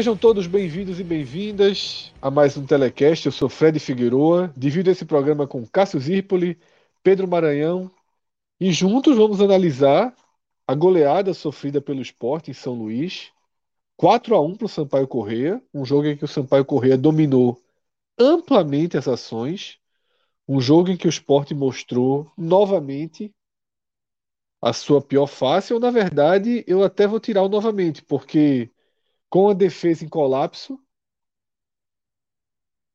Sejam 0.00 0.16
todos 0.16 0.46
bem-vindos 0.46 0.98
e 0.98 1.04
bem-vindas 1.04 2.10
a 2.22 2.30
mais 2.30 2.56
um 2.56 2.64
Telecast. 2.64 3.26
Eu 3.26 3.32
sou 3.32 3.50
Fred 3.50 3.78
Figueroa, 3.78 4.50
divido 4.56 4.90
esse 4.90 5.04
programa 5.04 5.46
com 5.46 5.66
Cássio 5.66 6.00
Zirpoli, 6.00 6.58
Pedro 7.02 7.28
Maranhão 7.28 7.90
e 8.58 8.72
juntos 8.72 9.14
vamos 9.14 9.42
analisar 9.42 10.16
a 10.66 10.74
goleada 10.74 11.34
sofrida 11.34 11.82
pelo 11.82 12.00
esporte 12.00 12.50
em 12.50 12.54
São 12.54 12.72
Luís. 12.72 13.30
4 13.94 14.34
a 14.34 14.40
1 14.40 14.56
para 14.56 14.64
o 14.64 14.68
Sampaio 14.70 15.06
Correia, 15.06 15.62
um 15.74 15.84
jogo 15.84 16.06
em 16.06 16.16
que 16.16 16.24
o 16.24 16.28
Sampaio 16.28 16.64
Correia 16.64 16.96
dominou 16.96 17.60
amplamente 18.18 18.96
as 18.96 19.06
ações, 19.06 19.78
um 20.48 20.62
jogo 20.62 20.88
em 20.88 20.96
que 20.96 21.08
o 21.08 21.10
esporte 21.10 21.54
mostrou 21.54 22.32
novamente 22.38 23.30
a 24.62 24.72
sua 24.72 25.02
pior 25.02 25.26
face, 25.26 25.74
ou 25.74 25.78
na 25.78 25.90
verdade 25.90 26.64
eu 26.66 26.82
até 26.82 27.06
vou 27.06 27.20
tirar 27.20 27.42
o 27.42 27.50
novamente, 27.50 28.02
porque 28.02 28.70
com 29.30 29.48
a 29.48 29.54
defesa 29.54 30.04
em 30.04 30.08
colapso, 30.08 30.78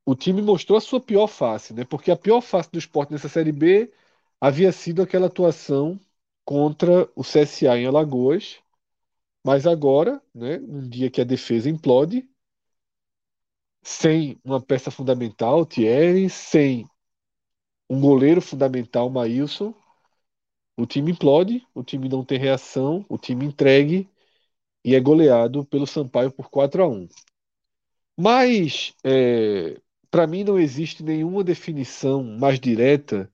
o 0.05 0.15
time 0.15 0.41
mostrou 0.41 0.77
a 0.77 0.81
sua 0.81 0.99
pior 1.01 1.27
face, 1.27 1.73
né? 1.73 1.83
Porque 1.85 2.11
a 2.11 2.15
pior 2.17 2.41
face 2.41 2.71
do 2.71 2.79
esporte 2.79 3.11
nessa 3.11 3.29
Série 3.29 3.51
B 3.51 3.91
havia 4.39 4.71
sido 4.71 5.01
aquela 5.01 5.27
atuação 5.27 5.99
contra 6.45 7.09
o 7.15 7.23
CSA 7.23 7.77
em 7.77 7.85
Alagoas. 7.87 8.59
Mas 9.45 9.67
agora, 9.67 10.21
né, 10.33 10.59
um 10.59 10.87
dia 10.89 11.11
que 11.11 11.21
a 11.21 11.25
defesa 11.25 11.69
implode, 11.69 12.27
sem 13.83 14.37
uma 14.43 14.59
peça 14.61 14.91
fundamental, 14.91 15.65
Thierry, 15.65 16.29
sem 16.29 16.85
um 17.89 17.99
goleiro 17.99 18.41
fundamental, 18.41 19.09
Maílson, 19.09 19.73
o 20.77 20.85
time 20.85 21.11
implode, 21.11 21.65
o 21.73 21.83
time 21.83 22.07
não 22.07 22.23
tem 22.23 22.39
reação, 22.39 23.05
o 23.09 23.17
time 23.17 23.45
entregue 23.45 24.09
e 24.85 24.93
é 24.93 24.99
goleado 24.99 25.65
pelo 25.65 25.87
Sampaio 25.87 26.31
por 26.31 26.47
4 26.47 26.83
a 26.83 26.87
1. 26.87 27.07
Mas, 28.15 28.93
é, 29.03 29.81
para 30.11 30.27
mim, 30.27 30.43
não 30.43 30.59
existe 30.59 31.01
nenhuma 31.01 31.43
definição 31.43 32.23
mais 32.23 32.59
direta 32.59 33.31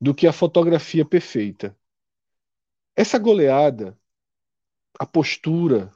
do 0.00 0.14
que 0.14 0.26
a 0.26 0.32
fotografia 0.32 1.04
perfeita. 1.04 1.76
Essa 2.96 3.18
goleada, 3.18 3.98
a 4.98 5.04
postura, 5.04 5.92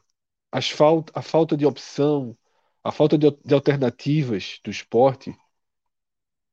as 0.53 0.71
a 1.15 1.23
falta 1.23 1.57
de 1.57 1.65
opção, 1.65 2.37
a 2.85 2.93
falta 2.93 3.17
de, 3.17 3.31
de 3.31 3.55
alternativas 3.55 4.61
do 4.63 4.71
esporte, 4.71 5.35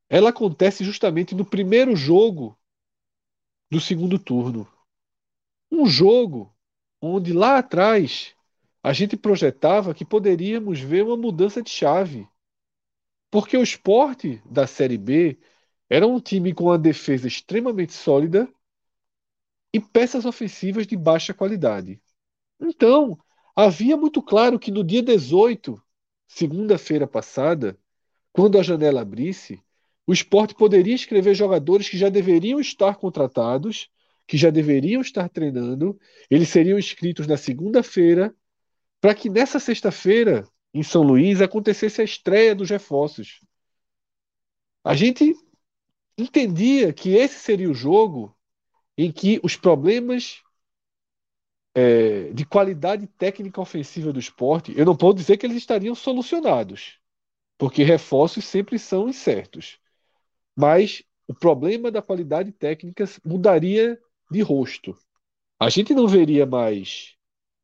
ela 0.07 0.29
acontece 0.29 0.83
justamente 0.85 1.35
no 1.35 1.45
primeiro 1.45 1.93
jogo 1.93 2.57
do 3.69 3.81
segundo 3.81 4.17
turno. 4.17 4.65
Um 5.69 5.85
jogo 5.87 6.55
onde 7.01 7.33
lá 7.33 7.57
atrás 7.57 8.34
a 8.85 8.93
gente 8.93 9.17
projetava 9.17 9.95
que 9.95 10.05
poderíamos 10.05 10.79
ver 10.79 11.03
uma 11.03 11.17
mudança 11.17 11.59
de 11.59 11.71
chave. 11.71 12.29
Porque 13.31 13.57
o 13.57 13.63
esporte 13.63 14.39
da 14.45 14.67
Série 14.67 14.95
B 14.95 15.39
era 15.89 16.05
um 16.05 16.19
time 16.19 16.53
com 16.53 16.65
uma 16.65 16.77
defesa 16.77 17.27
extremamente 17.27 17.93
sólida 17.93 18.47
e 19.73 19.79
peças 19.79 20.23
ofensivas 20.23 20.85
de 20.85 20.95
baixa 20.95 21.33
qualidade. 21.33 21.99
Então, 22.61 23.17
havia 23.55 23.97
muito 23.97 24.21
claro 24.21 24.59
que 24.59 24.69
no 24.69 24.83
dia 24.83 25.01
18, 25.01 25.81
segunda-feira 26.27 27.07
passada, 27.07 27.75
quando 28.31 28.59
a 28.59 28.61
janela 28.61 29.01
abrisse, 29.01 29.59
o 30.05 30.13
esporte 30.13 30.53
poderia 30.53 30.93
escrever 30.93 31.33
jogadores 31.33 31.89
que 31.89 31.97
já 31.97 32.07
deveriam 32.07 32.59
estar 32.59 32.97
contratados, 32.97 33.89
que 34.27 34.37
já 34.37 34.51
deveriam 34.51 35.01
estar 35.01 35.27
treinando, 35.27 35.99
eles 36.29 36.49
seriam 36.49 36.77
inscritos 36.77 37.25
na 37.25 37.35
segunda-feira 37.35 38.31
para 39.05 39.13
que 39.13 39.29
nessa 39.29 39.59
sexta-feira, 39.59 40.49
em 40.73 40.81
São 40.81 41.03
Luís, 41.03 41.39
acontecesse 41.39 42.01
a 42.01 42.03
estreia 42.03 42.55
dos 42.55 42.71
reforços. 42.71 43.39
A 44.83 44.95
gente 44.95 45.35
entendia 46.17 46.91
que 46.91 47.11
esse 47.11 47.37
seria 47.37 47.69
o 47.69 47.73
jogo 47.75 48.35
em 48.97 49.11
que 49.11 49.39
os 49.43 49.55
problemas 49.55 50.41
é, 51.75 52.33
de 52.33 52.47
qualidade 52.47 53.05
técnica 53.05 53.61
ofensiva 53.61 54.11
do 54.11 54.19
esporte, 54.19 54.73
eu 54.75 54.87
não 54.87 54.97
posso 54.97 55.17
dizer 55.17 55.37
que 55.37 55.45
eles 55.45 55.57
estariam 55.57 55.93
solucionados, 55.93 56.99
porque 57.59 57.83
reforços 57.83 58.43
sempre 58.45 58.79
são 58.79 59.07
incertos. 59.07 59.77
Mas 60.55 61.03
o 61.27 61.33
problema 61.35 61.91
da 61.91 62.01
qualidade 62.01 62.51
técnica 62.51 63.05
mudaria 63.23 63.99
de 64.31 64.41
rosto. 64.41 64.97
A 65.59 65.69
gente 65.69 65.93
não 65.93 66.07
veria 66.07 66.47
mais 66.47 67.15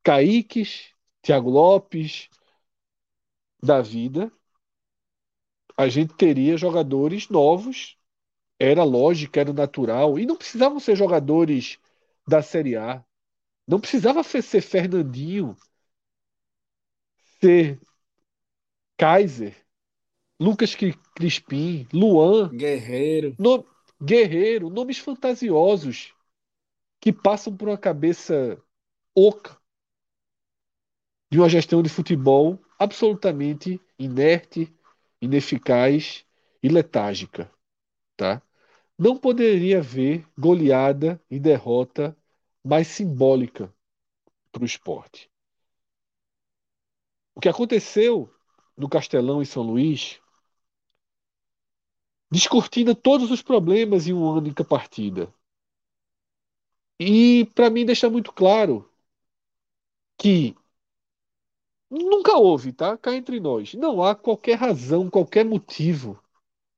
Caíques, 0.04 0.92
Tiago 1.22 1.50
Lopes 1.50 2.30
da 3.62 3.82
vida, 3.82 4.32
a 5.78 5.88
gente 5.88 6.14
teria 6.16 6.58
jogadores 6.58 7.30
novos, 7.30 7.98
era 8.60 8.84
lógico, 8.84 9.38
era 9.38 9.54
natural, 9.54 10.20
e 10.20 10.26
não 10.26 10.36
precisavam 10.36 10.80
ser 10.80 10.96
jogadores 10.96 11.80
da 12.28 12.42
Série 12.42 12.76
A. 12.76 13.04
Não 13.68 13.80
precisava 13.80 14.24
ser 14.24 14.62
Fernandinho, 14.62 15.56
ser 17.40 17.80
Kaiser, 18.98 19.56
Lucas 20.40 20.76
Crispim, 21.16 21.88
Luan, 21.94 22.50
Guerreiro, 22.50 23.36
no... 23.38 23.66
Guerreiro, 24.04 24.72
nomes 24.72 24.98
fantasiosos 24.98 26.16
que 27.00 27.14
passam 27.14 27.56
por 27.56 27.68
uma 27.70 27.78
cabeça 27.78 28.60
oca 29.16 29.61
de 31.32 31.40
uma 31.40 31.48
gestão 31.48 31.82
de 31.82 31.88
futebol 31.88 32.60
absolutamente 32.78 33.80
inerte, 33.98 34.72
ineficaz 35.22 36.26
e 36.62 36.68
letárgica, 36.68 37.50
tá? 38.18 38.42
Não 39.00 39.18
poderia 39.18 39.80
haver 39.80 40.28
goleada 40.38 41.22
e 41.30 41.40
derrota 41.40 42.16
mais 42.64 42.88
simbólica 42.88 43.74
para 44.52 44.62
o 44.64 44.66
esporte. 44.66 45.32
O 47.34 47.40
que 47.40 47.48
aconteceu 47.48 48.30
no 48.76 48.90
Castelão 48.90 49.42
em 49.42 49.46
São 49.46 49.64
Luís 49.64 50.20
descortina 52.30 52.94
todos 52.94 53.32
os 53.32 53.42
problemas 53.42 54.06
em 54.06 54.14
uma 54.14 54.34
única 54.34 54.66
partida. 54.66 55.34
E 57.00 57.46
para 57.56 57.70
mim 57.70 57.86
deixa 57.86 58.10
muito 58.10 58.32
claro 58.34 58.88
que 60.18 60.56
Nunca 61.92 62.38
houve, 62.38 62.72
tá? 62.72 62.98
Cá 62.98 63.16
entre 63.16 63.40
nós. 63.40 63.74
Não 63.74 64.02
há 64.02 64.16
qualquer 64.16 64.56
razão, 64.56 65.10
qualquer 65.10 65.46
motivo 65.46 66.20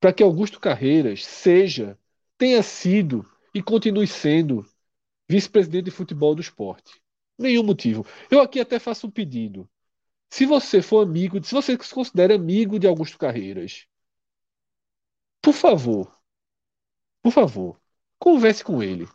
para 0.03 0.11
que 0.11 0.21
Augusto 0.21 0.59
Carreiras 0.59 1.23
seja, 1.23 1.97
tenha 2.37 2.61
sido 2.61 3.25
e 3.53 3.63
continue 3.63 4.05
sendo 4.05 4.65
vice-presidente 5.29 5.85
de 5.85 5.91
futebol 5.91 6.35
do 6.35 6.41
esporte. 6.41 7.01
Nenhum 7.37 7.63
motivo. 7.63 8.05
Eu 8.29 8.41
aqui 8.41 8.59
até 8.59 8.79
faço 8.79 9.07
um 9.07 9.09
pedido. 9.09 9.65
Se 10.29 10.45
você 10.45 10.81
for 10.81 11.07
amigo, 11.07 11.41
se 11.41 11.53
você 11.53 11.77
se 11.81 11.93
considera 11.93 12.35
amigo 12.35 12.77
de 12.77 12.85
Augusto 12.85 13.17
Carreiras, 13.17 13.87
por 15.41 15.53
favor, 15.53 16.13
por 17.21 17.31
favor, 17.31 17.79
converse 18.19 18.61
com 18.61 18.83
ele. 18.83 19.07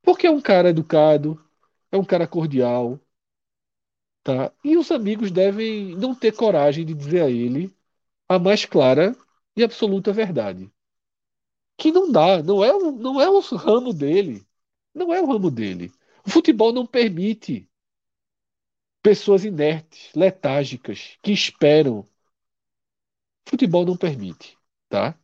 Porque 0.00 0.26
é 0.26 0.30
um 0.30 0.40
cara 0.40 0.70
educado, 0.70 1.38
é 1.92 1.96
um 1.98 2.04
cara 2.06 2.26
cordial, 2.26 2.98
Tá? 4.24 4.50
E 4.64 4.76
os 4.78 4.90
amigos 4.90 5.30
devem 5.30 5.94
não 5.96 6.14
ter 6.14 6.32
coragem 6.32 6.84
de 6.86 6.94
dizer 6.94 7.22
a 7.22 7.30
ele 7.30 7.70
a 8.26 8.38
mais 8.38 8.64
clara 8.64 9.14
e 9.54 9.62
absoluta 9.62 10.14
verdade. 10.14 10.72
Que 11.76 11.92
não 11.92 12.10
dá, 12.10 12.42
não 12.42 12.64
é, 12.64 12.72
não 12.72 13.20
é 13.20 13.28
o 13.28 13.38
ramo 13.40 13.92
dele. 13.92 14.46
Não 14.94 15.12
é 15.12 15.20
o 15.20 15.26
ramo 15.26 15.50
dele. 15.50 15.92
O 16.26 16.30
futebol 16.30 16.72
não 16.72 16.86
permite 16.86 17.68
pessoas 19.02 19.44
inertes, 19.44 20.10
letárgicas, 20.14 21.18
que 21.22 21.30
esperam. 21.30 21.98
O 21.98 23.50
futebol 23.50 23.84
não 23.84 23.96
permite, 23.96 24.56
tá? 24.88 25.18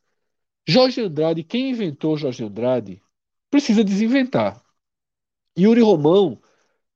Jorge 0.69 1.00
Andrade, 1.00 1.43
quem 1.43 1.70
inventou 1.70 2.19
Jorge 2.19 2.44
Andrade, 2.44 3.02
precisa 3.50 3.82
desinventar. 3.82 4.62
Yuri 5.58 5.81
Romão 5.81 6.38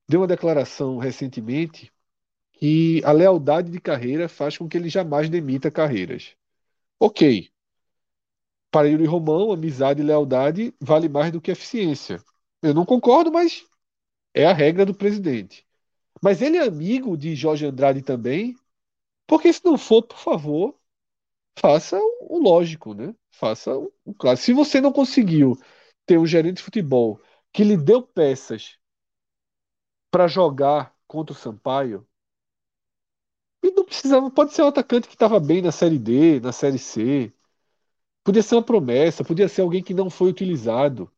deu 0.07 0.21
uma 0.21 0.27
declaração 0.27 0.99
recentemente 0.99 1.94
que 2.65 3.03
a 3.05 3.13
lealdade 3.13 3.71
de 3.71 3.79
carreira 3.79 4.27
faz 4.27 4.57
com 4.57 4.67
que 4.67 4.79
ele 4.79 4.89
jamais 4.89 5.29
demita 5.29 5.71
carreiras. 5.71 6.35
Ok. 6.99 7.51
Para 8.71 8.89
Yuri 8.89 9.05
Romão, 9.05 9.53
amizade 9.53 10.01
e 10.01 10.03
lealdade 10.03 10.75
vale 10.81 11.07
mais 11.07 11.31
do 11.31 11.43
que 11.43 11.51
eficiência. 11.51 12.25
Eu 12.63 12.73
não 12.73 12.87
concordo, 12.87 13.31
mas 13.31 13.67
é 14.33 14.47
a 14.47 14.55
regra 14.55 14.87
do 14.87 14.95
presidente. 14.95 15.67
Mas 16.23 16.41
ele 16.41 16.57
é 16.57 16.63
amigo 16.63 17.19
de 17.19 17.35
Jorge 17.37 17.67
Andrade 17.67 18.01
também, 18.01 18.57
porque 19.27 19.53
se 19.53 19.63
não 19.63 19.77
for, 19.77 20.03
por 20.03 20.17
favor, 20.17 20.81
faça 21.59 22.01
o 22.23 22.39
lógico, 22.39 22.95
né? 22.95 23.15
Faça 23.31 23.77
o 23.77 24.15
claro. 24.15 24.39
Se 24.39 24.55
você 24.55 24.81
não 24.81 24.91
conseguiu 24.91 25.55
ter 26.07 26.19
um 26.19 26.27
gerente 26.27 26.57
de 26.57 26.63
futebol 26.63 27.21
que 27.53 27.63
lhe 27.63 27.77
deu 27.77 28.01
peças 28.01 28.79
para 30.11 30.27
jogar 30.27 30.97
contra 31.07 31.35
o 31.35 31.39
Sampaio, 31.39 32.09
e 33.65 33.73
não 33.75 33.85
precisava, 33.85 34.31
pode 34.31 34.53
ser 34.53 34.63
um 34.63 34.69
atacante 34.69 35.09
que 35.09 35.15
estava 35.15 35.41
bem 35.41 35.63
na 35.63 35.73
Série 35.73 35.99
D, 35.99 36.39
na 36.41 36.53
Série 36.53 36.79
C. 36.79 37.33
Podia 38.23 38.43
ser 38.43 38.57
uma 38.57 38.63
promessa, 38.63 39.25
podia 39.25 39.49
ser 39.49 39.63
alguém 39.63 39.83
que 39.83 39.95
não 39.95 40.11
foi 40.11 40.29
utilizado. 40.29 41.11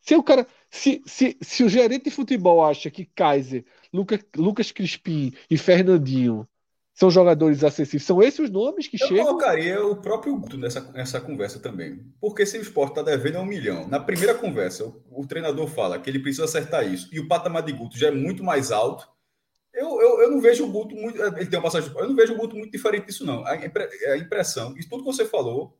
Se 0.00 0.14
o 0.14 0.22
cara, 0.22 0.46
se, 0.70 1.02
se, 1.06 1.36
se 1.40 1.64
o 1.64 1.68
gerente 1.68 2.04
de 2.04 2.10
futebol 2.10 2.64
acha 2.64 2.90
que 2.90 3.06
Kaiser, 3.06 3.64
Lucas, 3.92 4.20
Lucas 4.36 4.70
Crispim 4.70 5.32
e 5.50 5.56
Fernandinho 5.56 6.46
são 6.92 7.10
jogadores 7.10 7.64
acessíveis, 7.64 8.04
são 8.04 8.22
esses 8.22 8.38
os 8.38 8.50
nomes 8.50 8.86
que 8.86 9.02
Eu 9.02 9.08
chegam? 9.08 9.18
Eu 9.18 9.26
colocaria 9.26 9.84
o 9.84 9.96
próprio 9.96 10.36
Guto 10.36 10.56
nessa, 10.56 10.80
nessa 10.92 11.20
conversa 11.20 11.58
também. 11.58 12.04
Porque 12.20 12.46
se 12.46 12.56
o 12.56 12.62
esporte 12.62 12.90
está 12.90 13.02
devendo 13.02 13.38
é 13.38 13.40
um 13.40 13.46
milhão. 13.46 13.88
Na 13.88 13.98
primeira 13.98 14.34
conversa, 14.34 14.84
o, 14.84 15.02
o, 15.10 15.26
treinador 15.26 15.66
fala 15.66 15.98
que 15.98 16.08
ele 16.08 16.20
precisa 16.20 16.44
acertar 16.44 16.86
isso. 16.86 17.08
E 17.12 17.18
o 17.18 17.26
patamar 17.26 17.62
de 17.62 17.72
Guto 17.72 17.98
já 17.98 18.08
é 18.08 18.12
muito 18.12 18.44
mais 18.44 18.70
alto. 18.70 19.08
Eu, 19.74 20.00
eu, 20.00 20.20
eu 20.22 20.30
não 20.30 20.40
vejo 20.40 20.64
o 20.64 20.70
Guto 20.70 20.94
muito. 20.94 21.20
Ele 21.20 21.46
tem 21.46 21.58
uma 21.58 21.64
passagem. 21.64 21.92
Eu 21.96 22.08
não 22.08 22.14
vejo 22.14 22.32
o 22.32 22.36
Guto 22.36 22.56
muito 22.56 22.70
diferente 22.70 23.06
disso, 23.06 23.26
não. 23.26 23.44
A, 23.44 23.56
impre, 23.56 23.88
a 24.06 24.16
impressão, 24.16 24.74
e 24.78 24.88
tudo 24.88 25.02
que 25.02 25.12
você 25.12 25.24
falou, 25.24 25.76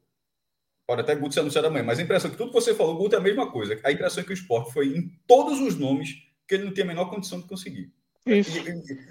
pode 0.86 1.00
até 1.00 1.14
Guto 1.14 1.32
ser 1.32 1.40
anunciado 1.40 1.68
amanhã, 1.68 1.84
mas 1.84 1.98
a 1.98 2.02
impressão 2.02 2.30
que 2.30 2.36
tudo 2.36 2.48
que 2.48 2.60
você 2.60 2.74
falou, 2.74 2.94
o 2.94 2.98
Guto 2.98 3.14
é 3.14 3.18
a 3.18 3.22
mesma 3.22 3.50
coisa. 3.50 3.78
A 3.84 3.92
impressão 3.92 4.22
é 4.22 4.26
que 4.26 4.32
o 4.32 4.34
esporte 4.34 4.72
foi 4.72 4.88
em 4.88 5.12
todos 5.26 5.60
os 5.60 5.78
nomes 5.78 6.10
que 6.46 6.56
ele 6.56 6.64
não 6.64 6.74
tinha 6.74 6.84
a 6.84 6.88
menor 6.88 7.08
condição 7.08 7.40
de 7.40 7.46
conseguir. 7.46 7.92
Isso. 8.26 8.58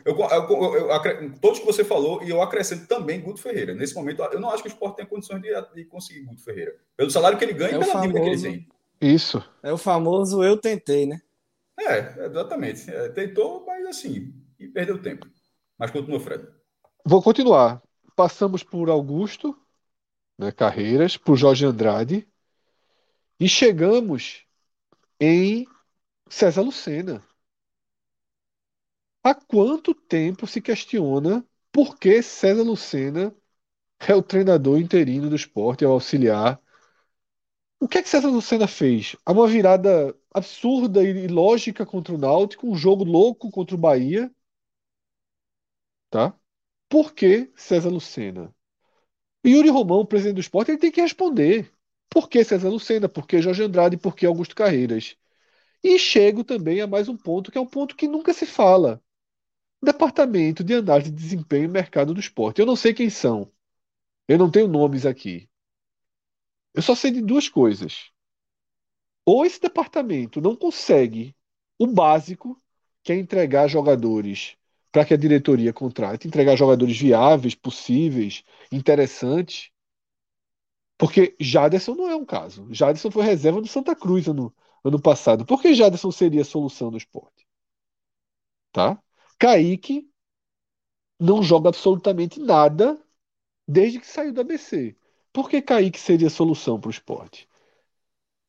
Eu, 0.03 0.18
eu, 0.18 0.75
eu, 0.75 1.39
todos 1.39 1.59
que 1.59 1.65
você 1.65 1.83
falou, 1.83 2.24
e 2.24 2.30
eu 2.30 2.41
acrescento 2.41 2.88
também 2.88 3.21
Guto 3.21 3.39
Ferreira. 3.39 3.74
Nesse 3.74 3.94
momento, 3.94 4.24
eu 4.24 4.39
não 4.39 4.50
acho 4.50 4.63
que 4.63 4.69
o 4.69 4.71
esporte 4.71 4.97
tem 4.97 5.06
condições 5.06 5.41
de, 5.41 5.50
de 5.75 5.85
conseguir 5.85 6.21
Guto 6.21 6.44
Ferreira. 6.44 6.75
Pelo 6.97 7.12
salário 7.12 7.38
que 7.38 7.45
ele 7.45 7.53
ganha 7.53 7.75
É 7.75 7.77
e 7.77 7.80
pela 7.80 8.01
dívida 8.01 8.21
que 8.21 8.30
ele 8.30 8.41
tem. 8.41 8.68
Isso. 9.00 9.44
É 9.62 9.71
o 9.71 9.77
famoso 9.77 10.44
eu 10.44 10.57
tentei, 10.57 11.06
né? 11.06 11.21
É, 11.80 12.25
exatamente. 12.25 12.89
É, 12.89 13.09
tentou, 13.09 13.63
mas 13.65 13.85
assim, 13.85 14.33
e 14.63 14.68
perdeu 14.69 15.01
tempo. 15.01 15.27
Mas 15.77 15.92
continua, 15.92 16.19
Fred. 16.19 16.48
Vou 17.06 17.21
continuar. 17.21 17.81
Passamos 18.15 18.63
por 18.63 18.89
Augusto, 18.89 19.57
né, 20.38 20.51
Carreiras, 20.51 21.18
por 21.18 21.36
Jorge 21.36 21.65
Andrade 21.65 22.27
e 23.39 23.50
chegamos 23.50 24.45
em 25.19 25.68
César 26.30 26.62
Lucena. 26.62 27.24
Há 29.24 29.33
quanto 29.33 29.94
tempo 29.94 30.45
se 30.48 30.62
questiona 30.62 31.45
por 31.71 31.98
que 31.98 32.21
César 32.21 32.63
Lucena 32.63 33.36
é 34.00 34.13
o 34.16 34.21
treinador 34.21 34.80
interino 34.80 35.30
do 35.30 35.36
esporte, 35.36 35.83
é 35.83 35.88
o 35.88 35.92
auxiliar? 35.92 36.62
O 37.80 37.88
que 37.88 37.98
é 37.98 38.04
que 38.04 38.09
César 38.09 38.30
Lucena 38.30 38.68
fez? 38.68 39.16
Há 39.25 39.31
uma 39.31 39.48
virada 39.48 40.16
absurda 40.33 41.04
e 41.04 41.25
ilógica 41.25 41.86
contra 41.86 42.13
o 42.13 42.18
Náutico, 42.18 42.68
um 42.69 42.75
jogo 42.75 43.04
louco 43.04 43.51
contra 43.51 43.75
o 43.75 43.80
Bahia, 43.80 44.31
tá? 46.13 46.31
Por 46.88 47.13
que 47.13 47.51
César 47.56 47.89
Lucena? 47.89 48.54
Yuri 49.45 49.69
Romão, 49.69 50.06
presidente 50.06 50.36
do 50.36 50.42
esporte, 50.42 50.69
ele 50.69 50.77
tem 50.77 50.92
que 50.92 51.01
responder. 51.01 51.74
Por 52.07 52.30
que 52.30 52.44
César 52.44 52.69
Lucena? 52.69 53.10
Por 53.10 53.25
que 53.27 53.42
Jorge 53.42 53.63
Andrade? 53.63 53.98
Por 53.98 54.15
que 54.15 54.25
Augusto 54.27 54.56
Carreiras? 54.56 55.18
E 55.83 55.98
chego 55.98 56.44
também 56.44 56.81
a 56.81 56.88
mais 56.88 57.10
um 57.10 57.18
ponto, 57.18 57.51
que 57.51 57.57
é 57.57 57.62
um 57.62 57.65
ponto 57.65 57.95
que 57.95 58.07
nunca 58.07 58.31
se 58.31 58.45
fala. 58.45 59.01
Departamento 59.81 60.63
de 60.63 60.75
Análise 60.75 61.10
de 61.10 61.18
Desempenho 61.18 61.65
e 61.65 61.68
Mercado 61.68 62.13
do 62.13 62.19
Esporte. 62.19 62.59
Eu 62.59 62.68
não 62.68 62.75
sei 62.75 62.94
quem 62.94 63.09
são. 63.09 63.51
Eu 64.27 64.38
não 64.38 64.51
tenho 64.51 64.68
nomes 64.68 65.06
aqui. 65.06 65.50
Eu 66.75 66.83
só 66.83 66.94
sei 66.94 67.09
de 67.09 67.21
duas 67.21 67.50
coisas. 67.50 68.12
Ou 69.25 69.45
esse 69.45 69.59
departamento 69.59 70.39
não 70.39 70.56
consegue 70.56 71.36
o 71.80 71.88
básico, 71.88 72.62
que 73.04 73.12
é 73.12 73.16
entregar 73.16 73.68
jogadores 73.68 74.57
para 74.94 75.04
que 75.04 75.13
a 75.16 75.18
diretoria 75.18 75.74
contrate, 75.74 76.28
entregar 76.28 76.56
jogadores 76.56 76.95
viáveis, 76.95 77.56
possíveis, 77.56 78.44
interessantes. 78.72 79.72
Porque 81.00 81.36
Jaderson 81.40 81.95
não 81.95 82.07
é 82.07 82.16
um 82.16 82.24
caso. 82.24 82.68
Jaderson 82.72 83.10
foi 83.10 83.24
reserva 83.24 83.60
do 83.60 83.68
Santa 83.68 83.95
Cruz 83.95 84.28
ano, 84.28 84.54
ano 84.84 85.01
passado. 85.01 85.48
Por 85.48 85.60
que 85.60 85.74
Jaderson 85.74 86.12
seria 86.12 86.44
a 86.44 86.45
solução 86.45 86.92
do 86.92 86.98
esporte? 86.98 87.48
Tá? 88.72 89.01
Kaique 89.40 90.07
não 91.19 91.42
joga 91.42 91.69
absolutamente 91.69 92.40
nada 92.40 92.95
desde 93.68 94.00
que 94.00 94.06
saiu 94.06 94.31
do 94.31 94.42
ABC. 94.42 94.95
Por 95.34 95.50
que 95.50 95.60
Kaique 95.60 96.00
seria 96.00 96.28
a 96.28 96.30
solução 96.30 96.80
para 96.80 96.90
o 96.90 96.92
esporte? 96.92 97.50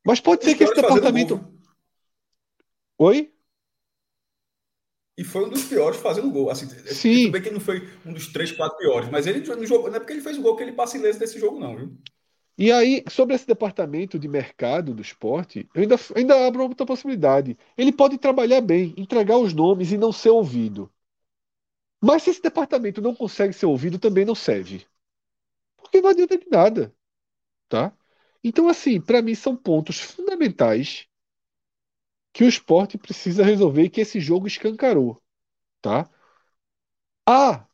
Mas 0.05 0.19
pode 0.19 0.45
ser 0.45 0.53
que 0.53 0.63
esse 0.63 0.75
departamento. 0.75 1.43
Oi? 2.99 3.34
E 5.17 5.23
foi 5.23 5.45
um 5.45 5.49
dos 5.49 5.63
piores 5.63 5.99
fazendo 5.99 6.29
gol. 6.29 6.49
Assim, 6.49 6.67
Sim. 6.67 7.23
Tudo 7.23 7.31
bem 7.31 7.41
que 7.41 7.47
ele 7.47 7.55
não 7.55 7.61
foi 7.61 7.87
um 8.05 8.13
dos 8.13 8.27
três, 8.27 8.51
quatro 8.51 8.77
piores, 8.77 9.09
mas 9.09 9.25
ele 9.25 9.45
não 9.47 9.65
jogou. 9.65 9.89
Não 9.89 9.95
é 9.95 9.99
porque 9.99 10.13
ele 10.13 10.21
fez 10.21 10.37
o 10.37 10.41
gol 10.41 10.55
que 10.55 10.63
ele 10.63 10.73
passa 10.73 10.97
ileso 10.97 11.19
desse 11.19 11.39
jogo, 11.39 11.59
não, 11.59 11.75
viu? 11.75 11.97
E 12.57 12.71
aí, 12.71 13.03
sobre 13.09 13.35
esse 13.35 13.45
departamento 13.45 14.17
de 14.17 14.27
mercado 14.27 14.93
do 14.93 15.01
esporte, 15.01 15.67
eu 15.73 15.81
ainda, 15.81 15.95
ainda 16.15 16.47
abro 16.47 16.63
outra 16.63 16.85
possibilidade. 16.85 17.57
Ele 17.77 17.91
pode 17.91 18.17
trabalhar 18.17 18.61
bem, 18.61 18.93
entregar 18.97 19.37
os 19.37 19.53
nomes 19.53 19.91
e 19.91 19.97
não 19.97 20.11
ser 20.11 20.29
ouvido. 20.29 20.89
Mas 22.01 22.23
se 22.23 22.29
esse 22.29 22.41
departamento 22.41 23.01
não 23.01 23.15
consegue 23.15 23.53
ser 23.53 23.65
ouvido, 23.65 23.99
também 23.99 24.23
não 24.25 24.35
serve. 24.35 24.85
Porque 25.77 26.01
não 26.01 26.09
adianta 26.09 26.37
de 26.37 26.47
nada. 26.49 26.93
Tá? 27.69 27.93
Então, 28.43 28.69
assim, 28.69 29.01
para 29.01 29.21
mim 29.21 29.35
são 29.35 29.55
pontos 29.55 29.99
fundamentais 29.99 31.07
que 32.35 32.43
o 32.43 32.49
esporte 32.49 32.97
precisa 32.97 33.45
resolver 33.45 33.89
que 33.89 34.01
esse 34.01 34.19
jogo 34.19 34.45
escancarou. 34.45 35.23
Tá? 35.81 36.09
Ah, 37.27 37.67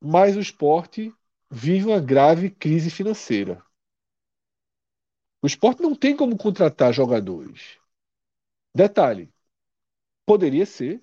mas 0.00 0.36
o 0.36 0.40
esporte 0.40 1.14
vive 1.50 1.86
uma 1.86 2.00
grave 2.00 2.50
crise 2.50 2.90
financeira. 2.90 3.64
O 5.42 5.46
esporte 5.46 5.82
não 5.82 5.94
tem 5.94 6.16
como 6.16 6.36
contratar 6.36 6.92
jogadores. 6.92 7.78
Detalhe: 8.74 9.32
poderia 10.26 10.66
ser. 10.66 11.00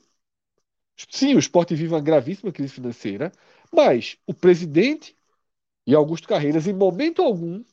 Sim, 1.10 1.36
o 1.36 1.39
esporte 1.39 1.74
vive 1.74 1.94
uma 1.94 2.01
gravíssima 2.01 2.51
crise 2.51 2.74
financeira, 2.74 3.32
mas 3.74 4.18
o 4.27 4.34
presidente 4.34 5.15
e 5.88 5.96
Augusto 5.96 6.27
Carreiras, 6.27 6.68
em 6.68 6.74
momento 6.74 7.22
algum, 7.22 7.63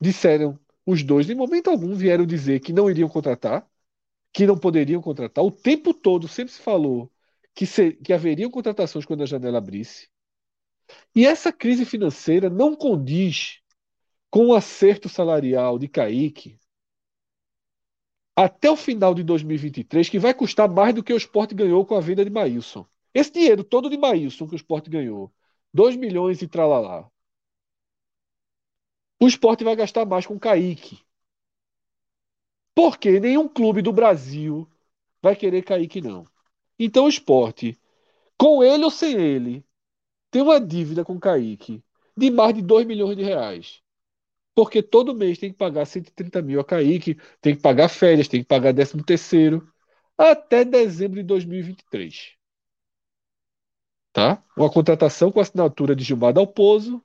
disseram, 0.00 0.58
os 0.86 1.02
dois, 1.02 1.28
em 1.28 1.34
momento 1.34 1.68
algum, 1.70 1.94
vieram 1.94 2.24
dizer 2.26 2.60
que 2.60 2.72
não 2.72 2.90
iriam 2.90 3.08
contratar, 3.08 3.68
que 4.36 4.46
não 4.46 4.58
poderiam 4.58 5.00
contratar. 5.00 5.42
O 5.42 5.50
tempo 5.50 5.94
todo 5.94 6.28
sempre 6.28 6.52
se 6.52 6.60
falou 6.60 7.10
que, 7.54 7.64
se, 7.64 7.92
que 7.92 8.12
haveriam 8.12 8.50
contratações 8.50 9.06
quando 9.06 9.22
a 9.22 9.26
janela 9.26 9.56
abrisse. 9.56 10.10
E 11.14 11.24
essa 11.24 11.50
crise 11.50 11.86
financeira 11.86 12.50
não 12.50 12.76
condiz 12.76 13.60
com 14.28 14.48
o 14.48 14.54
acerto 14.54 15.08
salarial 15.08 15.78
de 15.78 15.88
Kaique 15.88 16.60
até 18.36 18.70
o 18.70 18.76
final 18.76 19.14
de 19.14 19.22
2023, 19.22 20.10
que 20.10 20.18
vai 20.18 20.34
custar 20.34 20.68
mais 20.68 20.94
do 20.94 21.02
que 21.02 21.14
o 21.14 21.16
esporte 21.16 21.54
ganhou 21.54 21.86
com 21.86 21.94
a 21.94 22.00
venda 22.00 22.22
de 22.22 22.30
Maílson. 22.30 22.86
Esse 23.14 23.32
dinheiro 23.32 23.64
todo 23.64 23.88
de 23.88 23.96
Maílson 23.96 24.46
que 24.46 24.54
o 24.54 24.56
esporte 24.56 24.90
ganhou, 24.90 25.32
2 25.72 25.96
milhões 25.96 26.42
e 26.42 26.46
tralalá. 26.46 27.10
O 29.18 29.26
esporte 29.26 29.64
vai 29.64 29.74
gastar 29.74 30.04
mais 30.04 30.26
com 30.26 30.38
Kaique. 30.38 31.05
Porque 32.76 33.18
nenhum 33.18 33.48
clube 33.48 33.80
do 33.80 33.90
Brasil 33.90 34.68
vai 35.22 35.34
querer 35.34 35.62
Kaique, 35.62 36.02
não. 36.02 36.28
Então 36.78 37.06
o 37.06 37.08
esporte, 37.08 37.80
com 38.38 38.62
ele 38.62 38.84
ou 38.84 38.90
sem 38.90 39.14
ele, 39.14 39.64
tem 40.30 40.42
uma 40.42 40.60
dívida 40.60 41.02
com 41.02 41.18
Kaique 41.18 41.82
de 42.14 42.30
mais 42.30 42.54
de 42.54 42.60
2 42.60 42.86
milhões 42.86 43.16
de 43.16 43.22
reais. 43.22 43.80
Porque 44.54 44.82
todo 44.82 45.14
mês 45.14 45.38
tem 45.38 45.50
que 45.50 45.56
pagar 45.56 45.86
130 45.86 46.42
mil 46.42 46.60
a 46.60 46.64
Kaique, 46.64 47.18
tem 47.40 47.56
que 47.56 47.62
pagar 47.62 47.88
férias, 47.88 48.28
tem 48.28 48.42
que 48.42 48.46
pagar 48.46 48.74
13 48.74 49.02
terceiro, 49.04 49.66
até 50.18 50.62
dezembro 50.62 51.16
de 51.16 51.22
2023. 51.22 52.36
Tá? 54.12 54.44
Uma 54.54 54.70
contratação 54.70 55.32
com 55.32 55.40
assinatura 55.40 55.96
de 55.96 56.04
Gilmar 56.04 56.34
Dalpozo, 56.34 57.02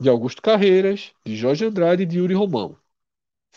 de 0.00 0.08
Augusto 0.08 0.40
Carreiras, 0.40 1.12
de 1.24 1.36
Jorge 1.36 1.66
Andrade 1.66 2.04
e 2.04 2.06
de 2.06 2.18
Yuri 2.18 2.34
Romão. 2.34 2.78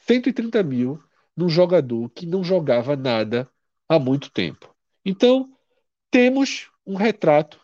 130 0.07 0.63
mil 0.63 0.99
num 1.35 1.49
jogador 1.49 2.09
que 2.09 2.25
não 2.25 2.43
jogava 2.43 2.95
nada 2.95 3.49
há 3.87 3.99
muito 3.99 4.31
tempo. 4.31 4.73
Então, 5.05 5.53
temos 6.09 6.71
um 6.85 6.95
retrato 6.95 7.59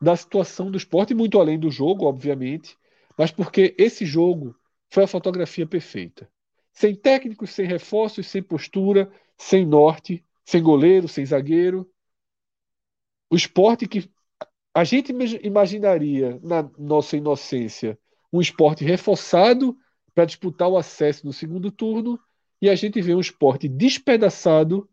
da 0.00 0.14
situação 0.16 0.70
do 0.70 0.78
esporte, 0.78 1.14
muito 1.14 1.38
além 1.38 1.58
do 1.58 1.70
jogo, 1.70 2.06
obviamente, 2.06 2.76
mas 3.18 3.30
porque 3.30 3.74
esse 3.78 4.06
jogo 4.06 4.56
foi 4.88 5.04
a 5.04 5.08
fotografia 5.08 5.66
perfeita. 5.66 6.30
Sem 6.72 6.94
técnicos, 6.94 7.50
sem 7.50 7.66
reforços, 7.66 8.26
sem 8.26 8.42
postura, 8.42 9.10
sem 9.36 9.66
norte, 9.66 10.24
sem 10.44 10.62
goleiro, 10.62 11.08
sem 11.08 11.24
zagueiro. 11.26 11.90
O 13.30 13.36
esporte 13.36 13.86
que 13.86 14.10
a 14.74 14.84
gente 14.84 15.12
imaginaria, 15.42 16.38
na 16.42 16.68
nossa 16.78 17.16
inocência, 17.16 17.98
um 18.32 18.40
esporte 18.40 18.84
reforçado 18.84 19.76
para 20.14 20.24
disputar 20.24 20.68
o 20.68 20.76
acesso 20.76 21.26
no 21.26 21.32
segundo 21.32 21.70
turno, 21.70 22.18
e 22.60 22.68
a 22.68 22.74
gente 22.74 23.00
vê 23.00 23.14
um 23.14 23.20
esporte 23.20 23.68
despedaçado, 23.68 24.88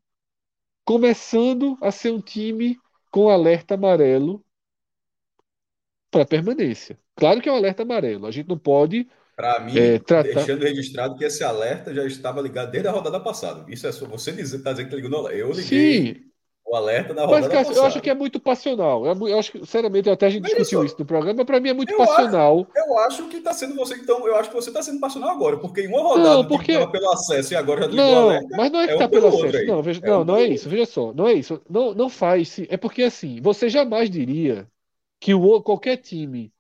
começando 0.86 1.78
a 1.82 1.92
ser 1.92 2.12
um 2.12 2.22
time 2.22 2.78
com 3.12 3.30
alerta 3.30 3.74
amarelo 3.74 4.44
para 6.10 6.26
permanência. 6.26 6.98
Claro 7.16 7.42
que 7.42 7.50
é 7.50 7.52
um 7.52 7.56
alerta 7.56 7.84
amarelo. 7.84 8.26
A 8.26 8.32
gente 8.32 8.48
não 8.48 8.58
pode. 8.58 9.08
Para 9.36 9.60
mim, 9.60 9.78
é, 9.78 10.00
tratar... 10.00 10.34
deixando 10.34 10.64
registrado 10.64 11.18
que 11.18 11.26
esse 11.26 11.44
alerta 11.44 11.94
já 11.94 12.06
estava 12.06 12.42
ligado 12.42 12.72
desde 12.72 12.88
a 12.88 12.92
rodada 12.92 13.20
passada. 13.20 13.72
Isso 13.72 13.86
é 13.86 13.92
só 13.92 14.06
você 14.06 14.32
dizer, 14.32 14.64
tá 14.64 14.72
dizendo 14.72 14.90
que 14.90 14.96
ligou 14.96 15.10
no 15.10 15.30
Eu 15.30 15.52
liguei 15.52 16.14
Sim. 16.16 16.32
O 16.68 16.76
alerta 16.76 17.14
da 17.14 17.26
rodada 17.26 17.48
mas, 17.48 17.54
passada. 17.54 17.80
Eu 17.80 17.86
acho 17.86 18.02
que 18.02 18.10
é 18.10 18.14
muito 18.14 18.40
passional. 18.40 19.06
Eu 19.06 19.40
acho 19.40 19.54
que, 19.54 19.60
sinceramente, 19.60 20.10
até 20.10 20.26
a 20.26 20.30
gente 20.30 20.44
discutiu 20.44 20.84
isso 20.84 20.96
no 21.00 21.06
programa, 21.06 21.36
mas 21.38 21.46
para 21.46 21.60
mim 21.60 21.70
é 21.70 21.74
muito 21.74 21.94
eu 21.94 21.98
passional. 21.98 22.68
Acho, 22.76 22.88
eu 22.88 23.00
acho 23.00 23.28
que 23.30 23.38
está 23.38 23.54
sendo 23.54 23.76
você, 23.76 23.96
então, 23.96 24.28
eu 24.28 24.36
acho 24.36 24.50
que 24.50 24.56
você 24.56 24.70
está 24.70 24.82
sendo 24.82 25.00
passional 25.00 25.30
agora, 25.30 25.58
porque 25.58 25.82
em 25.82 25.88
uma 25.88 26.02
rodada 26.02 26.30
não, 26.30 26.46
porque... 26.46 26.78
que 26.78 26.92
pelo 26.92 27.12
acesso 27.12 27.54
e 27.54 27.56
agora 27.56 27.82
já 27.82 27.88
ligou 27.88 28.06
não, 28.06 28.14
o 28.14 28.30
alerta. 28.30 28.58
Mas 28.58 28.72
não 28.72 28.80
é 28.82 28.88
que 28.88 28.94
está 28.94 29.06
é 29.06 29.08
tá 29.08 29.12
pelo 29.12 29.28
acesso. 29.28 29.66
Não, 29.66 29.82
veja, 29.82 30.02
é 30.04 30.10
não, 30.10 30.22
um 30.22 30.26
não 30.26 30.36
é 30.38 30.44
isso. 30.44 30.70
Veja 30.70 30.86
só, 30.86 31.14
não 31.14 31.28
é 31.28 31.34
isso. 31.34 31.62
Não, 31.70 31.94
não 31.94 32.10
faz. 32.10 32.60
É 32.68 32.76
porque 32.76 33.04
assim, 33.04 33.40
você 33.42 33.70
jamais 33.70 34.10
diria 34.10 34.68
que 35.20 35.34
o, 35.34 35.62
qualquer 35.62 35.98
time 35.98 36.52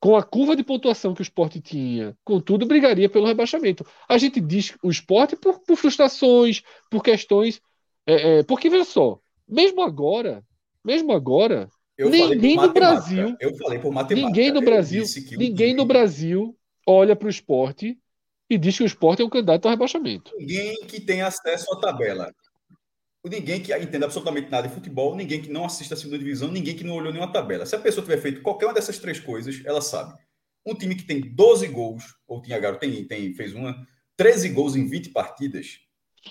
com 0.00 0.16
a 0.16 0.22
curva 0.22 0.54
de 0.54 0.62
pontuação 0.62 1.14
que 1.14 1.22
o 1.22 1.22
esporte 1.22 1.62
tinha, 1.62 2.14
contudo, 2.22 2.66
brigaria 2.66 3.08
pelo 3.08 3.24
rebaixamento. 3.24 3.86
A 4.06 4.18
gente 4.18 4.38
diz 4.38 4.76
o 4.82 4.90
esporte 4.90 5.34
por, 5.34 5.60
por 5.60 5.76
frustrações, 5.76 6.62
por 6.90 7.02
questões. 7.02 7.58
É, 8.06 8.40
é, 8.40 8.42
porque, 8.42 8.68
veja 8.68 8.84
só, 8.84 9.18
mesmo 9.48 9.82
agora, 9.82 10.44
mesmo 10.84 11.12
agora, 11.12 11.68
eu 11.96 12.10
ninguém 12.10 12.56
no 12.56 12.72
Brasil. 12.72 13.36
Eu 13.40 13.56
falei 13.56 13.78
por 13.78 13.92
matemática. 13.92 14.28
Ninguém 14.28 14.52
no 14.52 14.60
Brasil, 14.60 15.04
ninguém 15.36 15.74
no 15.74 15.84
Brasil 15.84 16.56
olha 16.86 17.14
para 17.16 17.26
o 17.26 17.30
esporte 17.30 17.98
e 18.50 18.58
diz 18.58 18.76
que 18.76 18.82
o 18.82 18.86
esporte 18.86 19.22
é 19.22 19.24
um 19.24 19.30
candidato 19.30 19.66
ao 19.66 19.70
rebaixamento. 19.70 20.32
Ninguém 20.38 20.76
que 20.86 21.00
tem 21.00 21.22
acesso 21.22 21.72
à 21.72 21.80
tabela 21.80 22.30
ninguém 23.28 23.60
que 23.60 23.74
entenda 23.74 24.04
absolutamente 24.04 24.50
nada 24.50 24.68
de 24.68 24.74
futebol, 24.74 25.16
ninguém 25.16 25.40
que 25.40 25.50
não 25.50 25.64
assista 25.64 25.94
a 25.94 25.96
segunda 25.96 26.18
divisão, 26.18 26.50
ninguém 26.50 26.76
que 26.76 26.84
não 26.84 26.94
olhou 26.94 27.12
nenhuma 27.12 27.32
tabela. 27.32 27.64
Se 27.64 27.74
a 27.74 27.80
pessoa 27.80 28.04
tiver 28.04 28.20
feito 28.20 28.42
qualquer 28.42 28.66
uma 28.66 28.74
dessas 28.74 28.98
três 28.98 29.18
coisas, 29.18 29.62
ela 29.64 29.80
sabe. 29.80 30.14
Um 30.66 30.74
time 30.74 30.94
que 30.94 31.04
tem 31.04 31.20
12 31.20 31.66
gols, 31.68 32.04
ou 32.26 32.40
tinha 32.40 32.56
agora, 32.56 32.76
tem, 32.76 33.04
tem, 33.06 33.34
fez 33.34 33.54
uma, 33.54 33.86
13 34.16 34.50
gols 34.50 34.76
em 34.76 34.86
20 34.86 35.10
partidas, 35.10 35.78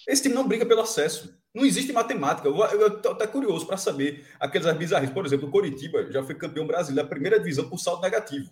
esse 0.07 0.23
time 0.23 0.35
não 0.35 0.47
briga 0.47 0.65
pelo 0.65 0.81
acesso. 0.81 1.38
Não 1.53 1.65
existe 1.65 1.93
matemática. 1.93 2.47
Eu 2.47 2.88
estou 2.88 3.12
até 3.12 3.27
curioso 3.27 3.65
para 3.65 3.77
saber 3.77 4.25
aqueles 4.39 4.71
bizarros. 4.73 5.09
Por 5.12 5.25
exemplo, 5.25 5.47
o 5.47 5.51
Coritiba 5.51 6.12
já 6.12 6.23
foi 6.23 6.35
campeão 6.35 6.65
brasileiro 6.65 7.07
da 7.07 7.09
primeira 7.09 7.38
divisão 7.38 7.69
por 7.69 7.79
saldo 7.79 8.01
negativo. 8.01 8.51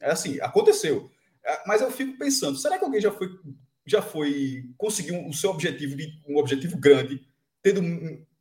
É 0.00 0.10
assim, 0.10 0.40
aconteceu. 0.40 1.10
É, 1.44 1.62
mas 1.66 1.80
eu 1.80 1.90
fico 1.90 2.18
pensando, 2.18 2.56
será 2.56 2.78
que 2.78 2.84
alguém 2.84 3.00
já 3.00 3.10
foi, 3.10 3.28
já 3.86 4.00
foi 4.00 4.64
conseguir 4.76 5.12
o 5.12 5.32
seu 5.32 5.50
objetivo 5.50 5.96
de 5.96 6.20
um 6.26 6.38
objetivo 6.38 6.78
grande 6.78 7.26
tendo 7.62 7.82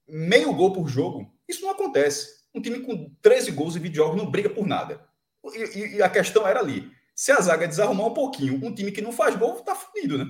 meio 0.08 0.53
gol 0.53 0.74
por 0.74 0.88
jogo, 0.88 1.31
isso 1.48 1.62
não 1.62 1.72
acontece. 1.72 2.39
Um 2.53 2.62
time 2.62 2.79
com 2.79 3.13
13 3.22 3.51
gols 3.51 3.75
em 3.75 3.79
20 3.79 3.96
jogos 3.96 4.17
não 4.17 4.29
briga 4.29 4.50
por 4.50 4.65
nada. 4.65 5.05
E, 5.53 5.98
e, 5.98 6.01
a 6.01 6.10
questão 6.10 6.48
era 6.48 6.60
ali. 6.60 6.91
Se 7.15 7.31
a 7.31 7.41
zaga 7.41 7.67
desarrumar 7.67 8.08
um 8.08 8.13
pouquinho, 8.13 8.65
um 8.65 8.74
time 8.74 8.91
que 8.91 9.01
não 9.01 9.12
faz 9.12 9.36
gol 9.36 9.55
tá 9.62 9.75
fudido, 9.75 10.17
né? 10.17 10.25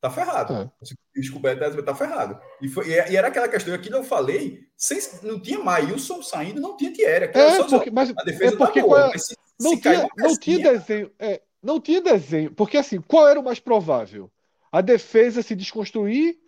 Tá 0.00 0.10
ferrado. 0.10 0.54
É. 0.54 0.70
Desculpa, 1.14 1.54
tá 1.84 1.94
ferrado. 1.94 2.40
E, 2.62 2.68
foi, 2.68 2.88
e, 2.88 3.16
era 3.16 3.28
aquela 3.28 3.48
questão 3.48 3.76
que 3.76 3.92
eu 3.92 4.02
falei, 4.02 4.66
sem, 4.74 4.98
não 5.22 5.38
tinha 5.38 5.58
Maílson 5.58 6.22
saindo, 6.22 6.58
não 6.60 6.74
tinha 6.74 6.90
Thierry. 6.90 7.26
É, 7.34 7.62
porque, 7.64 7.90
mas, 7.90 8.10
a 8.16 8.22
defesa 8.24 8.54
é 8.54 8.58
tá 8.58 8.64
porque 8.64 8.80
boa, 8.80 9.12
é, 9.14 9.18
se, 9.18 9.36
não, 9.60 9.70
se 9.72 9.80
tinha, 9.82 10.08
não 10.16 10.38
tinha 10.38 10.58
desenho. 10.58 11.12
É, 11.18 11.42
não 11.62 11.78
tinha 11.78 12.00
desenho. 12.00 12.50
Porque 12.52 12.78
assim, 12.78 12.98
qual 12.98 13.28
era 13.28 13.38
o 13.38 13.44
mais 13.44 13.60
provável? 13.60 14.30
A 14.72 14.80
defesa 14.80 15.42
se 15.42 15.54
desconstruir 15.54 16.38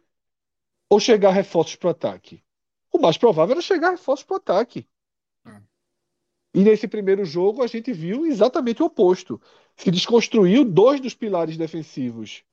ou 0.89 0.99
chegar 0.99 1.31
reforços 1.31 1.77
para 1.77 1.89
o 1.89 1.91
ataque? 1.91 2.43
O 2.91 2.99
mais 2.99 3.19
provável 3.19 3.53
era 3.53 3.61
chegar 3.61 3.91
reforços 3.91 4.25
para 4.25 4.35
o 4.35 4.39
ataque. 4.39 4.89
Hum. 5.45 5.61
E 6.55 6.61
nesse 6.61 6.89
primeiro 6.89 7.23
jogo 7.27 7.63
a 7.63 7.67
gente 7.67 7.93
viu 7.93 8.25
exatamente 8.25 8.83
o 8.83 8.87
oposto. 8.87 9.39
Se 9.77 9.91
desconstruiu 9.91 10.65
dois 10.65 11.01
dos 11.01 11.15
pilares 11.15 11.59
defensivos. 11.59 12.45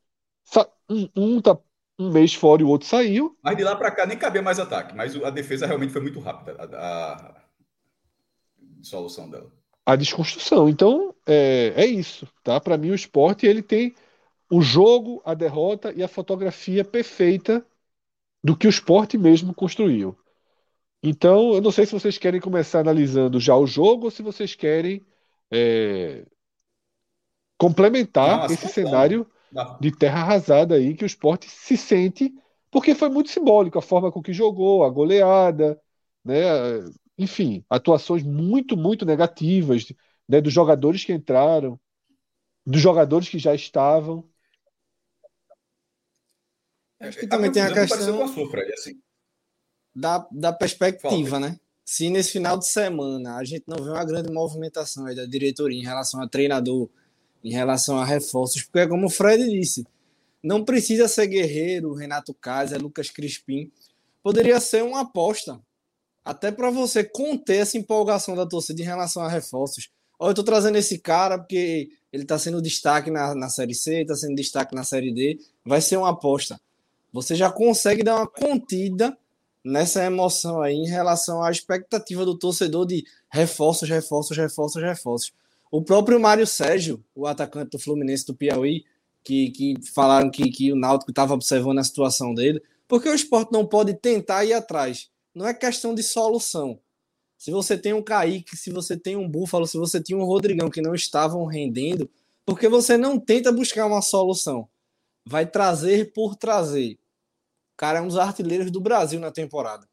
Um, 0.90 1.10
um 1.16 1.42
tá 1.42 1.58
um 1.98 2.12
mês 2.12 2.34
fora 2.34 2.62
e 2.62 2.66
o 2.66 2.70
outro 2.70 2.88
saiu. 2.88 3.38
Mas 3.44 3.58
de 3.58 3.64
lá 3.64 3.76
para 3.76 3.92
cá 3.92 4.06
nem 4.06 4.18
cabia 4.18 4.42
mais 4.42 4.60
ataque. 4.60 4.96
Mas 4.96 5.16
a 5.22 5.30
defesa 5.30 5.68
realmente 5.68 5.92
foi 5.92 6.02
muito 6.02 6.20
rápida. 6.20 6.54
A, 6.62 7.16
a 7.16 7.42
solução 8.82 9.30
dela. 9.30 9.52
A 9.86 9.96
desconstrução. 9.96 10.70
Então 10.70 11.14
é, 11.26 11.74
é 11.76 11.86
isso. 11.86 12.28
Tá? 12.44 12.60
Para 12.60 12.78
mim 12.78 12.92
o 12.92 12.96
esporte 12.96 13.46
ele 13.46 13.62
tem 13.62 13.94
o 14.50 14.62
jogo, 14.62 15.22
a 15.26 15.34
derrota 15.34 15.94
e 15.96 16.02
a 16.02 16.08
fotografia 16.08 16.84
perfeita 16.84 17.64
do 18.44 18.56
que 18.56 18.66
o 18.66 18.70
esporte 18.70 19.18
mesmo 19.18 19.54
construiu. 19.54 20.18
Então, 21.02 21.54
eu 21.54 21.62
não 21.62 21.72
sei 21.72 21.86
se 21.86 21.94
vocês 21.94 22.18
querem 22.18 22.42
começar 22.42 22.80
analisando 22.80 23.40
já 23.40 23.56
o 23.56 23.68
jogo 23.68 24.06
ou 24.06 24.12
se 24.12 24.22
vocês 24.22 24.56
querem 24.56 25.06
é, 25.52 26.26
complementar 27.58 28.50
esse 28.52 28.68
cenário 28.68 29.20
não. 29.20 29.39
De 29.80 29.92
terra 29.92 30.22
arrasada 30.22 30.76
aí 30.76 30.96
que 30.96 31.04
o 31.04 31.08
esporte 31.08 31.50
se 31.50 31.76
sente, 31.76 32.34
porque 32.72 32.94
foi 32.94 33.10
muito 33.10 33.30
simbólico 33.30 33.80
a 33.80 33.82
forma 33.82 34.12
com 34.12 34.22
que 34.22 34.34
jogou, 34.34 34.84
a 34.84 34.90
goleada, 34.90 35.80
né? 36.24 36.44
enfim, 37.18 37.66
atuações 37.70 38.24
muito, 38.24 38.78
muito 38.78 39.06
negativas 39.06 39.92
né, 40.28 40.40
dos 40.40 40.54
jogadores 40.54 41.04
que 41.04 41.12
entraram, 41.12 41.80
dos 42.66 42.82
jogadores 42.82 43.28
que 43.28 43.40
já 43.40 43.54
estavam. 43.54 44.30
Acho 47.00 47.20
que 47.20 47.28
também 47.28 47.52
tem 47.52 47.62
a 47.62 47.74
questão 47.74 48.24
assim. 48.24 49.02
da, 49.96 50.28
da 50.32 50.54
perspectiva, 50.54 51.32
Fala. 51.32 51.50
né? 51.50 51.60
Se 51.84 52.10
nesse 52.10 52.34
final 52.34 52.58
de 52.58 52.70
semana 52.70 53.38
a 53.38 53.44
gente 53.44 53.64
não 53.68 53.84
vê 53.84 53.90
uma 53.90 54.06
grande 54.06 54.32
movimentação 54.32 55.08
aí 55.08 55.16
da 55.16 55.26
diretoria 55.26 55.80
em 55.80 55.84
relação 55.84 56.22
a 56.22 56.28
treinador, 56.28 56.90
em 57.44 57.52
relação 57.52 57.98
a 57.98 58.06
reforços, 58.06 58.64
porque 58.64 58.80
é 58.80 58.88
como 58.88 59.08
o 59.08 59.10
Fred 59.10 59.50
disse, 59.50 59.86
não 60.44 60.64
precisa 60.64 61.08
ser 61.08 61.28
Guerreiro, 61.28 61.94
Renato 61.94 62.34
Kaiser, 62.34 62.82
Lucas 62.82 63.10
Crispim, 63.10 63.72
poderia 64.24 64.60
ser 64.60 64.84
uma 64.84 65.02
aposta, 65.02 65.60
até 66.24 66.52
para 66.52 66.70
você 66.70 67.04
conter 67.04 67.58
essa 67.62 67.78
empolgação 67.78 68.36
da 68.36 68.46
torcida 68.46 68.82
em 68.82 68.86
relação 68.86 69.24
a 69.24 69.30
reforços. 69.30 69.90
Olha, 70.20 70.32
eu 70.32 70.36
tô 70.36 70.44
trazendo 70.44 70.78
esse 70.78 71.00
cara 71.00 71.38
porque 71.38 71.90
ele 72.12 72.24
está 72.24 72.38
sendo 72.38 72.62
destaque 72.62 73.10
na, 73.10 73.34
na 73.34 73.50
Série 73.50 73.74
C, 73.74 74.02
está 74.02 74.16
sendo 74.16 74.36
destaque 74.36 74.76
na 74.76 74.84
Série 74.84 75.14
D, 75.14 75.40
vai 75.66 75.82
ser 75.82 75.98
uma 75.98 76.10
aposta 76.10 76.60
você 77.12 77.36
já 77.36 77.52
consegue 77.52 78.04
dar 78.04 78.16
uma 78.18 78.28
contida 78.28 79.18
nessa 79.64 80.04
emoção 80.04 80.62
aí 80.62 80.76
em 80.76 80.88
relação 80.88 81.44
à 81.44 81.52
expectativa 81.52 82.26
do 82.26 82.38
torcedor 82.38 82.86
de 82.86 83.04
reforços, 83.32 83.90
reforços, 83.90 84.38
reforços, 84.38 84.82
reforços. 84.82 85.34
O 85.72 85.84
próprio 85.84 86.20
Mário 86.20 86.48
Sérgio, 86.48 87.04
o 87.14 87.28
atacante 87.28 87.72
do 87.72 87.80
Fluminense 87.80 88.26
do 88.26 88.36
Piauí, 88.36 88.86
que, 89.24 89.52
que 89.52 89.76
falaram 89.94 90.32
que, 90.32 90.50
que 90.50 90.72
o 90.72 90.76
Náutico 90.76 91.12
estava 91.12 91.34
observando 91.34 91.80
a 91.80 91.84
situação 91.84 92.34
dele, 92.34 92.62
porque 92.88 93.08
o 93.08 93.14
esporte 93.14 93.52
não 93.52 93.66
pode 93.66 93.94
tentar 93.94 94.46
ir 94.46 94.54
atrás. 94.54 95.10
Não 95.34 95.46
é 95.46 95.54
questão 95.54 95.94
de 95.94 96.02
solução. 96.02 96.80
Se 97.38 97.52
você 97.52 97.78
tem 97.78 97.94
um 97.94 98.02
Kaique, 98.02 98.58
se 98.58 98.72
você 98.72 98.98
tem 98.98 99.16
um 99.16 99.30
Búfalo, 99.30 99.68
se 99.68 99.78
você 99.78 100.02
tem 100.02 100.16
um 100.16 100.24
Rodrigão 100.24 100.70
que 100.70 100.82
não 100.82 100.96
estavam 100.96 101.46
rendendo, 101.46 102.10
porque 102.46 102.68
você 102.68 102.98
não 102.98 103.20
tenta 103.20 103.52
buscar 103.52 103.86
uma 103.86 104.02
solução 104.02 104.68
vai 105.30 105.46
trazer 105.46 106.12
por 106.12 106.36
trazer. 106.36 106.94
O 107.74 107.78
cara 107.78 108.00
é 108.00 108.02
um 108.02 108.08
dos 108.08 108.18
artilheiros 108.18 108.72
do 108.72 108.82
Brasil 108.82 109.20
na 109.20 109.32
temporada. 109.32 109.88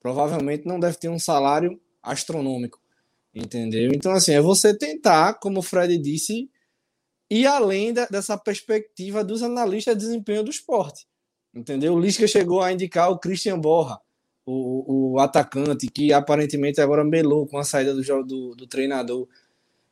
Provavelmente 0.00 0.66
não 0.66 0.78
deve 0.78 0.96
ter 0.96 1.08
um 1.08 1.18
salário 1.18 1.80
astronômico. 2.00 2.80
Entendeu? 3.34 3.90
Então, 3.94 4.12
assim, 4.12 4.32
é 4.32 4.40
você 4.40 4.76
tentar, 4.76 5.34
como 5.34 5.60
o 5.60 5.62
Fred 5.62 5.96
disse, 5.98 6.50
e 7.30 7.46
além 7.46 7.92
da, 7.92 8.06
dessa 8.06 8.36
perspectiva 8.38 9.22
dos 9.22 9.42
analistas 9.42 9.94
de 9.96 10.00
desempenho 10.00 10.42
do 10.42 10.50
esporte. 10.50 11.06
Entendeu? 11.54 11.94
O 11.94 12.00
Lisca 12.00 12.26
chegou 12.26 12.60
a 12.62 12.72
indicar 12.72 13.10
o 13.10 13.18
Christian 13.18 13.58
Borra, 13.58 14.00
o, 14.46 15.12
o 15.12 15.18
atacante, 15.18 15.88
que 15.88 16.12
aparentemente 16.12 16.80
agora 16.80 17.04
melou 17.04 17.46
com 17.46 17.58
a 17.58 17.64
saída 17.64 17.94
do, 17.94 18.02
do, 18.24 18.54
do 18.54 18.66
treinador. 18.66 19.28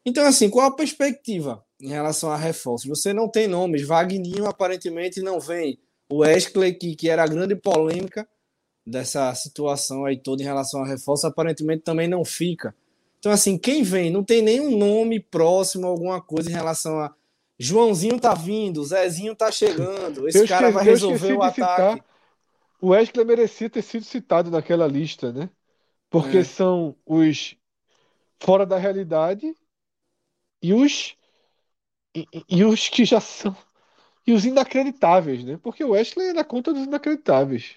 Então, 0.05 0.25
assim, 0.25 0.49
qual 0.49 0.67
a 0.67 0.75
perspectiva 0.75 1.65
em 1.81 1.89
relação 1.89 2.31
a 2.31 2.37
reforços? 2.37 2.89
Você 2.89 3.13
não 3.13 3.29
tem 3.29 3.49
nomes. 3.49 3.83
Wagninho 3.83 4.47
aparentemente 4.47 5.21
não 5.21 5.41
vem. 5.41 5.79
O 6.09 6.25
Esclay, 6.25 6.73
que, 6.73 6.95
que 6.95 7.11
era 7.11 7.25
a 7.25 7.27
grande 7.27 7.57
polêmica 7.57 8.27
dessa 8.87 9.35
situação 9.35 10.05
aí 10.05 10.17
toda 10.17 10.43
em 10.43 10.47
relação 10.47 10.83
a 10.83 10.87
reforços, 10.87 11.25
aparentemente 11.25 11.83
também 11.83 12.07
não 12.07 12.25
fica. 12.25 12.75
Então, 13.27 13.35
assim, 13.35 13.59
quem 13.59 13.83
vem? 13.83 14.09
Não 14.09 14.23
tem 14.23 14.41
nenhum 14.41 14.79
nome 14.79 15.19
próximo, 15.19 15.85
alguma 15.85 16.23
coisa 16.23 16.49
em 16.49 16.53
relação 16.53 17.01
a. 17.01 17.13
Joãozinho 17.59 18.21
tá 18.21 18.35
vindo, 18.35 18.85
Zezinho 18.85 19.35
tá 19.35 19.51
chegando, 19.51 20.29
esse 20.29 20.47
cara 20.47 20.71
vai 20.71 20.85
resolver 20.85 21.33
o 21.33 21.43
ataque. 21.43 22.05
O 22.81 22.91
Wesley 22.91 23.25
merecia 23.25 23.69
ter 23.69 23.83
sido 23.83 24.05
citado 24.05 24.49
naquela 24.49 24.87
lista, 24.87 25.33
né? 25.33 25.51
Porque 26.09 26.39
é. 26.39 26.45
são 26.45 26.95
os 27.05 27.57
fora 28.39 28.65
da 28.65 28.79
realidade 28.79 29.53
e 30.63 30.73
os 30.73 31.17
e, 32.15 32.29
e, 32.49 32.65
os 32.65 32.89
que 32.89 33.05
já 33.05 33.21
são 33.21 33.57
e 34.25 34.33
os 34.33 34.45
inacreditáveis, 34.45 35.43
né? 35.43 35.59
Porque 35.61 35.83
o 35.83 35.91
Wesley 35.91 36.29
é 36.29 36.33
na 36.33 36.45
conta 36.45 36.73
dos 36.73 36.85
inacreditáveis. 36.85 37.75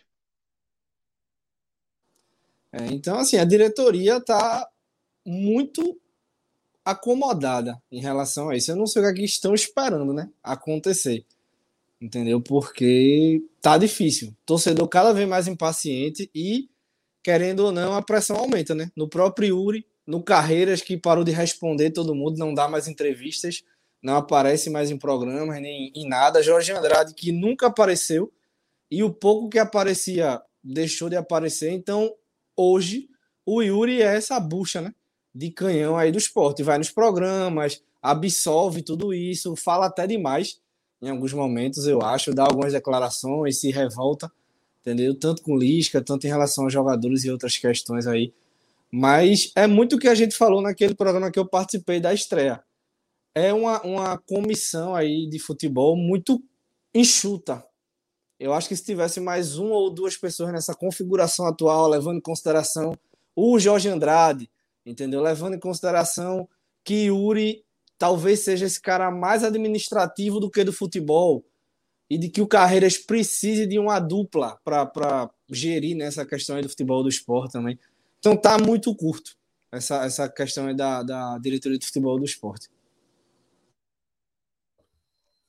É, 2.72 2.86
então, 2.92 3.18
assim, 3.18 3.38
a 3.38 3.46
diretoria 3.46 4.24
tá 4.24 4.70
muito 5.30 6.00
acomodada 6.84 7.80
em 7.92 8.02
relação 8.02 8.50
a 8.50 8.56
isso. 8.56 8.72
Eu 8.72 8.76
não 8.76 8.88
sei 8.88 9.04
o 9.04 9.14
que, 9.14 9.22
é 9.22 9.26
estão 9.26 9.54
esperando, 9.54 10.12
né? 10.12 10.28
Acontecer. 10.42 11.24
Entendeu? 12.02 12.42
Porque 12.42 13.44
tá 13.62 13.78
difícil. 13.78 14.36
Torcedor 14.44 14.88
cada 14.88 15.14
vez 15.14 15.28
mais 15.30 15.48
impaciente 15.48 16.32
e, 16.34 16.68
querendo 17.22 17.60
ou 17.60 17.72
não, 17.72 17.94
a 17.94 18.02
pressão 18.02 18.38
aumenta, 18.38 18.74
né? 18.74 18.92
No 18.96 19.08
próprio 19.08 19.50
Yuri, 19.50 19.86
no 20.08 20.24
Carreiras, 20.24 20.82
que 20.82 20.98
parou 20.98 21.24
de 21.24 21.32
responder 21.32 21.92
todo 21.92 22.16
mundo, 22.16 22.40
não 22.40 22.52
dá 22.52 22.68
mais 22.68 22.88
entrevistas, 22.88 23.64
não 24.02 24.16
aparece 24.16 24.70
mais 24.70 24.90
em 24.90 24.98
programas, 24.98 25.62
nem 25.62 25.92
em 25.94 26.08
nada. 26.08 26.42
Jorge 26.42 26.72
Andrade, 26.72 27.14
que 27.14 27.32
nunca 27.32 27.68
apareceu, 27.68 28.34
e 28.90 29.04
o 29.04 29.14
pouco 29.14 29.48
que 29.48 29.60
aparecia 29.60 30.42
deixou 30.64 31.08
de 31.08 31.16
aparecer. 31.16 31.70
Então, 31.70 32.16
hoje, 32.56 33.08
o 33.46 33.62
Yuri 33.62 34.02
é 34.02 34.16
essa 34.16 34.40
bucha, 34.40 34.82
né? 34.82 34.94
De 35.34 35.52
canhão 35.52 35.98
aí 35.98 36.12
do 36.12 36.18
esporte. 36.18 36.64
Vai 36.64 36.78
nos 36.78 36.92
programas, 36.92 37.82
absolve 38.02 38.82
tudo 38.82 39.14
isso, 39.14 39.56
fala 39.56 39.88
até 39.88 40.08
demais 40.08 40.60
em 41.02 41.10
alguns 41.10 41.32
momentos, 41.34 41.88
eu 41.88 42.02
acho, 42.02 42.34
dá 42.34 42.44
algumas 42.44 42.74
declarações, 42.74 43.60
se 43.60 43.72
revolta, 43.72 44.32
entendeu? 44.82 45.18
Tanto 45.18 45.42
com 45.42 45.58
Lisca, 45.58 46.04
tanto 46.04 46.28
em 46.28 46.30
relação 46.30 46.66
aos 46.66 46.74
jogadores 46.74 47.24
e 47.24 47.32
outras 47.32 47.58
questões 47.58 48.06
aí. 48.06 48.34
Mas 48.92 49.52
é 49.56 49.66
muito 49.66 49.96
o 49.96 50.00
que 50.00 50.08
a 50.08 50.16
gente 50.16 50.36
falou 50.36 50.62
naquele 50.62 50.96
programa 50.96 51.32
que 51.32 51.40
eu 51.40 51.48
participei 51.48 52.00
da 52.00 52.14
estreia. 52.14 52.62
É 53.34 53.54
uma, 53.54 53.82
uma 53.84 54.18
comissão 54.18 54.96
aí 54.96 55.30
de 55.30 55.40
futebol 55.40 55.96
muito 55.96 56.44
enxuta. 56.94 57.64
Eu 58.40 58.54
acho 58.54 58.68
que 58.68 58.76
se 58.76 58.84
tivesse 58.84 59.20
mais 59.20 59.58
uma 59.58 59.76
ou 59.76 59.90
duas 59.90 60.18
pessoas 60.18 60.52
nessa 60.52 60.74
configuração 60.74 61.46
atual, 61.46 61.88
levando 61.88 62.18
em 62.18 62.22
consideração 62.22 62.94
o 63.36 63.60
Jorge 63.60 63.88
Andrade, 63.88 64.50
entendeu? 64.86 65.22
Levando 65.22 65.56
em 65.56 65.60
consideração 65.60 66.48
que 66.84 67.06
Yuri 67.06 67.64
talvez 67.98 68.40
seja 68.40 68.66
esse 68.66 68.82
cara 68.82 69.12
mais 69.12 69.44
administrativo 69.44 70.40
do 70.40 70.50
que 70.50 70.64
do 70.64 70.74
futebol 70.74 71.46
e 72.10 72.18
de 72.18 72.30
que 72.30 72.42
o 72.42 72.48
Carreiras 72.48 72.98
precise 72.98 73.68
de 73.68 73.78
uma 73.78 74.00
dupla 74.00 74.60
para 74.64 75.30
gerir 75.50 75.96
nessa 75.96 76.24
né, 76.24 76.30
questão 76.30 76.60
do 76.60 76.70
futebol 76.70 77.04
do 77.04 77.10
esporte 77.10 77.52
também. 77.52 77.78
Então 78.18 78.36
tá 78.36 78.58
muito 78.58 78.96
curto 78.96 79.38
essa, 79.72 80.04
essa 80.06 80.30
questão 80.30 80.74
da, 80.76 81.04
da 81.04 81.38
diretoria 81.38 81.78
de 81.78 81.86
futebol 81.86 82.18
do 82.18 82.26
esporte. 82.26 82.70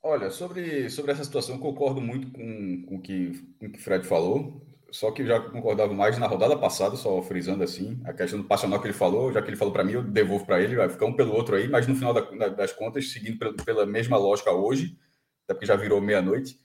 Olha, 0.03 0.31
sobre, 0.31 0.89
sobre 0.89 1.13
essa 1.13 1.25
situação, 1.25 1.59
concordo 1.59 2.01
muito 2.01 2.31
com, 2.31 2.83
com, 2.87 3.01
que, 3.01 3.39
com 3.59 3.67
o 3.67 3.71
que 3.71 3.79
o 3.79 3.83
Fred 3.83 4.07
falou. 4.07 4.63
Só 4.93 5.11
que 5.11 5.23
eu 5.23 5.27
já 5.27 5.41
concordava 5.41 5.93
mais 5.95 6.19
na 6.19 6.27
rodada 6.27 6.57
passada, 6.57 6.97
só 6.97 7.23
frisando 7.23 7.63
assim, 7.63 8.01
a 8.05 8.13
questão 8.13 8.41
do 8.41 8.47
passional 8.47 8.81
que 8.81 8.87
ele 8.87 8.95
falou, 8.95 9.33
já 9.33 9.41
que 9.41 9.49
ele 9.49 9.57
falou 9.57 9.73
para 9.73 9.85
mim, 9.85 9.93
eu 9.93 10.03
devolvo 10.03 10.45
para 10.45 10.61
ele, 10.61 10.77
vai 10.77 10.89
ficar 10.89 11.07
um 11.07 11.15
pelo 11.15 11.33
outro 11.33 11.57
aí, 11.57 11.69
mas 11.69 11.87
no 11.87 11.95
final 11.95 12.13
da, 12.13 12.49
das 12.49 12.73
contas, 12.73 13.11
seguindo 13.11 13.39
pela, 13.39 13.55
pela, 13.55 13.87
mesma 13.87 14.17
lógica 14.17 14.51
hoje, 14.51 14.99
até 15.45 15.55
porque 15.55 15.67
já 15.67 15.77
virou 15.77 16.01
meia-noite, 16.01 16.59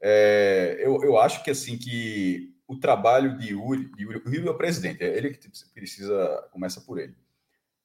é, 0.00 0.78
eu, 0.80 1.02
eu 1.02 1.18
acho 1.18 1.42
que 1.42 1.50
assim 1.50 1.76
que 1.76 2.52
o 2.66 2.78
trabalho 2.78 3.36
de 3.36 3.50
Yuri, 3.50 3.90
de 3.96 4.02
Yuri, 4.04 4.22
o 4.24 4.30
Yuri 4.30 4.48
é 4.48 4.50
o 4.50 4.56
presidente, 4.56 5.02
é 5.02 5.16
ele 5.16 5.30
que 5.30 5.48
precisa, 5.74 6.48
começa 6.52 6.80
por 6.80 6.98
ele. 6.98 7.14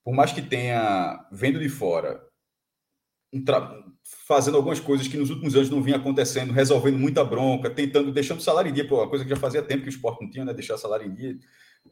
Por 0.03 0.13
mais 0.13 0.31
que 0.31 0.41
tenha, 0.41 1.27
vendo 1.31 1.59
de 1.59 1.69
fora, 1.69 2.23
fazendo 4.25 4.55
algumas 4.55 4.79
coisas 4.79 5.07
que 5.07 5.17
nos 5.17 5.29
últimos 5.29 5.55
anos 5.55 5.69
não 5.69 5.81
vinha 5.81 5.97
acontecendo, 5.97 6.53
resolvendo 6.53 6.97
muita 6.97 7.23
bronca, 7.23 7.69
tentando, 7.69 8.11
deixando 8.11 8.41
salário 8.41 8.69
em 8.69 8.73
dia, 8.73 8.87
pô, 8.87 9.05
coisa 9.07 9.23
que 9.23 9.29
já 9.29 9.35
fazia 9.35 9.61
tempo 9.61 9.83
que 9.83 9.89
o 9.89 9.95
esporte 9.95 10.21
não 10.21 10.29
tinha, 10.29 10.45
né? 10.45 10.53
Deixar 10.53 10.77
salário 10.77 11.05
em 11.05 11.13
dia. 11.13 11.37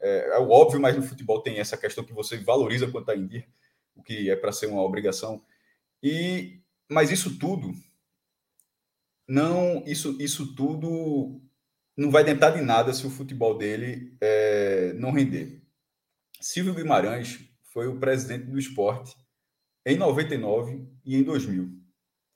É, 0.00 0.36
é 0.36 0.38
óbvio, 0.38 0.80
mas 0.80 0.96
no 0.96 1.02
futebol 1.02 1.42
tem 1.42 1.58
essa 1.58 1.76
questão 1.76 2.04
que 2.04 2.12
você 2.12 2.38
valoriza 2.38 2.90
quando 2.90 3.02
está 3.02 3.16
em 3.16 3.26
dia, 3.26 3.46
o 3.94 4.02
que 4.02 4.30
é 4.30 4.36
para 4.36 4.52
ser 4.52 4.66
uma 4.66 4.82
obrigação. 4.82 5.42
E, 6.02 6.60
mas 6.90 7.10
isso 7.10 7.38
tudo, 7.38 7.72
não, 9.28 9.82
isso, 9.86 10.16
isso 10.20 10.54
tudo 10.54 11.40
não 11.96 12.10
vai 12.10 12.24
tentar 12.24 12.50
de 12.50 12.60
nada 12.60 12.92
se 12.92 13.06
o 13.06 13.10
futebol 13.10 13.56
dele 13.56 14.16
é, 14.20 14.92
não 14.94 15.12
render. 15.12 15.62
Silvio 16.40 16.74
Guimarães 16.74 17.40
foi 17.72 17.88
o 17.88 17.98
presidente 17.98 18.46
do 18.46 18.58
esporte 18.58 19.14
em 19.86 19.96
99 19.96 20.86
e 21.04 21.16
em 21.16 21.22
2000 21.22 21.70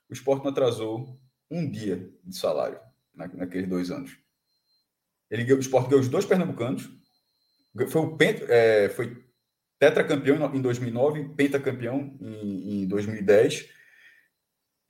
o 0.09 0.13
esporte 0.13 0.45
não 0.45 0.51
atrasou 0.51 1.21
um 1.51 1.69
dia 1.69 2.11
de 2.25 2.37
salário 2.37 2.81
na, 3.15 3.29
naqueles 3.29 3.69
dois 3.69 3.91
anos. 3.91 4.17
Ele, 5.31 5.53
o 5.53 5.61
esporte 5.61 5.89
ganhou 5.89 6.01
os 6.01 6.09
dois 6.09 6.25
pernambucanos, 6.25 6.89
foi, 7.89 8.01
o 8.01 8.17
pent, 8.17 8.43
é, 8.49 8.89
foi 8.89 9.17
tetracampeão 9.79 10.55
em 10.55 10.61
2009, 10.61 11.31
pentacampeão 11.37 12.17
em, 12.21 12.83
em 12.83 12.89
2010, 12.89 13.69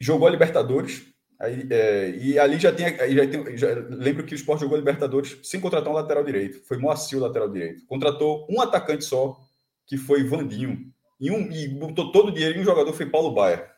jogou 0.01 0.27
a 0.27 0.31
Libertadores, 0.31 1.05
aí, 1.38 1.66
é, 1.70 2.11
e 2.11 2.38
ali 2.38 2.59
já 2.59 2.73
tem, 2.73 2.87
já 2.87 3.57
já, 3.57 3.68
lembro 3.90 4.25
que 4.25 4.35
o 4.35 4.37
esporte 4.37 4.61
jogou 4.61 4.77
a 4.77 4.79
Libertadores 4.79 5.38
sem 5.42 5.61
contratar 5.61 5.92
um 5.92 5.96
lateral 5.96 6.25
direito, 6.25 6.62
foi 6.66 6.79
Moacir 6.79 7.18
o 7.18 7.20
lateral 7.20 7.51
direito, 7.51 7.85
contratou 7.87 8.46
um 8.51 8.62
atacante 8.62 9.05
só, 9.05 9.38
que 9.87 9.99
foi 9.99 10.25
Vandinho, 10.25 10.90
e, 11.21 11.31
um, 11.31 11.53
e 11.53 11.69
botou 11.69 12.11
todo 12.11 12.29
o 12.29 12.33
dinheiro 12.33 12.59
em 12.59 12.63
um 12.63 12.65
jogador, 12.65 12.93
foi 12.95 13.07
Paulo 13.07 13.33
Baia. 13.33 13.71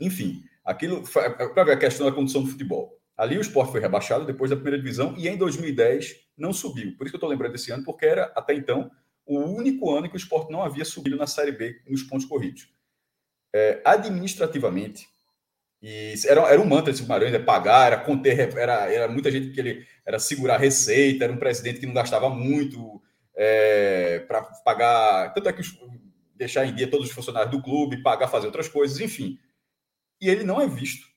Enfim, 0.00 0.42
aquilo 0.64 1.02
para 1.54 1.64
ver 1.64 1.72
a 1.72 1.78
questão 1.78 2.06
da 2.06 2.12
condição 2.12 2.42
do 2.42 2.50
futebol. 2.50 2.98
Ali 3.16 3.36
o 3.36 3.40
esporte 3.40 3.70
foi 3.70 3.80
rebaixado 3.80 4.24
depois 4.24 4.50
da 4.50 4.56
primeira 4.56 4.78
divisão 4.78 5.14
e 5.16 5.28
em 5.28 5.36
2010 5.36 6.16
não 6.36 6.52
subiu. 6.52 6.96
Por 6.96 7.04
isso 7.04 7.10
que 7.10 7.16
eu 7.16 7.18
estou 7.18 7.28
lembrando 7.28 7.52
desse 7.52 7.70
ano, 7.70 7.84
porque 7.84 8.06
era 8.06 8.32
até 8.34 8.54
então 8.54 8.90
o 9.26 9.38
único 9.38 9.94
ano 9.94 10.06
em 10.06 10.08
que 10.08 10.16
o 10.16 10.18
esporte 10.18 10.50
não 10.50 10.62
havia 10.62 10.84
subido 10.84 11.16
na 11.16 11.26
Série 11.26 11.52
B 11.52 11.80
nos 11.86 12.02
pontos 12.02 12.26
corridos. 12.26 12.68
É, 13.54 13.80
administrativamente, 13.84 15.06
e 15.82 16.14
era, 16.26 16.40
era 16.42 16.60
um 16.60 16.64
mantra 16.64 16.92
de 16.92 17.00
Guimarães, 17.00 17.32
é 17.32 17.38
pagar, 17.38 17.92
era 17.92 18.00
conter, 18.00 18.56
era, 18.56 18.92
era 18.92 19.08
muita 19.08 19.30
gente 19.30 19.50
que 19.50 19.60
ele 19.60 19.86
era 20.04 20.18
segurar 20.18 20.58
receita, 20.58 21.24
era 21.24 21.32
um 21.32 21.38
presidente 21.38 21.80
que 21.80 21.86
não 21.86 21.94
gastava 21.94 22.28
muito 22.28 23.02
é, 23.34 24.20
para 24.20 24.42
pagar, 24.64 25.32
tanto 25.32 25.48
é 25.48 25.52
que 25.52 25.62
deixar 26.40 26.66
em 26.66 26.74
dia 26.74 26.90
todos 26.90 27.06
os 27.06 27.14
funcionários 27.14 27.52
do 27.52 27.62
clube, 27.62 28.02
pagar, 28.02 28.26
fazer 28.26 28.46
outras 28.46 28.68
coisas, 28.68 29.00
enfim 29.00 29.38
e 30.20 30.28
ele 30.28 30.44
não 30.44 30.60
é 30.60 30.68
visto. 30.68 31.08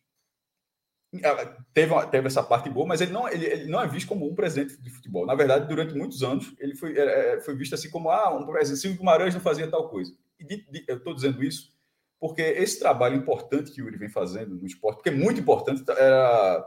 Ah, 1.23 1.57
teve, 1.73 1.93
teve 2.07 2.27
essa 2.27 2.41
parte 2.41 2.69
boa, 2.69 2.87
mas 2.87 3.01
ele 3.01 3.11
não, 3.11 3.27
ele, 3.29 3.45
ele 3.45 3.65
não 3.65 3.81
é 3.81 3.87
visto 3.87 4.07
como 4.07 4.27
um 4.27 4.33
presidente 4.33 4.81
de 4.81 4.89
futebol. 4.89 5.25
Na 5.25 5.35
verdade, 5.35 5.67
durante 5.67 5.93
muitos 5.93 6.23
anos, 6.23 6.55
ele 6.57 6.75
foi, 6.75 6.97
é, 6.97 7.35
é 7.35 7.41
foi 7.41 7.55
visto 7.55 7.75
assim 7.75 7.89
como 7.89 8.09
ah, 8.09 8.35
um 8.35 8.45
presidente, 8.45 8.81
Silvio 8.81 8.97
Guimarães 8.97 9.33
não 9.33 9.41
fazia 9.41 9.69
tal 9.69 9.89
coisa. 9.89 10.11
De, 10.39 10.65
de, 10.69 10.83
eu 10.87 10.97
estou 10.97 11.13
dizendo 11.13 11.43
isso 11.43 11.71
porque 12.19 12.41
esse 12.41 12.79
trabalho 12.79 13.17
importante 13.17 13.71
que 13.71 13.81
o 13.81 13.85
Yuri 13.85 13.97
vem 13.97 14.09
fazendo 14.09 14.55
no 14.55 14.65
esporte, 14.65 14.95
porque 14.95 15.09
é 15.09 15.13
muito 15.13 15.41
importante, 15.41 15.83
era 15.89 16.65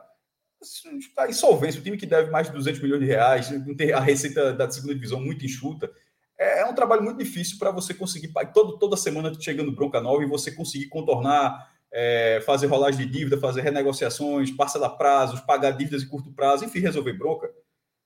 a 1.17 1.29
insolvência, 1.29 1.81
o 1.81 1.83
time 1.83 1.97
que 1.97 2.05
deve 2.05 2.31
mais 2.31 2.49
de 2.49 2.53
200 2.53 2.83
milhões 2.83 3.01
de 3.01 3.07
reais, 3.07 3.51
não 3.67 3.75
ter 3.75 3.95
a 3.95 4.01
receita 4.01 4.53
da 4.53 4.71
segunda 4.71 4.95
divisão 4.95 5.19
muito 5.19 5.47
enxuta, 5.47 5.91
é, 6.39 6.61
é 6.61 6.67
um 6.67 6.75
trabalho 6.75 7.03
muito 7.03 7.19
difícil 7.19 7.59
para 7.59 7.71
você 7.71 7.95
conseguir, 7.95 8.33
todo, 8.53 8.79
toda 8.79 8.97
semana 8.97 9.33
chegando 9.41 9.73
bronca 9.73 10.01
nova 10.01 10.23
e 10.23 10.29
você 10.29 10.53
conseguir 10.53 10.89
contornar 10.89 11.75
é, 11.93 12.43
fazer 12.45 12.67
rolagem 12.67 13.07
de 13.07 13.13
dívida, 13.13 13.39
fazer 13.39 13.63
renegociações, 13.63 14.51
parcelar 14.51 14.97
prazos, 14.97 15.41
pagar 15.41 15.71
dívidas 15.71 16.03
de 16.03 16.09
curto 16.09 16.33
prazo, 16.33 16.65
enfim, 16.65 16.81
resolver 16.81 17.15
bronca. 17.15 17.51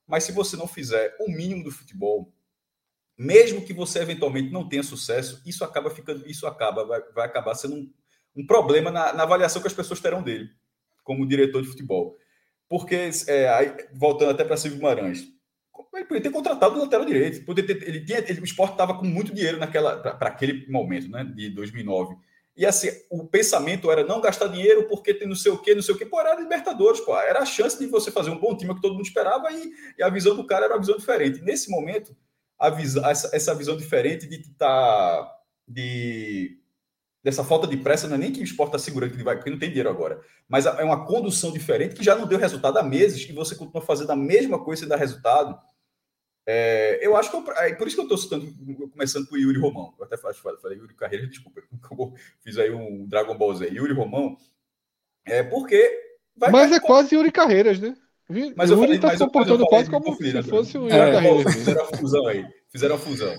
Mas 0.06 0.24
se 0.24 0.32
você 0.32 0.56
não 0.56 0.66
fizer 0.66 1.16
o 1.20 1.30
mínimo 1.30 1.64
do 1.64 1.70
futebol, 1.70 2.32
mesmo 3.18 3.64
que 3.64 3.72
você 3.72 3.98
eventualmente 3.98 4.50
não 4.50 4.68
tenha 4.68 4.82
sucesso, 4.82 5.42
isso 5.44 5.64
acaba 5.64 5.90
ficando, 5.90 6.28
isso 6.28 6.46
acaba, 6.46 6.84
vai, 6.84 7.02
vai 7.12 7.26
acabar 7.26 7.54
sendo 7.54 7.76
um, 7.76 7.92
um 8.36 8.46
problema 8.46 8.90
na, 8.90 9.12
na, 9.12 9.24
avaliação 9.24 9.60
que 9.60 9.68
as 9.68 9.74
pessoas 9.74 10.00
terão 10.00 10.22
dele, 10.22 10.48
como 11.04 11.26
diretor 11.26 11.62
de 11.62 11.68
futebol. 11.68 12.16
Porque, 12.68 13.10
é, 13.26 13.48
aí, 13.48 13.76
voltando 13.92 14.30
até 14.30 14.44
para 14.44 14.56
Silvio 14.56 14.78
Guimarães, 14.78 15.26
ele 15.98 16.06
podia 16.06 16.22
ter 16.22 16.30
contratado 16.30 16.76
o 16.76 16.82
lateral 16.82 17.04
direito. 17.04 17.44
Podia 17.44 17.66
ter, 17.66 17.82
ele 17.86 18.04
tinha, 18.04 18.18
ele, 18.18 18.40
o 18.40 18.44
esporte 18.44 18.72
estava 18.72 18.94
com 18.94 19.04
muito 19.04 19.34
dinheiro 19.34 19.58
naquela 19.58 19.96
para 19.96 20.28
aquele 20.28 20.70
momento, 20.70 21.08
né, 21.08 21.24
de 21.24 21.50
2009. 21.50 22.16
E 22.56 22.66
assim, 22.66 22.88
o 23.08 23.26
pensamento 23.26 23.90
era 23.90 24.04
não 24.04 24.20
gastar 24.20 24.48
dinheiro 24.48 24.86
porque 24.88 25.14
tem 25.14 25.26
não 25.26 25.34
sei 25.34 25.50
o 25.50 25.58
quê, 25.58 25.74
não 25.74 25.82
sei 25.82 25.94
o 25.94 25.98
quê. 25.98 26.04
Pô, 26.04 26.20
era 26.20 26.38
Libertadores, 26.38 27.00
pô. 27.00 27.16
Era 27.18 27.40
a 27.40 27.46
chance 27.46 27.78
de 27.78 27.86
você 27.86 28.10
fazer 28.10 28.30
um 28.30 28.38
bom 28.38 28.56
time 28.56 28.74
que 28.74 28.82
todo 28.82 28.92
mundo 28.92 29.06
esperava 29.06 29.50
e, 29.50 29.72
e 29.98 30.02
a 30.02 30.10
visão 30.10 30.36
do 30.36 30.44
cara 30.44 30.66
era 30.66 30.74
uma 30.74 30.80
visão 30.80 30.96
diferente. 30.96 31.40
Nesse 31.40 31.70
momento, 31.70 32.14
a 32.58 32.68
essa, 33.10 33.30
essa 33.34 33.54
visão 33.54 33.76
diferente 33.76 34.26
de 34.26 34.38
tá, 34.56 35.38
de 35.66 36.58
dessa 37.22 37.44
falta 37.44 37.66
de 37.66 37.76
pressa, 37.76 38.08
não 38.08 38.16
é 38.16 38.18
nem 38.18 38.32
que 38.32 38.40
o 38.40 38.44
esporte 38.44 38.70
está 38.70 38.78
segurando 38.78 39.10
que 39.10 39.16
ele 39.16 39.24
vai, 39.24 39.36
porque 39.36 39.50
não 39.50 39.58
tem 39.58 39.68
dinheiro 39.68 39.90
agora, 39.90 40.20
mas 40.48 40.64
é 40.64 40.82
uma 40.82 41.04
condução 41.04 41.52
diferente 41.52 41.94
que 41.94 42.02
já 42.02 42.14
não 42.14 42.26
deu 42.26 42.38
resultado 42.38 42.78
há 42.78 42.82
meses 42.82 43.28
e 43.28 43.32
você 43.32 43.54
continua 43.54 43.82
fazendo 43.82 44.10
a 44.10 44.16
mesma 44.16 44.58
coisa 44.58 44.80
sem 44.80 44.88
dar 44.88 44.96
resultado. 44.96 45.58
É, 46.46 46.98
eu 47.06 47.16
acho 47.16 47.30
que 47.30 47.36
eu, 47.36 47.52
é 47.56 47.74
por 47.74 47.86
isso 47.86 47.96
que 47.96 48.00
eu 48.00 48.04
estou 48.04 48.18
citando, 48.18 48.52
começando 48.90 49.26
por 49.26 49.38
Yuri 49.38 49.58
Romão. 49.58 49.94
Eu 49.98 50.04
até 50.04 50.16
falei, 50.16 50.36
falei 50.36 50.78
Yuri 50.78 50.94
Carreira, 50.94 51.26
desculpa, 51.28 51.62
fiz 52.40 52.58
aí 52.58 52.70
um 52.70 53.06
Dragon 53.06 53.36
Ball 53.36 53.54
Z. 53.54 53.68
Yuri 53.68 53.92
Romão, 53.92 54.36
é 55.24 55.42
porque. 55.42 55.98
mas 56.36 56.72
é 56.72 56.80
quase 56.80 57.14
Yuri 57.14 57.30
Carreiras, 57.30 57.78
né? 57.78 57.96
Mas 58.56 58.70
Yuri 58.70 58.94
está 58.94 59.10
se 59.10 59.18
comportando 59.18 59.66
quase 59.66 59.90
como 59.90 60.14
se 60.14 60.32
né? 60.32 60.42
fosse 60.42 60.78
o 60.78 60.82
Yuri 60.82 60.94
é, 60.94 61.12
Carreiras. 61.12 61.54
Fizeram 61.54 61.82
a 61.82 61.96
fusão 61.96 62.26
aí. 62.26 62.46
Fizeram 62.68 62.94
a 62.94 62.98
fusão. 62.98 63.34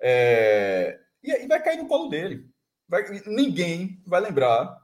É, 0.00 0.98
e 1.22 1.30
aí 1.30 1.46
vai 1.46 1.62
cair 1.62 1.78
no 1.78 1.86
colo 1.86 2.08
dele. 2.08 2.44
Vai, 2.88 3.04
ninguém 3.26 4.02
vai 4.04 4.20
lembrar. 4.20 4.76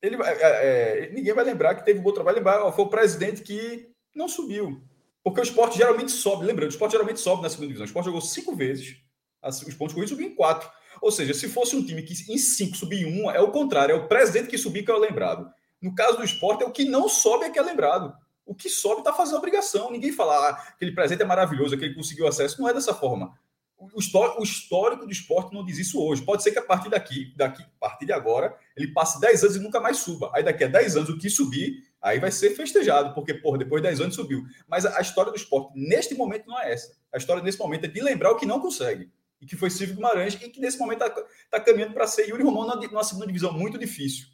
Ele, 0.00 0.16
é, 0.22 0.38
é, 0.40 1.10
ninguém 1.12 1.34
vai 1.34 1.44
lembrar 1.44 1.74
que 1.74 1.84
teve 1.84 1.98
um 1.98 2.02
bom 2.02 2.12
trabalho. 2.12 2.42
Vai 2.42 2.54
lembrar, 2.54 2.72
foi 2.72 2.84
o 2.84 2.88
presidente 2.88 3.42
que 3.42 3.90
não 4.14 4.28
subiu. 4.28 4.80
Porque 5.22 5.40
o 5.40 5.42
esporte 5.42 5.78
geralmente 5.78 6.10
sobe. 6.10 6.44
Lembrando, 6.44 6.70
o 6.70 6.72
esporte 6.72 6.92
geralmente 6.92 7.20
sobe 7.20 7.42
na 7.42 7.48
segunda 7.48 7.68
divisão. 7.68 7.84
O 7.84 7.86
esporte 7.86 8.06
jogou 8.06 8.20
cinco 8.20 8.54
vezes. 8.54 8.96
Os 9.42 9.74
pontos 9.74 9.94
corridos 9.94 10.10
subiu 10.10 10.26
em 10.26 10.34
quatro. 10.34 10.68
Ou 11.00 11.10
seja, 11.10 11.32
se 11.34 11.48
fosse 11.48 11.74
um 11.74 11.84
time 11.84 12.02
que 12.02 12.14
em 12.32 12.38
cinco 12.38 12.76
subir 12.76 13.06
em 13.06 13.22
um, 13.22 13.30
é 13.30 13.40
o 13.40 13.50
contrário. 13.50 13.92
É 13.92 13.96
o 13.96 14.08
presidente 14.08 14.48
que 14.48 14.58
subir 14.58 14.84
que 14.84 14.90
é 14.90 14.94
o 14.94 14.98
lembrado. 14.98 15.50
No 15.80 15.94
caso 15.94 16.16
do 16.16 16.24
esporte, 16.24 16.62
é 16.62 16.66
o 16.66 16.70
que 16.70 16.84
não 16.84 17.08
sobe 17.08 17.44
é 17.44 17.50
que 17.50 17.58
é 17.58 17.62
lembrado. 17.62 18.14
O 18.44 18.54
que 18.54 18.68
sobe 18.68 19.00
está 19.00 19.12
fazendo 19.12 19.38
obrigação. 19.38 19.90
Ninguém 19.90 20.12
fala 20.12 20.34
ah, 20.34 20.50
aquele 20.68 20.92
presente 20.92 21.22
é 21.22 21.24
maravilhoso, 21.24 21.74
aquele 21.74 21.94
conseguiu 21.94 22.26
acesso. 22.26 22.60
Não 22.60 22.68
é 22.68 22.74
dessa 22.74 22.94
forma. 22.94 23.36
O 23.76 23.98
histórico, 23.98 24.40
o 24.40 24.44
histórico 24.44 25.04
do 25.04 25.10
esporte 25.10 25.52
não 25.52 25.64
diz 25.64 25.76
isso 25.76 26.00
hoje. 26.00 26.22
Pode 26.22 26.44
ser 26.44 26.52
que 26.52 26.58
a 26.58 26.62
partir 26.62 26.88
daqui, 26.88 27.32
daqui, 27.36 27.62
a 27.62 27.80
partir 27.80 28.06
de 28.06 28.12
agora, 28.12 28.56
ele 28.76 28.92
passe 28.92 29.20
10 29.20 29.42
anos 29.42 29.56
e 29.56 29.58
nunca 29.58 29.80
mais 29.80 29.98
suba. 29.98 30.30
Aí 30.32 30.44
daqui 30.44 30.62
a 30.62 30.68
10 30.68 30.98
anos, 30.98 31.08
o 31.08 31.18
que 31.18 31.28
subir, 31.28 31.82
aí 32.02 32.18
vai 32.18 32.32
ser 32.32 32.50
festejado, 32.50 33.14
porque, 33.14 33.32
porra, 33.32 33.58
depois 33.58 33.80
de 33.80 33.88
10 33.88 34.00
anos 34.00 34.14
subiu. 34.16 34.44
Mas 34.66 34.84
a, 34.84 35.00
história 35.00 35.30
do 35.30 35.36
esporte, 35.36 35.72
neste 35.78 36.14
momento, 36.14 36.46
não 36.48 36.60
é 36.60 36.72
essa. 36.72 36.92
A 37.12 37.16
história 37.16 37.42
nesse 37.42 37.58
momento 37.58 37.84
é 37.84 37.88
de 37.88 38.00
lembrar 38.00 38.32
o 38.32 38.36
que 38.36 38.44
não 38.44 38.60
consegue. 38.60 39.10
E 39.40 39.46
que 39.46 39.56
foi 39.56 39.70
Silvio 39.70 39.94
Guimarães, 39.94 40.34
e 40.34 40.48
que 40.48 40.60
nesse 40.60 40.78
momento 40.78 41.04
está 41.04 41.24
tá 41.50 41.60
caminhando 41.60 41.94
para 41.94 42.06
ser 42.06 42.28
Yuri 42.28 42.42
Romão 42.42 42.66
numa 42.66 43.04
segunda 43.04 43.26
divisão 43.26 43.52
muito 43.52 43.78
difícil. 43.78 44.26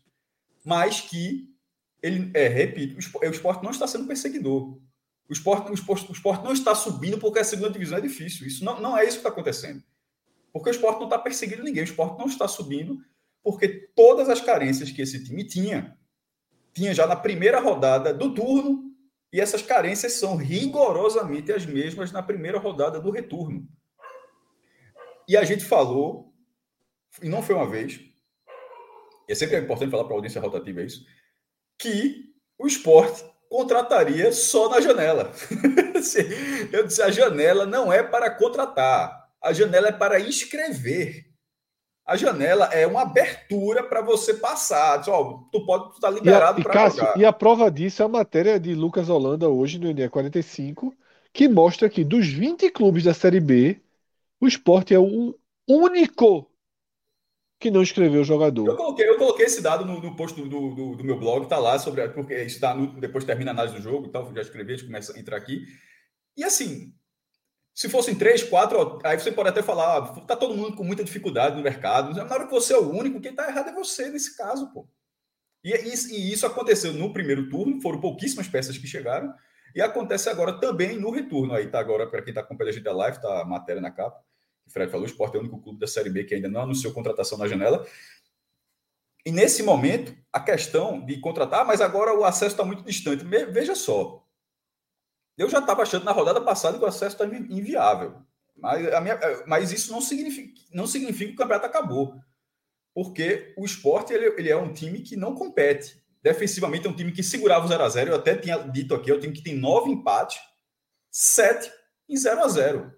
Mas 0.64 1.00
que 1.00 1.48
ele, 2.02 2.31
é, 2.35 2.48
repito, 2.48 2.96
o 2.96 3.31
esporte 3.31 3.62
não 3.62 3.70
está 3.70 3.87
sendo 3.87 4.07
perseguidor. 4.07 4.78
O 5.28 5.33
esporte, 5.33 5.70
o, 5.70 5.74
esporte, 5.74 6.11
o 6.11 6.12
esporte 6.12 6.44
não 6.44 6.52
está 6.52 6.74
subindo 6.74 7.18
porque 7.18 7.38
a 7.38 7.44
segunda 7.44 7.70
divisão 7.70 7.98
é 7.98 8.00
difícil. 8.00 8.46
Isso 8.46 8.64
não, 8.64 8.81
não 8.81 8.96
é 8.96 9.02
isso 9.02 9.12
que 9.12 9.18
está 9.18 9.28
acontecendo. 9.28 9.83
Porque 10.52 10.70
o 10.70 10.72
esporte 10.72 10.98
não 10.98 11.04
está 11.04 11.18
perseguindo 11.18 11.62
ninguém. 11.62 11.83
O 11.83 11.85
esporte 11.85 12.18
não 12.18 12.26
está 12.26 12.48
subindo 12.48 12.98
porque 13.42 13.68
todas 13.94 14.28
as 14.28 14.40
carências 14.40 14.90
que 14.90 15.02
esse 15.02 15.22
time 15.22 15.44
tinha, 15.44 15.97
tinha 16.78 16.94
já 16.94 17.08
na 17.08 17.16
primeira 17.16 17.58
rodada 17.58 18.14
do 18.14 18.32
turno, 18.32 18.94
e 19.32 19.40
essas 19.40 19.60
carências 19.60 20.12
são 20.12 20.36
rigorosamente 20.36 21.52
as 21.52 21.66
mesmas 21.66 22.12
na 22.12 22.22
primeira 22.22 22.58
rodada 22.58 23.00
do 23.00 23.10
retorno. 23.10 23.68
E 25.28 25.36
a 25.36 25.42
gente 25.42 25.64
falou, 25.64 26.32
e 27.20 27.28
não 27.28 27.42
foi 27.42 27.56
uma 27.56 27.68
vez, 27.68 28.00
e 29.28 29.32
é 29.32 29.34
sempre 29.34 29.58
importante 29.58 29.90
falar 29.90 30.04
para 30.04 30.14
a 30.14 30.16
audiência 30.16 30.40
rotativa 30.40 30.82
isso, 30.82 31.04
que 31.76 32.32
o 32.56 32.66
esporte 32.66 33.24
contrataria 33.50 34.32
só 34.32 34.68
na 34.68 34.80
janela. 34.80 35.32
Eu 36.72 36.86
disse: 36.86 37.02
a 37.02 37.10
janela 37.10 37.66
não 37.66 37.92
é 37.92 38.02
para 38.02 38.30
contratar, 38.30 39.28
a 39.42 39.52
janela 39.52 39.88
é 39.88 39.92
para 39.92 40.20
inscrever. 40.20 41.27
A 42.09 42.16
janela 42.16 42.64
é 42.73 42.87
uma 42.87 43.03
abertura 43.03 43.83
para 43.83 44.01
você 44.01 44.33
passar. 44.33 45.05
Só, 45.05 45.47
tu 45.53 45.66
pode 45.66 45.94
estar 45.94 46.09
tá 46.09 46.11
liberado 46.11 46.62
para 46.62 46.88
jogar. 46.88 47.18
E 47.18 47.25
a 47.27 47.33
prova 47.35 47.71
disso 47.71 48.01
é 48.01 48.07
a 48.07 48.09
matéria 48.09 48.59
de 48.59 48.75
Lucas 48.75 49.11
Holanda 49.11 49.47
hoje 49.47 49.79
no 49.79 49.90
ENE 49.90 50.09
45, 50.09 50.94
que 51.35 51.47
mostra 51.47 51.87
que 51.90 52.03
dos 52.03 52.27
20 52.27 52.71
clubes 52.71 53.05
da 53.05 53.12
Série 53.12 53.40
B, 53.40 53.79
o 54.40 54.49
esporte 54.49 54.94
é 54.94 54.99
o 54.99 55.35
único 55.68 56.51
que 57.61 57.71
não 57.71 57.83
escreveu 57.83 58.23
o 58.23 58.25
jogador. 58.25 58.66
Eu 58.66 58.77
coloquei, 58.77 59.07
eu 59.07 59.18
coloquei 59.18 59.44
esse 59.44 59.61
dado 59.61 59.85
no, 59.85 60.01
no 60.01 60.16
post 60.16 60.40
do, 60.40 60.49
do, 60.49 60.97
do, 60.97 61.05
meu 61.05 61.18
blog, 61.18 61.47
tá 61.47 61.59
lá 61.59 61.79
sobre 61.79 62.09
porque 62.09 62.33
está 62.33 62.75
no, 62.75 62.99
depois 62.99 63.25
termina 63.25 63.51
a 63.51 63.53
análise 63.53 63.77
do 63.77 63.83
jogo, 63.83 64.09
tal, 64.09 64.33
já 64.35 64.40
escrevi, 64.40 64.73
a 64.73 64.77
gente 64.77 64.87
começa 64.87 65.14
a 65.14 65.21
entrar 65.21 65.37
aqui. 65.37 65.66
E 66.35 66.42
assim, 66.42 66.94
se 67.78 67.88
fossem 67.88 68.16
três, 68.16 68.42
quatro, 68.42 68.98
aí 69.04 69.16
você 69.16 69.30
pode 69.30 69.50
até 69.50 69.62
falar, 69.62 69.98
ah, 69.98 70.20
tá 70.22 70.34
todo 70.34 70.56
mundo 70.56 70.74
com 70.74 70.82
muita 70.82 71.04
dificuldade 71.04 71.54
no 71.54 71.62
mercado. 71.62 72.12
Na 72.12 72.34
hora 72.34 72.44
que 72.44 72.50
você 72.50 72.72
é 72.72 72.76
o 72.76 72.90
único, 72.90 73.20
quem 73.20 73.32
tá 73.32 73.46
errado 73.46 73.68
é 73.68 73.72
você 73.72 74.10
nesse 74.10 74.36
caso, 74.36 74.72
pô. 74.72 74.88
E, 75.62 75.72
e, 75.72 75.94
e 76.10 76.32
isso 76.32 76.44
aconteceu 76.44 76.92
no 76.92 77.12
primeiro 77.12 77.48
turno, 77.48 77.80
foram 77.80 78.00
pouquíssimas 78.00 78.48
peças 78.48 78.76
que 78.76 78.88
chegaram, 78.88 79.32
e 79.76 79.80
acontece 79.80 80.28
agora 80.28 80.58
também 80.58 80.98
no 80.98 81.12
retorno. 81.12 81.54
Aí 81.54 81.68
tá 81.68 81.78
agora, 81.78 82.10
para 82.10 82.20
quem 82.20 82.34
tá 82.34 82.40
acompanhando 82.40 82.78
a 82.78 82.82
da 82.82 82.92
live, 82.92 83.22
tá 83.22 83.42
a 83.42 83.44
matéria 83.44 83.80
na 83.80 83.92
capa 83.92 84.20
o 84.66 84.72
Fred 84.72 84.90
falou, 84.90 85.06
o 85.06 85.08
Sport 85.08 85.34
é 85.34 85.38
o 85.38 85.40
único 85.40 85.60
clube 85.60 85.78
da 85.78 85.86
Série 85.86 86.10
B 86.10 86.24
que 86.24 86.34
ainda 86.34 86.48
não 86.48 86.62
anunciou 86.62 86.92
contratação 86.92 87.38
na 87.38 87.46
janela. 87.46 87.86
E 89.24 89.30
nesse 89.30 89.62
momento, 89.62 90.14
a 90.32 90.40
questão 90.40 91.04
de 91.04 91.18
contratar, 91.20 91.64
mas 91.64 91.80
agora 91.80 92.12
o 92.12 92.24
acesso 92.24 92.54
está 92.54 92.64
muito 92.64 92.82
distante. 92.82 93.24
Veja 93.24 93.74
só. 93.74 94.27
Eu 95.38 95.48
já 95.48 95.61
estava 95.61 95.83
achando 95.83 96.05
na 96.05 96.12
rodada 96.12 96.40
passada 96.40 96.77
que 96.77 96.85
o 96.85 96.88
acesso 96.88 97.14
está 97.14 97.24
inviável. 97.24 98.20
Mas, 98.57 98.83
minha, 99.03 99.18
mas 99.46 99.72
isso 99.72 99.92
não 99.92 100.01
significa, 100.01 100.53
não 100.74 100.87
significa 100.87 101.29
que 101.29 101.35
o 101.35 101.38
campeonato 101.38 101.66
acabou. 101.66 102.16
Porque 102.92 103.55
o 103.57 103.64
esporte 103.64 104.12
ele, 104.12 104.27
ele 104.37 104.51
é 104.51 104.57
um 104.57 104.72
time 104.72 105.01
que 105.01 105.16
não 105.16 105.37
compete. 105.37 106.03
Defensivamente 106.20 106.88
é 106.88 106.90
um 106.90 106.96
time 106.96 107.12
que 107.12 107.22
segurava 107.22 107.64
o 107.64 107.68
0x0. 107.68 108.09
Eu 108.09 108.16
até 108.16 108.35
tinha 108.37 108.59
dito 108.59 108.94
aqui, 108.94 109.12
é 109.12 109.14
um 109.14 109.20
time 109.20 109.33
que 109.33 109.42
tem 109.42 109.55
nove 109.55 109.90
empates, 109.90 110.40
sete 111.09 111.70
em 112.09 112.16
0 112.16 112.42
a 112.42 112.48
0 112.48 112.92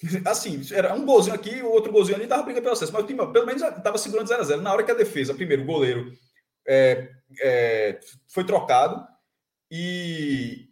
Assim, 0.26 0.60
era 0.72 0.94
um 0.94 1.06
golzinho 1.06 1.34
aqui, 1.34 1.62
o 1.62 1.70
outro 1.70 1.90
golzinho 1.90 2.16
ali, 2.16 2.26
dava 2.26 2.42
briga 2.42 2.60
pelo 2.60 2.74
acesso. 2.74 2.92
Mas 2.92 3.04
o 3.04 3.06
time, 3.06 3.26
pelo 3.32 3.46
menos, 3.46 3.62
estava 3.62 3.96
segurando 3.96 4.28
0 4.28 4.40
a 4.42 4.44
0 4.44 4.60
Na 4.60 4.72
hora 4.72 4.84
que 4.84 4.90
a 4.90 4.94
defesa, 4.94 5.34
primeiro, 5.34 5.62
o 5.62 5.66
goleiro 5.66 6.12
é, 6.66 7.10
é, 7.40 8.00
foi 8.28 8.44
trocado 8.44 9.06
e 9.70 10.67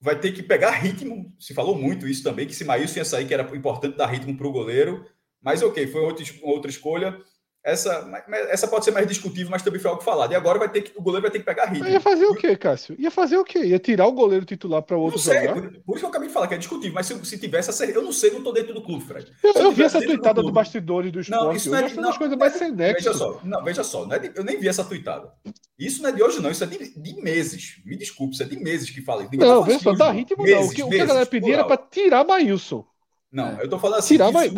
vai 0.00 0.18
ter 0.18 0.32
que 0.32 0.42
pegar 0.42 0.70
ritmo. 0.70 1.34
Se 1.38 1.54
falou 1.54 1.74
muito 1.74 2.06
isso 2.06 2.22
também, 2.22 2.46
que 2.46 2.54
se 2.54 2.64
Maílson 2.64 2.98
ia 2.98 3.04
sair, 3.04 3.26
que 3.26 3.34
era 3.34 3.56
importante 3.56 3.96
dar 3.96 4.06
ritmo 4.06 4.36
para 4.36 4.46
o 4.46 4.52
goleiro. 4.52 5.04
Mas 5.40 5.62
ok, 5.62 5.86
foi 5.86 6.00
outra, 6.00 6.24
outra 6.42 6.70
escolha. 6.70 7.18
Essa, 7.66 8.08
essa 8.48 8.68
pode 8.68 8.84
ser 8.84 8.92
mais 8.92 9.08
discutível, 9.08 9.50
mas 9.50 9.60
também 9.60 9.80
foi 9.80 9.90
algo 9.90 10.00
falado. 10.00 10.30
E 10.30 10.36
agora 10.36 10.56
vai 10.56 10.68
ter 10.68 10.82
que, 10.82 10.96
o 10.96 11.02
goleiro 11.02 11.22
vai 11.22 11.32
ter 11.32 11.40
que 11.40 11.44
pegar 11.44 11.64
ritmo. 11.64 11.88
Ia 11.88 11.98
fazer 11.98 12.24
o 12.26 12.36
quê, 12.36 12.56
Cássio? 12.56 12.94
Ia 12.96 13.10
fazer 13.10 13.38
o 13.38 13.44
quê? 13.44 13.58
Ia 13.58 13.80
tirar 13.80 14.06
o 14.06 14.12
goleiro 14.12 14.44
titular 14.44 14.80
para 14.82 14.96
outro 14.96 15.18
sei, 15.18 15.48
jogar? 15.48 15.54
Por, 15.54 15.62
por, 15.80 15.96
isso 15.96 15.98
que 15.98 16.04
eu 16.04 16.08
acabei 16.10 16.28
de 16.28 16.34
falar 16.34 16.46
que 16.46 16.54
é 16.54 16.58
discutível, 16.58 16.94
mas 16.94 17.06
se, 17.08 17.26
se 17.26 17.36
tivesse 17.36 17.70
essa. 17.70 17.84
Eu 17.84 18.02
não 18.02 18.12
sei, 18.12 18.30
não 18.30 18.38
estou 18.38 18.52
dentro 18.52 18.72
do 18.72 18.80
clube, 18.80 19.04
Fred. 19.04 19.32
Eu, 19.42 19.52
eu 19.54 19.72
vi 19.72 19.82
essa 19.82 20.00
tuitada 20.00 20.40
do, 20.40 20.46
do 20.46 20.52
bastidores 20.52 21.10
do 21.10 21.18
esporte. 21.18 21.44
Não, 21.44 21.52
isso 21.52 21.68
não 21.68 21.78
é, 21.78 21.82
de, 21.88 21.96
não, 21.96 22.12
coisas 22.12 22.38
mais 22.38 22.52
sem. 22.52 22.72
Veja 22.72 23.12
só, 23.12 23.40
não, 23.42 23.64
veja 23.64 23.82
só 23.82 24.06
não 24.06 24.14
é 24.14 24.20
de, 24.20 24.30
eu 24.36 24.44
nem 24.44 24.60
vi 24.60 24.68
essa 24.68 24.84
tuitada. 24.84 25.32
Isso 25.76 26.00
não 26.02 26.10
é 26.10 26.12
de 26.12 26.22
hoje, 26.22 26.40
não. 26.40 26.52
Isso 26.52 26.62
é 26.62 26.68
de, 26.68 26.96
de 26.96 27.20
meses. 27.20 27.82
Me 27.84 27.96
desculpe, 27.96 28.34
isso 28.34 28.44
é 28.44 28.46
de 28.46 28.60
meses 28.60 28.90
que 28.90 29.02
fala. 29.02 29.28
Não, 29.32 29.64
veja 29.64 29.80
só, 29.80 29.92
dá 29.92 30.12
ritmo 30.12 30.44
meses, 30.44 30.60
não. 30.60 30.66
O 30.66 30.70
que, 30.70 30.84
meses, 30.84 30.86
o 30.86 30.88
que 30.90 31.00
a 31.00 31.06
galera 31.06 31.26
pedia 31.26 31.54
era 31.54 31.64
para 31.64 31.78
tirar 31.78 32.24
Maílson. 32.24 32.86
Não, 33.32 33.58
eu 33.58 33.64
estou 33.64 33.80
falando 33.80 33.98
assim. 33.98 34.14
Tirar 34.14 34.30
Maílson. 34.30 34.54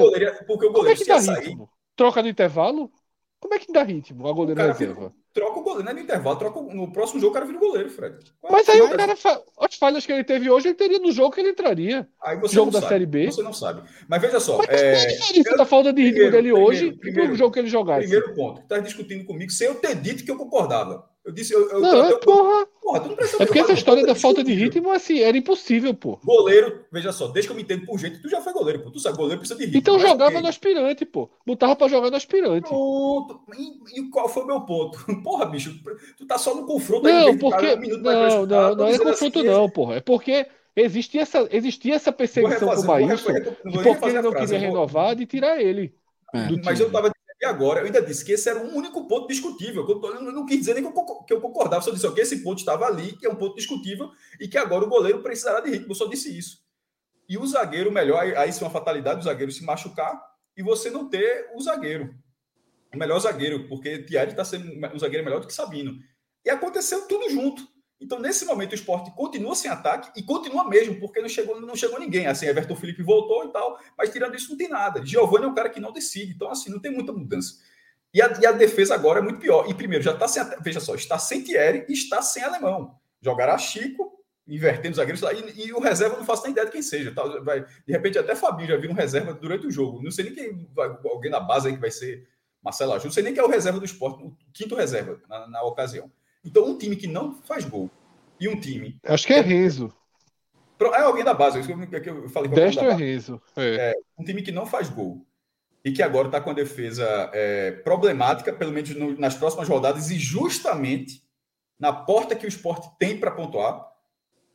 Porque 0.47 0.67
o 0.67 0.73
goleiro 0.73 0.75
Como 0.75 0.89
é 0.91 0.95
que 0.95 1.05
dá 1.07 1.41
ritmo? 1.41 1.71
Troca 1.97 2.23
no 2.23 2.29
intervalo? 2.29 2.93
Como 3.41 3.55
é 3.55 3.59
que 3.59 3.73
dá 3.73 3.83
ritmo 3.83 4.27
a 4.27 4.33
goleiro 4.33 4.61
reserva? 4.61 5.15
Troca 5.33 5.61
o 5.61 5.63
goleiro, 5.63 5.85
né? 5.85 5.93
No 5.93 6.01
intervalo, 6.01 6.39
troca 6.39 6.61
no 6.61 6.93
próximo 6.93 7.21
jogo 7.21 7.31
o 7.31 7.35
cara 7.35 7.47
vira 7.47 7.59
o 7.59 7.61
goleiro, 7.61 7.91
Fred. 7.91 8.17
Mas 8.43 8.69
aí 8.69 8.81
o 8.81 8.91
cara, 8.91 9.15
as 9.61 9.75
falhas 9.77 10.05
que 10.05 10.13
ele 10.13 10.25
teve 10.25 10.51
hoje, 10.51 10.69
ele 10.69 10.75
teria 10.75 10.99
no 10.99 11.13
jogo 11.13 11.35
que 11.35 11.41
ele 11.41 11.51
entraria. 11.51 12.09
Aí 12.23 12.39
você 12.39 12.55
jogo 12.55 12.71
da 12.71 12.81
sabe, 12.81 12.93
Série 12.93 13.07
B. 13.07 13.27
Você 13.27 13.43
não 13.43 13.53
sabe. 13.53 13.83
Mas 14.09 14.21
veja 14.21 14.41
só. 14.41 14.59
Mas 14.59 14.69
é... 14.69 14.93
qual 14.93 15.29
a 15.29 15.33
diferença 15.33 15.57
da 15.57 15.67
falta 15.67 15.93
de 15.93 16.03
ritmo 16.03 16.15
primeiro, 16.15 16.37
dele 16.37 16.53
hoje 16.53 16.93
primeiro, 16.93 17.29
pro 17.29 17.37
jogo 17.37 17.53
que 17.53 17.59
ele 17.61 17.69
jogasse? 17.69 18.01
Primeiro 18.01 18.35
ponto, 18.35 18.61
tu 18.63 18.69
tá 18.69 18.79
discutindo 18.79 19.25
comigo 19.25 19.51
sem 19.51 19.69
eu 19.69 19.75
ter 19.77 19.95
dito 19.95 20.25
que 20.25 20.31
eu 20.31 20.37
concordava. 20.37 21.09
Eu 21.29 21.35
disse, 21.35 21.53
eu, 21.53 21.69
eu, 21.69 21.81
não, 21.81 21.95
eu, 21.95 22.17
é, 22.17 22.21
porra. 22.21 22.67
porra 22.81 23.01
tu 23.01 23.09
não 23.11 23.17
precisa 23.17 23.43
é 23.43 23.45
porque 23.45 23.59
essa 23.59 23.75
história 23.75 24.07
da 24.07 24.15
falta 24.15 24.43
de 24.43 24.55
ritmo, 24.55 24.91
assim, 24.91 25.21
era 25.21 25.37
impossível, 25.37 25.93
pô. 25.93 26.19
Goleiro, 26.25 26.87
veja 26.91 27.13
só, 27.13 27.29
desde 27.29 27.49
que 27.49 27.53
eu 27.53 27.57
me 27.57 27.63
entendo 27.63 27.85
por 27.85 27.99
jeito, 27.99 28.23
tu 28.23 28.31
já 28.31 28.41
foi 28.41 28.51
goleiro, 28.51 28.83
pô. 28.83 28.91
Tu 28.91 28.99
sabe, 28.99 29.19
goleiro 29.19 29.39
precisa 29.39 29.59
de 29.59 29.67
ritmo. 29.67 29.79
Então 29.79 29.99
jogava 29.99 30.41
no 30.41 30.49
aspirante, 30.49 31.05
pô. 31.05 31.29
Botava 31.47 31.77
pra 31.77 31.87
jogar 31.87 32.09
no 32.09 32.17
aspirante. 32.17 32.67
Pronto. 32.67 33.43
E, 33.59 34.01
e, 34.01 34.09
qual 34.09 34.27
foi 34.27 34.43
o 34.43 34.47
meu 34.47 34.63
ponto? 34.63 34.99
Porra, 35.23 35.47
bicho, 35.47 35.81
tu 36.17 36.27
tá 36.27 36.39
só 36.39 36.55
no 36.55 36.67
confronto 36.67 37.05
não, 37.05 37.29
aí. 37.29 37.39
Porque... 37.39 37.67
Um 37.75 37.99
não, 37.99 38.47
não, 38.47 38.75
não 38.75 38.87
é 38.87 38.99
confronto, 38.99 39.39
assim, 39.39 39.49
não, 39.49 39.71
porra. 39.71 39.97
É 39.97 40.01
porque 40.01 40.47
existia 40.77 41.23
essa, 41.23 41.49
existia 41.51 41.95
essa 41.95 42.13
perseguição 42.13 42.69
com 42.69 42.81
o 42.81 42.87
Maílson, 42.87 43.33
porque 43.63 44.07
ele 44.07 44.23
não 44.23 44.33
queria 44.33 44.59
renovar, 44.59 45.15
de 45.17 45.27
tirar 45.27 45.61
ele. 45.61 45.95
É. 46.35 46.49
Mas 46.65 46.79
eu 46.81 46.91
tava 46.91 47.11
e 47.41 47.45
agora, 47.47 47.81
eu 47.81 47.87
ainda 47.87 48.03
disse 48.03 48.25
que 48.25 48.33
esse 48.33 48.49
era 48.49 48.59
o 48.59 48.77
único 48.77 49.07
ponto 49.07 49.29
discutível. 49.29 49.87
Eu 49.89 50.33
não 50.33 50.45
quis 50.45 50.59
dizer 50.59 50.75
nem 50.75 50.83
que 50.83 51.33
eu 51.33 51.41
concordava, 51.41 51.81
só 51.81 51.93
disse 51.93 52.11
que 52.13 52.21
esse 52.21 52.43
ponto 52.43 52.59
estava 52.59 52.85
ali, 52.85 53.13
que 53.13 53.27
é 53.27 53.31
um 53.31 53.37
ponto 53.37 53.55
discutível, 53.55 54.11
e 54.41 54.49
que 54.49 54.59
agora 54.59 54.85
o 54.85 54.89
goleiro 54.89 55.23
precisará 55.23 55.61
de 55.61 55.71
ritmo. 55.71 55.93
Eu 55.93 55.95
só 55.95 56.09
disse 56.09 56.37
isso. 56.37 56.59
E 57.29 57.39
o 57.39 57.47
zagueiro, 57.47 57.93
melhor, 57.93 58.25
aí 58.37 58.53
sim 58.53 58.65
é 58.65 58.65
uma 58.65 58.73
fatalidade, 58.73 59.21
o 59.21 59.23
zagueiro 59.23 59.53
se 59.53 59.65
machucar 59.65 60.21
e 60.57 60.63
você 60.63 60.91
não 60.91 61.09
ter 61.09 61.49
o 61.55 61.63
zagueiro. 61.63 62.13
O 62.95 62.99
melhor 62.99 63.19
zagueiro, 63.19 63.69
porque 63.69 63.99
Thierry 63.99 64.31
está 64.31 64.45
sendo 64.45 64.73
um 64.95 64.99
zagueiro 64.99 65.25
melhor 65.25 65.41
do 65.41 65.47
que 65.47 65.53
Sabino. 65.55 65.99
E 66.45 66.51
aconteceu 66.51 67.07
tudo 67.07 67.29
junto. 67.31 67.67
Então, 68.01 68.21
nesse 68.21 68.45
momento, 68.45 68.73
o 68.73 68.75
esporte 68.75 69.11
continua 69.11 69.55
sem 69.55 69.71
ataque 69.71 70.19
e 70.19 70.23
continua 70.23 70.69
mesmo, 70.69 71.01
porque 71.01 71.21
não 71.21 71.29
chegou, 71.29 71.61
não 71.61 71.75
chegou 71.75 71.99
ninguém. 71.99 72.27
Assim, 72.27 72.47
Everton 72.47 72.77
Felipe 72.77 73.03
voltou 73.03 73.45
e 73.45 73.53
tal, 73.53 73.79
mas 73.97 74.11
tirando 74.11 74.37
isso, 74.37 74.51
não 74.51 74.57
tem 74.57 74.69
nada. 74.69 75.05
Giovanni 75.05 75.45
é 75.45 75.49
um 75.49 75.55
cara 75.55 75.69
que 75.69 75.81
não 75.81 75.93
decide, 75.93 76.33
então, 76.33 76.49
assim, 76.49 76.71
não 76.71 76.79
tem 76.79 76.93
muita 76.93 77.13
mudança. 77.13 77.55
E 78.15 78.23
a, 78.23 78.39
e 78.41 78.47
a 78.47 78.53
defesa 78.53 78.95
agora 78.95 79.19
é 79.19 79.23
muito 79.23 79.41
pior. 79.41 79.69
E 79.69 79.75
primeiro, 79.75 80.03
já 80.03 80.13
está 80.13 80.29
sem. 80.29 80.43
Veja 80.63 80.81
só, 80.81 80.95
está 80.95 81.19
sem 81.19 81.43
Thierry 81.43 81.85
e 81.89 81.93
está 81.93 82.23
sem 82.23 82.43
alemão. 82.43 82.97
Jogará 83.21 83.59
Chico, 83.59 84.13
invertendo 84.47 84.93
os 84.93 84.97
zagueiros, 84.97 85.23
e, 85.57 85.67
e, 85.67 85.73
o 85.73 85.81
reserva 85.81 86.17
não 86.17 86.25
faço 86.25 86.45
nem 86.45 86.53
ideia 86.53 86.67
de 86.67 86.73
quem 86.73 86.83
seja. 86.83 87.13
Tá? 87.13 87.23
Vai, 87.41 87.65
de 87.65 87.93
repente, 87.93 88.17
até 88.17 88.35
Fabinho 88.35 88.69
já 88.69 88.77
viu 88.77 88.91
um 88.91 88.95
reserva 88.95 89.35
durante 89.35 89.67
o 89.67 89.71
jogo. 89.71 90.03
Não 90.03 90.11
sei 90.11 90.27
nem 90.27 90.35
quem 90.35 90.71
vai, 90.73 90.89
alguém 91.05 91.31
na 91.31 91.41
base 91.41 91.69
aí 91.69 91.75
que 91.75 91.81
vai 91.81 91.91
ser 91.91 92.27
Marcelo 92.63 92.93
Ajuda, 92.93 93.07
não 93.07 93.13
sei 93.13 93.23
nem 93.23 93.33
quem 93.33 93.43
é 93.43 93.47
o 93.47 93.51
reserva 93.51 93.79
do 93.79 93.85
esporte, 93.85 94.23
o 94.23 94.37
quinto 94.53 94.75
reserva 94.75 95.21
na, 95.29 95.47
na 95.49 95.63
ocasião. 95.63 96.11
Então, 96.45 96.65
um 96.65 96.79
time 96.79 96.97
que 96.97 97.07
não 97.07 97.35
faz 97.43 97.65
gol 97.65 97.91
e 98.41 98.49
um 98.49 98.59
time. 98.59 98.99
Acho 99.05 99.27
que 99.27 99.33
é 99.33 99.41
Renzo. 99.41 99.93
É 100.81 101.01
alguém 101.01 101.25
da 101.25 101.35
base, 101.35 101.59
é 101.59 102.01
que 102.01 102.09
eu 102.09 102.29
falei. 102.29 102.51
Destro 102.51 102.87
é 102.87 102.95
Renzo. 102.95 103.43
É. 103.57 103.91
é. 103.91 103.95
um 104.17 104.25
time 104.25 104.43
que 104.43 104.53
não 104.53 104.65
faz 104.65 104.89
gol 104.89 105.27
e 105.85 105.93
que 105.93 106.03
agora 106.03 106.29
está 106.29 106.41
com 106.41 106.51
a 106.51 106.55
defesa 106.55 107.31
é, 107.33 107.73
problemática, 107.73 108.53
pelo 108.53 108.73
menos 108.73 108.91
no, 108.95 109.19
nas 109.19 109.35
próximas 109.35 109.69
rodadas, 109.69 110.11
e 110.11 110.19
justamente 110.19 111.23
na 111.79 111.93
porta 111.93 112.35
que 112.35 112.47
o 112.47 112.49
esporte 112.49 112.89
tem 112.99 113.19
para 113.19 113.31
pontuar, 113.31 113.87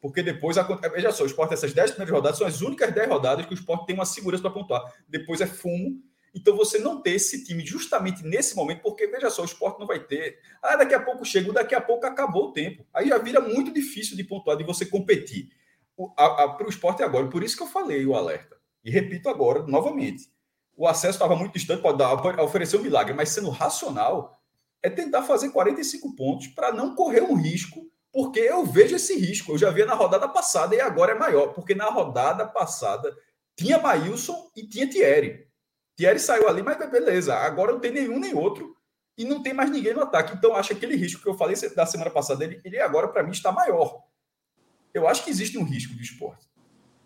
porque 0.01 0.21
depois, 0.21 0.57
veja 0.93 1.11
só, 1.11 1.23
o 1.23 1.27
esporte, 1.27 1.53
essas 1.53 1.73
10 1.73 1.91
primeiras 1.91 2.13
rodadas 2.13 2.37
são 2.37 2.45
as 2.45 2.61
únicas 2.61 2.93
10 2.93 3.09
rodadas 3.09 3.45
que 3.45 3.53
o 3.53 3.55
esporte 3.55 3.85
tem 3.85 3.95
uma 3.95 4.05
segurança 4.05 4.43
para 4.43 4.51
pontuar. 4.51 4.83
Depois 5.07 5.39
é 5.39 5.47
fumo 5.47 6.01
então, 6.33 6.55
você 6.55 6.79
não 6.79 6.99
ter 6.99 7.11
esse 7.11 7.43
time 7.43 7.63
justamente 7.63 8.23
nesse 8.23 8.55
momento, 8.55 8.81
porque, 8.81 9.05
veja 9.05 9.29
só, 9.29 9.43
o 9.43 9.45
esporte 9.45 9.79
não 9.79 9.85
vai 9.85 9.99
ter. 9.99 10.39
Ah, 10.61 10.75
daqui 10.75 10.95
a 10.95 10.99
pouco 10.99 11.23
chega, 11.23 11.53
daqui 11.53 11.75
a 11.75 11.81
pouco 11.81 12.05
acabou 12.07 12.49
o 12.49 12.51
tempo. 12.51 12.85
Aí 12.91 13.07
já 13.07 13.19
vira 13.19 13.39
muito 13.39 13.71
difícil 13.71 14.17
de 14.17 14.23
pontuar, 14.23 14.57
de 14.57 14.63
você 14.63 14.85
competir. 14.85 15.49
Para 16.15 16.65
o 16.65 16.69
esporte 16.69 17.03
agora, 17.03 17.29
por 17.29 17.43
isso 17.43 17.55
que 17.55 17.61
eu 17.61 17.67
falei 17.67 18.03
o 18.05 18.15
alerta. 18.15 18.57
E 18.83 18.89
repito 18.89 19.29
agora, 19.29 19.61
novamente. 19.67 20.31
O 20.75 20.87
acesso 20.87 21.17
estava 21.17 21.35
muito 21.35 21.53
distante, 21.53 21.83
pode, 21.83 21.99
dar, 21.99 22.17
pode 22.17 22.41
oferecer 22.41 22.77
um 22.77 22.81
milagre, 22.81 23.13
mas 23.13 23.29
sendo 23.29 23.51
racional, 23.51 24.41
é 24.81 24.89
tentar 24.89 25.21
fazer 25.21 25.51
45 25.51 26.15
pontos 26.15 26.47
para 26.47 26.71
não 26.71 26.95
correr 26.95 27.21
um 27.21 27.35
risco, 27.35 27.87
porque 28.11 28.39
eu 28.39 28.65
vejo 28.65 28.95
esse 28.95 29.15
risco. 29.15 29.51
Eu 29.51 29.57
já 29.59 29.69
via 29.69 29.85
na 29.85 29.93
rodada 29.93 30.27
passada 30.27 30.75
e 30.75 30.81
agora 30.81 31.11
é 31.11 31.17
maior, 31.17 31.53
porque 31.53 31.75
na 31.75 31.91
rodada 31.91 32.47
passada 32.47 33.15
tinha 33.55 33.77
Maílson 33.77 34.51
e 34.55 34.67
tinha 34.67 34.89
Thierry. 34.89 35.42
Thierry 35.95 36.19
saiu 36.19 36.47
ali, 36.47 36.61
mas 36.61 36.77
beleza. 36.89 37.35
Agora 37.35 37.71
não 37.71 37.79
tem 37.79 37.91
nenhum 37.91 38.19
nem 38.19 38.33
outro 38.33 38.75
e 39.17 39.25
não 39.25 39.43
tem 39.43 39.53
mais 39.53 39.69
ninguém 39.69 39.93
no 39.93 40.01
ataque. 40.01 40.35
Então, 40.35 40.55
acho 40.55 40.69
que 40.69 40.75
aquele 40.75 40.95
risco 40.95 41.21
que 41.21 41.29
eu 41.29 41.37
falei 41.37 41.55
da 41.75 41.85
semana 41.85 42.09
passada, 42.09 42.43
ele, 42.43 42.59
ele 42.63 42.79
agora, 42.79 43.07
para 43.07 43.23
mim, 43.23 43.31
está 43.31 43.51
maior. 43.51 44.03
Eu 44.93 45.07
acho 45.07 45.23
que 45.23 45.29
existe 45.29 45.57
um 45.57 45.63
risco 45.63 45.93
do 45.93 46.01
esporte. 46.01 46.47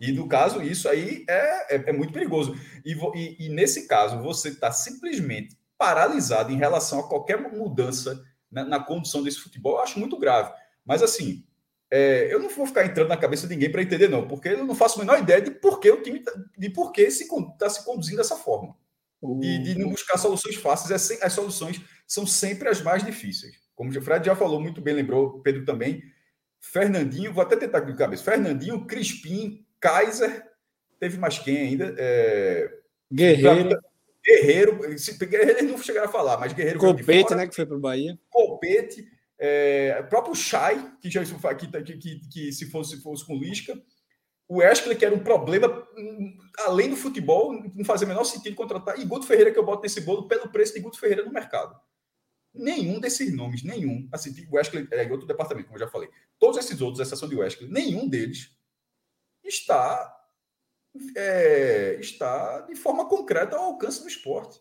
E, 0.00 0.12
no 0.12 0.28
caso, 0.28 0.62
isso 0.62 0.88
aí 0.88 1.24
é, 1.28 1.76
é, 1.76 1.90
é 1.90 1.92
muito 1.92 2.12
perigoso. 2.12 2.56
E, 2.84 2.92
e, 2.92 3.46
e, 3.46 3.48
nesse 3.48 3.86
caso, 3.86 4.22
você 4.22 4.48
está 4.50 4.70
simplesmente 4.70 5.56
paralisado 5.76 6.52
em 6.52 6.56
relação 6.56 7.00
a 7.00 7.08
qualquer 7.08 7.40
mudança 7.40 8.22
na, 8.50 8.64
na, 8.64 8.80
condução 8.80 9.22
desse 9.22 9.40
futebol. 9.40 9.76
Eu 9.76 9.82
acho 9.82 9.98
muito 9.98 10.18
grave. 10.18 10.52
Mas, 10.84 11.02
assim, 11.02 11.44
é, 11.90 12.32
eu 12.32 12.38
não 12.38 12.48
vou 12.48 12.66
ficar 12.66 12.86
entrando 12.86 13.08
na 13.08 13.16
cabeça 13.16 13.46
de 13.46 13.54
ninguém 13.54 13.72
para 13.72 13.82
entender, 13.82 14.08
não, 14.08 14.26
porque 14.26 14.48
eu 14.48 14.64
não 14.64 14.74
faço 14.74 15.00
a 15.00 15.04
menor 15.04 15.18
ideia 15.18 15.42
de 15.42 15.50
por 15.50 15.80
que 15.80 15.90
o 15.90 16.02
time 16.02 16.20
tá, 16.20 16.32
de 16.56 16.66
está 16.68 17.68
se 17.68 17.84
conduzindo 17.84 18.18
dessa 18.18 18.36
forma. 18.36 18.76
E 19.22 19.58
de 19.58 19.78
não 19.78 19.90
buscar 19.90 20.16
soluções 20.16 20.54
fáceis, 20.56 21.10
é 21.10 21.24
as 21.24 21.32
soluções 21.32 21.80
são 22.06 22.26
sempre 22.26 22.68
as 22.68 22.80
mais 22.80 23.04
difíceis. 23.04 23.56
Como 23.74 23.90
o 23.90 24.02
Fred 24.02 24.26
já 24.26 24.36
falou 24.36 24.60
muito 24.60 24.80
bem, 24.80 24.94
lembrou, 24.94 25.40
Pedro 25.40 25.64
também. 25.64 26.02
Fernandinho, 26.60 27.32
vou 27.32 27.42
até 27.42 27.56
tentar 27.56 27.80
de 27.80 27.94
cabeça. 27.96 28.24
Fernandinho, 28.24 28.86
Crispim, 28.86 29.64
Kaiser, 29.80 30.44
teve 30.98 31.18
mais 31.18 31.38
quem 31.38 31.58
ainda? 31.58 31.94
É... 31.96 32.70
Guerreiro. 33.12 33.78
Guerreiro, 34.24 34.78
Guerreiro 35.26 35.62
não 35.62 35.78
chegaram 35.78 36.08
a 36.08 36.12
falar, 36.12 36.38
mas 36.38 36.52
Guerreiro. 36.52 36.78
Copete, 36.78 37.34
né? 37.34 37.46
Que 37.46 37.54
foi 37.54 37.66
para 37.66 37.76
o 37.76 37.80
Bahia. 37.80 38.18
Copete. 38.28 39.06
É, 39.38 40.02
próprio 40.10 40.34
Chay, 40.34 40.76
que 41.00 41.08
já 41.08 41.22
que, 41.24 41.96
que, 41.96 42.20
que, 42.28 42.52
se 42.52 42.68
fosse, 42.70 43.00
fosse 43.00 43.24
com 43.24 43.38
Lisca. 43.38 43.80
O 44.48 44.56
Wesley, 44.56 44.96
que 44.96 45.04
era 45.04 45.14
um 45.14 45.22
problema 45.22 45.86
hum, 45.96 46.38
além 46.60 46.88
do 46.88 46.96
futebol, 46.96 47.52
não 47.74 47.84
fazia 47.84 48.06
o 48.06 48.08
menor 48.08 48.24
sentido 48.24 48.56
contratar. 48.56 48.98
E 48.98 49.04
Guto 49.04 49.26
Ferreira, 49.26 49.52
que 49.52 49.58
eu 49.58 49.64
boto 49.64 49.82
nesse 49.82 50.00
bolo 50.00 50.26
pelo 50.26 50.48
preço 50.48 50.72
de 50.72 50.80
Guto 50.80 50.98
Ferreira 50.98 51.24
no 51.24 51.32
mercado. 51.32 51.78
Nenhum 52.54 52.98
desses 52.98 53.32
nomes, 53.34 53.62
nenhum. 53.62 54.08
Assim, 54.10 54.30
o 54.50 54.56
Wesley 54.56 54.88
é 54.90 55.10
outro 55.12 55.26
departamento, 55.26 55.66
como 55.66 55.76
eu 55.76 55.84
já 55.84 55.90
falei. 55.90 56.08
Todos 56.38 56.56
esses 56.56 56.80
outros, 56.80 57.00
exceção 57.00 57.28
de 57.28 57.36
Wesley, 57.36 57.70
nenhum 57.70 58.08
deles 58.08 58.50
está, 59.44 60.16
é, 61.14 61.98
está 62.00 62.62
de 62.62 62.74
forma 62.74 63.06
concreta 63.06 63.56
ao 63.56 63.64
alcance 63.64 64.00
do 64.00 64.08
esporte. 64.08 64.60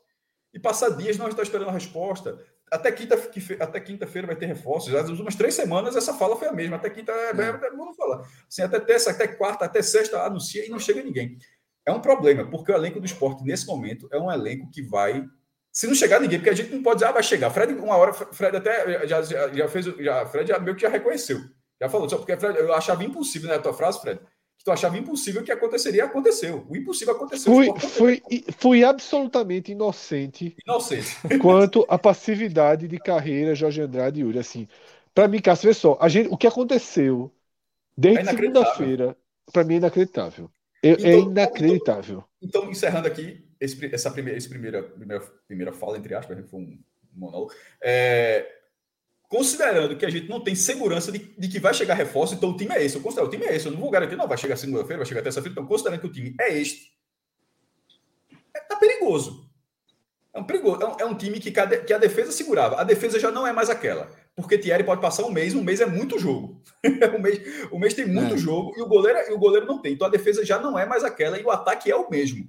E 0.54 0.60
passar 0.60 0.89
dias 0.89 1.17
nós 1.17 1.30
estamos 1.30 1.47
esperando 1.47 1.69
a 1.69 1.73
resposta 1.73 2.45
até 2.72 2.92
quinta 2.92 3.16
até 3.60 3.80
quinta-feira 3.80 4.28
vai 4.28 4.36
ter 4.36 4.46
reforços. 4.46 4.92
Nas 4.92 5.10
últimas 5.10 5.36
três 5.36 5.54
semanas 5.54 5.96
essa 5.96 6.14
fala 6.14 6.36
foi 6.36 6.48
a 6.48 6.54
mesma. 6.54 6.76
Até 6.76 6.90
quinta 6.90 7.12
é, 7.12 7.30
é. 7.30 7.72
vamos 7.72 7.96
falar. 7.96 8.28
Assim, 8.48 8.62
até 8.62 8.80
terça, 8.80 9.12
até 9.12 9.28
quarta, 9.28 9.66
até 9.66 9.82
sexta 9.82 10.22
anuncia 10.24 10.66
e 10.66 10.70
não 10.70 10.80
chega 10.80 11.02
ninguém. 11.02 11.38
É 11.86 11.92
um 11.92 12.02
problema, 12.02 12.50
porque 12.50 12.72
o 12.72 12.76
elenco 12.76 13.00
do 13.00 13.06
esporte 13.06 13.44
nesse 13.44 13.66
momento 13.66 14.10
é 14.12 14.20
um 14.20 14.32
elenco 14.32 14.70
que 14.70 14.82
vai 14.82 15.26
se 15.72 15.86
não 15.86 15.94
chegar 15.94 16.20
ninguém, 16.20 16.40
porque 16.40 16.50
a 16.50 16.56
gente 16.56 16.74
não 16.74 16.82
pode 16.82 16.96
dizer, 16.96 17.10
ah, 17.10 17.12
vai 17.12 17.22
chegar. 17.22 17.52
Fred, 17.52 17.72
uma 17.74 17.96
hora, 17.96 18.12
Fred 18.12 18.58
até 18.58 19.08
já, 19.08 19.22
já, 19.22 19.48
já 19.48 19.68
fez, 19.68 19.86
já, 19.86 20.26
Fred 20.26 20.48
já 20.50 20.58
meio 20.58 20.76
que 20.76 20.82
já 20.82 20.90
reconheceu. 20.90 21.40
Já 21.80 21.88
falou, 21.88 22.10
só 22.10 22.18
porque 22.18 22.36
Fred, 22.36 22.58
eu 22.58 22.74
achava 22.74 23.04
impossível, 23.04 23.48
né, 23.48 23.58
a 23.58 23.60
tua 23.60 23.74
frase, 23.74 24.02
Fred, 24.02 24.20
tu 24.63 24.72
achava 24.72 24.98
impossível 24.98 25.43
que 25.43 25.52
aconteceria, 25.52 26.04
aconteceu. 26.04 26.65
O 26.70 26.76
impossível 26.76 27.15
aconteceu. 27.15 27.54
Fui, 27.54 27.67
fui, 27.80 28.22
fui 28.58 28.84
absolutamente 28.84 29.72
inocente. 29.72 30.56
Inocente. 30.65 31.15
Quanto 31.41 31.86
à 31.88 31.98
passividade 31.98 32.88
de 32.88 33.00
carreira 33.00 33.56
Jorge 33.56 33.82
Andrade 33.82 34.20
e 34.20 34.24
Yuri. 34.24 34.39
Assim, 34.39 34.67
para 35.13 35.28
mim, 35.28 35.39
Cássio, 35.39 35.70
vê 35.70 35.74
só, 35.74 35.98
a 36.02 36.10
gente, 36.10 36.30
o 36.30 36.38
que 36.38 36.48
aconteceu 36.48 37.32
desde 37.98 38.22
é 38.22 38.26
segunda-feira, 38.26 39.17
para 39.52 39.63
mim 39.63 39.76
é 39.76 39.78
inacreditável. 39.78 40.52
É, 40.84 40.89
é 40.89 40.91
então, 40.91 41.10
é 41.10 41.20
inacreditável. 41.20 42.24
Então, 42.41 42.62
então, 42.62 42.72
encerrando 42.72 43.08
aqui 43.08 43.43
esse, 43.60 43.93
essa 43.93 44.12
primeira, 44.12 44.38
esse 44.38 44.48
primeira, 44.48 44.84
primeira, 44.84 45.24
primeira 45.48 45.74
fala, 45.74 45.98
entre 45.98 46.13
aspas, 46.13 46.38
foi 46.50 46.60
um 46.60 46.80
monólogo. 47.13 47.52
É, 47.82 48.57
considerando 49.28 49.98
que 49.98 50.06
a 50.06 50.10
gente 50.10 50.30
não 50.30 50.40
tem 50.40 50.56
segurança 50.56 51.12
de, 51.12 51.20
de, 51.20 51.48
que 51.48 51.60
vai 51.60 51.74
chegar 51.74 51.94
reforço, 51.94 52.34
então 52.34 52.52
o 52.52 52.58
time 52.58 52.74
é 52.74 52.84
esse. 52.84 52.96
Eu 52.96 53.02
considero 53.02 53.28
o 53.28 53.30
time 53.30 53.46
é 53.46 53.56
esse. 53.56 53.66
Eu 53.66 53.74
não 53.74 53.80
vou 53.80 53.90
garantir, 53.90 54.16
não, 54.16 54.28
vai 54.28 54.38
chegar 54.38 54.56
segunda-feira, 54.56 54.98
vai 54.98 55.06
chegar 55.06 55.22
terça-feira. 55.22 55.52
Então, 55.52 55.66
considerando 55.66 56.00
que 56.00 56.08
o 56.08 56.12
time 56.12 56.36
é 56.40 56.58
este, 56.58 56.92
é, 58.54 58.60
tá 58.62 58.76
perigoso. 58.78 59.48
É 60.34 60.40
um, 60.40 60.44
perigoso. 60.44 60.82
É 60.82 60.86
um, 60.86 60.96
é 61.00 61.06
um 61.06 61.16
time 61.16 61.40
que, 61.40 61.52
que, 61.52 61.94
a 61.94 61.98
defesa 61.98 62.32
segurava. 62.32 62.80
A 62.80 62.84
defesa 62.84 63.20
já 63.20 63.32
não 63.32 63.46
é 63.46 63.52
mais 63.52 63.70
aquela. 63.70 64.10
Porque 64.36 64.58
Thierry 64.58 64.84
pode 64.84 65.02
passar 65.02 65.26
um 65.26 65.32
mês, 65.32 65.56
um 65.56 65.63
mês 65.63 65.82
é 65.82 65.86
muito 65.86 66.20
jogo. 66.20 66.62
o, 66.86 67.18
mês, 67.20 67.68
o 67.72 67.80
mês 67.80 67.94
tem 67.94 68.06
muito 68.06 68.36
é. 68.36 68.38
jogo 68.38 68.74
e 68.78 68.82
o, 68.82 68.88
goleiro, 68.88 69.20
e 69.30 69.34
o 69.34 69.40
goleiro 69.40 69.66
não 69.66 69.82
tem. 69.82 69.94
Então 69.94 70.08
a 70.08 70.12
defesa 70.12 70.46
já 70.46 70.60
não 70.60 70.78
é 70.78 70.86
mais 70.86 71.04
aquela 71.04 71.40
e 71.40 71.44
o 71.44 71.50
ataque 71.50 71.90
é 71.90 71.96
o 71.96 72.10
mesmo. 72.10 72.48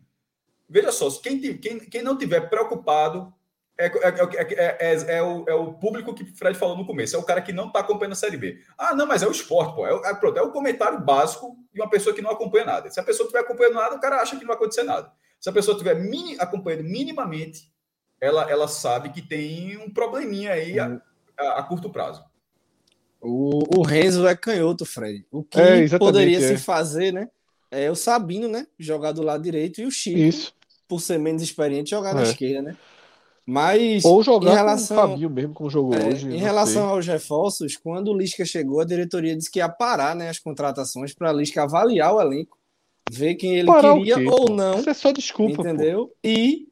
Veja 0.68 0.92
só, 0.92 1.10
quem, 1.10 1.40
quem, 1.40 1.78
quem 1.78 2.02
não 2.02 2.18
tiver 2.18 2.50
preocupado 2.50 3.32
é, 3.78 3.86
é, 3.86 4.76
é, 4.80 5.16
é, 5.18 5.22
o, 5.22 5.44
é 5.48 5.54
o 5.54 5.72
público 5.74 6.12
que 6.12 6.24
o 6.24 6.36
Fred 6.36 6.58
falou 6.58 6.76
no 6.76 6.84
começo, 6.84 7.14
é 7.14 7.18
o 7.18 7.22
cara 7.22 7.40
que 7.40 7.52
não 7.52 7.68
está 7.68 7.78
acompanhando 7.78 8.12
a 8.12 8.16
Série 8.16 8.36
B. 8.36 8.60
Ah, 8.76 8.92
não, 8.92 9.06
mas 9.06 9.22
é 9.22 9.28
o 9.28 9.30
esporte, 9.30 9.76
pô. 9.76 9.86
É, 9.86 10.10
é, 10.10 10.14
pronto, 10.14 10.36
é 10.36 10.42
o 10.42 10.50
comentário 10.50 11.00
básico 11.00 11.56
de 11.72 11.80
uma 11.80 11.88
pessoa 11.88 12.14
que 12.14 12.20
não 12.20 12.30
acompanha 12.30 12.64
nada. 12.64 12.90
Se 12.90 12.98
a 12.98 13.04
pessoa 13.04 13.26
estiver 13.26 13.44
acompanhando 13.44 13.74
nada, 13.74 13.94
o 13.94 14.00
cara 14.00 14.16
acha 14.16 14.34
que 14.34 14.42
não 14.42 14.48
vai 14.48 14.56
acontecer 14.56 14.82
nada. 14.82 15.12
Se 15.38 15.48
a 15.48 15.52
pessoa 15.52 15.76
estiver 15.76 15.94
mini, 15.94 16.36
acompanhando 16.40 16.82
minimamente, 16.82 17.72
ela, 18.20 18.50
ela 18.50 18.66
sabe 18.66 19.10
que 19.10 19.22
tem 19.22 19.78
um 19.78 19.88
probleminha 19.90 20.52
aí 20.52 20.76
a, 20.80 21.00
a, 21.38 21.60
a 21.60 21.62
curto 21.62 21.88
prazo. 21.88 22.24
O, 23.20 23.78
o 23.78 23.82
Renzo 23.82 24.26
é 24.26 24.34
canhoto, 24.34 24.84
Fred. 24.84 25.24
O 25.30 25.44
que 25.44 25.60
é, 25.60 25.98
poderia 25.98 26.40
se 26.40 26.56
fazer, 26.58 27.12
né? 27.12 27.28
É 27.70 27.88
o 27.90 27.94
Sabino, 27.94 28.48
né? 28.48 28.66
Jogar 28.76 29.12
do 29.12 29.22
lado 29.22 29.42
direito 29.42 29.80
e 29.80 29.86
o 29.86 29.90
Chico, 29.90 30.18
Isso. 30.18 30.54
por 30.88 31.00
ser 31.00 31.18
menos 31.18 31.42
experiente, 31.42 31.90
jogar 31.90 32.12
na 32.12 32.22
esquerda, 32.22 32.62
né? 32.62 32.76
Mas. 33.50 34.04
Ou 34.04 34.22
jogar 34.22 34.52
em 34.52 34.54
relação, 34.54 34.94
com 34.94 35.02
o 35.02 35.08
Fabinho 35.08 35.30
mesmo, 35.30 35.54
como 35.54 35.70
jogou 35.70 35.94
é, 35.94 36.06
hoje. 36.06 36.28
Em 36.28 36.36
relação 36.36 36.82
sei. 36.82 36.90
aos 36.90 37.06
reforços, 37.06 37.78
quando 37.78 38.08
o 38.08 38.14
Lisca 38.14 38.44
chegou, 38.44 38.78
a 38.78 38.84
diretoria 38.84 39.34
disse 39.34 39.50
que 39.50 39.58
ia 39.58 39.70
parar 39.70 40.14
né, 40.14 40.28
as 40.28 40.38
contratações 40.38 41.14
para 41.14 41.30
a 41.30 41.32
Lisca 41.32 41.62
avaliar 41.62 42.12
o 42.12 42.20
elenco, 42.20 42.58
ver 43.10 43.36
quem 43.36 43.56
ele 43.56 43.66
parar 43.66 43.94
queria 43.94 44.18
ou 44.30 44.50
não. 44.50 44.78
Isso 44.78 44.90
é 44.90 44.92
só 44.92 45.12
desculpa. 45.12 45.62
Entendeu? 45.62 46.08
Pô. 46.08 46.14
E 46.22 46.68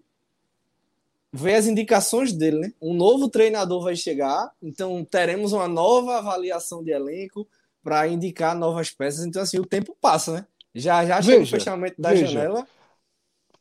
ver 1.33 1.55
as 1.55 1.67
indicações 1.67 2.35
dele, 2.35 2.59
né? 2.59 2.73
Um 2.81 2.93
novo 2.93 3.31
treinador 3.31 3.83
vai 3.83 3.97
chegar, 3.97 4.51
então 4.62 5.03
teremos 5.03 5.55
uma 5.55 5.67
nova 5.67 6.19
avaliação 6.19 6.85
de 6.85 6.91
elenco 6.91 7.49
para 7.83 8.07
indicar 8.07 8.55
novas 8.55 8.91
peças. 8.91 9.25
Então, 9.25 9.41
assim, 9.41 9.59
o 9.59 9.65
tempo 9.65 9.97
passa, 9.99 10.31
né? 10.31 10.47
Já 10.75 11.07
já 11.07 11.23
chega 11.23 11.43
o 11.43 11.47
fechamento 11.47 11.95
da 11.99 12.11
veja. 12.11 12.27
janela 12.27 12.67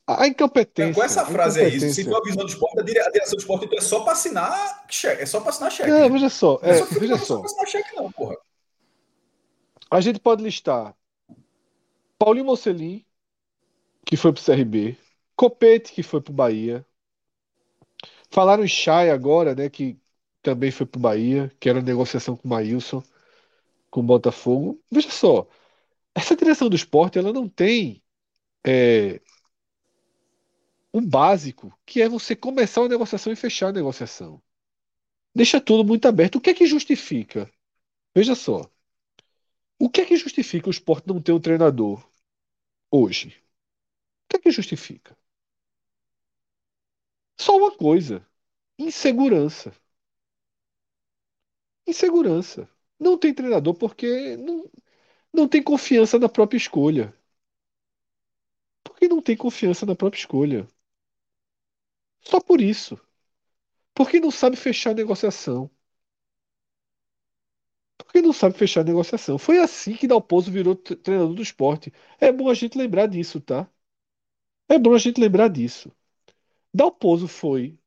a 0.07 0.27
incompetência. 0.27 0.93
Com 0.93 1.03
essa 1.03 1.25
frase 1.25 1.61
é 1.61 1.67
isso. 1.67 1.93
Se 1.93 2.05
tua 2.05 2.21
visão 2.23 2.43
do 2.43 2.49
esporte, 2.49 2.79
a 2.79 2.83
direção 2.83 3.31
do 3.31 3.39
esporte 3.39 3.65
então 3.65 3.77
é 3.77 3.81
só 3.81 4.01
para 4.01 4.13
assinar 4.13 4.85
cheque. 4.87 5.23
É 5.23 5.25
só 5.25 5.39
para 5.39 5.49
assinar 5.49 5.71
cheque. 5.71 5.89
Não, 5.89 6.09
veja 6.11 6.29
só. 6.29 6.59
É, 6.61 6.69
é 6.69 6.77
só 6.77 6.85
veja 6.99 7.17
só. 7.17 7.47
Só 7.47 7.65
cheque, 7.65 7.95
não, 7.95 8.11
porra. 8.11 8.37
A 9.89 10.01
gente 10.01 10.19
pode 10.19 10.43
listar 10.43 10.95
Paulinho 12.19 12.45
Mocelin, 12.45 13.03
que 14.05 14.15
foi 14.15 14.31
pro 14.31 14.43
CRB, 14.43 14.97
Copete, 15.35 15.91
que 15.91 16.03
foi 16.03 16.21
pro 16.21 16.33
Bahia. 16.33 16.85
Falaram 18.29 18.63
em 18.63 18.67
Chay 18.67 19.09
agora, 19.09 19.55
né, 19.55 19.69
que 19.69 19.97
também 20.41 20.69
foi 20.69 20.85
pro 20.85 20.99
Bahia, 20.99 21.51
que 21.59 21.67
era 21.69 21.81
negociação 21.81 22.35
com 22.35 22.47
o 22.47 22.51
Maílson, 22.51 23.01
com 23.89 24.01
o 24.01 24.03
Botafogo. 24.03 24.79
Veja 24.91 25.09
só, 25.09 25.47
essa 26.13 26.35
direção 26.35 26.69
do 26.69 26.75
esporte, 26.75 27.17
ela 27.17 27.33
não 27.33 27.49
tem 27.49 28.03
é, 28.65 29.21
o 30.95 31.01
básico, 31.01 31.77
que 31.85 32.01
é 32.01 32.07
você 32.07 32.35
começar 32.37 32.79
uma 32.81 32.87
negociação 32.87 33.33
e 33.33 33.35
fechar 33.35 33.67
a 33.67 33.73
negociação. 33.73 34.41
Deixa 35.35 35.61
tudo 35.61 35.85
muito 35.87 36.07
aberto. 36.07 36.37
O 36.37 36.41
que 36.41 36.51
é 36.51 36.53
que 36.53 36.65
justifica? 36.67 37.51
Veja 38.15 38.35
só. 38.35 38.69
O 39.79 39.89
que 39.89 40.01
é 40.01 40.05
que 40.05 40.17
justifica 40.17 40.67
o 40.67 40.71
esporte 40.71 41.07
não 41.07 41.21
ter 41.21 41.31
um 41.31 41.39
treinador 41.39 42.05
hoje? 42.91 43.29
O 43.29 44.29
que 44.29 44.37
é 44.37 44.39
que 44.39 44.51
justifica? 44.51 45.17
Só 47.39 47.55
uma 47.57 47.71
coisa: 47.71 48.25
insegurança. 48.79 49.73
Insegurança. 51.87 52.69
Não 52.99 53.17
tem 53.17 53.33
treinador 53.33 53.73
porque 53.75 54.37
não, 54.37 54.69
não 55.33 55.47
tem 55.49 55.63
confiança 55.63 56.19
na 56.19 56.29
própria 56.29 56.57
escolha. 56.57 57.13
Porque 58.85 59.07
não 59.09 59.21
tem 59.21 59.35
confiança 59.35 59.85
na 59.85 59.95
própria 59.95 60.17
escolha. 60.19 60.65
Só 62.27 62.39
por 62.41 62.59
isso. 62.61 62.99
Porque 63.93 64.19
não 64.19 64.31
sabe 64.31 64.55
fechar 64.57 64.91
a 64.91 64.95
negociação. 64.95 65.69
Porque 67.97 68.21
não 68.21 68.33
sabe 68.33 68.57
fechar 68.57 68.81
a 68.81 68.83
negociação. 68.83 69.37
Foi 69.37 69.59
assim 69.59 69.95
que 69.95 70.07
Dalpozo 70.07 70.51
virou 70.51 70.75
treinador 70.75 71.33
do 71.33 71.41
esporte. 71.41 71.91
É 72.19 72.31
bom 72.31 72.49
a 72.49 72.53
gente 72.53 72.77
lembrar 72.77 73.07
disso, 73.07 73.41
tá? 73.41 73.69
É 74.69 74.77
bom 74.79 74.93
a 74.93 74.97
gente 74.97 75.19
lembrar 75.19 75.49
disso. 75.49 75.91
Dalpozo 76.73 77.27
foi, 77.27 77.77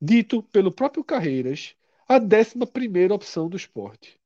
dito 0.00 0.42
pelo 0.44 0.72
próprio 0.72 1.04
Carreiras, 1.04 1.76
a 2.08 2.18
décima 2.18 2.66
primeira 2.66 3.14
opção 3.14 3.48
do 3.48 3.56
esporte. 3.56 4.20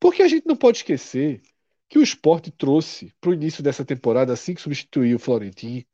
Porque 0.00 0.22
a 0.22 0.28
gente 0.28 0.46
não 0.46 0.56
pode 0.56 0.78
esquecer 0.78 1.42
que 1.88 1.98
o 1.98 2.02
esporte 2.02 2.50
trouxe 2.50 3.12
para 3.20 3.30
o 3.30 3.34
início 3.34 3.62
dessa 3.62 3.84
temporada, 3.84 4.32
assim 4.32 4.54
que 4.54 4.60
substituiu 4.60 5.16
o 5.16 5.20
Florentino, 5.20 5.84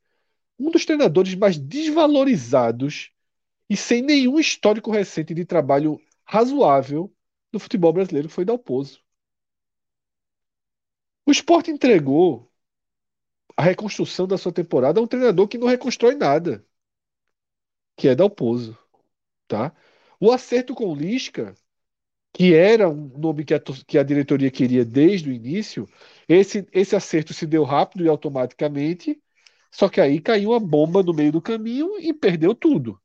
um 0.59 0.71
dos 0.71 0.85
treinadores 0.85 1.35
mais 1.35 1.59
desvalorizados 1.59 3.13
e 3.69 3.77
sem 3.77 4.03
nenhum 4.03 4.39
histórico 4.39 4.91
recente 4.91 5.35
de 5.35 5.45
trabalho 5.45 6.01
razoável 6.25 7.13
no 7.53 7.59
futebol 7.59 7.93
brasileiro 7.93 8.29
foi 8.29 8.45
Dalpozo. 8.45 9.01
O 11.27 11.33
Sport 11.33 11.69
entregou 11.69 12.51
a 13.57 13.63
reconstrução 13.63 14.27
da 14.27 14.39
sua 14.39 14.53
temporada 14.53 15.01
a 15.01 15.03
um 15.03 15.07
treinador 15.07 15.49
que 15.49 15.59
não 15.59 15.67
reconstrói 15.67 16.15
nada, 16.15 16.65
que 17.97 18.09
é 18.09 18.15
Dalpozo, 18.15 18.79
tá? 19.49 19.75
O 20.21 20.31
acerto 20.33 20.75
com 20.75 20.93
o 20.93 20.95
Lisca, 20.95 21.55
que 22.33 22.55
era 22.55 22.89
um 22.89 23.09
nome 23.19 23.45
que 23.45 23.55
a, 23.55 23.61
que 23.61 23.99
a 23.99 24.03
diretoria 24.03 24.51
queria 24.51 24.85
desde 24.85 25.31
o 25.31 25.33
início, 25.33 25.89
esse, 26.29 26.69
esse 26.73 26.95
acerto 26.95 27.35
se 27.35 27.47
deu 27.47 27.65
rápido 27.65 28.05
e 28.05 28.09
automaticamente 28.09 29.21
só 29.71 29.89
que 29.89 30.01
aí 30.01 30.21
caiu 30.21 30.51
uma 30.51 30.61
bomba 30.61 31.03
no 31.03 31.15
meio 31.15 31.33
do 31.33 31.43
caminho 31.43 31.99
e 31.99 32.13
perdeu 32.13 32.55
tudo. 32.55 33.01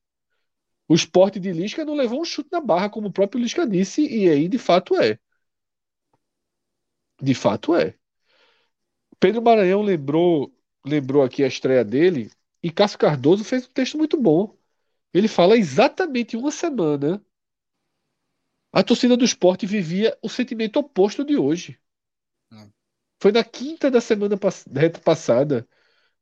O 0.88 0.94
esporte 0.96 1.40
de 1.40 1.52
Lisca 1.52 1.86
não 1.86 1.96
levou 1.96 2.22
um 2.22 2.26
chute 2.26 2.50
na 2.52 2.60
barra, 2.60 2.90
como 2.90 3.08
o 3.08 3.14
próprio 3.14 3.42
Lisca 3.42 3.68
disse, 3.68 4.06
e 4.06 4.30
aí 4.30 4.48
de 4.48 4.58
fato 4.58 4.96
é. 4.96 5.20
De 7.22 7.34
fato 7.34 7.76
é. 7.76 7.96
Pedro 9.20 9.42
Maranhão 9.42 9.82
lembrou, 9.82 10.54
lembrou 10.86 11.24
aqui 11.24 11.44
a 11.44 11.48
estreia 11.48 11.86
dele, 11.86 12.32
e 12.62 12.72
Cássio 12.72 13.00
Cardoso 13.00 13.44
fez 13.44 13.66
um 13.66 13.72
texto 13.72 13.98
muito 13.98 14.20
bom. 14.20 14.58
Ele 15.14 15.28
fala 15.28 15.58
exatamente 15.58 16.36
uma 16.36 16.52
semana 16.52 17.24
a 18.74 18.84
torcida 18.84 19.18
do 19.18 19.26
esporte 19.26 19.66
vivia 19.66 20.18
o 20.22 20.30
sentimento 20.30 20.78
oposto 20.80 21.26
de 21.26 21.36
hoje. 21.38 21.78
Foi 23.20 23.32
na 23.32 23.44
quinta 23.44 23.92
da 23.92 24.00
semana 24.02 24.38
passada 25.04 25.68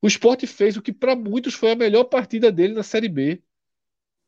o 0.02 0.08
esporte 0.08 0.48
fez 0.48 0.78
o 0.78 0.82
que 0.82 0.94
para 0.94 1.16
muitos 1.16 1.54
foi 1.54 1.72
a 1.72 1.76
melhor 1.76 2.06
partida 2.06 2.52
dele 2.52 2.74
na 2.74 2.84
Série 2.84 3.10
B. 3.10 3.44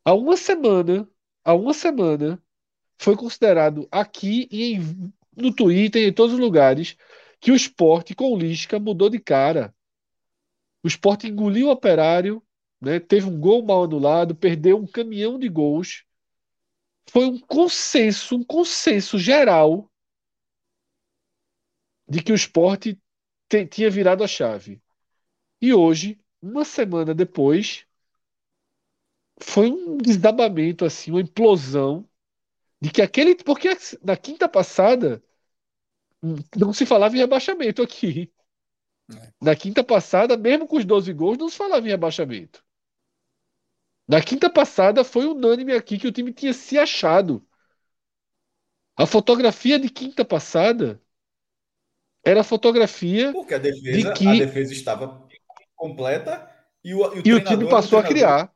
Há 0.04 0.14
uma 0.14 0.36
semana, 0.36 1.08
há 1.44 1.54
uma 1.54 1.72
semana, 1.72 2.42
foi 2.98 3.16
considerado 3.16 3.88
aqui 3.90 4.48
e 4.50 4.74
em, 4.74 5.12
no 5.36 5.54
Twitter, 5.54 6.06
em 6.06 6.12
todos 6.12 6.34
os 6.34 6.40
lugares, 6.40 6.96
que 7.40 7.50
o 7.50 7.56
esporte 7.56 8.14
com 8.14 8.32
o 8.32 8.38
Lisca 8.38 8.78
mudou 8.78 9.08
de 9.08 9.18
cara. 9.18 9.74
O 10.82 10.88
esporte 10.88 11.26
engoliu 11.26 11.68
o 11.68 11.70
operário, 11.70 12.42
né, 12.80 13.00
teve 13.00 13.26
um 13.26 13.38
gol 13.38 13.64
mal 13.64 13.84
anulado, 13.84 14.34
perdeu 14.34 14.76
um 14.76 14.86
caminhão 14.86 15.38
de 15.38 15.48
gols. 15.48 16.04
Foi 17.08 17.24
um 17.24 17.38
consenso, 17.38 18.36
um 18.36 18.44
consenso 18.44 19.18
geral 19.18 19.90
de 22.08 22.22
que 22.22 22.32
o 22.32 22.34
esporte 22.34 23.00
tinha 23.70 23.90
virado 23.90 24.22
a 24.22 24.28
chave. 24.28 24.82
E 25.62 25.72
hoje, 25.72 26.20
uma 26.42 26.64
semana 26.64 27.14
depois, 27.14 27.86
foi 29.40 29.70
um 29.70 29.96
desabamento, 29.96 30.84
assim, 30.84 31.12
uma 31.12 31.20
implosão 31.20 32.04
de 32.80 32.90
que 32.90 33.00
aquele. 33.00 33.36
Porque 33.36 33.68
na 34.02 34.16
quinta 34.16 34.48
passada 34.48 35.22
não 36.56 36.72
se 36.72 36.84
falava 36.84 37.14
em 37.14 37.20
rebaixamento 37.20 37.80
aqui. 37.80 38.32
É. 39.12 39.32
Na 39.40 39.54
quinta 39.54 39.84
passada, 39.84 40.36
mesmo 40.36 40.66
com 40.66 40.76
os 40.76 40.84
12 40.84 41.12
gols, 41.12 41.38
não 41.38 41.48
se 41.48 41.56
falava 41.56 41.86
em 41.86 41.90
rebaixamento. 41.90 42.64
Na 44.08 44.20
quinta 44.20 44.50
passada 44.50 45.04
foi 45.04 45.26
unânime 45.26 45.72
aqui 45.74 45.96
que 45.96 46.08
o 46.08 46.12
time 46.12 46.32
tinha 46.32 46.52
se 46.52 46.76
achado. 46.76 47.46
A 48.96 49.06
fotografia 49.06 49.78
de 49.78 49.88
quinta 49.88 50.24
passada 50.24 51.00
era 52.24 52.40
a 52.40 52.44
fotografia 52.44 53.32
Porque 53.32 53.54
a 53.54 53.58
defesa, 53.58 54.12
de 54.12 54.12
que 54.14 54.26
a 54.26 54.44
defesa 54.44 54.72
estava 54.72 55.28
completa 55.82 56.48
e 56.84 56.94
o, 56.94 57.14
e 57.16 57.20
o, 57.20 57.22
e 57.26 57.34
o 57.34 57.44
time 57.44 57.68
passou 57.68 57.98
a 57.98 58.04
criar. 58.04 58.52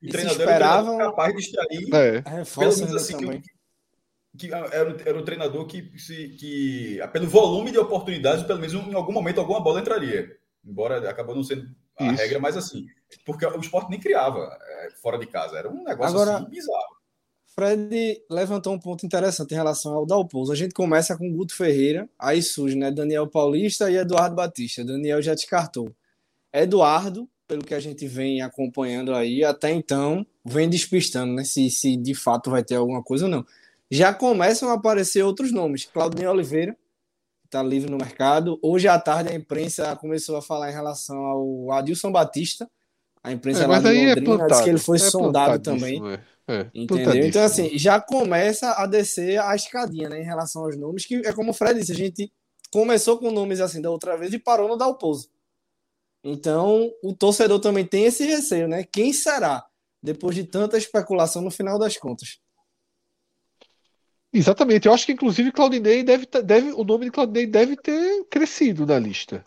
O 0.00 0.08
treinador 0.08 0.40
esperavam... 0.40 0.94
era 1.00 1.10
capaz 1.10 1.34
de 1.34 1.40
extrair, 1.40 1.94
é. 1.94 2.22
pelo 2.22 2.76
menos 2.76 2.94
assim, 2.94 3.16
que, 3.18 4.48
que, 4.48 4.54
era, 4.54 4.96
era 5.04 5.18
o 5.18 5.24
treinador 5.24 5.66
que, 5.66 5.92
se, 5.98 6.28
que, 6.30 6.98
pelo 7.12 7.28
volume 7.28 7.70
de 7.70 7.78
oportunidades, 7.78 8.44
pelo 8.44 8.60
menos 8.60 8.74
em 8.74 8.94
algum 8.94 9.12
momento, 9.12 9.40
alguma 9.40 9.60
bola 9.60 9.80
entraria. 9.80 10.36
Embora 10.64 11.08
acabou 11.10 11.34
não 11.34 11.42
sendo 11.42 11.68
a 11.98 12.04
Isso. 12.04 12.16
regra, 12.22 12.38
mas 12.38 12.56
assim, 12.56 12.86
porque 13.26 13.44
o 13.44 13.60
esporte 13.60 13.90
nem 13.90 14.00
criava 14.00 14.56
é, 14.60 14.90
fora 15.02 15.18
de 15.18 15.26
casa, 15.26 15.58
era 15.58 15.68
um 15.68 15.84
negócio 15.84 16.14
Agora, 16.16 16.38
assim, 16.38 16.50
bizarro. 16.50 17.02
Fred 17.54 18.24
levantou 18.30 18.72
um 18.72 18.78
ponto 18.78 19.04
interessante 19.04 19.52
em 19.52 19.56
relação 19.56 19.92
ao 19.92 20.06
Dalpozo. 20.06 20.52
A 20.52 20.56
gente 20.56 20.72
começa 20.72 21.16
com 21.16 21.30
Guto 21.32 21.54
Ferreira, 21.54 22.08
aí 22.18 22.42
surge 22.42 22.74
né, 22.76 22.90
Daniel 22.90 23.26
Paulista 23.26 23.90
e 23.90 23.96
Eduardo 23.96 24.34
Batista. 24.34 24.84
Daniel 24.84 25.20
já 25.20 25.34
descartou. 25.34 25.94
Eduardo, 26.52 27.28
pelo 27.46 27.64
que 27.64 27.74
a 27.74 27.80
gente 27.80 28.06
vem 28.06 28.42
acompanhando 28.42 29.14
aí, 29.14 29.44
até 29.44 29.70
então 29.70 30.26
vem 30.44 30.68
despistando, 30.68 31.32
né? 31.32 31.44
Se, 31.44 31.70
se 31.70 31.96
de 31.96 32.14
fato 32.14 32.50
vai 32.50 32.62
ter 32.62 32.76
alguma 32.76 33.02
coisa 33.02 33.24
ou 33.24 33.30
não. 33.30 33.44
Já 33.90 34.12
começam 34.12 34.70
a 34.70 34.74
aparecer 34.74 35.22
outros 35.22 35.52
nomes. 35.52 35.84
Claudinei 35.84 36.26
Oliveira, 36.26 36.76
está 37.44 37.62
livre 37.62 37.90
no 37.90 37.98
mercado. 37.98 38.58
Hoje 38.62 38.88
à 38.88 38.98
tarde 38.98 39.30
a 39.30 39.34
imprensa 39.34 39.94
começou 39.96 40.36
a 40.36 40.42
falar 40.42 40.70
em 40.70 40.74
relação 40.74 41.18
ao 41.18 41.72
Adilson 41.72 42.10
Batista. 42.10 42.68
A 43.22 43.30
imprensa 43.30 43.64
é, 43.64 43.66
lá 43.66 43.78
de 43.78 43.88
é 43.88 44.14
Londrina 44.14 44.44
é 44.44 44.46
disse 44.46 44.64
que 44.64 44.70
ele 44.70 44.78
foi 44.78 44.96
é 44.96 45.00
sondado 45.00 45.58
também. 45.58 46.02
É. 46.12 46.20
É, 46.48 46.66
entendeu? 46.74 47.24
Então, 47.24 47.42
assim, 47.44 47.78
já 47.78 48.00
começa 48.00 48.72
a 48.72 48.84
descer 48.84 49.40
a 49.40 49.54
escadinha, 49.54 50.08
né, 50.08 50.20
em 50.20 50.24
relação 50.24 50.64
aos 50.64 50.76
nomes, 50.76 51.06
que 51.06 51.14
é 51.24 51.32
como 51.32 51.52
o 51.52 51.54
Fred 51.54 51.78
disse, 51.78 51.92
a 51.92 51.96
gente 51.96 52.32
começou 52.70 53.16
com 53.16 53.30
nomes 53.30 53.60
assim 53.60 53.80
da 53.80 53.90
outra 53.90 54.16
vez 54.16 54.32
e 54.32 54.38
parou 54.38 54.68
no 54.68 54.76
Dalpozo. 54.76 55.28
Então, 56.24 56.90
o 57.02 57.14
torcedor 57.14 57.58
também 57.58 57.84
tem 57.84 58.04
esse 58.04 58.24
receio, 58.24 58.68
né? 58.68 58.84
Quem 58.84 59.12
será? 59.12 59.64
Depois 60.02 60.34
de 60.34 60.44
tanta 60.44 60.78
especulação 60.78 61.42
no 61.42 61.50
final 61.50 61.78
das 61.78 61.96
contas. 61.96 62.38
Exatamente. 64.32 64.86
Eu 64.86 64.94
acho 64.94 65.04
que, 65.04 65.12
inclusive, 65.12 65.52
Claudinei 65.52 66.02
deve, 66.02 66.26
deve 66.44 66.72
o 66.72 66.84
nome 66.84 67.06
de 67.06 67.10
Claudinei 67.10 67.46
deve 67.46 67.76
ter 67.76 68.24
crescido 68.30 68.86
na 68.86 68.98
lista. 68.98 69.44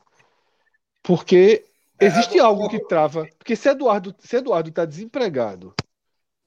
Porque 1.01 1.65
é, 1.99 2.05
existe 2.05 2.37
é, 2.37 2.41
algo 2.41 2.69
que 2.69 2.79
trava. 2.87 3.27
Porque 3.37 3.55
se 3.55 3.69
Eduardo 3.69 4.15
se 4.19 4.37
Eduardo 4.37 4.69
está 4.69 4.85
desempregado 4.85 5.73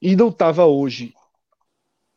e 0.01 0.15
não 0.15 0.29
estava 0.29 0.65
hoje 0.65 1.13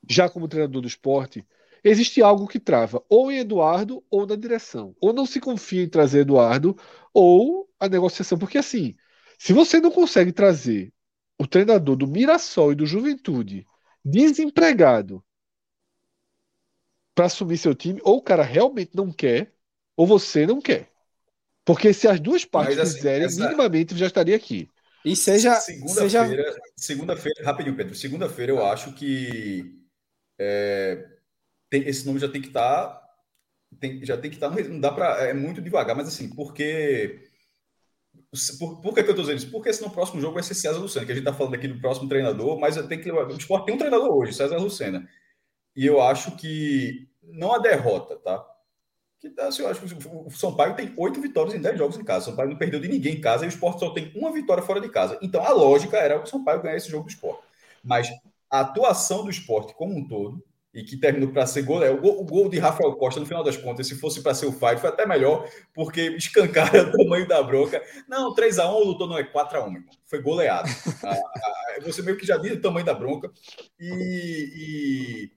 já 0.08 0.28
como 0.28 0.48
treinador 0.48 0.82
do 0.82 0.88
esporte, 0.88 1.44
existe 1.82 2.22
algo 2.22 2.46
que 2.46 2.60
trava, 2.60 3.02
ou 3.08 3.30
em 3.30 3.38
Eduardo 3.38 4.02
ou 4.10 4.26
na 4.26 4.36
direção. 4.36 4.94
Ou 5.00 5.12
não 5.12 5.26
se 5.26 5.40
confia 5.40 5.82
em 5.82 5.88
trazer 5.88 6.20
Eduardo, 6.20 6.76
ou 7.12 7.68
a 7.84 7.88
negociação. 7.88 8.38
Porque 8.38 8.58
assim, 8.58 8.94
se 9.38 9.52
você 9.52 9.80
não 9.80 9.90
consegue 9.90 10.32
trazer 10.32 10.92
o 11.38 11.46
treinador 11.46 11.96
do 11.96 12.06
Mirassol 12.06 12.72
e 12.72 12.76
do 12.76 12.86
Juventude 12.86 13.66
desempregado 14.04 15.24
para 17.14 17.26
assumir 17.26 17.58
seu 17.58 17.74
time, 17.74 18.00
ou 18.02 18.18
o 18.18 18.22
cara 18.22 18.42
realmente 18.42 18.92
não 18.94 19.12
quer, 19.12 19.52
ou 19.96 20.06
você 20.06 20.46
não 20.46 20.60
quer. 20.60 20.90
Porque 21.64 21.92
se 21.92 22.08
as 22.08 22.18
duas 22.18 22.44
partes 22.44 22.78
assim, 22.78 22.96
fizerem, 22.96 23.26
essa... 23.26 23.44
minimamente 23.44 23.96
já 23.96 24.06
estaria 24.06 24.34
aqui. 24.34 24.68
E 25.04 25.14
seja. 25.14 25.54
Segunda-feira, 25.56 26.44
seja... 26.44 26.60
segunda-feira, 26.76 27.44
rapidinho, 27.44 27.76
Pedro. 27.76 27.94
Segunda-feira 27.94 28.52
eu 28.52 28.64
acho 28.64 28.92
que 28.94 29.82
é, 30.38 31.04
tem, 31.68 31.88
esse 31.88 32.06
nome 32.06 32.18
já 32.18 32.28
tem 32.28 32.40
que 32.40 32.48
estar. 32.48 32.86
Tá, 32.88 33.08
tem, 33.80 34.04
já 34.04 34.16
tem 34.16 34.30
que 34.30 34.36
estar. 34.36 34.50
Tá, 34.50 34.62
não 34.62 34.80
dá 34.80 34.92
para. 34.92 35.26
É 35.26 35.34
muito 35.34 35.60
devagar, 35.60 35.96
mas 35.96 36.08
assim, 36.08 36.28
porque. 36.28 37.31
Por, 38.58 38.80
por 38.80 38.94
que, 38.94 39.02
que 39.02 39.10
eu 39.10 39.12
estou 39.12 39.24
dizendo 39.24 39.38
isso? 39.38 39.50
Porque 39.50 39.68
esse 39.68 39.82
no 39.82 39.90
próximo 39.90 40.20
jogo 40.20 40.34
vai 40.34 40.42
ser 40.42 40.54
César 40.54 40.78
Lucena, 40.78 41.04
que 41.04 41.12
a 41.12 41.14
gente 41.14 41.24
está 41.26 41.36
falando 41.36 41.54
aqui 41.54 41.68
do 41.68 41.78
próximo 41.78 42.08
treinador, 42.08 42.58
mas 42.58 42.76
tem 42.86 42.98
que 42.98 43.10
O 43.10 43.36
esporte 43.36 43.66
tem 43.66 43.74
um 43.74 43.78
treinador 43.78 44.10
hoje, 44.10 44.32
César 44.32 44.56
Lucena. 44.56 45.06
E 45.76 45.86
eu 45.86 46.00
acho 46.00 46.34
que 46.36 47.08
não 47.22 47.52
a 47.52 47.58
derrota, 47.58 48.16
tá? 48.16 48.42
Que, 49.20 49.32
assim, 49.38 49.62
eu 49.62 49.68
acho 49.68 49.80
que 49.80 50.08
o 50.08 50.30
São 50.30 50.56
Paulo 50.56 50.74
tem 50.74 50.92
oito 50.96 51.20
vitórias 51.20 51.54
em 51.54 51.60
dez 51.60 51.76
jogos 51.78 51.98
em 51.98 52.04
casa. 52.04 52.22
O 52.22 52.24
São 52.26 52.36
Paulo 52.36 52.50
não 52.50 52.58
perdeu 52.58 52.80
de 52.80 52.88
ninguém 52.88 53.16
em 53.16 53.20
casa 53.20 53.44
e 53.44 53.48
o 53.48 53.50
esporte 53.50 53.80
só 53.80 53.90
tem 53.90 54.10
uma 54.16 54.32
vitória 54.32 54.62
fora 54.62 54.80
de 54.80 54.88
casa. 54.88 55.18
Então 55.20 55.44
a 55.44 55.50
lógica 55.50 55.98
era 55.98 56.20
o 56.20 56.26
São 56.26 56.42
Paulo 56.42 56.62
ganhar 56.62 56.76
esse 56.76 56.90
jogo 56.90 57.04
do 57.04 57.10
esporte. 57.10 57.42
Mas 57.84 58.08
a 58.50 58.60
atuação 58.60 59.24
do 59.24 59.30
esporte 59.30 59.74
como 59.74 59.94
um 59.94 60.08
todo, 60.08 60.42
e 60.74 60.82
que 60.82 60.96
terminou 60.96 61.30
para 61.30 61.46
ser 61.46 61.62
gol, 61.62 61.82
é 61.82 61.90
o, 61.90 62.00
gol, 62.00 62.20
o 62.20 62.24
gol 62.24 62.48
de 62.48 62.58
Rafael 62.58 62.94
Costa, 62.94 63.20
no 63.20 63.26
final 63.26 63.44
das 63.44 63.56
contas, 63.56 63.86
se 63.86 63.94
fosse 63.94 64.22
para 64.22 64.34
ser 64.34 64.46
o 64.46 64.52
Fire, 64.52 64.78
foi 64.78 64.88
até 64.88 65.04
melhor, 65.04 65.46
porque 65.74 66.00
escancara 66.16 66.88
o 66.88 66.92
tamanho 66.92 67.28
da 67.28 67.42
bronca. 67.42 67.82
Não, 68.08 68.34
3x1, 68.34 68.72
o 68.72 68.84
lutou 68.84 69.06
não 69.06 69.18
é 69.18 69.24
4x1, 69.24 69.84
foi 70.06 70.22
goleado. 70.22 70.68
Ah, 71.04 71.16
ah, 71.16 71.80
você 71.82 72.00
meio 72.00 72.16
que 72.16 72.24
já 72.24 72.38
viu 72.38 72.54
o 72.54 72.60
tamanho 72.60 72.86
da 72.86 72.94
bronca. 72.94 73.30
e, 73.78 75.30
e 75.30 75.32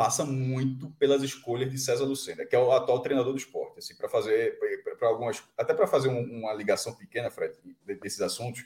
passa 0.00 0.24
muito 0.24 0.90
pelas 0.92 1.22
escolhas 1.22 1.70
de 1.70 1.78
César 1.78 2.04
Lucena, 2.04 2.46
que 2.46 2.56
é 2.56 2.58
o 2.58 2.72
atual 2.72 3.00
treinador 3.00 3.32
do 3.32 3.38
esporte, 3.38 3.80
assim, 3.80 3.94
para 3.94 4.08
fazer 4.08 4.58
para 4.98 5.08
algumas 5.08 5.42
até 5.58 5.74
para 5.74 5.86
fazer 5.86 6.08
um, 6.08 6.22
uma 6.22 6.54
ligação 6.54 6.94
pequena, 6.94 7.30
Fred, 7.30 7.54
desses 8.00 8.22
assuntos, 8.22 8.64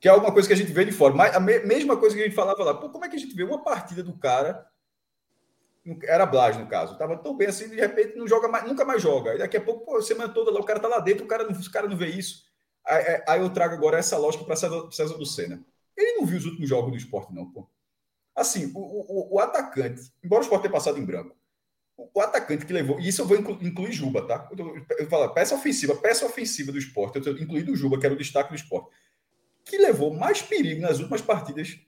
que 0.00 0.08
é 0.08 0.10
alguma 0.10 0.32
coisa 0.32 0.48
que 0.48 0.54
a 0.54 0.56
gente 0.56 0.72
vê 0.72 0.84
de 0.84 0.90
fora, 0.90 1.14
mas 1.14 1.36
a 1.36 1.38
me, 1.38 1.60
mesma 1.60 1.96
coisa 1.96 2.16
que 2.16 2.22
a 2.22 2.24
gente 2.24 2.34
falava 2.34 2.64
lá, 2.64 2.74
pô, 2.74 2.90
como 2.90 3.04
é 3.04 3.08
que 3.08 3.14
a 3.14 3.18
gente 3.18 3.32
vê 3.34 3.44
uma 3.44 3.62
partida 3.62 4.02
do 4.02 4.12
cara 4.18 4.66
era 6.04 6.26
Blas 6.26 6.56
no 6.56 6.66
caso, 6.66 6.98
tava 6.98 7.16
tão 7.16 7.36
bem 7.36 7.48
assim, 7.48 7.68
de 7.68 7.76
repente 7.76 8.16
não 8.16 8.26
joga 8.26 8.48
mais, 8.48 8.64
nunca 8.64 8.84
mais 8.84 9.02
joga. 9.02 9.34
E 9.34 9.38
daqui 9.38 9.56
a 9.56 9.60
pouco, 9.60 9.84
pô, 9.84 10.00
semana 10.02 10.32
toda 10.32 10.50
lá, 10.50 10.60
o 10.60 10.64
cara 10.64 10.80
tá 10.80 10.88
lá 10.88 11.00
dentro, 11.00 11.24
o 11.24 11.28
cara 11.28 11.44
não, 11.44 11.58
o 11.58 11.70
cara 11.70 11.88
não 11.88 11.96
vê 11.96 12.08
isso. 12.08 12.44
Aí, 12.86 13.22
aí 13.26 13.40
eu 13.40 13.50
trago 13.50 13.74
agora 13.74 13.98
essa 13.98 14.16
lógica 14.16 14.44
para 14.44 14.56
César, 14.56 14.90
César 14.90 15.16
Lucena. 15.16 15.64
Ele 15.96 16.18
não 16.18 16.26
viu 16.26 16.38
os 16.38 16.44
últimos 16.44 16.68
jogos 16.68 16.90
do 16.90 16.96
esporte, 16.96 17.34
não, 17.34 17.50
pô. 17.50 17.68
Assim, 18.34 18.72
o, 18.74 18.78
o, 18.78 19.34
o 19.34 19.40
atacante, 19.40 20.02
embora 20.24 20.40
o 20.40 20.44
Sport 20.44 20.62
tenha 20.62 20.72
passado 20.72 20.98
em 20.98 21.04
branco, 21.04 21.36
o, 21.96 22.20
atacante 22.20 22.64
que 22.64 22.72
levou, 22.72 22.98
e 22.98 23.08
isso 23.08 23.20
eu 23.20 23.26
vou 23.26 23.36
inclu, 23.36 23.58
incluir 23.60 23.92
Juba, 23.92 24.26
tá? 24.26 24.48
Eu, 24.56 24.86
eu 24.98 25.06
falo, 25.08 25.28
peça 25.34 25.54
ofensiva, 25.54 25.94
peça 25.96 26.24
ofensiva 26.24 26.72
do 26.72 26.78
esporte, 26.78 27.16
eu 27.16 27.20
estou 27.20 27.38
incluindo 27.38 27.72
o 27.72 27.76
Juba, 27.76 27.98
que 27.98 28.06
era 28.06 28.14
o 28.14 28.18
destaque 28.18 28.50
do 28.50 28.56
esporte, 28.56 28.88
que 29.64 29.76
levou 29.76 30.14
mais 30.14 30.40
perigo 30.40 30.80
nas 30.80 30.98
últimas 30.98 31.20
partidas 31.20 31.78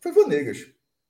foi 0.00 0.12
Vanegas. 0.12 0.66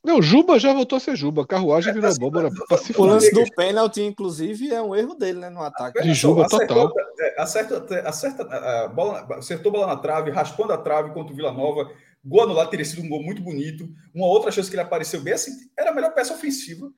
Não, 0.07 0.23
Juba 0.23 0.57
já 0.57 0.73
voltou 0.73 0.99
a 0.99 1.01
ser 1.01 1.17
Juba. 1.17 1.45
Carruagem 1.45 1.91
é, 1.91 1.93
virou 1.93 2.09
assim, 2.09 2.21
bomba. 2.21 2.49
O 2.97 3.05
lance 3.05 3.33
do 3.33 3.45
pênalti, 3.57 4.01
inclusive, 4.03 4.73
é 4.73 4.81
um 4.81 4.95
erro 4.95 5.15
dele, 5.17 5.41
né? 5.41 5.51
No 5.51 5.61
ataque. 5.61 6.01
De 6.01 6.15
Juba 6.15 6.49
total. 6.49 6.93
Acerta, 7.37 8.09
acerta, 8.09 8.43
a 8.45 8.87
bola, 8.87 9.27
acertou 9.37 9.71
a 9.71 9.73
bola 9.73 9.87
na 9.89 9.97
trave, 9.97 10.31
raspando 10.31 10.73
a 10.73 10.79
trave 10.79 11.13
contra 11.13 11.33
o 11.33 11.37
Vila 11.37 11.51
Nova. 11.51 11.91
Gol 12.25 12.43
anulado 12.45 12.71
teria 12.71 12.85
sido 12.85 13.03
um 13.03 13.09
gol 13.09 13.21
muito 13.21 13.43
bonito. 13.43 13.89
Uma 14.15 14.27
outra 14.27 14.53
chance 14.53 14.71
que 14.71 14.77
ele 14.77 14.83
apareceu 14.83 15.21
bem 15.21 15.35
assim, 15.35 15.51
era 15.77 15.91
a 15.91 15.95
melhor 15.95 16.15
peça 16.15 16.35
ofensiva. 16.35 16.89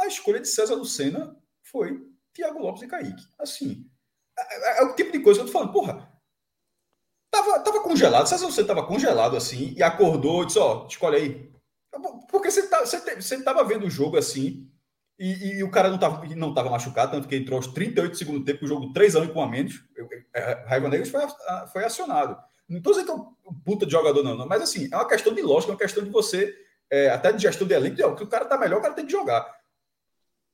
A 0.00 0.06
escolha 0.06 0.40
de 0.40 0.48
César 0.48 0.76
Lucena 0.76 1.36
foi 1.62 2.00
Thiago 2.32 2.58
Lopes 2.58 2.82
e 2.82 2.86
Kaique. 2.86 3.22
Assim, 3.38 3.84
é, 4.38 4.78
é, 4.78 4.80
é 4.80 4.84
o 4.84 4.94
tipo 4.94 5.12
de 5.12 5.20
coisa 5.20 5.40
que 5.40 5.42
eu 5.42 5.52
tô 5.52 5.58
falando, 5.58 5.72
porra. 5.74 6.10
Tava, 7.30 7.60
tava 7.60 7.82
congelado, 7.82 8.26
César 8.26 8.46
Lucena 8.46 8.68
tava 8.68 8.86
congelado 8.86 9.36
assim 9.36 9.74
e 9.76 9.82
acordou 9.82 10.42
e 10.42 10.46
disse: 10.46 10.58
Ó, 10.58 10.84
oh, 10.84 10.86
escolhe 10.86 11.16
aí. 11.16 11.56
Porque 12.30 12.50
você, 12.50 12.66
tá, 12.68 12.80
você, 12.80 12.98
você 13.14 13.42
tava 13.42 13.64
vendo 13.64 13.86
o 13.86 13.90
jogo 13.90 14.16
assim 14.16 14.68
e, 15.18 15.56
e, 15.56 15.62
o 15.62 15.70
cara 15.70 15.88
não 15.88 15.98
tava, 15.98 16.26
não 16.34 16.52
tava 16.52 16.68
machucado, 16.68 17.12
tanto 17.12 17.26
que 17.26 17.36
entrou 17.36 17.56
aos 17.56 17.68
38 17.68 18.12
do 18.12 18.18
segundo 18.18 18.44
tempo, 18.44 18.64
o 18.64 18.68
jogo 18.68 18.92
3 18.92 19.16
anos 19.16 19.32
com 19.32 19.42
a 19.42 19.48
menos. 19.48 19.82
Raiva 20.66 20.88
Negra 20.88 21.06
foi, 21.06 21.20
foi 21.72 21.84
acionado. 21.84 22.36
Não 22.68 22.78
estou 22.78 22.92
dizendo 22.92 23.06
que 23.06 23.12
é 23.12 23.50
um 23.50 23.54
puta 23.64 23.86
de 23.86 23.92
jogador, 23.92 24.22
não, 24.22 24.36
não, 24.36 24.46
mas 24.46 24.60
assim, 24.60 24.88
é 24.92 24.96
uma 24.96 25.08
questão 25.08 25.32
de 25.32 25.40
lógica, 25.40 25.72
é 25.72 25.74
uma 25.74 25.78
questão 25.78 26.04
de 26.04 26.10
você, 26.10 26.54
é, 26.90 27.08
até 27.08 27.32
de 27.32 27.40
gestão 27.40 27.66
de 27.66 27.72
elenco, 27.72 28.16
que 28.16 28.24
o 28.24 28.26
cara 28.26 28.44
tá 28.44 28.58
melhor, 28.58 28.78
o 28.78 28.82
cara 28.82 28.92
tem 28.92 29.06
que 29.06 29.12
jogar. 29.12 29.46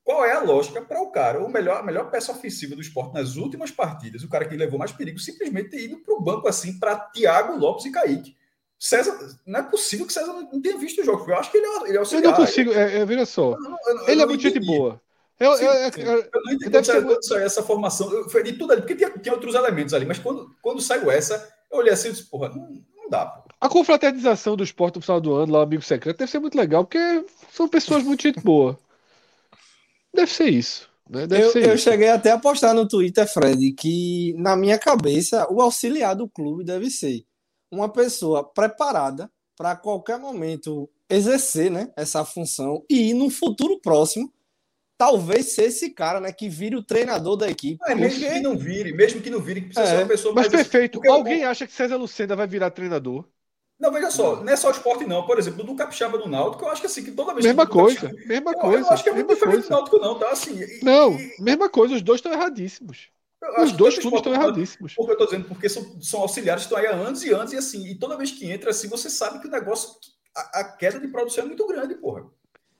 Qual 0.03 0.23
é 0.23 0.33
a 0.33 0.41
lógica 0.41 0.81
para 0.81 1.01
o 1.01 1.11
cara, 1.11 1.43
o 1.43 1.49
melhor, 1.49 1.77
a 1.77 1.83
melhor 1.83 2.09
peça 2.09 2.31
ofensiva 2.31 2.75
do 2.75 2.81
esporte 2.81 3.13
nas 3.13 3.35
últimas 3.35 3.71
partidas, 3.71 4.23
o 4.23 4.29
cara 4.29 4.45
que 4.45 4.55
levou 4.55 4.79
mais 4.79 4.91
perigo, 4.91 5.19
simplesmente 5.19 5.69
ter 5.69 5.83
ido 5.83 5.97
para 5.97 6.13
o 6.13 6.21
banco 6.21 6.47
assim 6.47 6.77
para 6.79 6.97
Thiago 6.97 7.57
Lopes 7.57 7.85
e 7.85 7.91
Kaique. 7.91 8.35
César, 8.83 9.17
não 9.45 9.61
é 9.61 9.63
possível 9.63 10.05
que 10.05 10.11
César 10.11 10.33
não 10.33 10.61
tenha 10.61 10.77
visto 10.77 10.99
o 10.99 11.05
jogo. 11.05 11.31
Eu 11.31 11.37
acho 11.37 11.49
que 11.49 11.57
ele 11.57 11.65
é, 11.65 11.87
ele 11.87 11.97
é 11.97 12.01
Eu 12.01 12.21
não 12.21 12.33
consigo, 12.33 12.73
é, 12.73 12.97
é, 12.97 13.05
veja 13.05 13.25
só. 13.25 13.53
Eu, 13.53 13.77
eu, 13.87 14.09
ele 14.09 14.21
é 14.21 14.25
muito 14.25 14.41
gente 14.41 14.59
boa. 14.59 15.01
Eu, 15.39 15.55
sim, 15.55 15.63
eu, 15.63 15.71
eu, 15.71 16.17
eu, 16.17 16.41
não 16.43 16.51
entendi 16.51 16.69
quando, 16.69 16.85
ser... 16.85 17.05
quando 17.05 17.25
saiu 17.25 17.45
essa 17.45 17.63
formação. 17.63 18.29
Foi 18.29 18.43
de 18.43 18.51
tudo 18.51 18.73
ali, 18.73 18.81
porque 18.81 18.97
tinha, 18.97 19.09
tinha 19.09 19.33
outros 19.33 19.55
elementos 19.55 19.93
ali, 19.93 20.05
mas 20.05 20.19
quando, 20.19 20.53
quando 20.61 20.81
saiu 20.81 21.09
essa, 21.09 21.49
eu 21.71 21.77
olhei 21.77 21.93
assim 21.93 22.09
e 22.09 22.11
disse, 22.11 22.25
porra, 22.25 22.49
não, 22.49 22.83
não 22.97 23.09
dá. 23.09 23.25
Pô. 23.25 23.43
A 23.61 23.69
confraternização 23.69 24.57
do 24.57 24.65
esporte 24.65 24.97
no 24.97 25.01
final 25.01 25.21
do 25.21 25.33
ano, 25.33 25.53
lá, 25.53 25.59
o 25.59 25.63
amigo 25.63 25.81
secreto, 25.81 26.17
deve 26.17 26.31
ser 26.31 26.39
muito 26.39 26.57
legal, 26.57 26.83
porque 26.83 27.25
são 27.53 27.69
pessoas 27.69 28.03
muito 28.03 28.21
gente 28.21 28.41
boa. 28.41 28.77
Deve 30.13 30.29
ser 30.29 30.49
isso. 30.49 30.89
Né? 31.09 31.25
Deve 31.25 31.45
eu, 31.45 31.51
ser 31.53 31.69
eu 31.69 31.75
isso. 31.75 31.85
cheguei 31.85 32.09
até 32.09 32.31
a 32.31 32.37
postar 32.37 32.73
no 32.73 32.85
Twitter, 32.85 33.25
Fred, 33.31 33.71
que 33.71 34.35
na 34.37 34.57
minha 34.57 34.77
cabeça 34.77 35.47
o 35.49 35.61
auxiliar 35.61 36.17
do 36.17 36.27
clube 36.27 36.65
deve 36.65 36.89
ser 36.89 37.23
uma 37.73 37.89
pessoa 37.89 38.43
preparada 38.43 39.31
para 39.55 39.75
qualquer 39.75 40.17
momento 40.17 40.89
exercer 41.09 41.69
né, 41.69 41.91
essa 41.95 42.23
função 42.25 42.83
e 42.89 43.13
no 43.13 43.29
futuro 43.29 43.79
próximo 43.79 44.31
talvez 44.97 45.53
ser 45.53 45.65
esse 45.65 45.89
cara, 45.89 46.19
né, 46.19 46.31
que 46.31 46.47
vire 46.47 46.75
o 46.75 46.83
treinador 46.83 47.35
da 47.35 47.49
equipe. 47.49 47.79
É, 47.85 47.95
mesmo 47.95 48.19
porque... 48.19 48.33
que 48.35 48.39
não 48.39 48.57
vire, 48.57 48.93
mesmo 48.93 49.21
que 49.21 49.29
não 49.29 49.39
vire, 49.39 49.61
que 49.61 49.67
precisa 49.67 49.87
é, 49.87 49.97
ser 49.97 50.03
uma 50.03 50.07
pessoa 50.07 50.33
Mas 50.33 50.47
mais... 50.47 50.63
perfeito. 50.63 50.93
Porque 50.99 51.09
Alguém 51.09 51.41
eu... 51.41 51.49
acha 51.49 51.67
que 51.67 51.73
César 51.73 51.97
Lucena 51.97 52.35
vai 52.35 52.47
virar 52.47 52.71
treinador? 52.71 53.25
Não, 53.79 53.91
veja 53.91 54.11
só, 54.11 54.41
não 54.41 54.53
é 54.53 54.55
só 54.55 54.71
esporte, 54.71 55.05
não. 55.05 55.25
Por 55.25 55.37
exemplo, 55.37 55.63
do 55.63 55.75
Capixaba 55.75 56.17
do 56.17 56.29
Náutico, 56.29 56.63
eu 56.63 56.69
acho 56.69 56.79
que 56.79 56.87
assim, 56.87 57.03
que 57.03 57.11
toda 57.11 57.33
vez 57.33 57.45
mesma 57.45 57.65
que. 57.65 57.73
Coisa, 57.73 58.01
Capixaba... 58.01 58.27
mesma 58.27 58.51
eu, 58.51 58.59
coisa. 58.59 58.87
Eu 58.87 58.89
acho 58.91 59.03
que 59.03 59.09
é 59.09 59.13
muito 59.13 59.33
diferente 59.33 59.53
coisa. 59.55 59.67
do 59.67 59.71
Náutico, 59.71 59.99
não, 59.99 60.19
tá? 60.19 60.29
Assim, 60.29 60.61
e, 60.61 60.85
não, 60.85 61.19
e... 61.19 61.35
mesma 61.41 61.67
coisa, 61.67 61.95
os 61.95 62.01
dois 62.01 62.19
estão 62.19 62.31
erradíssimos. 62.31 63.09
Os 63.61 63.71
dois 63.71 63.97
clubes 63.97 64.19
estão 64.19 64.33
erradíssimos. 64.33 64.93
Porque 64.95 65.11
eu 65.11 65.13
estou 65.13 65.27
dizendo, 65.27 65.47
porque 65.47 65.69
são, 65.69 66.01
são 66.01 66.21
auxiliares 66.21 66.65
que 66.65 66.73
estão 66.73 66.77
aí 66.77 66.87
há 66.87 66.95
anos 66.95 67.23
e 67.23 67.31
anos, 67.31 67.53
e 67.53 67.57
assim, 67.57 67.85
e 67.87 67.95
toda 67.95 68.17
vez 68.17 68.31
que 68.31 68.49
entra, 68.49 68.69
assim, 68.69 68.87
você 68.87 69.09
sabe 69.09 69.39
que 69.39 69.47
o 69.47 69.51
negócio, 69.51 69.89
a, 70.35 70.59
a 70.59 70.63
queda 70.63 70.99
de 70.99 71.07
produção 71.07 71.43
é 71.43 71.47
muito 71.47 71.65
grande, 71.67 71.95
porra. 71.95 72.25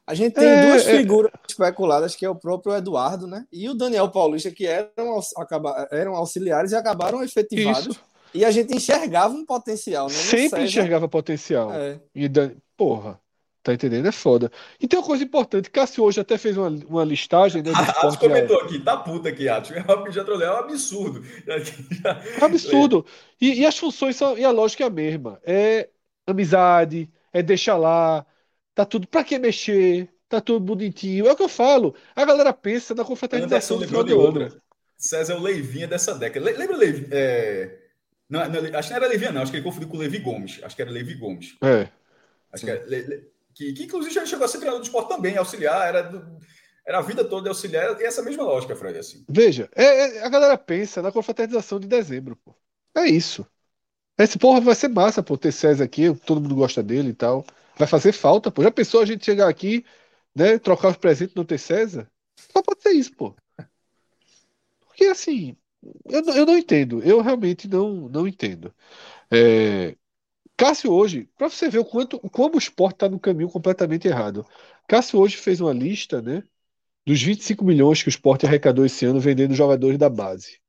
A 0.05 0.13
gente 0.13 0.33
tem 0.33 0.47
é, 0.47 0.67
duas 0.67 0.85
é... 0.85 0.97
figuras 0.97 1.31
especuladas, 1.47 2.15
que 2.15 2.25
é 2.25 2.29
o 2.29 2.35
próprio 2.35 2.75
Eduardo, 2.75 3.25
né? 3.25 3.45
E 3.51 3.69
o 3.69 3.73
Daniel 3.73 4.09
Paulista, 4.11 4.51
que 4.51 4.65
eram, 4.65 5.19
acaba, 5.37 5.87
eram 5.91 6.15
auxiliares 6.15 6.71
e 6.71 6.75
acabaram 6.75 7.23
efetivados. 7.23 7.95
Isso. 7.95 8.01
E 8.33 8.43
a 8.43 8.51
gente 8.51 8.75
enxergava 8.75 9.33
um 9.33 9.45
potencial, 9.45 10.07
né? 10.07 10.13
Sempre 10.13 10.63
enxergava 10.63 11.07
potencial. 11.07 11.71
É. 11.73 11.99
E. 12.15 12.29
Porra. 12.75 13.19
Tá 13.63 13.73
entendendo? 13.73 14.05
É 14.05 14.11
foda. 14.11 14.51
E 14.77 14.85
tem 14.89 14.99
uma 14.99 15.05
coisa 15.05 15.23
importante, 15.23 15.71
Cássio 15.71 16.03
hoje 16.03 16.19
até 16.19 16.37
fez 16.37 16.57
uma, 16.57 16.67
uma 16.67 17.05
listagem, 17.05 17.63
né? 17.63 17.71
Atos 17.73 18.17
comentou 18.17 18.59
aqui, 18.59 18.77
tá 18.77 18.97
puta 18.97 19.29
aqui, 19.29 19.47
Atos. 19.47 19.71
Já 20.13 20.25
trolei, 20.25 20.45
é 20.45 20.51
um 20.51 20.57
absurdo. 20.57 21.23
É 21.47 22.41
um 22.41 22.45
absurdo. 22.45 23.05
E, 23.39 23.61
e, 23.61 23.65
as 23.65 23.77
funções 23.77 24.17
são, 24.17 24.37
e 24.37 24.43
a 24.43 24.51
lógica 24.51 24.83
é 24.83 24.87
a 24.87 24.89
mesma. 24.89 25.39
É 25.45 25.87
amizade, 26.27 27.09
é 27.31 27.41
deixar 27.41 27.77
lá, 27.77 28.25
tá 28.75 28.83
tudo. 28.83 29.07
Pra 29.07 29.23
que 29.23 29.39
mexer? 29.39 30.09
Tá 30.27 30.41
tudo 30.41 30.59
bonitinho. 30.59 31.27
É 31.27 31.31
o 31.31 31.35
que 31.35 31.43
eu 31.43 31.49
falo. 31.49 31.95
A 32.13 32.25
galera 32.25 32.51
pensa 32.51 32.93
na 32.93 33.05
confraternização 33.05 33.79
do 33.79 33.87
final 33.87 34.03
de 34.03 34.13
outra. 34.13 34.51
César 34.97 35.33
é 35.33 35.37
o 35.37 35.41
Leivinha 35.41 35.87
dessa 35.87 36.13
década. 36.15 36.45
Lembra 36.45 36.75
o 36.75 36.79
Leivinha? 36.79 37.07
É... 37.11 37.77
Não, 38.29 38.49
não, 38.49 38.77
acho 38.77 38.87
que 38.89 38.93
não 38.93 38.97
era 38.97 39.07
Leivinha, 39.07 39.31
não. 39.31 39.41
Acho 39.41 39.51
que 39.51 39.57
ele 39.57 39.63
confundiu 39.63 39.87
com 39.87 39.95
o 39.95 39.99
Levi 39.99 40.17
Gomes. 40.17 40.59
Acho 40.63 40.75
que 40.75 40.81
era 40.81 40.91
Levi 40.91 41.13
Gomes. 41.13 41.55
É. 41.61 41.87
Acho 42.51 42.65
Sim. 42.65 42.65
que 42.65 42.71
era 42.71 43.32
que, 43.53 43.73
que 43.73 43.83
inclusive 43.83 44.13
já 44.13 44.25
chegou 44.25 44.45
a 44.45 44.47
ser 44.47 44.57
treinador 44.57 44.81
de 44.81 44.87
esporte 44.87 45.09
também, 45.09 45.37
auxiliar, 45.37 45.87
era, 45.87 46.11
era 46.85 46.99
a 46.99 47.01
vida 47.01 47.23
toda 47.23 47.43
de 47.43 47.49
auxiliar, 47.49 47.99
e 47.99 48.03
essa 48.03 48.21
mesma 48.21 48.43
lógica, 48.43 48.75
Fred, 48.75 48.97
assim. 48.97 49.25
Veja, 49.29 49.69
é, 49.75 49.83
é, 49.83 50.23
a 50.23 50.29
galera 50.29 50.57
pensa 50.57 51.01
na 51.01 51.11
confraternização 51.11 51.79
de 51.79 51.87
dezembro, 51.87 52.35
pô. 52.35 52.55
É 52.95 53.05
isso. 53.05 53.45
Esse 54.17 54.37
porra 54.37 54.61
vai 54.61 54.75
ser 54.75 54.89
massa, 54.89 55.23
pô, 55.23 55.37
ter 55.37 55.51
César 55.51 55.83
aqui, 55.83 56.13
todo 56.25 56.41
mundo 56.41 56.55
gosta 56.55 56.83
dele 56.83 57.09
e 57.09 57.13
tal. 57.13 57.45
Vai 57.77 57.87
fazer 57.87 58.11
falta, 58.11 58.51
pô. 58.51 58.61
Já 58.61 58.71
pensou 58.71 59.01
a 59.01 59.05
gente 59.05 59.25
chegar 59.25 59.49
aqui, 59.49 59.83
né, 60.35 60.59
trocar 60.59 60.89
os 60.89 60.97
presentes 60.97 61.35
no 61.35 61.45
ter 61.45 61.57
César? 61.57 62.09
Só 62.35 62.61
pode 62.61 62.81
ser 62.81 62.91
isso, 62.91 63.15
pô. 63.15 63.35
Porque 64.87 65.05
assim, 65.05 65.57
eu, 66.05 66.21
eu 66.35 66.45
não 66.45 66.57
entendo. 66.57 67.01
Eu 67.03 67.21
realmente 67.21 67.67
não, 67.67 68.07
não 68.09 68.27
entendo. 68.27 68.73
É, 69.31 69.95
Cássio 70.63 70.93
hoje, 70.93 71.29
para 71.37 71.49
você 71.49 71.67
ver 71.67 71.79
o 71.79 71.83
quanto 71.83 72.17
como 72.29 72.55
o 72.55 72.57
esporte 72.57 72.95
está 72.95 73.09
no 73.09 73.19
caminho 73.19 73.49
completamente 73.49 74.07
errado. 74.07 74.45
Cássio 74.87 75.19
hoje 75.19 75.35
fez 75.35 75.59
uma 75.59 75.73
lista, 75.73 76.21
né, 76.21 76.41
dos 77.05 77.21
25 77.21 77.65
milhões 77.65 78.01
que 78.01 78.07
o 78.07 78.09
esporte 78.09 78.45
arrecadou 78.45 78.85
esse 78.85 79.05
ano 79.05 79.19
vendendo 79.19 79.53
jogadores 79.53 79.97
da 79.97 80.09
base. 80.09 80.61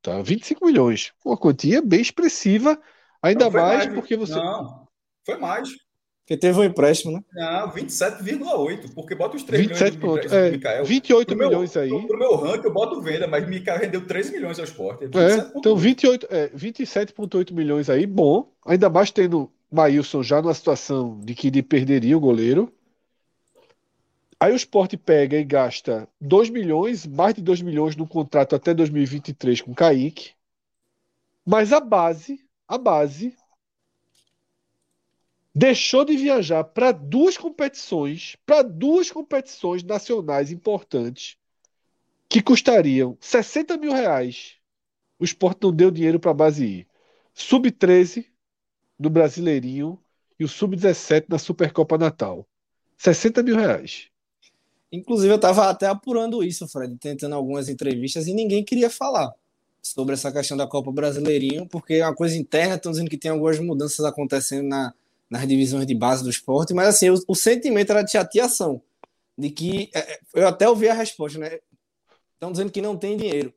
Tá? 0.00 0.22
25 0.22 0.64
milhões. 0.64 1.12
Uma 1.22 1.36
quantia 1.36 1.82
bem 1.82 2.00
expressiva, 2.00 2.80
ainda 3.22 3.50
mais, 3.50 3.84
mais, 3.84 3.94
porque 3.94 4.16
você. 4.16 4.36
Não, 4.36 4.88
foi 5.26 5.36
mais. 5.36 5.68
Porque 6.30 6.36
teve 6.36 6.60
um 6.60 6.62
empréstimo, 6.62 7.10
né? 7.10 7.24
Não, 7.32 7.72
27,8, 7.72 8.94
porque 8.94 9.16
bota 9.16 9.36
os 9.36 9.42
3 9.42 9.66
27 9.66 9.98
milhões 9.98 10.30
de 10.30 10.36
é, 10.36 10.50
Mikael. 10.52 10.84
28 10.84 11.26
pro 11.26 11.36
milhões 11.36 11.74
meu, 11.74 11.82
aí. 11.82 11.88
Pro, 11.88 12.06
pro 12.06 12.18
meu 12.20 12.36
ranking 12.36 12.66
eu 12.66 12.72
boto 12.72 13.02
venda, 13.02 13.26
mas 13.26 13.48
Mikael 13.48 13.80
rendeu 13.80 14.06
13 14.06 14.30
milhões 14.30 14.56
ao 14.60 14.64
esporte. 14.64 15.06
É, 15.06 15.58
então 15.58 15.76
28, 15.76 16.28
é, 16.30 16.48
27,8 16.50 17.52
milhões 17.52 17.90
aí, 17.90 18.06
bom. 18.06 18.48
Ainda 18.64 18.88
mais 18.88 19.10
tendo 19.10 19.50
Maílson 19.72 20.22
já 20.22 20.40
numa 20.40 20.54
situação 20.54 21.18
de 21.18 21.34
que 21.34 21.48
ele 21.48 21.64
perderia 21.64 22.16
o 22.16 22.20
goleiro. 22.20 22.72
Aí 24.38 24.52
o 24.52 24.56
esporte 24.56 24.96
pega 24.96 25.36
e 25.36 25.42
gasta 25.42 26.08
2 26.20 26.48
milhões, 26.48 27.08
mais 27.08 27.34
de 27.34 27.42
2 27.42 27.60
milhões 27.60 27.96
no 27.96 28.06
contrato 28.06 28.54
até 28.54 28.72
2023 28.72 29.62
com 29.62 29.72
o 29.72 29.74
Kaique. 29.74 30.30
Mas 31.44 31.72
a 31.72 31.80
base, 31.80 32.38
a 32.68 32.78
base 32.78 33.34
deixou 35.54 36.04
de 36.04 36.16
viajar 36.16 36.64
para 36.64 36.92
duas 36.92 37.36
competições, 37.36 38.36
para 38.46 38.62
duas 38.62 39.10
competições 39.10 39.82
nacionais 39.82 40.50
importantes, 40.52 41.36
que 42.28 42.40
custariam 42.40 43.16
60 43.20 43.76
mil 43.76 43.92
reais. 43.92 44.54
O 45.18 45.24
esporte 45.24 45.62
não 45.62 45.72
deu 45.72 45.90
dinheiro 45.90 46.20
para 46.20 46.30
a 46.30 46.34
base 46.34 46.64
ir. 46.64 46.88
Sub-13 47.34 48.26
do 48.98 49.10
Brasileirinho 49.10 49.98
e 50.38 50.44
o 50.44 50.48
Sub-17 50.48 51.26
na 51.28 51.38
Supercopa 51.38 51.98
Natal. 51.98 52.46
60 52.96 53.42
mil 53.42 53.56
reais. 53.56 54.08
Inclusive, 54.92 55.32
eu 55.32 55.36
estava 55.36 55.70
até 55.70 55.86
apurando 55.86 56.42
isso, 56.42 56.66
Fred, 56.68 56.96
tentando 56.98 57.34
algumas 57.34 57.68
entrevistas 57.68 58.26
e 58.26 58.34
ninguém 58.34 58.64
queria 58.64 58.90
falar 58.90 59.32
sobre 59.82 60.14
essa 60.14 60.30
questão 60.32 60.56
da 60.56 60.66
Copa 60.66 60.92
Brasileirinho, 60.92 61.66
porque 61.66 61.94
é 61.94 62.04
uma 62.04 62.14
coisa 62.14 62.36
interna, 62.36 62.74
estão 62.74 62.92
dizendo 62.92 63.08
que 63.08 63.16
tem 63.16 63.30
algumas 63.30 63.58
mudanças 63.58 64.04
acontecendo 64.04 64.68
na, 64.68 64.92
nas 65.30 65.46
divisões 65.46 65.86
de 65.86 65.94
base 65.94 66.24
do 66.24 66.28
esporte, 66.28 66.74
mas 66.74 66.88
assim, 66.88 67.08
o, 67.08 67.14
o 67.28 67.34
sentimento 67.36 67.90
era 67.90 68.02
de 68.02 68.10
chateação, 68.10 68.82
de 69.38 69.48
que 69.48 69.88
é, 69.94 69.98
é, 70.14 70.20
eu 70.34 70.48
até 70.48 70.68
ouvi 70.68 70.88
a 70.88 70.94
resposta, 70.94 71.38
né? 71.38 71.60
Estão 72.34 72.50
dizendo 72.50 72.72
que 72.72 72.82
não 72.82 72.96
tem 72.96 73.16
dinheiro. 73.16 73.54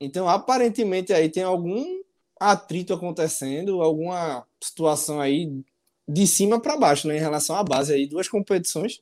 Então, 0.00 0.28
aparentemente 0.28 1.12
aí 1.12 1.28
tem 1.28 1.44
algum 1.44 2.02
atrito 2.40 2.92
acontecendo, 2.92 3.80
alguma 3.80 4.44
situação 4.60 5.20
aí 5.20 5.62
de 6.08 6.26
cima 6.26 6.60
para 6.60 6.76
baixo, 6.76 7.06
né, 7.06 7.16
em 7.16 7.20
relação 7.20 7.54
à 7.54 7.62
base 7.62 7.94
aí, 7.94 8.06
duas 8.06 8.28
competições. 8.28 9.00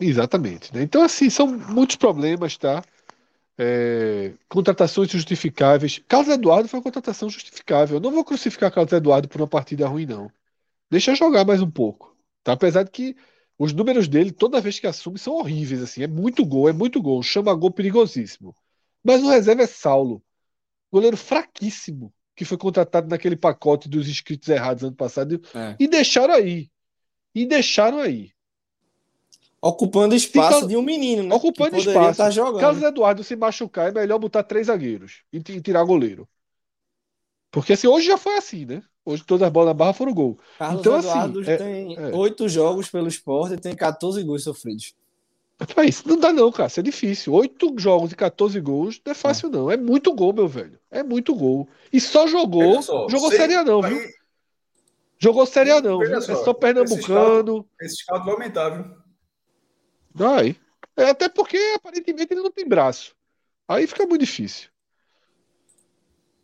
Exatamente. 0.00 0.74
Né? 0.74 0.82
Então, 0.82 1.02
assim, 1.02 1.28
são 1.28 1.46
muitos 1.46 1.96
problemas, 1.96 2.56
tá? 2.56 2.82
É, 3.56 4.34
contratações 4.48 5.10
justificáveis. 5.10 6.00
Carlos 6.08 6.34
Eduardo 6.34 6.68
foi 6.68 6.78
uma 6.78 6.84
contratação 6.84 7.30
justificável. 7.30 7.96
Eu 7.96 8.00
não 8.00 8.10
vou 8.10 8.24
crucificar 8.24 8.72
Carlos 8.72 8.92
Eduardo 8.92 9.28
por 9.28 9.40
uma 9.40 9.46
partida 9.46 9.86
ruim, 9.86 10.06
não. 10.06 10.30
Deixa 10.90 11.14
jogar 11.14 11.44
mais 11.44 11.62
um 11.62 11.70
pouco. 11.70 12.16
Tá? 12.42 12.52
Apesar 12.52 12.82
de 12.82 12.90
que 12.90 13.16
os 13.58 13.72
números 13.72 14.08
dele, 14.08 14.32
toda 14.32 14.60
vez 14.60 14.80
que 14.80 14.86
assume, 14.86 15.18
são 15.18 15.34
horríveis. 15.34 15.82
assim 15.82 16.02
É 16.02 16.06
muito 16.06 16.44
gol, 16.44 16.68
é 16.68 16.72
muito 16.72 17.00
gol. 17.00 17.22
Chama 17.22 17.54
gol 17.54 17.70
perigosíssimo. 17.70 18.54
Mas 19.02 19.22
o 19.22 19.28
reserva 19.28 19.62
é 19.62 19.66
Saulo. 19.66 20.22
Goleiro 20.92 21.16
fraquíssimo. 21.16 22.12
Que 22.36 22.44
foi 22.44 22.58
contratado 22.58 23.08
naquele 23.08 23.36
pacote 23.36 23.88
dos 23.88 24.08
inscritos 24.08 24.48
errados 24.48 24.82
ano 24.82 24.96
passado. 24.96 25.40
É. 25.54 25.76
E 25.78 25.86
deixaram 25.86 26.34
aí. 26.34 26.68
E 27.32 27.46
deixaram 27.46 28.00
aí 28.00 28.33
ocupando 29.68 30.14
espaço 30.14 30.56
Fica... 30.56 30.68
de 30.68 30.76
um 30.76 30.82
menino, 30.82 31.22
né? 31.22 31.34
Ocupando 31.34 31.76
espaço. 31.76 32.18
Tá 32.18 32.30
jogando. 32.30 32.60
Carlos 32.60 32.82
Eduardo 32.82 33.24
se 33.24 33.34
machucar, 33.34 33.88
é 33.88 33.92
melhor 33.92 34.18
botar 34.18 34.42
três 34.42 34.66
zagueiros 34.66 35.22
e, 35.32 35.38
e 35.38 35.60
tirar 35.60 35.82
goleiro. 35.84 36.28
Porque 37.50 37.72
assim, 37.72 37.86
hoje 37.86 38.06
já 38.06 38.18
foi 38.18 38.36
assim, 38.36 38.66
né? 38.66 38.82
Hoje 39.06 39.24
todas 39.24 39.46
as 39.46 39.52
bolas 39.52 39.68
na 39.68 39.74
barra 39.74 39.94
foram 39.94 40.12
gol. 40.12 40.38
Carlos 40.58 40.80
então, 40.80 40.94
assim, 40.96 41.08
Eduardo 41.08 41.40
assim, 41.40 41.56
tem 41.56 41.96
é, 41.96 42.14
oito 42.14 42.44
é. 42.44 42.48
jogos 42.48 42.90
pelo 42.90 43.08
esporte 43.08 43.54
e 43.54 43.58
tem 43.58 43.74
14 43.74 44.22
gols 44.22 44.44
sofridos. 44.44 44.94
Mas 45.76 46.04
não 46.04 46.18
dá 46.18 46.32
não, 46.32 46.52
cara. 46.52 46.66
Isso 46.66 46.80
é 46.80 46.82
difícil. 46.82 47.32
Oito 47.32 47.74
jogos 47.78 48.12
e 48.12 48.16
14 48.16 48.60
gols 48.60 49.00
não 49.04 49.12
é 49.12 49.14
fácil, 49.14 49.48
é. 49.48 49.50
não. 49.50 49.70
É 49.70 49.76
muito 49.76 50.12
gol, 50.12 50.32
meu 50.32 50.48
velho. 50.48 50.78
É 50.90 51.02
muito 51.02 51.34
gol. 51.34 51.66
E 51.92 52.00
só 52.00 52.26
jogou. 52.26 52.82
Só, 52.82 53.08
jogou 53.08 53.30
Série 53.30 53.54
A 53.54 53.64
não, 53.64 53.80
viu? 53.80 53.98
Jogou 55.18 55.46
Série 55.46 55.70
A 55.70 55.80
não. 55.80 56.00
Viu? 56.00 56.20
Só, 56.20 56.32
é 56.32 56.36
só 56.36 56.52
pernambucano. 56.52 57.66
Esse 57.80 57.94
escaldo 57.94 58.24
vai 58.24 58.34
aumentar, 58.34 58.68
viu? 58.70 59.03
Vai. 60.14 60.56
É, 60.96 61.10
até 61.10 61.28
porque 61.28 61.58
aparentemente 61.74 62.32
ele 62.32 62.42
não 62.42 62.50
tem 62.50 62.66
braço. 62.66 63.14
Aí 63.66 63.86
fica 63.86 64.06
muito 64.06 64.20
difícil. 64.20 64.68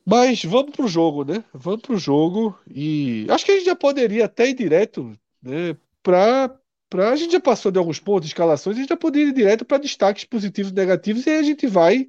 Mas 0.05 0.45
vamos 0.45 0.73
pro 0.73 0.89
jogo, 0.89 1.25
né? 1.25 1.45
Vamos 1.55 1.83
pro 1.83 1.97
jogo 1.97 2.59
e 2.69 3.27
acho 3.31 3.45
que 3.45 3.53
a 3.53 3.55
gente 3.55 3.67
já 3.67 3.77
poderia 3.77 4.25
até 4.25 4.49
ir 4.49 4.55
direto, 4.55 5.17
né? 5.41 5.77
Pra, 6.03 6.59
pra... 6.89 7.11
A 7.11 7.17
gente 7.17 7.33
já 7.33 7.41
passou 7.41 7.71
de 7.71 7.79
alguns 7.79 8.01
pontos, 8.01 8.29
escalações, 8.29 8.77
a 8.77 8.81
gente 8.81 8.89
já 8.89 8.97
poderia 8.97 9.29
ir 9.29 9.35
direto 9.35 9.65
para 9.65 9.79
destaques 9.79 10.25
positivos 10.25 10.73
e 10.73 10.75
negativos 10.75 11.25
e 11.27 11.31
aí 11.31 11.39
a 11.39 11.43
gente 11.43 11.67
vai 11.67 12.09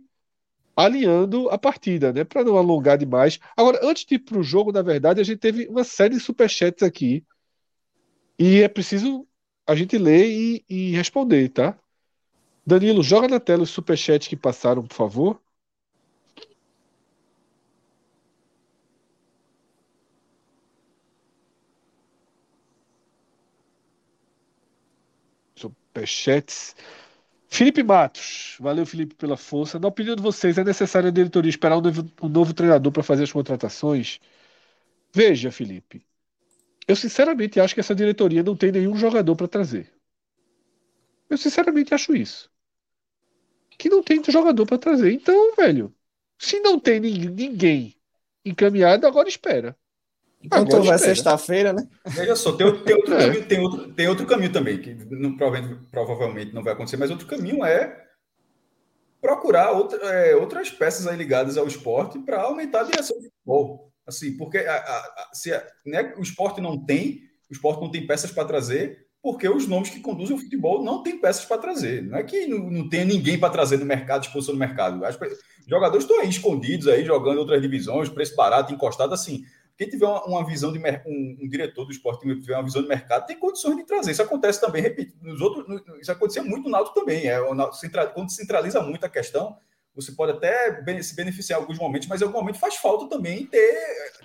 alinhando 0.75 1.49
a 1.49 1.57
partida, 1.57 2.11
né? 2.11 2.23
Para 2.23 2.43
não 2.43 2.57
alongar 2.57 2.97
demais. 2.97 3.39
Agora, 3.55 3.79
antes 3.83 4.05
de 4.05 4.15
ir 4.15 4.19
pro 4.19 4.41
jogo, 4.41 4.71
na 4.71 4.81
verdade, 4.81 5.21
a 5.21 5.23
gente 5.23 5.37
teve 5.37 5.67
uma 5.67 5.83
série 5.83 6.15
de 6.15 6.21
superchats 6.21 6.81
aqui 6.81 7.23
e 8.39 8.61
é 8.61 8.67
preciso 8.67 9.27
a 9.67 9.75
gente 9.75 9.97
lê 9.97 10.27
e, 10.57 10.65
e 10.69 10.91
responder, 10.95 11.49
tá? 11.49 11.77
Danilo, 12.65 13.03
joga 13.03 13.27
na 13.27 13.39
tela 13.39 13.63
os 13.63 13.69
superchats 13.71 14.27
que 14.27 14.35
passaram, 14.37 14.85
por 14.87 14.95
favor. 14.95 15.41
Superchats. 25.55 26.75
Felipe 27.49 27.83
Matos, 27.83 28.57
valeu 28.59 28.85
Felipe 28.85 29.15
pela 29.15 29.37
força. 29.37 29.79
Na 29.79 29.87
opinião 29.89 30.15
de 30.15 30.21
vocês, 30.23 30.57
é 30.57 30.63
necessário 30.63 31.09
a 31.09 31.11
diretoria 31.11 31.49
esperar 31.49 31.77
um 31.77 31.81
novo, 31.81 32.11
um 32.23 32.29
novo 32.29 32.53
treinador 32.53 32.91
para 32.91 33.03
fazer 33.03 33.23
as 33.23 33.31
contratações? 33.31 34.19
Veja, 35.13 35.51
Felipe, 35.51 36.05
eu 36.87 36.95
sinceramente 36.95 37.59
acho 37.59 37.73
que 37.73 37.79
essa 37.79 37.95
diretoria 37.95 38.43
não 38.43 38.55
tem 38.55 38.71
nenhum 38.71 38.95
jogador 38.95 39.35
para 39.35 39.47
trazer. 39.47 39.91
Eu 41.29 41.37
sinceramente 41.37 41.93
acho 41.93 42.15
isso. 42.15 42.49
Que 43.77 43.89
não 43.89 44.03
tem 44.03 44.21
jogador 44.27 44.65
para 44.65 44.77
trazer. 44.77 45.11
Então, 45.11 45.55
velho, 45.55 45.93
se 46.37 46.59
não 46.59 46.79
tem 46.79 46.99
ninguém 46.99 47.95
encaminhado, 48.43 49.07
agora 49.07 49.29
espera. 49.29 49.75
Então 50.43 50.83
vai 50.83 50.97
sexta-feira, 50.97 51.71
né? 51.71 51.87
Veja 52.05 52.35
só, 52.35 52.53
tem, 52.53 52.65
tem 52.83 52.95
outro, 52.95 53.13
é. 53.15 53.27
caminho, 53.27 53.45
tem, 53.45 53.59
outro, 53.59 53.93
tem 53.93 54.07
outro 54.07 54.25
caminho 54.25 54.51
também, 54.51 54.81
que 54.81 54.93
não, 54.93 55.37
provavelmente, 55.37 55.91
provavelmente 55.91 56.53
não 56.53 56.63
vai 56.63 56.73
acontecer, 56.73 56.97
mas 56.97 57.11
outro 57.11 57.27
caminho 57.27 57.63
é 57.63 58.07
procurar 59.21 59.71
outra, 59.71 59.97
é, 60.07 60.35
outras 60.35 60.71
peças 60.71 61.05
aí 61.05 61.15
ligadas 61.15 61.57
ao 61.57 61.67
esporte 61.67 62.17
para 62.19 62.41
aumentar 62.41 62.81
a 62.81 62.85
direção 62.85 63.15
do 63.17 63.23
futebol. 63.23 63.90
Assim, 64.05 64.35
porque 64.35 64.57
a, 64.57 64.75
a, 64.75 64.97
a, 64.97 65.29
se 65.33 65.51
né, 65.85 66.13
o 66.17 66.21
esporte 66.21 66.59
não 66.59 66.83
tem, 66.83 67.21
o 67.49 67.53
esporte 67.53 67.81
não 67.81 67.91
tem 67.91 68.05
peças 68.05 68.31
para 68.31 68.45
trazer, 68.45 69.07
porque 69.21 69.47
os 69.47 69.67
nomes 69.67 69.89
que 69.89 69.99
conduzem 69.99 70.35
o 70.35 70.39
futebol 70.39 70.83
não 70.83 71.03
têm 71.03 71.19
peças 71.19 71.45
para 71.45 71.61
trazer. 71.61 72.01
Não 72.03 72.17
é 72.17 72.23
que 72.23 72.47
não, 72.47 72.69
não 72.69 72.89
tenha 72.89 73.05
ninguém 73.05 73.39
para 73.39 73.53
trazer 73.53 73.77
no 73.77 73.85
mercado, 73.85 74.21
disposição 74.21 74.55
no 74.55 74.59
mercado. 74.59 74.99
Os 75.05 75.67
jogadores 75.67 76.03
estão 76.03 76.19
aí 76.19 76.29
escondidos 76.29 76.87
aí, 76.87 77.05
jogando 77.05 77.37
outras 77.37 77.61
divisões, 77.61 78.09
preço 78.09 78.35
barato, 78.35 78.73
encostado, 78.73 79.13
assim. 79.13 79.43
Quem 79.77 79.89
tiver 79.89 80.05
uma, 80.05 80.23
uma 80.25 80.45
visão 80.45 80.71
de 80.71 80.79
um, 80.79 81.37
um, 81.43 81.49
diretor 81.49 81.85
do 81.85 81.91
esporte 81.91 82.21
que 82.21 82.39
tiver 82.39 82.55
uma 82.55 82.63
visão 82.63 82.81
de 82.81 82.87
mercado, 82.87 83.25
tem 83.25 83.37
condições 83.37 83.77
de 83.77 83.83
trazer. 83.83 84.11
Isso 84.11 84.21
acontece 84.21 84.59
também, 84.59 84.81
repito, 84.81 85.15
nos 85.21 85.39
outros, 85.39 85.67
no, 85.67 85.99
isso 85.99 86.11
acontecia 86.11 86.43
muito 86.43 86.65
no 86.65 86.71
Náutico 86.71 86.99
também. 86.99 87.27
É, 87.27 87.39
quando 88.13 88.31
centraliza 88.31 88.81
muito 88.81 89.05
a 89.05 89.09
questão, 89.09 89.57
você 89.93 90.11
pode 90.11 90.31
até 90.31 90.83
se 91.01 91.15
beneficiar 91.15 91.59
em 91.59 91.61
alguns 91.63 91.77
momentos, 91.77 92.07
mas 92.07 92.21
em 92.21 92.25
algum 92.25 92.39
momento 92.39 92.59
faz 92.59 92.75
falta 92.75 93.07
também 93.09 93.45
ter, 93.45 93.75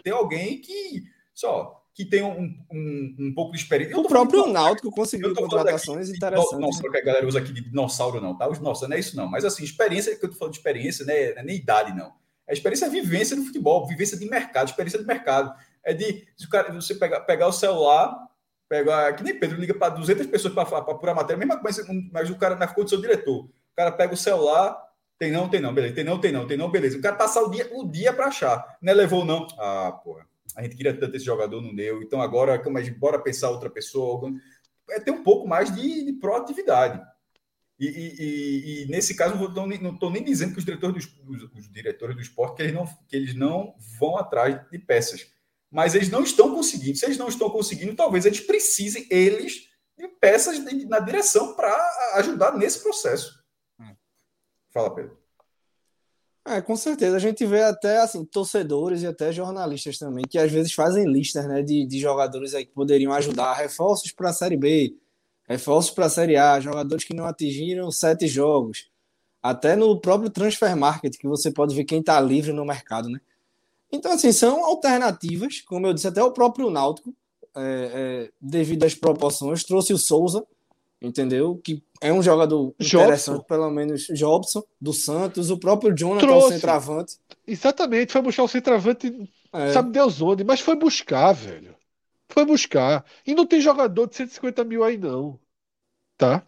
ter 0.02 0.10
alguém 0.10 0.60
que 0.60 1.04
só 1.34 1.82
que 1.96 2.04
tem 2.04 2.22
um, 2.22 2.54
um, 2.70 3.16
um 3.18 3.34
pouco 3.34 3.52
de 3.52 3.58
experiência. 3.58 3.96
O 3.96 4.06
próprio 4.06 4.40
falando, 4.40 4.52
Náutico 4.52 4.90
conseguiu 4.90 5.34
contratações 5.34 6.10
interessantes. 6.10 6.58
Não, 6.58 6.90
que 6.90 6.98
a 6.98 7.02
galera 7.02 7.26
usa 7.26 7.38
aqui 7.38 7.50
de 7.54 7.62
dinossauro, 7.62 8.20
não, 8.20 8.36
tá? 8.36 8.46
Os 8.46 8.58
nossa, 8.58 8.86
não 8.86 8.96
é 8.96 9.00
isso, 9.00 9.16
não. 9.16 9.26
Mas 9.26 9.46
assim, 9.46 9.64
experiência, 9.64 10.14
que 10.14 10.22
eu 10.22 10.28
tô 10.28 10.36
falando 10.36 10.52
de 10.52 10.58
experiência, 10.58 11.06
né? 11.06 11.32
Não 11.32 11.40
é 11.40 11.42
nem 11.42 11.56
idade, 11.56 11.96
não. 11.96 12.12
É 12.46 12.52
experiência 12.52 12.84
é 12.84 12.90
vivência 12.90 13.34
no 13.34 13.46
futebol, 13.46 13.86
vivência 13.86 14.18
de 14.18 14.28
mercado, 14.28 14.68
experiência 14.68 14.98
de 14.98 15.06
mercado. 15.06 15.54
É 15.82 15.94
de 15.94 16.28
se 16.36 16.44
o 16.44 16.50
cara, 16.50 16.70
você 16.70 16.94
pegar, 16.94 17.20
pegar 17.20 17.48
o 17.48 17.52
celular, 17.52 18.14
pegar. 18.68 19.14
Que 19.14 19.24
nem 19.24 19.38
Pedro 19.38 19.58
liga 19.58 19.72
para 19.72 19.94
200 19.94 20.26
pessoas 20.26 20.52
para 20.52 20.64
apurar 20.64 21.14
matéria, 21.14 21.38
mesma 21.38 21.58
coisa, 21.58 21.82
mas 22.12 22.28
o 22.28 22.36
cara 22.36 22.56
na 22.56 22.68
condição 22.68 22.98
do 22.98 23.08
diretor. 23.08 23.44
O 23.44 23.74
cara 23.74 23.90
pega 23.90 24.12
o 24.12 24.18
celular, 24.18 24.85
tem 25.18 25.32
não, 25.32 25.48
tem 25.48 25.60
não, 25.60 25.72
beleza. 25.72 25.94
Tem 25.94 26.04
não, 26.04 26.20
tem 26.20 26.32
não, 26.32 26.46
tem 26.46 26.56
não, 26.56 26.70
beleza. 26.70 26.98
O 26.98 27.00
cara 27.00 27.16
passar 27.16 27.42
o 27.42 27.50
dia, 27.50 27.68
o 27.72 27.90
dia 27.90 28.12
para 28.12 28.26
achar. 28.26 28.78
Não 28.82 28.92
é 28.92 28.94
levou, 28.94 29.24
não. 29.24 29.46
Ah, 29.58 29.92
porra. 30.04 30.26
A 30.54 30.62
gente 30.62 30.76
queria 30.76 30.98
tanto 30.98 31.16
esse 31.16 31.24
jogador, 31.24 31.60
não 31.60 31.74
deu. 31.74 32.02
Então 32.02 32.20
agora, 32.20 32.62
mas 32.70 32.88
bora 32.88 33.18
pensar 33.18 33.50
outra 33.50 33.70
pessoa. 33.70 34.30
É 34.90 35.00
ter 35.00 35.10
um 35.10 35.22
pouco 35.22 35.48
mais 35.48 35.74
de, 35.74 36.04
de 36.04 36.12
proatividade. 36.14 37.00
E, 37.78 37.86
e, 37.86 38.14
e, 38.18 38.82
e, 38.82 38.86
nesse 38.88 39.14
caso, 39.14 39.36
não 39.36 39.92
estou 39.92 40.10
nem 40.10 40.24
dizendo 40.24 40.52
que 40.52 40.58
os 40.58 40.64
diretores, 40.64 41.06
dos, 41.06 41.42
os, 41.54 41.70
diretores 41.70 42.16
do 42.16 42.22
esporte 42.22 42.56
que 42.56 42.62
eles, 42.62 42.74
não, 42.74 42.86
que 43.06 43.16
eles 43.16 43.34
não 43.34 43.74
vão 43.98 44.16
atrás 44.16 44.58
de 44.70 44.78
peças. 44.78 45.26
Mas 45.70 45.94
eles 45.94 46.08
não 46.08 46.22
estão 46.22 46.54
conseguindo. 46.54 46.96
Se 46.96 47.04
eles 47.04 47.18
não 47.18 47.28
estão 47.28 47.50
conseguindo, 47.50 47.94
talvez 47.94 48.24
eles 48.24 48.40
precisem, 48.40 49.06
eles, 49.10 49.68
de 49.98 50.08
peças 50.08 50.58
na 50.86 51.00
direção 51.00 51.54
para 51.54 51.76
ajudar 52.14 52.56
nesse 52.56 52.82
processo. 52.82 53.45
Fala, 54.76 54.94
Pedro. 54.94 55.16
É, 56.44 56.60
com 56.60 56.76
certeza. 56.76 57.16
A 57.16 57.18
gente 57.18 57.46
vê 57.46 57.62
até 57.62 57.98
assim, 57.98 58.22
torcedores 58.26 59.00
e 59.00 59.06
até 59.06 59.32
jornalistas 59.32 59.96
também, 59.96 60.22
que 60.28 60.38
às 60.38 60.52
vezes 60.52 60.74
fazem 60.74 61.10
listas 61.10 61.48
né, 61.48 61.62
de, 61.62 61.86
de 61.86 61.98
jogadores 61.98 62.52
aí 62.52 62.66
que 62.66 62.72
poderiam 62.72 63.10
ajudar, 63.14 63.54
reforços 63.54 64.12
para 64.12 64.28
a 64.28 64.32
Série 64.34 64.56
B, 64.58 64.94
reforços 65.48 65.90
para 65.92 66.04
a 66.04 66.10
Série 66.10 66.36
A, 66.36 66.60
jogadores 66.60 67.04
que 67.04 67.14
não 67.14 67.24
atingiram 67.24 67.90
sete 67.90 68.28
jogos. 68.28 68.90
Até 69.42 69.74
no 69.74 69.98
próprio 69.98 70.28
Transfer 70.28 70.76
Market, 70.76 71.16
que 71.16 71.26
você 71.26 71.50
pode 71.50 71.74
ver 71.74 71.84
quem 71.84 72.00
está 72.00 72.20
livre 72.20 72.52
no 72.52 72.66
mercado, 72.66 73.08
né? 73.08 73.18
Então, 73.90 74.12
assim, 74.12 74.30
são 74.30 74.62
alternativas, 74.62 75.62
como 75.62 75.86
eu 75.86 75.94
disse, 75.94 76.08
até 76.08 76.22
o 76.22 76.32
próprio 76.32 76.68
Náutico, 76.68 77.14
é, 77.54 77.90
é, 77.94 78.30
devido 78.38 78.84
às 78.84 78.94
proporções, 78.94 79.64
trouxe 79.64 79.94
o 79.94 79.98
Souza, 79.98 80.46
entendeu? 81.00 81.60
Que 81.62 81.82
é 82.00 82.12
um 82.12 82.22
jogador 82.22 82.74
Jobson. 82.78 83.04
interessante, 83.04 83.46
pelo 83.46 83.70
menos 83.70 84.06
Jobson, 84.08 84.62
do 84.80 84.92
Santos, 84.92 85.50
o 85.50 85.58
próprio 85.58 85.94
Jonathan, 85.96 86.26
Trouxe. 86.26 86.46
o 86.46 86.52
centroavante. 86.52 87.18
Exatamente, 87.46 88.12
foi 88.12 88.22
buscar 88.22 88.42
o 88.42 88.48
centroavante, 88.48 89.30
é. 89.52 89.72
sabe 89.72 89.90
Deus 89.92 90.20
onde, 90.20 90.44
mas 90.44 90.60
foi 90.60 90.76
buscar, 90.76 91.32
velho. 91.32 91.76
Foi 92.28 92.44
buscar. 92.44 93.04
E 93.26 93.34
não 93.34 93.46
tem 93.46 93.60
jogador 93.60 94.08
de 94.08 94.16
150 94.16 94.64
mil 94.64 94.82
aí, 94.82 94.98
não. 94.98 95.38
Tá? 96.16 96.46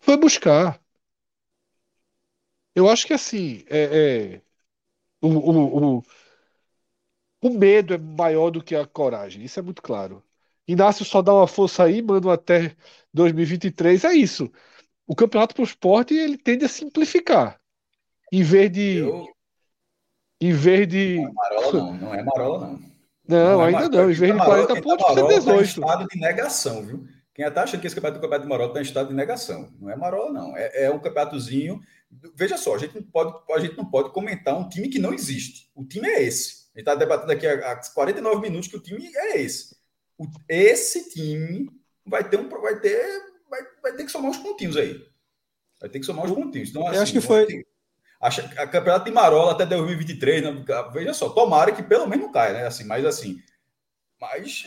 Foi 0.00 0.16
buscar. 0.16 0.82
Eu 2.74 2.88
acho 2.88 3.06
que 3.06 3.12
assim, 3.12 3.64
é, 3.68 4.34
é 4.34 4.42
o, 5.20 5.28
o, 5.28 5.98
o, 5.98 6.02
o 7.42 7.50
medo 7.50 7.94
é 7.94 7.98
maior 7.98 8.50
do 8.50 8.62
que 8.62 8.74
a 8.74 8.86
coragem. 8.86 9.44
Isso 9.44 9.58
é 9.58 9.62
muito 9.62 9.82
claro. 9.82 10.22
Inácio 10.66 11.04
só 11.04 11.20
dá 11.20 11.34
uma 11.34 11.46
força 11.46 11.84
aí, 11.84 12.00
manda 12.00 12.32
até 12.32 12.74
2023. 13.12 14.04
É 14.04 14.14
isso. 14.14 14.50
O 15.06 15.14
campeonato 15.14 15.54
para 15.54 15.62
o 15.62 15.66
esporte 15.66 16.14
ele 16.14 16.38
tende 16.38 16.64
a 16.64 16.68
simplificar. 16.68 17.60
Em 18.32 18.42
vez 18.42 18.70
de. 18.70 18.98
Eu... 18.98 19.26
Em 20.40 20.52
vez 20.52 20.88
de. 20.88 21.16
Não 21.16 21.28
é 21.28 21.32
marola, 21.32 21.72
não. 21.72 21.94
Não 21.94 22.14
é 22.14 22.22
marola, 22.22 22.66
não. 22.66 22.92
Não, 23.28 23.52
não 23.52 23.62
é 23.62 23.66
ainda 23.66 23.88
não. 23.88 24.10
Em 24.10 24.14
vez 24.14 24.32
de 24.32 24.38
40 24.38 24.82
pontos, 24.82 25.06
tá 25.06 25.14
18. 25.14 25.44
Tá 25.44 25.54
em 25.54 25.62
estado 25.62 26.06
de 26.08 26.20
negação, 26.20 26.82
viu? 26.82 27.06
Quem 27.34 27.46
está 27.46 27.62
achando 27.62 27.80
que 27.80 27.86
esse 27.86 27.96
campeonato 27.96 28.20
do 28.20 28.22
Campeonato 28.22 28.44
de 28.44 28.50
Marola 28.50 28.70
está 28.70 28.80
em 28.80 28.82
estado 28.82 29.08
de 29.08 29.14
negação. 29.14 29.72
Não 29.80 29.90
é 29.90 29.96
Marola, 29.96 30.32
não. 30.32 30.56
É, 30.56 30.84
é, 30.84 30.90
um 30.90 30.98
campeonatozinho. 30.98 31.80
Veja 32.34 32.58
só, 32.58 32.74
a 32.74 32.78
gente, 32.78 32.94
não 32.94 33.02
pode, 33.02 33.34
a 33.52 33.58
gente 33.58 33.76
não 33.76 33.86
pode 33.86 34.10
comentar 34.12 34.54
um 34.54 34.68
time 34.68 34.88
que 34.88 34.98
não 34.98 35.14
existe. 35.14 35.70
O 35.74 35.84
time 35.84 36.06
é 36.08 36.22
esse. 36.22 36.68
A 36.74 36.78
gente 36.78 36.88
está 36.88 36.94
debatendo 36.94 37.32
aqui 37.32 37.46
há 37.46 37.80
49 37.94 38.40
minutos 38.42 38.68
que 38.68 38.76
o 38.76 38.82
time 38.82 39.10
é 39.14 39.40
esse 39.40 39.81
esse 40.48 41.10
time 41.10 41.68
vai 42.06 42.28
ter 42.28 42.38
um 42.38 42.48
vai 42.48 42.80
ter 42.80 43.22
vai, 43.48 43.60
vai 43.82 43.92
ter 43.94 44.04
que 44.04 44.10
somar 44.10 44.30
uns 44.30 44.38
pontinhos 44.38 44.76
aí. 44.76 45.00
Vai 45.80 45.90
ter 45.90 46.00
que 46.00 46.06
somar 46.06 46.24
uns 46.24 46.32
pontinhos. 46.32 46.70
Então, 46.70 46.86
assim, 46.86 46.96
eu 46.96 47.02
acho 47.02 47.12
que 47.12 47.20
foi 47.20 47.46
ter, 47.46 47.66
a, 48.20 48.28
a 48.28 48.66
campeonato 48.66 49.04
de 49.04 49.10
Marola 49.10 49.52
até 49.52 49.66
2023, 49.66 50.42
né? 50.42 50.64
veja 50.92 51.12
só, 51.12 51.28
tomara 51.30 51.72
que 51.72 51.82
pelo 51.82 52.06
menos 52.06 52.26
não 52.26 52.32
caia, 52.32 52.52
né? 52.52 52.66
Assim, 52.66 52.84
mas 52.84 53.04
assim, 53.04 53.38
mas 54.20 54.64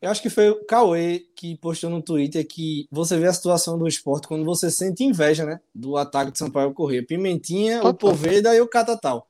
eu 0.00 0.10
acho 0.10 0.20
que 0.20 0.28
foi 0.28 0.50
o 0.50 0.64
Cauê 0.66 1.20
que 1.34 1.56
postou 1.56 1.88
no 1.88 2.02
Twitter 2.02 2.46
que 2.46 2.86
você 2.90 3.18
vê 3.18 3.26
a 3.26 3.32
situação 3.32 3.78
do 3.78 3.88
esporte 3.88 4.28
quando 4.28 4.44
você 4.44 4.70
sente 4.70 5.02
inveja, 5.02 5.46
né? 5.46 5.58
Do 5.74 5.96
ataque 5.96 6.30
de 6.30 6.38
Sampaio 6.38 6.74
Corrêa. 6.74 7.04
Pimentinha, 7.04 7.82
o 7.82 7.94
Poveda 7.94 8.54
e 8.54 8.60
o 8.60 8.68
Catatal. 8.68 9.28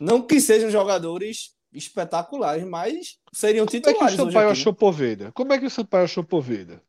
Não 0.00 0.22
que 0.22 0.40
sejam 0.40 0.70
jogadores 0.70 1.54
espetaculares, 1.72 2.64
mas 2.64 3.18
seriam 3.32 3.66
titulares. 3.66 3.98
Como 3.98 4.08
é 4.08 4.16
que 4.16 4.22
o 4.22 4.26
Sampaio 4.26 4.50
achou 4.50 4.74
Poveda? 4.74 5.32
Como 5.32 5.52
é 5.52 5.58
que 5.58 5.66
o 5.66 5.70
Sampaio 5.70 6.04
achou 6.04 6.24
Poveda? 6.24 6.82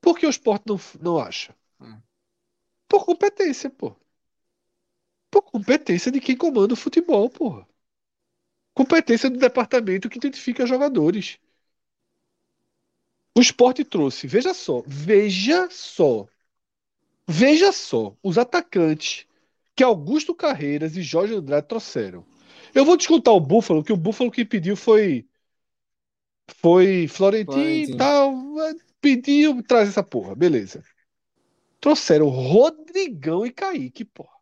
Por 0.00 0.18
que 0.18 0.26
o 0.26 0.30
esporte 0.30 0.64
não, 0.66 0.80
não 1.00 1.18
acha? 1.18 1.54
Hum. 1.80 2.00
Por 2.88 3.04
competência, 3.04 3.70
pô. 3.70 3.96
Por 5.30 5.42
competência 5.42 6.10
de 6.12 6.20
quem 6.20 6.36
comanda 6.36 6.74
o 6.74 6.76
futebol, 6.76 7.30
pô. 7.30 7.64
Competência 8.74 9.30
do 9.30 9.38
departamento 9.38 10.08
que 10.08 10.18
identifica 10.18 10.66
jogadores. 10.66 11.38
O 13.34 13.40
esporte 13.40 13.84
trouxe, 13.84 14.26
veja 14.26 14.52
só, 14.52 14.82
veja 14.86 15.68
só, 15.70 16.28
veja 17.26 17.72
só, 17.72 18.14
os 18.22 18.36
atacantes 18.36 19.26
que 19.74 19.82
Augusto 19.82 20.34
Carreiras 20.34 20.96
e 20.96 21.02
Jorge 21.02 21.34
Andrade 21.34 21.66
trouxeram. 21.66 22.26
Eu 22.74 22.84
vou 22.84 22.96
descontar 22.96 23.34
o 23.34 23.40
Buffalo, 23.40 23.84
que 23.84 23.92
o 23.92 23.96
Buffalo 23.96 24.30
que 24.30 24.44
pediu 24.44 24.76
foi. 24.76 25.26
Foi 26.56 27.06
Florentino 27.08 27.62
e 27.62 27.96
tal. 27.96 28.34
Pediu, 29.00 29.62
traz 29.62 29.88
essa 29.88 30.02
porra, 30.02 30.34
beleza. 30.34 30.82
Trouxeram 31.80 32.28
Rodrigão 32.28 33.44
e 33.44 33.52
Kaique, 33.52 34.04
porra. 34.04 34.32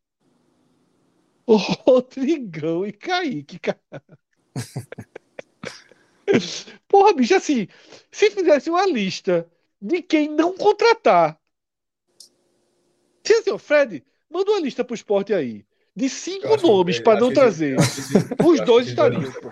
O 1.47 1.57
Rodrigão 1.57 2.87
e 2.87 2.93
Kaique, 2.93 3.59
cara. 3.59 3.81
porra, 6.87 7.15
bicho, 7.15 7.35
assim, 7.35 7.67
se 8.11 8.31
fizesse 8.31 8.71
uma 8.71 8.87
lista 8.87 9.51
de 9.81 10.03
quem 10.03 10.29
não 10.29 10.57
contratar. 10.57 11.41
Se 13.25 13.35
assim, 13.35 13.59
Fred, 13.59 14.05
manda 14.31 14.51
uma 14.51 14.61
lista 14.61 14.85
pro 14.85 14.95
esporte 14.95 15.33
aí 15.33 15.65
de 16.01 16.09
cinco 16.09 16.57
nomes 16.57 16.99
para 16.99 17.21
não 17.21 17.33
trazer. 17.33 17.77
Os 17.79 18.61
dois 18.65 18.89
estariam, 18.89 19.31
pô. 19.33 19.51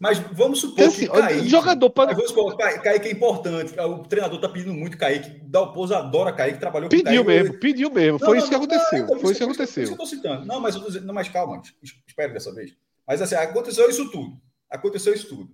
Mas 0.00 0.18
vamos 0.18 0.60
supor 0.60 0.84
assim, 0.84 1.06
que 1.06 1.12
Kaique, 1.12 1.48
jogador 1.48 1.90
para 1.90 2.14
vamos 2.14 2.30
supor, 2.30 2.56
Kaique 2.56 3.08
é 3.08 3.10
importante. 3.10 3.74
O 3.80 3.98
treinador 4.04 4.40
tá 4.40 4.48
pedindo 4.48 4.72
muito 4.72 4.96
Kaique. 4.96 5.40
Dalpozo 5.42 5.92
adora 5.92 6.32
Kaique, 6.32 6.60
trabalhou 6.60 6.88
pediu 6.88 7.24
com 7.24 7.28
Kaique. 7.28 7.42
Mesmo. 7.42 7.58
Pediu 7.58 7.90
mesmo, 7.90 8.18
foi 8.18 8.28
não, 8.28 8.36
isso 8.36 8.48
que 8.48 8.54
aconteceu. 8.54 9.06
Não, 9.06 9.18
foi 9.18 9.30
isso 9.32 9.38
que 9.38 9.44
aconteceu. 9.44 9.82
Isso 9.82 9.96
que 9.96 10.00
eu 10.00 10.04
tô 10.04 10.06
citando. 10.06 10.46
Não, 10.46 10.60
mas, 10.60 10.76
não, 11.02 11.12
mas 11.12 11.28
calma, 11.28 11.60
espere 12.06 12.32
dessa 12.32 12.54
vez. 12.54 12.76
Mas 13.06 13.20
assim, 13.20 13.34
aconteceu 13.34 13.90
isso 13.90 14.08
tudo. 14.10 14.40
Aconteceu 14.70 15.12
isso 15.12 15.28
tudo. 15.28 15.50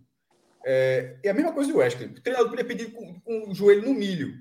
É, 0.66 1.16
é 1.22 1.30
a 1.30 1.34
mesma 1.34 1.52
coisa 1.52 1.72
do 1.72 1.78
Wesley. 1.78 2.08
O 2.08 2.20
treinador 2.20 2.50
podia 2.50 2.64
pedir 2.64 2.92
com, 2.92 3.20
com, 3.20 3.50
o 3.50 3.54
joelho 3.54 3.86
no 3.86 3.94
milho. 3.94 4.34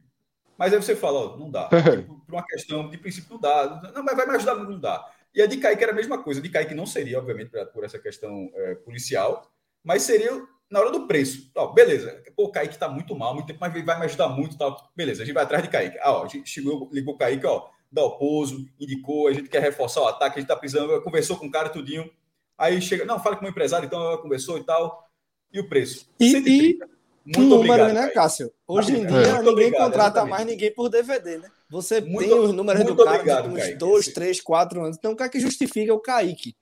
Mas 0.58 0.74
aí 0.74 0.82
você 0.82 0.96
fala, 0.98 1.20
ó, 1.20 1.38
não 1.38 1.50
dá. 1.50 1.70
Por 1.70 2.34
uma 2.34 2.46
questão 2.46 2.90
de 2.90 2.98
princípio, 2.98 3.32
não 3.32 3.40
dá. 3.40 3.92
Não, 3.96 4.04
mas 4.04 4.18
vai 4.18 4.28
me 4.28 4.36
ajudar, 4.36 4.56
não 4.56 4.80
dá. 4.80 5.06
E 5.34 5.42
a 5.42 5.48
de 5.48 5.58
Kaique 5.58 5.84
era 5.84 5.92
a 5.92 5.96
mesma 5.96 6.22
coisa. 6.22 6.40
A 6.40 6.44
de 6.44 6.50
Kaique 6.50 6.76
não 6.76 6.86
seria, 6.86 7.18
obviamente, 7.18 7.52
por 7.74 7.84
essa 7.84 7.98
questão 7.98 8.50
é, 8.54 8.76
policial, 8.76 9.52
mas 9.84 10.04
seria 10.04 10.42
na 10.70 10.80
hora 10.80 10.92
do 10.92 11.08
preço. 11.08 11.52
Ó, 11.56 11.68
beleza, 11.68 12.24
pô, 12.36 12.46
o 12.46 12.52
Kaique 12.52 12.78
tá 12.78 12.90
muito 12.90 13.16
mal, 13.16 13.34
muito 13.34 13.48
tempo, 13.48 13.60
mas 13.62 13.74
vai 13.86 14.00
me 14.00 14.06
ajudar 14.06 14.30
muito. 14.30 14.58
Tal. 14.58 14.92
Beleza, 14.96 15.24
a 15.24 15.26
gente 15.26 15.34
vai 15.34 15.44
atrás 15.44 15.64
de 15.64 15.70
Kaique. 15.70 15.98
Ah, 16.02 16.14
ó, 16.14 16.26
a 16.26 16.28
gente 16.28 16.50
chegou, 16.50 16.90
ligou 16.92 17.14
o 17.16 17.18
Kaique, 17.18 17.46
ó, 17.46 17.68
Dalpozo, 17.92 18.66
indicou, 18.80 19.28
a 19.28 19.34
gente 19.34 19.50
quer 19.50 19.62
reforçar 19.62 20.02
o 20.02 20.08
ataque, 20.08 20.38
a 20.38 20.42
gente 20.42 20.50
está 20.50 20.56
precisando, 20.56 21.02
conversou 21.02 21.38
com 21.38 21.46
o 21.46 21.52
cara 21.52 21.70
tudinho. 21.70 22.10
Aí 22.58 22.82
chega, 22.82 23.06
não, 23.06 23.20
fala 23.20 23.36
com 23.36 23.46
o 23.46 23.50
empresário, 23.50 23.86
então 23.86 24.18
conversou 24.18 24.58
e 24.58 24.64
tal. 24.64 25.08
E 25.52 25.60
o 25.60 25.70
preço? 25.70 26.10
E, 26.20 26.32
130. 26.32 26.90
Muito 27.26 27.40
número, 27.40 27.84
obrigado, 27.84 27.94
né, 27.94 28.10
Cássio? 28.10 28.52
Hoje 28.68 28.98
em 28.98 29.06
dia 29.06 29.38
ninguém 29.38 29.50
obrigado, 29.50 29.84
contrata 29.84 30.20
exatamente. 30.20 30.30
mais 30.30 30.46
ninguém 30.46 30.74
por 30.74 30.90
DVD, 30.90 31.38
né? 31.38 31.50
Você 31.74 32.02
muito, 32.02 32.30
tem 32.30 32.40
os 32.40 32.54
números 32.54 32.84
do 32.84 32.96
cara 32.96 33.16
obrigado, 33.16 33.50
de 33.50 33.56
uns 33.56 33.78
dois, 33.80 34.08
três, 34.10 34.40
quatro 34.40 34.84
anos. 34.84 34.96
Então 34.96 35.14
o 35.14 35.16
cara 35.16 35.28
que 35.28 35.40
justifica 35.40 35.92
é 35.92 35.94
o 35.94 36.00
Kaique. 36.00 36.56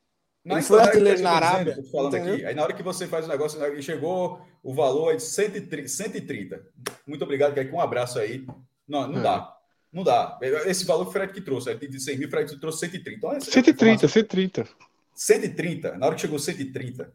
Não, 0.44 0.56
Ele 0.56 0.66
foi 0.66 0.78
então, 0.78 0.88
artilheiro 0.88 1.22
na 1.22 1.32
Arábia. 1.32 1.76
Dizendo, 1.76 1.92
falando 1.92 2.16
aqui. 2.16 2.46
Aí 2.46 2.56
na 2.56 2.64
hora 2.64 2.74
que 2.74 2.82
você 2.82 3.06
faz 3.06 3.26
o 3.26 3.28
negócio, 3.28 3.60
né, 3.60 3.82
chegou 3.82 4.42
o 4.64 4.74
valor 4.74 5.12
é 5.12 5.18
de 5.18 5.24
130. 5.24 5.86
130. 5.90 6.66
Muito 7.06 7.22
obrigado, 7.26 7.54
Kaique. 7.54 7.74
Um 7.74 7.82
abraço 7.82 8.20
aí. 8.20 8.48
Não, 8.88 9.06
não 9.06 9.20
é. 9.20 9.22
dá. 9.22 9.58
Não 9.92 10.04
dá. 10.06 10.40
Esse 10.66 10.86
valor 10.86 11.04
que 11.04 11.10
o 11.10 11.12
Fred 11.12 11.34
que 11.34 11.42
trouxe, 11.42 11.76
de 11.76 12.00
100 12.00 12.18
mil, 12.18 12.28
o 12.30 12.32
Fred 12.32 12.58
trouxe 12.58 12.80
130. 12.80 13.18
Então, 13.18 13.42
130, 13.42 14.08
130. 14.08 14.70
130. 15.14 15.98
Na 15.98 16.06
hora 16.06 16.16
que 16.16 16.22
chegou 16.22 16.40
130. 16.40 17.14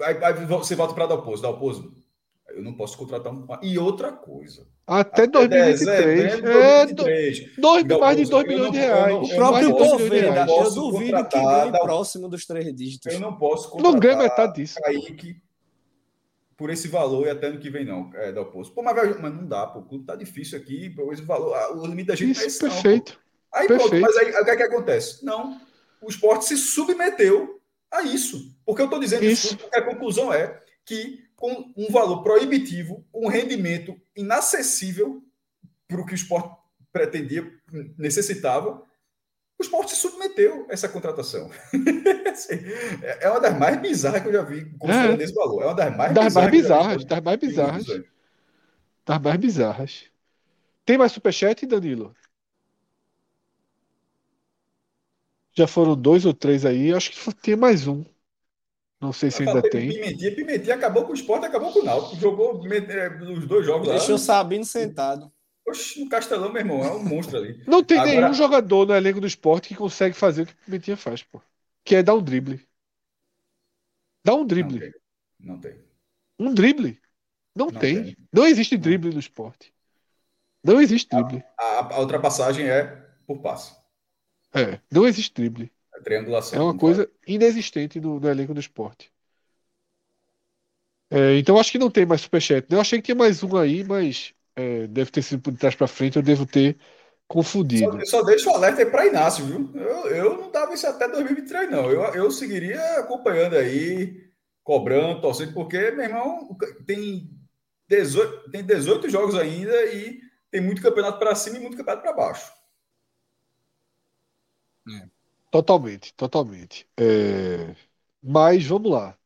Aí, 0.00 0.24
aí 0.24 0.46
você 0.46 0.74
volta 0.74 0.94
para 0.94 1.06
dar 1.06 1.16
o 1.16 1.22
Eu 2.54 2.62
não 2.62 2.74
posso 2.74 2.96
contratar 2.98 3.32
um. 3.32 3.46
E 3.62 3.78
outra 3.78 4.12
coisa. 4.12 4.66
Até, 4.86 5.24
até 5.24 5.46
2023. 5.48 6.34
É, 6.34 6.40
2023. 6.40 7.56
Dois, 7.56 7.84
mais 8.00 8.16
de 8.16 8.24
2 8.24 8.46
milhões 8.46 8.72
de 8.72 8.78
reais. 8.78 9.14
o 9.14 9.34
próprio 9.34 9.76
Poveda, 9.76 10.46
eu 10.48 10.70
duvido 10.74 11.24
que 11.28 11.40
ganhe 11.40 11.72
próximo 11.72 12.28
dos 12.28 12.46
três 12.46 12.74
dígitos. 12.74 13.12
Eu 13.12 13.20
não 13.20 13.36
posso 13.36 13.70
contratar. 13.70 13.92
Não 13.92 13.98
ganha 13.98 14.16
metade 14.16 14.54
disso. 14.54 14.80
Kaique 14.82 15.36
por 16.62 16.70
esse 16.70 16.86
valor 16.86 17.26
e 17.26 17.30
até 17.30 17.48
ano 17.48 17.58
que 17.58 17.68
vem 17.68 17.84
não, 17.84 18.10
é, 18.14 18.30
da 18.30 18.40
oposto. 18.40 18.72
Pô, 18.72 18.84
mas, 18.84 18.94
mas 19.20 19.34
não 19.34 19.44
dá, 19.44 19.66
pô, 19.66 19.80
o 19.80 19.84
clube 19.84 20.04
tá 20.04 20.14
difícil 20.14 20.56
aqui, 20.56 20.90
pô, 20.90 21.12
esse 21.12 21.22
valor, 21.22 21.56
o 21.76 21.84
limite 21.84 22.06
da 22.06 22.14
gente 22.14 22.36
Isso, 22.36 22.42
é 22.42 22.46
esse, 22.46 22.60
perfeito. 22.60 23.18
Não, 23.52 23.60
aí 23.60 23.66
perfeito. 23.66 23.90
pronto, 23.90 24.02
mas 24.02 24.16
aí 24.16 24.30
o 24.30 24.44
que 24.44 24.50
é 24.50 24.56
que 24.56 24.62
acontece? 24.62 25.24
Não, 25.24 25.60
o 26.00 26.08
esporte 26.08 26.44
se 26.44 26.56
submeteu 26.56 27.60
a 27.90 28.02
isso. 28.02 28.54
Porque 28.64 28.80
eu 28.80 28.86
estou 28.86 29.00
dizendo 29.00 29.24
isso, 29.24 29.48
isso 29.48 29.56
porque 29.56 29.76
a 29.76 29.84
conclusão 29.84 30.32
é 30.32 30.62
que 30.84 31.24
com 31.42 31.72
um 31.76 31.90
valor 31.90 32.22
proibitivo, 32.22 33.04
um 33.12 33.26
rendimento 33.26 34.00
inacessível 34.14 35.20
para 35.88 36.00
o 36.00 36.06
que 36.06 36.12
o 36.12 36.14
esporte 36.14 36.56
pretendia, 36.92 37.52
necessitava, 37.98 38.80
o 39.58 39.62
esporte 39.62 39.90
se 39.90 39.96
submeteu 39.96 40.68
a 40.70 40.72
essa 40.72 40.88
contratação. 40.88 41.50
Assim, 42.30 42.60
é 43.00 43.28
uma 43.28 43.40
das 43.40 43.58
mais 43.58 43.80
bizarras 43.80 44.22
que 44.22 44.28
eu 44.28 44.32
já 44.32 44.42
vi 44.42 44.70
considerando 44.78 45.20
é. 45.20 45.24
esse 45.24 45.34
valor. 45.34 45.62
É 45.62 45.66
uma 45.66 45.74
das 45.74 45.96
mais 45.96 46.14
das 46.14 46.24
bizarras. 46.24 46.36
Mais 46.36 46.50
bizarras 46.52 47.04
das 47.04 47.22
mais 47.24 47.38
bizarras. 47.40 47.86
Das 49.04 49.20
mais 49.20 49.36
bizarras. 49.40 50.04
Tem 50.84 50.96
mais 50.96 51.10
superchat, 51.10 51.66
Danilo? 51.66 52.14
Já 55.52 55.66
foram 55.66 55.96
dois 55.96 56.24
ou 56.24 56.32
três 56.32 56.64
aí. 56.64 56.94
Acho 56.94 57.10
que 57.10 57.34
tem 57.34 57.56
mais 57.56 57.88
um. 57.88 58.04
Não 59.02 59.12
sei 59.12 59.32
se 59.32 59.42
ainda 59.42 59.60
tem. 59.60 59.88
Pimentinha, 59.88 60.32
Pimentinha 60.32 60.76
acabou 60.76 61.04
com 61.04 61.10
o 61.10 61.14
esporte, 61.14 61.44
acabou 61.44 61.72
com 61.72 61.80
o 61.80 61.84
Náutico. 61.84 62.14
Jogou 62.20 62.64
é, 62.72 63.08
os 63.32 63.44
dois 63.48 63.66
jogos 63.66 63.88
Deixou 63.88 64.14
o 64.14 64.18
Sabino 64.18 64.64
sentado. 64.64 65.30
Oxe, 65.66 65.98
no 66.04 66.08
Castelão, 66.08 66.52
meu 66.52 66.62
irmão, 66.62 66.84
é 66.84 66.92
um 66.92 67.02
monstro 67.02 67.38
ali. 67.38 67.60
Não 67.66 67.82
tem 67.82 67.98
Agora... 67.98 68.20
nenhum 68.20 68.32
jogador 68.32 68.86
no 68.86 68.94
elenco 68.94 69.20
do 69.20 69.26
esporte 69.26 69.68
que 69.68 69.74
consegue 69.74 70.14
fazer 70.14 70.42
o 70.42 70.46
que 70.46 70.52
o 70.52 70.56
Pimentinha 70.64 70.96
faz, 70.96 71.20
pô. 71.24 71.42
Que 71.84 71.96
é 71.96 72.02
dar 72.02 72.14
um 72.14 72.22
drible. 72.22 72.64
Dá 74.24 74.34
um 74.34 74.46
drible. 74.46 74.78
Não 74.78 74.80
tem. 74.80 74.92
Não 75.40 75.60
tem. 75.60 75.84
Um 76.38 76.54
drible. 76.54 77.00
Não, 77.56 77.66
não 77.66 77.80
tem. 77.80 78.04
tem. 78.04 78.16
Não 78.32 78.46
existe 78.46 78.76
drible 78.76 79.08
não. 79.08 79.14
no 79.14 79.20
esporte. 79.20 79.74
Não 80.62 80.80
existe 80.80 81.08
drible. 81.08 81.42
A, 81.58 81.64
a, 81.64 81.94
a 81.96 82.00
ultrapassagem 82.00 82.68
é 82.68 82.84
por 83.26 83.40
passe. 83.40 83.74
É, 84.54 84.78
não 84.88 85.08
existe 85.08 85.34
drible. 85.34 85.71
É 86.02 86.04
triangulação. 86.04 86.58
É 86.58 86.62
uma 86.62 86.74
coisa 86.76 87.10
inexistente 87.26 88.00
no, 88.00 88.18
no 88.20 88.28
elenco 88.28 88.54
do 88.54 88.60
esporte. 88.60 89.12
É, 91.10 91.36
então 91.38 91.58
acho 91.58 91.70
que 91.70 91.78
não 91.78 91.90
tem 91.90 92.06
mais 92.06 92.22
superchat. 92.22 92.66
Eu 92.70 92.80
achei 92.80 92.98
que 92.98 93.06
tinha 93.06 93.14
mais 93.14 93.42
um 93.42 93.56
aí, 93.56 93.84
mas 93.84 94.34
é, 94.56 94.86
deve 94.86 95.10
ter 95.10 95.22
sido 95.22 95.42
por 95.42 95.56
trás 95.56 95.74
para 95.74 95.86
frente, 95.86 96.16
eu 96.16 96.22
devo 96.22 96.46
ter 96.46 96.78
confundido. 97.28 97.98
Só, 98.04 98.18
só 98.18 98.22
deixo 98.22 98.50
o 98.50 98.54
alerta 98.54 98.80
aí 98.82 98.86
para 98.90 99.06
Inácio, 99.06 99.44
viu? 99.44 99.70
Eu, 99.74 100.06
eu 100.08 100.38
não 100.38 100.50
dava 100.50 100.72
isso 100.74 100.86
até 100.86 101.08
2023, 101.08 101.70
não. 101.70 101.90
Eu, 101.90 102.02
eu 102.14 102.30
seguiria 102.30 102.80
acompanhando 102.98 103.56
aí, 103.56 104.30
cobrando, 104.64 105.20
torcendo, 105.20 105.52
porque, 105.52 105.90
meu 105.90 106.04
irmão, 106.04 106.56
tem 106.86 107.30
18, 107.88 108.50
tem 108.50 108.64
18 108.64 109.08
jogos 109.10 109.34
ainda 109.34 109.84
e 109.86 110.20
tem 110.50 110.60
muito 110.60 110.82
campeonato 110.82 111.18
para 111.18 111.34
cima 111.34 111.56
e 111.56 111.60
muito 111.60 111.76
campeonato 111.76 112.02
para 112.02 112.12
baixo. 112.14 112.52
É. 115.52 115.56
Totalmente, 115.56 116.14
totalmente. 116.14 116.86
É... 116.96 117.74
Mas 118.22 118.64
vamos 118.64 118.90
lá, 118.90 119.16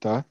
tá? 0.00 0.24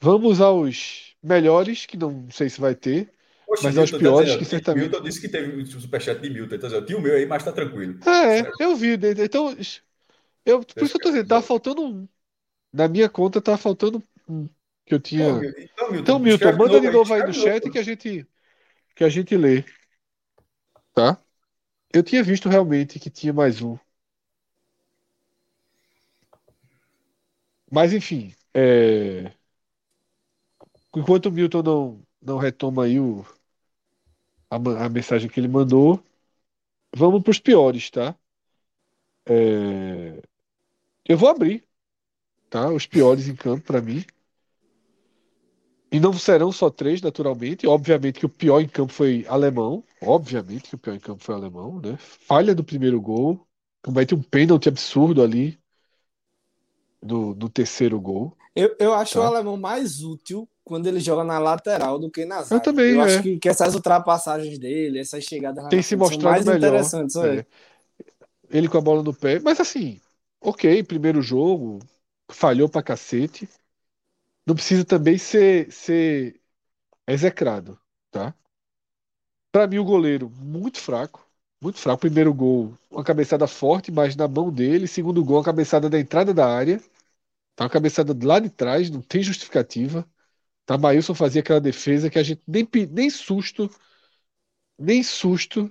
Vamos 0.00 0.40
aos 0.40 1.14
melhores, 1.22 1.84
que 1.84 1.96
não 1.96 2.30
sei 2.30 2.48
se 2.48 2.60
vai 2.60 2.74
ter. 2.74 3.12
Poxa, 3.46 3.64
mas 3.64 3.78
aos 3.78 3.90
piores 3.90 4.08
tá 4.08 4.24
dizendo, 4.24 4.38
que 4.38 4.44
certamente. 4.44 4.82
Milton 4.84 5.02
disse 5.02 5.20
que 5.20 5.28
teve 5.28 5.60
um 5.60 5.66
superchat 5.66 6.20
de 6.20 6.30
Milton. 6.30 6.54
Então, 6.54 6.70
eu 6.70 6.86
tinha 6.86 6.98
o 6.98 7.02
meu 7.02 7.14
aí, 7.14 7.26
mas 7.26 7.44
tá 7.44 7.52
tranquilo. 7.52 7.98
É, 8.06 8.62
eu 8.62 8.76
vi. 8.76 8.98
Então, 9.22 9.54
eu, 10.44 10.60
por 10.60 10.82
isso 10.82 10.92
que 10.92 10.96
eu 10.98 11.02
tô 11.02 11.10
dizendo, 11.10 11.28
tá 11.28 11.42
faltando 11.42 11.82
um. 11.82 12.08
Na 12.72 12.86
minha 12.86 13.08
conta 13.08 13.40
tá 13.40 13.56
faltando 13.56 14.02
um. 14.28 14.48
Que 14.86 14.94
eu 14.94 15.00
tinha. 15.00 15.28
Então, 15.28 15.90
Milton, 15.90 15.98
então, 15.98 16.18
Milton 16.18 16.52
manda 16.56 16.80
de 16.80 16.90
novo 16.90 17.12
aí 17.12 17.22
no 17.22 17.34
chat 17.34 17.64
novo. 17.64 17.72
que 17.72 17.78
a 17.78 17.82
gente 17.82 18.26
que 18.94 19.04
a 19.04 19.08
gente 19.08 19.36
lê. 19.36 19.64
Tá? 20.94 21.18
Eu 21.92 22.02
tinha 22.02 22.22
visto 22.22 22.48
realmente 22.48 22.98
que 22.98 23.10
tinha 23.10 23.32
mais 23.32 23.62
um. 23.62 23.78
Mas 27.70 27.92
enfim, 27.92 28.34
é... 28.54 29.32
enquanto 30.96 31.26
o 31.26 31.32
Milton 31.32 31.62
não, 31.62 32.02
não 32.20 32.38
retoma 32.38 32.84
aí 32.84 32.98
o, 33.00 33.24
a, 34.50 34.56
a 34.84 34.88
mensagem 34.88 35.28
que 35.28 35.38
ele 35.40 35.48
mandou. 35.48 36.02
Vamos 36.94 37.22
para 37.22 37.30
os 37.30 37.38
piores, 37.38 37.90
tá? 37.90 38.16
É... 39.26 40.22
Eu 41.06 41.16
vou 41.18 41.28
abrir, 41.28 41.64
tá? 42.50 42.70
Os 42.70 42.86
piores 42.86 43.28
em 43.28 43.36
campo 43.36 43.66
para 43.66 43.80
mim. 43.80 44.04
E 45.90 45.98
não 45.98 46.12
serão 46.12 46.52
só 46.52 46.68
três, 46.68 47.00
naturalmente. 47.00 47.66
Obviamente 47.66 48.20
que 48.20 48.26
o 48.26 48.28
pior 48.28 48.60
em 48.60 48.68
campo 48.68 48.92
foi 48.92 49.24
alemão. 49.26 49.82
Obviamente 50.02 50.68
que 50.68 50.74
o 50.74 50.78
pior 50.78 50.94
em 50.94 51.00
campo 51.00 51.24
foi 51.24 51.34
alemão, 51.34 51.80
né? 51.80 51.96
Falha 51.98 52.54
do 52.54 52.62
primeiro 52.62 53.00
gol. 53.00 53.46
Comete 53.82 54.14
um 54.14 54.22
pênalti 54.22 54.68
absurdo 54.68 55.22
ali 55.22 55.58
no, 57.02 57.34
no 57.34 57.48
terceiro 57.48 58.00
gol. 58.00 58.36
Eu, 58.54 58.74
eu 58.78 58.94
acho 58.94 59.14
tá? 59.14 59.20
o 59.20 59.22
alemão 59.22 59.56
mais 59.56 60.02
útil 60.02 60.48
quando 60.64 60.86
ele 60.86 61.00
joga 61.00 61.24
na 61.24 61.38
lateral 61.38 61.98
do 61.98 62.10
que 62.10 62.24
na 62.24 62.42
zaga. 62.42 62.56
Eu 62.56 62.60
também, 62.60 62.94
Eu 62.94 63.00
é. 63.00 63.04
acho 63.04 63.22
que, 63.22 63.38
que, 63.38 63.48
essas 63.48 63.74
ultrapassagens 63.74 64.58
dele, 64.58 64.98
essas 64.98 65.24
chegadas 65.24 65.66
Tem 65.68 65.80
se 65.80 65.96
mostrado 65.96 66.24
mais 66.24 66.44
melhor. 66.44 66.58
interessantes. 66.58 67.16
É. 67.16 67.46
Ele 68.50 68.68
com 68.68 68.78
a 68.78 68.80
bola 68.80 69.02
no 69.02 69.14
pé. 69.14 69.38
Mas 69.38 69.60
assim, 69.60 70.00
ok, 70.40 70.82
primeiro 70.82 71.22
jogo, 71.22 71.78
falhou 72.30 72.68
pra 72.68 72.82
cacete. 72.82 73.48
Não 74.46 74.54
precisa 74.54 74.84
também 74.84 75.18
ser, 75.18 75.70
ser 75.70 76.40
execrado, 77.06 77.78
tá? 78.10 78.34
Pra 79.52 79.66
mim, 79.66 79.78
o 79.78 79.84
goleiro, 79.84 80.30
muito 80.30 80.78
fraco. 80.78 81.27
Muito 81.60 81.78
fraco. 81.78 82.00
Primeiro 82.00 82.32
gol, 82.32 82.74
uma 82.90 83.04
cabeçada 83.04 83.46
forte, 83.46 83.90
mas 83.90 84.14
na 84.16 84.28
mão 84.28 84.52
dele. 84.52 84.86
Segundo 84.86 85.24
gol, 85.24 85.38
uma 85.38 85.44
cabeçada 85.44 85.88
da 85.90 85.98
entrada 85.98 86.32
da 86.32 86.46
área. 86.46 86.80
Tá 87.56 87.64
uma 87.64 87.70
cabeçada 87.70 88.14
lado 88.26 88.44
de 88.44 88.50
trás, 88.50 88.90
não 88.90 89.02
tem 89.02 89.22
justificativa. 89.22 90.08
Tá, 90.66 90.78
Maílson 90.78 91.14
fazia 91.14 91.42
aquela 91.42 91.60
defesa 91.60 92.10
que 92.10 92.18
a 92.18 92.24
gente 92.24 92.42
nem, 92.48 92.68
nem 92.92 93.10
susto, 93.10 93.70
nem 94.78 95.02
susto 95.04 95.70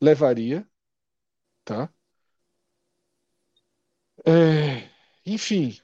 levaria, 0.00 0.66
tá? 1.64 1.92
É, 4.26 4.88
enfim, 5.26 5.78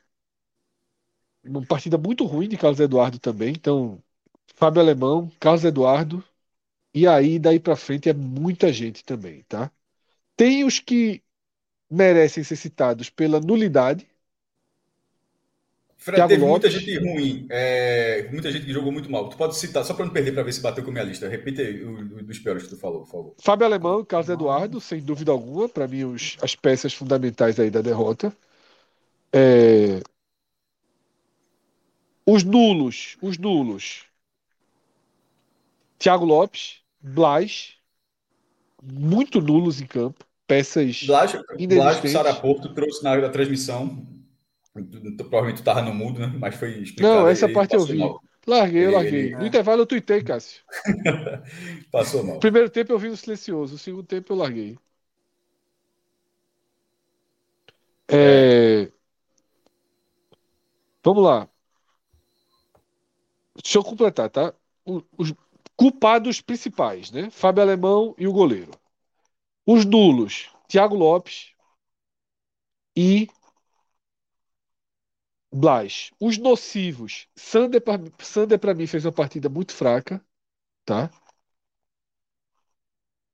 uma 1.45 1.64
partida 1.67 1.97
muito 1.99 2.25
ruim 2.25 2.49
de 2.49 2.57
Carlos 2.57 2.81
Eduardo 2.81 3.19
também. 3.19 3.51
Então, 3.53 4.03
Fábio 4.55 4.81
Alemão, 4.83 5.31
Carlos 5.41 5.64
Eduardo, 5.64 6.23
e 6.97 7.07
aí 7.07 7.38
daí 7.38 7.61
para 7.61 7.76
frente 7.76 8.09
é 8.09 8.14
muita 8.14 8.72
gente 8.72 9.05
também, 9.05 9.42
tá? 9.42 9.70
Tem 10.36 10.64
os 10.64 10.80
que 10.80 11.22
merecem 11.90 12.42
ser 12.42 12.57
citados 12.57 13.11
pela 13.11 13.38
nulidade, 13.38 14.09
Fred, 15.99 16.28
teve 16.28 16.44
muita 16.47 16.70
gente 16.70 16.99
ruim, 16.99 17.47
é, 17.51 18.28
muita 18.30 18.51
gente 18.51 18.64
que 18.64 18.72
jogou 18.72 18.92
muito 18.92 19.11
mal. 19.11 19.28
Tu 19.28 19.36
pode 19.36 19.57
citar, 19.57 19.84
só 19.84 19.92
para 19.92 20.07
não 20.07 20.12
perder, 20.12 20.32
para 20.32 20.42
ver 20.42 20.53
se 20.53 20.61
bateu 20.61 20.84
com 20.84 20.90
a 20.90 20.92
minha 20.92 21.05
lista. 21.05 21.28
Repita 21.28 21.61
aí 21.61 21.82
o, 21.82 21.99
o, 21.99 22.22
dos 22.22 22.38
piores 22.38 22.62
que 22.62 22.70
tu 22.70 22.76
falou, 22.76 23.01
por 23.01 23.11
favor. 23.11 23.34
Fábio 23.38 23.66
Alemão, 23.66 24.05
Carlos 24.05 24.30
Eduardo, 24.30 24.80
sem 24.80 25.01
dúvida 25.01 25.32
alguma, 25.32 25.68
para 25.68 25.88
mim, 25.88 26.05
os, 26.05 26.38
as 26.40 26.55
peças 26.55 26.94
fundamentais 26.94 27.59
aí 27.59 27.70
da 27.70 27.82
derrota. 27.82 28.32
É... 29.32 30.01
Os 32.24 32.44
nulos, 32.44 33.18
os 33.20 33.36
nulos. 33.36 34.05
Thiago 35.99 36.24
Lopes, 36.24 36.86
Blas, 37.09 37.75
muito 38.83 39.41
nulos 39.41 39.81
em 39.81 39.87
campo, 39.87 40.25
peças 40.45 41.05
Blasco, 41.05 41.41
inexistentes. 41.57 42.11
Saraporto 42.11 42.75
trouxe 42.75 43.05
na 43.05 43.29
transmissão, 43.29 44.05
provavelmente 45.17 45.63
tu 45.63 45.65
tava 45.65 45.83
no 45.83 45.95
mudo, 45.95 46.19
né? 46.19 46.35
Mas 46.37 46.57
foi 46.57 46.81
explicado. 46.81 47.15
Não, 47.15 47.29
essa 47.29 47.49
parte 47.49 47.77
eu 47.77 47.85
vi. 47.85 47.99
Mal. 47.99 48.21
Larguei, 48.45 48.87
eu 48.87 48.91
larguei. 48.91 49.37
No 49.37 49.47
intervalo 49.47 49.83
eu 49.83 49.87
tuitei, 49.87 50.23
Cássio. 50.23 50.63
Passou 51.93 52.25
mal. 52.25 52.41
Primeiro 52.41 52.69
tempo 52.69 52.93
eu 52.93 52.99
vi 52.99 53.09
no 53.09 53.17
silencioso, 53.17 53.77
o 53.77 53.79
segundo 53.79 54.05
tempo 54.05 54.33
eu 54.33 54.37
larguei. 54.37 54.77
É... 58.09 58.91
Vamos 61.05 61.23
lá. 61.23 61.49
Deixa 63.63 63.79
eu 63.79 63.85
completar, 63.85 64.29
tá? 64.29 64.53
Os 65.17 65.33
culpados 65.77 66.41
principais, 66.41 67.11
né? 67.11 67.31
Fábio 67.31 67.62
Alemão 67.62 68.14
e 68.18 68.27
o 68.27 68.33
goleiro. 68.33 68.72
Os 69.66 69.85
nulos, 69.85 70.51
Thiago 70.68 70.95
Lopes 70.95 71.53
e 72.97 73.29
Blas. 75.53 76.11
Os 76.20 76.39
nocivos, 76.39 77.29
Sander 77.37 77.81
para 77.81 78.74
mim 78.74 78.87
fez 78.87 79.05
uma 79.05 79.12
partida 79.12 79.49
muito 79.49 79.72
fraca, 79.72 80.24
tá? 80.85 81.11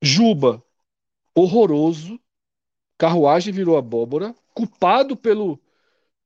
Juba, 0.00 0.62
horroroso. 1.34 2.20
Carruagem 2.98 3.52
virou 3.52 3.76
abóbora, 3.76 4.34
culpado 4.54 5.16
pelo 5.16 5.60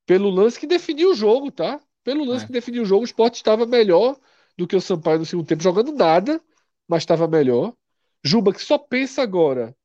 pelo 0.04 0.30
lance 0.30 0.60
que 0.60 0.66
definiu 0.66 1.10
o 1.10 1.14
jogo, 1.14 1.50
tá? 1.50 1.80
Pelo 2.04 2.24
lance 2.24 2.44
é. 2.44 2.46
que 2.46 2.52
definiu 2.52 2.82
o 2.82 2.86
jogo, 2.86 3.02
o 3.02 3.06
Sport 3.06 3.34
estava 3.34 3.66
melhor 3.66 4.16
do 4.56 4.66
que 4.66 4.76
o 4.76 4.80
Sampaio 4.80 5.18
no 5.18 5.26
segundo 5.26 5.46
tempo, 5.46 5.62
jogando 5.62 5.92
nada, 5.92 6.40
mas 6.88 7.02
estava 7.02 7.28
melhor. 7.28 7.74
Juba 8.24 8.52
que 8.52 8.62
só 8.62 8.78
pensa 8.78 9.22
agora 9.22 9.76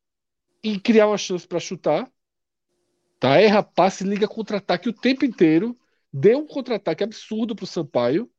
em 0.64 0.80
criar 0.80 1.08
uma 1.08 1.18
chance 1.18 1.48
para 1.48 1.60
chutar, 1.60 2.10
tá? 3.20 3.40
Erra 3.40 3.64
passe, 3.64 4.04
liga 4.04 4.28
contra-ataque 4.28 4.90
o 4.90 4.94
tempo 4.94 5.26
inteiro, 5.26 5.78
deu 6.12 6.40
um 6.40 6.48
contra-ataque 6.48 7.04
absurdo 7.04 7.56
pro 7.56 7.68
Sampaio, 7.68 8.30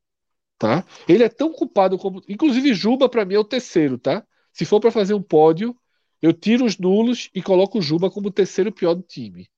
tá? 0.59 0.85
Ele 1.09 1.25
é 1.25 1.29
tão 1.29 1.53
culpado 1.53 1.99
como, 1.99 2.23
inclusive 2.29 2.75
Juba 2.75 3.09
para 3.09 3.25
mim 3.25 3.35
é 3.35 3.39
o 3.39 3.45
terceiro, 3.45 3.99
tá? 3.99 4.25
Se 4.53 4.65
for 4.65 4.81
para 4.81 4.91
fazer 4.91 5.15
um 5.15 5.23
pódio, 5.23 5.77
eu 6.21 6.33
tiro 6.33 6.65
os 6.65 6.79
nulos 6.79 7.31
e 7.35 7.43
coloco 7.43 7.79
o 7.79 7.83
Juba 7.83 8.11
como 8.11 8.29
o 8.29 8.33
terceiro 8.33 8.71
pior 8.73 8.95
do 8.95 9.03
time. 9.03 9.49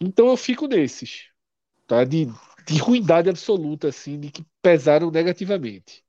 Então 0.00 0.28
eu 0.28 0.36
fico 0.36 0.66
nesses, 0.66 1.28
tá? 1.86 2.04
De, 2.04 2.28
de 2.66 2.78
ruindade 2.78 3.28
absoluta, 3.28 3.88
assim, 3.88 4.18
de 4.18 4.30
que 4.30 4.44
pesaram 4.60 5.10
negativamente. 5.10 6.04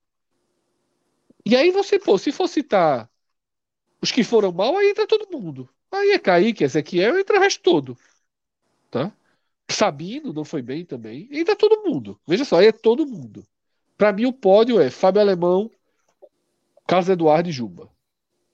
E 1.45 1.55
aí 1.55 1.71
você, 1.71 1.99
pô, 1.99 2.17
se 2.17 2.31
for 2.31 2.47
citar 2.47 3.09
os 4.01 4.11
que 4.11 4.23
foram 4.23 4.51
mal, 4.51 4.77
aí 4.77 4.89
entra 4.89 5.07
todo 5.07 5.31
mundo. 5.31 5.69
Aí 5.91 6.11
é 6.11 6.19
Kaique, 6.19 6.63
Ezequiel, 6.63 7.19
entra 7.19 7.37
o 7.37 7.39
resto 7.39 7.61
todo. 7.61 7.97
Tá? 8.89 9.11
Sabino 9.69 10.33
não 10.33 10.45
foi 10.45 10.61
bem 10.61 10.85
também. 10.85 11.27
Entra 11.31 11.55
todo 11.55 11.83
mundo. 11.83 12.19
Veja 12.27 12.45
só, 12.45 12.59
aí 12.59 12.67
é 12.67 12.71
todo 12.71 13.05
mundo. 13.05 13.45
Para 13.97 14.11
mim, 14.11 14.25
o 14.25 14.33
pódio 14.33 14.79
é 14.79 14.89
Fábio 14.89 15.21
Alemão, 15.21 15.69
Carlos 16.87 17.09
Eduardo 17.09 17.49
e 17.49 17.51
Juba. 17.51 17.89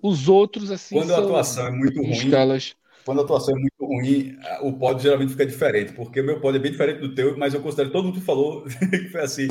Os 0.01 0.29
outros, 0.29 0.71
assim. 0.71 0.95
Quando 0.95 1.13
a 1.13 1.19
atuação 1.19 1.67
é 1.67 1.71
muito 1.71 1.99
ruim. 1.99 2.11
Escalas 2.11 2.75
quando 3.09 3.21
a 3.21 3.23
atuação 3.23 3.57
é 3.57 3.59
muito 3.59 3.73
ruim, 3.83 4.37
o 4.61 4.71
pódio 4.77 5.01
geralmente 5.01 5.31
fica 5.31 5.43
diferente, 5.43 5.93
porque 5.93 6.21
o 6.21 6.23
meu 6.23 6.39
pódio 6.39 6.59
é 6.59 6.61
bem 6.61 6.71
diferente 6.71 6.99
do 6.99 7.15
teu, 7.15 7.35
mas 7.35 7.55
eu 7.55 7.59
considero 7.59 7.91
todo 7.91 8.05
mundo 8.05 8.21
falou 8.21 8.65
que 8.91 9.09
foi 9.09 9.21
assim. 9.21 9.47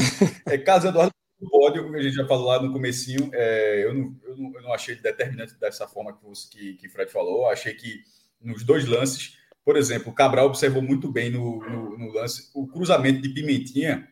É, 0.46 0.56
caso 0.56 0.86
Eduardo 0.86 1.12
o 1.40 1.50
pódio, 1.50 1.82
como 1.82 1.96
a 1.96 2.00
gente 2.00 2.14
já 2.14 2.24
falou 2.24 2.46
lá 2.46 2.62
no 2.62 2.72
comecinho, 2.72 3.30
é, 3.32 3.84
eu, 3.84 3.92
não, 3.92 4.16
eu, 4.22 4.36
não, 4.36 4.54
eu, 4.54 4.62
não, 4.62 4.72
achei 4.72 4.94
determinante 4.94 5.58
dessa 5.58 5.88
forma 5.88 6.16
que, 6.16 6.24
você, 6.24 6.48
que, 6.48 6.74
que 6.74 6.88
Fred 6.88 7.10
falou. 7.10 7.48
Achei 7.48 7.74
que 7.74 8.04
nos 8.40 8.62
dois 8.62 8.86
lances, 8.86 9.36
por 9.64 9.76
exemplo, 9.76 10.12
o 10.12 10.14
Cabral 10.14 10.46
observou 10.46 10.80
muito 10.80 11.10
bem 11.10 11.28
no, 11.28 11.58
no, 11.58 11.98
no 11.98 12.12
lance 12.12 12.48
o 12.54 12.68
cruzamento 12.68 13.20
de 13.20 13.30
Pimentinha. 13.30 14.08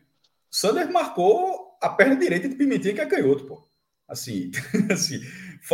Sander 0.51 0.91
marcou 0.91 1.77
a 1.81 1.87
perna 1.87 2.17
direita 2.17 2.49
de 2.49 2.55
Pimentinha, 2.55 2.93
que 2.93 2.99
é 2.99 3.05
canhoto, 3.05 3.45
pô. 3.45 3.65
Assim, 4.09 4.51
assim 4.91 5.21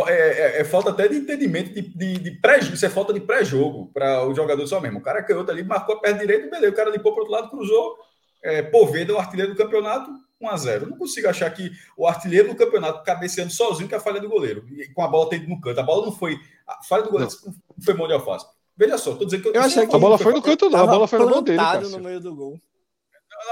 é, 0.08 0.12
é, 0.12 0.60
é, 0.60 0.64
falta 0.64 0.90
até 0.90 1.06
de 1.08 1.16
entendimento 1.16 1.72
de, 1.72 1.82
de, 1.82 2.18
de 2.18 2.30
pré 2.32 2.58
Isso 2.58 2.84
é 2.84 2.88
falta 2.88 3.12
de 3.12 3.20
pré-jogo 3.20 3.90
para 3.92 4.26
o 4.26 4.34
jogador 4.34 4.66
só 4.66 4.80
mesmo. 4.80 4.98
O 4.98 5.02
cara 5.02 5.22
canhoto 5.22 5.50
ali, 5.50 5.62
marcou 5.62 5.96
a 5.96 6.00
perna 6.00 6.18
direita, 6.18 6.50
beleza. 6.50 6.72
O 6.72 6.76
cara 6.76 6.90
limpou 6.90 7.12
para 7.12 7.20
o 7.20 7.24
outro 7.24 7.32
lado, 7.32 7.50
cruzou. 7.50 7.96
É, 8.42 8.62
Poveda, 8.62 9.14
o 9.14 9.18
artilheiro 9.18 9.54
do 9.54 9.56
campeonato, 9.56 10.10
1 10.40 10.48
a 10.48 10.56
0 10.56 10.90
Não 10.90 10.98
consigo 10.98 11.28
achar 11.28 11.48
que 11.50 11.70
o 11.96 12.06
artilheiro 12.06 12.48
do 12.48 12.56
campeonato 12.56 13.02
cabeceando 13.02 13.50
sozinho 13.50 13.88
que 13.88 13.94
é 13.94 13.98
a 13.98 14.00
falha 14.00 14.20
do 14.20 14.28
goleiro. 14.28 14.66
E 14.70 14.88
com 14.92 15.02
a 15.02 15.08
bola 15.08 15.30
tendo 15.30 15.48
no 15.48 15.60
canto. 15.60 15.80
A 15.80 15.84
bola 15.84 16.06
não 16.06 16.12
foi. 16.12 16.38
A 16.66 16.82
falha 16.82 17.02
do 17.02 17.10
goleiro 17.10 17.32
não, 17.44 17.52
não 17.52 17.84
foi 17.84 17.94
mão 17.94 18.06
de 18.06 18.14
alface. 18.14 18.46
Veja 18.76 18.98
só, 18.98 19.14
tô 19.14 19.24
dizendo 19.24 19.42
que 19.42 19.48
eu. 19.48 19.54
eu 19.54 19.62
achei 19.62 19.86
que 19.86 19.94
a 19.94 19.98
bola 19.98 20.18
foi 20.18 20.32
no 20.32 20.42
canto, 20.42 20.68
não. 20.68 20.80
A 20.80 20.86
bola 20.86 21.06
foi 21.06 21.18
no 21.18 21.30
mão 21.30 21.42
dele. 21.42 21.60
no 21.90 22.00
meio 22.00 22.20
do 22.20 22.34
gol. 22.34 22.58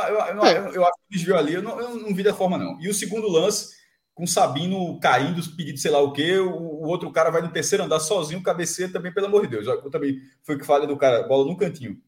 Eu, 0.09 0.14
eu, 0.14 0.36
eu, 0.36 0.45
é. 0.45 0.76
eu 0.76 0.82
acho 0.84 0.93
que 0.93 1.16
desviou 1.16 1.38
ali, 1.38 1.55
eu 1.55 1.62
não, 1.62 1.80
eu 1.80 1.97
não 1.97 2.14
vi 2.14 2.22
da 2.22 2.34
forma, 2.34 2.57
não. 2.57 2.80
E 2.80 2.88
o 2.88 2.95
segundo 2.95 3.28
lance 3.28 3.74
com 4.15 4.27
Sabino 4.27 4.99
caindo, 5.01 5.41
pedindo 5.57 5.79
sei 5.79 5.91
lá 5.91 6.01
o 6.01 6.13
quê, 6.13 6.39
o, 6.39 6.51
o, 6.51 6.87
outro 6.87 7.11
cara 7.11 7.31
vai 7.31 7.43
no 7.43 7.51
terceiro 7.51 7.85
andar 7.85 8.01
sozinho, 8.01 8.43
cabeceia 8.43 8.91
também, 8.91 9.13
pelo 9.13 9.27
amor 9.27 9.43
de 9.43 9.49
Deus. 9.49 9.67
Eu 9.67 9.91
também 9.91 10.21
foi 10.43 10.57
o 10.57 10.59
que 10.59 10.67
falha 10.67 10.87
do 10.87 10.97
cara, 10.97 11.23
bola 11.23 11.47
no 11.47 11.57
cantinho. 11.57 11.99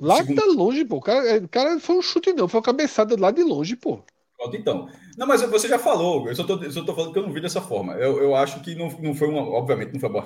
Lá 0.00 0.16
Segundo... 0.16 0.40
tá 0.40 0.46
longe, 0.46 0.84
pô. 0.84 0.96
O 0.96 1.00
cara, 1.00 1.38
o 1.38 1.48
cara 1.48 1.80
foi 1.80 1.96
um 1.96 2.02
chute, 2.02 2.32
não, 2.32 2.48
foi 2.48 2.58
uma 2.58 2.64
cabeçada 2.64 3.16
lá 3.18 3.30
de 3.30 3.42
longe, 3.42 3.76
pô. 3.76 4.02
Pronto, 4.36 4.56
então. 4.56 4.88
Não, 5.16 5.26
mas 5.26 5.42
você 5.42 5.68
já 5.68 5.78
falou, 5.78 6.28
eu 6.28 6.34
só 6.34 6.44
tô, 6.44 6.60
eu 6.62 6.70
só 6.70 6.82
tô 6.84 6.94
falando 6.94 7.12
que 7.12 7.18
eu 7.18 7.22
não 7.22 7.32
vi 7.32 7.40
dessa 7.40 7.60
forma. 7.60 7.94
Eu, 7.94 8.20
eu 8.20 8.34
acho 8.34 8.60
que 8.60 8.74
não, 8.74 8.88
não 9.00 9.14
foi 9.14 9.28
uma, 9.28 9.42
obviamente, 9.42 9.92
não 9.92 10.00
foi 10.00 10.08
uma 10.08 10.24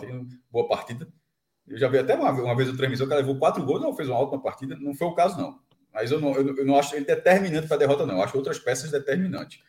boa 0.51 0.69
partida. 0.69 1.09
Eu 1.67 1.77
já 1.77 1.89
vi 1.89 1.99
até 1.99 2.15
uma, 2.15 2.31
uma 2.31 2.57
vez 2.57 2.69
o 2.69 2.77
transmissão, 2.77 3.07
o 3.07 3.09
cara 3.09 3.21
levou 3.21 3.39
quatro 3.39 3.65
gols, 3.65 3.83
não 3.83 3.95
fez 3.95 4.09
uma 4.09 4.19
ótima 4.19 4.41
partida, 4.41 4.77
não 4.81 4.95
foi 4.95 5.09
o 5.09 5.15
caso, 5.15 5.37
não. 5.37 5.59
Mas 5.93 6.13
eu 6.13 6.21
não, 6.21 6.33
eu, 6.35 6.57
eu 6.57 6.65
não 6.65 6.79
acho 6.79 6.95
ele 6.95 7.05
determinante 7.05 7.67
para 7.67 7.77
a 7.77 7.79
derrota, 7.79 8.07
não. 8.07 8.17
Eu 8.17 8.23
acho 8.23 8.37
outras 8.37 8.59
peças 8.59 8.91
determinantes. 8.91 9.61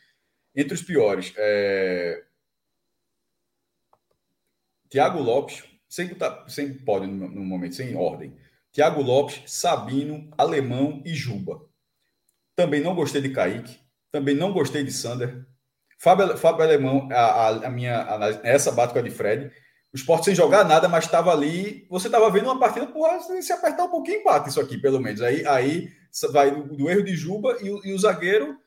Entre 0.57 0.73
os 0.73 0.81
piores, 0.81 1.35
é... 1.37 2.23
Tiago 4.89 5.19
Lopes, 5.19 5.63
sem, 5.87 6.09
sem 6.47 6.73
pódio 6.73 7.07
no, 7.07 7.45
momento, 7.45 7.75
sem 7.75 7.95
ordem. 7.95 8.35
Tiago 8.71 9.03
Lopes, 9.03 9.43
Sabino, 9.45 10.27
Alemão 10.35 11.03
e 11.05 11.13
Juba. 11.13 11.61
Também 12.55 12.81
não 12.81 12.95
gostei 12.95 13.21
de 13.21 13.29
Kaique. 13.29 13.79
Também 14.11 14.33
não 14.33 14.51
gostei 14.51 14.83
de 14.83 14.91
Sander. 14.91 15.45
Fábio, 15.99 16.35
Fábio 16.37 16.63
Alemão, 16.63 17.07
a, 17.11 17.19
a, 17.19 17.49
a 17.67 17.69
minha 17.69 18.01
análise, 18.01 18.39
essa 18.43 18.71
bate 18.71 18.93
com 18.93 18.99
a 18.99 19.03
de 19.03 19.11
Fred. 19.11 19.51
O 19.93 19.95
esporte 19.95 20.25
sem 20.25 20.35
jogar 20.35 20.63
nada, 20.63 20.87
mas 20.87 21.05
estava 21.05 21.31
ali. 21.31 21.85
Você 21.89 22.07
estava 22.07 22.31
vendo 22.31 22.45
uma 22.45 22.59
partida, 22.59 22.87
porra, 22.87 23.19
se 23.19 23.53
apertar 23.53 23.83
um 23.83 23.91
pouquinho, 23.91 24.21
empate 24.21 24.49
isso 24.49 24.59
aqui, 24.59 24.77
pelo 24.79 24.99
menos. 24.99 25.21
Aí, 25.21 25.45
aí 25.45 25.91
vai 26.31 26.49
do, 26.49 26.75
do 26.75 26.89
erro 26.89 27.03
de 27.03 27.15
Juba 27.15 27.57
e, 27.61 27.67
e 27.89 27.93
o 27.93 27.99
zagueiro 27.99 28.57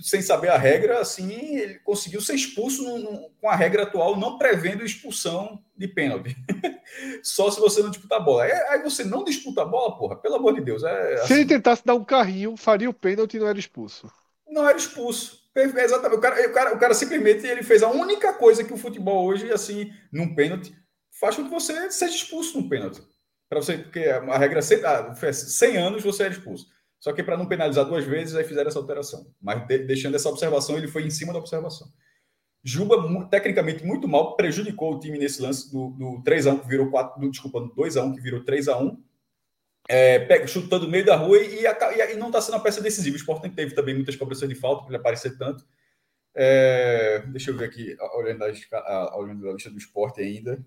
sem 0.00 0.22
saber 0.22 0.48
a 0.48 0.58
regra, 0.58 1.00
assim, 1.00 1.32
ele 1.56 1.78
conseguiu 1.80 2.20
ser 2.20 2.34
expulso 2.34 2.82
no, 2.82 2.98
no, 2.98 3.30
com 3.40 3.48
a 3.48 3.56
regra 3.56 3.84
atual, 3.84 4.16
não 4.16 4.38
prevendo 4.38 4.84
expulsão 4.84 5.62
de 5.76 5.88
pênalti. 5.88 6.36
Só 7.22 7.50
se 7.50 7.60
você 7.60 7.82
não 7.82 7.90
disputar 7.90 8.20
a 8.20 8.22
bola. 8.22 8.46
É, 8.46 8.70
aí 8.70 8.82
você 8.82 9.04
não 9.04 9.24
disputa 9.24 9.62
a 9.62 9.64
bola, 9.64 9.96
porra, 9.96 10.16
pelo 10.16 10.36
amor 10.36 10.54
de 10.54 10.60
Deus. 10.60 10.82
É, 10.82 11.14
assim, 11.14 11.26
se 11.26 11.32
ele 11.34 11.46
tentasse 11.46 11.84
dar 11.84 11.94
um 11.94 12.04
carrinho, 12.04 12.56
faria 12.56 12.90
o 12.90 12.94
pênalti 12.94 13.34
e 13.34 13.40
não 13.40 13.48
era 13.48 13.58
expulso. 13.58 14.10
Não 14.48 14.68
era 14.68 14.76
expulso. 14.76 15.42
Exatamente. 15.56 16.18
O 16.18 16.20
cara, 16.20 16.48
o 16.48 16.52
cara, 16.52 16.74
o 16.74 16.78
cara 16.78 16.94
simplesmente 16.94 17.46
ele 17.46 17.62
fez 17.62 17.82
a 17.82 17.88
única 17.88 18.32
coisa 18.32 18.64
que 18.64 18.72
o 18.72 18.78
futebol 18.78 19.24
hoje, 19.24 19.52
assim, 19.52 19.92
num 20.12 20.34
pênalti, 20.34 20.74
faz 21.20 21.36
com 21.36 21.44
que 21.44 21.50
você 21.50 21.90
seja 21.90 22.14
expulso 22.14 22.60
num 22.60 22.68
pênalti. 22.68 23.00
Para 23.48 23.60
você, 23.60 23.78
porque 23.78 24.00
a 24.00 24.38
regra 24.38 24.58
é 24.58 25.32
100 25.32 25.76
anos 25.76 26.02
você 26.02 26.24
era 26.24 26.32
expulso. 26.32 26.66
Só 27.04 27.12
que 27.12 27.22
para 27.22 27.36
não 27.36 27.44
penalizar 27.44 27.84
duas 27.84 28.02
vezes, 28.02 28.34
aí 28.34 28.44
fizeram 28.44 28.68
essa 28.68 28.78
alteração. 28.78 29.30
Mas 29.38 29.66
de, 29.66 29.76
deixando 29.76 30.14
essa 30.14 30.30
observação, 30.30 30.78
ele 30.78 30.88
foi 30.88 31.02
em 31.02 31.10
cima 31.10 31.34
da 31.34 31.38
observação. 31.38 31.86
Juba, 32.62 32.96
tecnicamente, 33.28 33.84
muito 33.84 34.08
mal, 34.08 34.34
prejudicou 34.36 34.94
o 34.94 34.98
time 34.98 35.18
nesse 35.18 35.42
lance 35.42 35.70
do, 35.70 35.90
do 35.90 36.22
3x1 36.22 36.62
que 36.62 36.66
virou 36.66 36.90
4, 36.90 37.20
do, 37.20 37.30
desculpa, 37.30 37.60
do 37.60 37.74
2x1 37.74 38.14
que 38.14 38.22
virou 38.22 38.42
3x1. 38.42 38.96
É, 39.86 40.46
chutando 40.46 40.86
no 40.86 40.90
meio 40.90 41.04
da 41.04 41.14
rua 41.14 41.36
e, 41.36 41.66
e, 41.66 42.12
e 42.14 42.16
não 42.16 42.28
está 42.28 42.40
sendo 42.40 42.54
a 42.54 42.60
peça 42.60 42.80
decisiva. 42.80 43.14
O 43.14 43.18
Sport 43.18 43.54
teve 43.54 43.74
também 43.74 43.94
muitas 43.94 44.16
cobranças 44.16 44.48
de 44.48 44.54
falta 44.54 44.84
para 44.84 44.94
ele 44.94 44.96
aparecer 44.96 45.36
tanto. 45.36 45.62
É, 46.34 47.18
deixa 47.26 47.50
eu 47.50 47.56
ver 47.58 47.66
aqui, 47.66 47.94
olhando 48.14 48.44
a, 48.44 49.18
olhando 49.18 49.50
a 49.50 49.52
lista 49.52 49.68
do 49.68 49.76
esporte 49.76 50.22
ainda. 50.22 50.64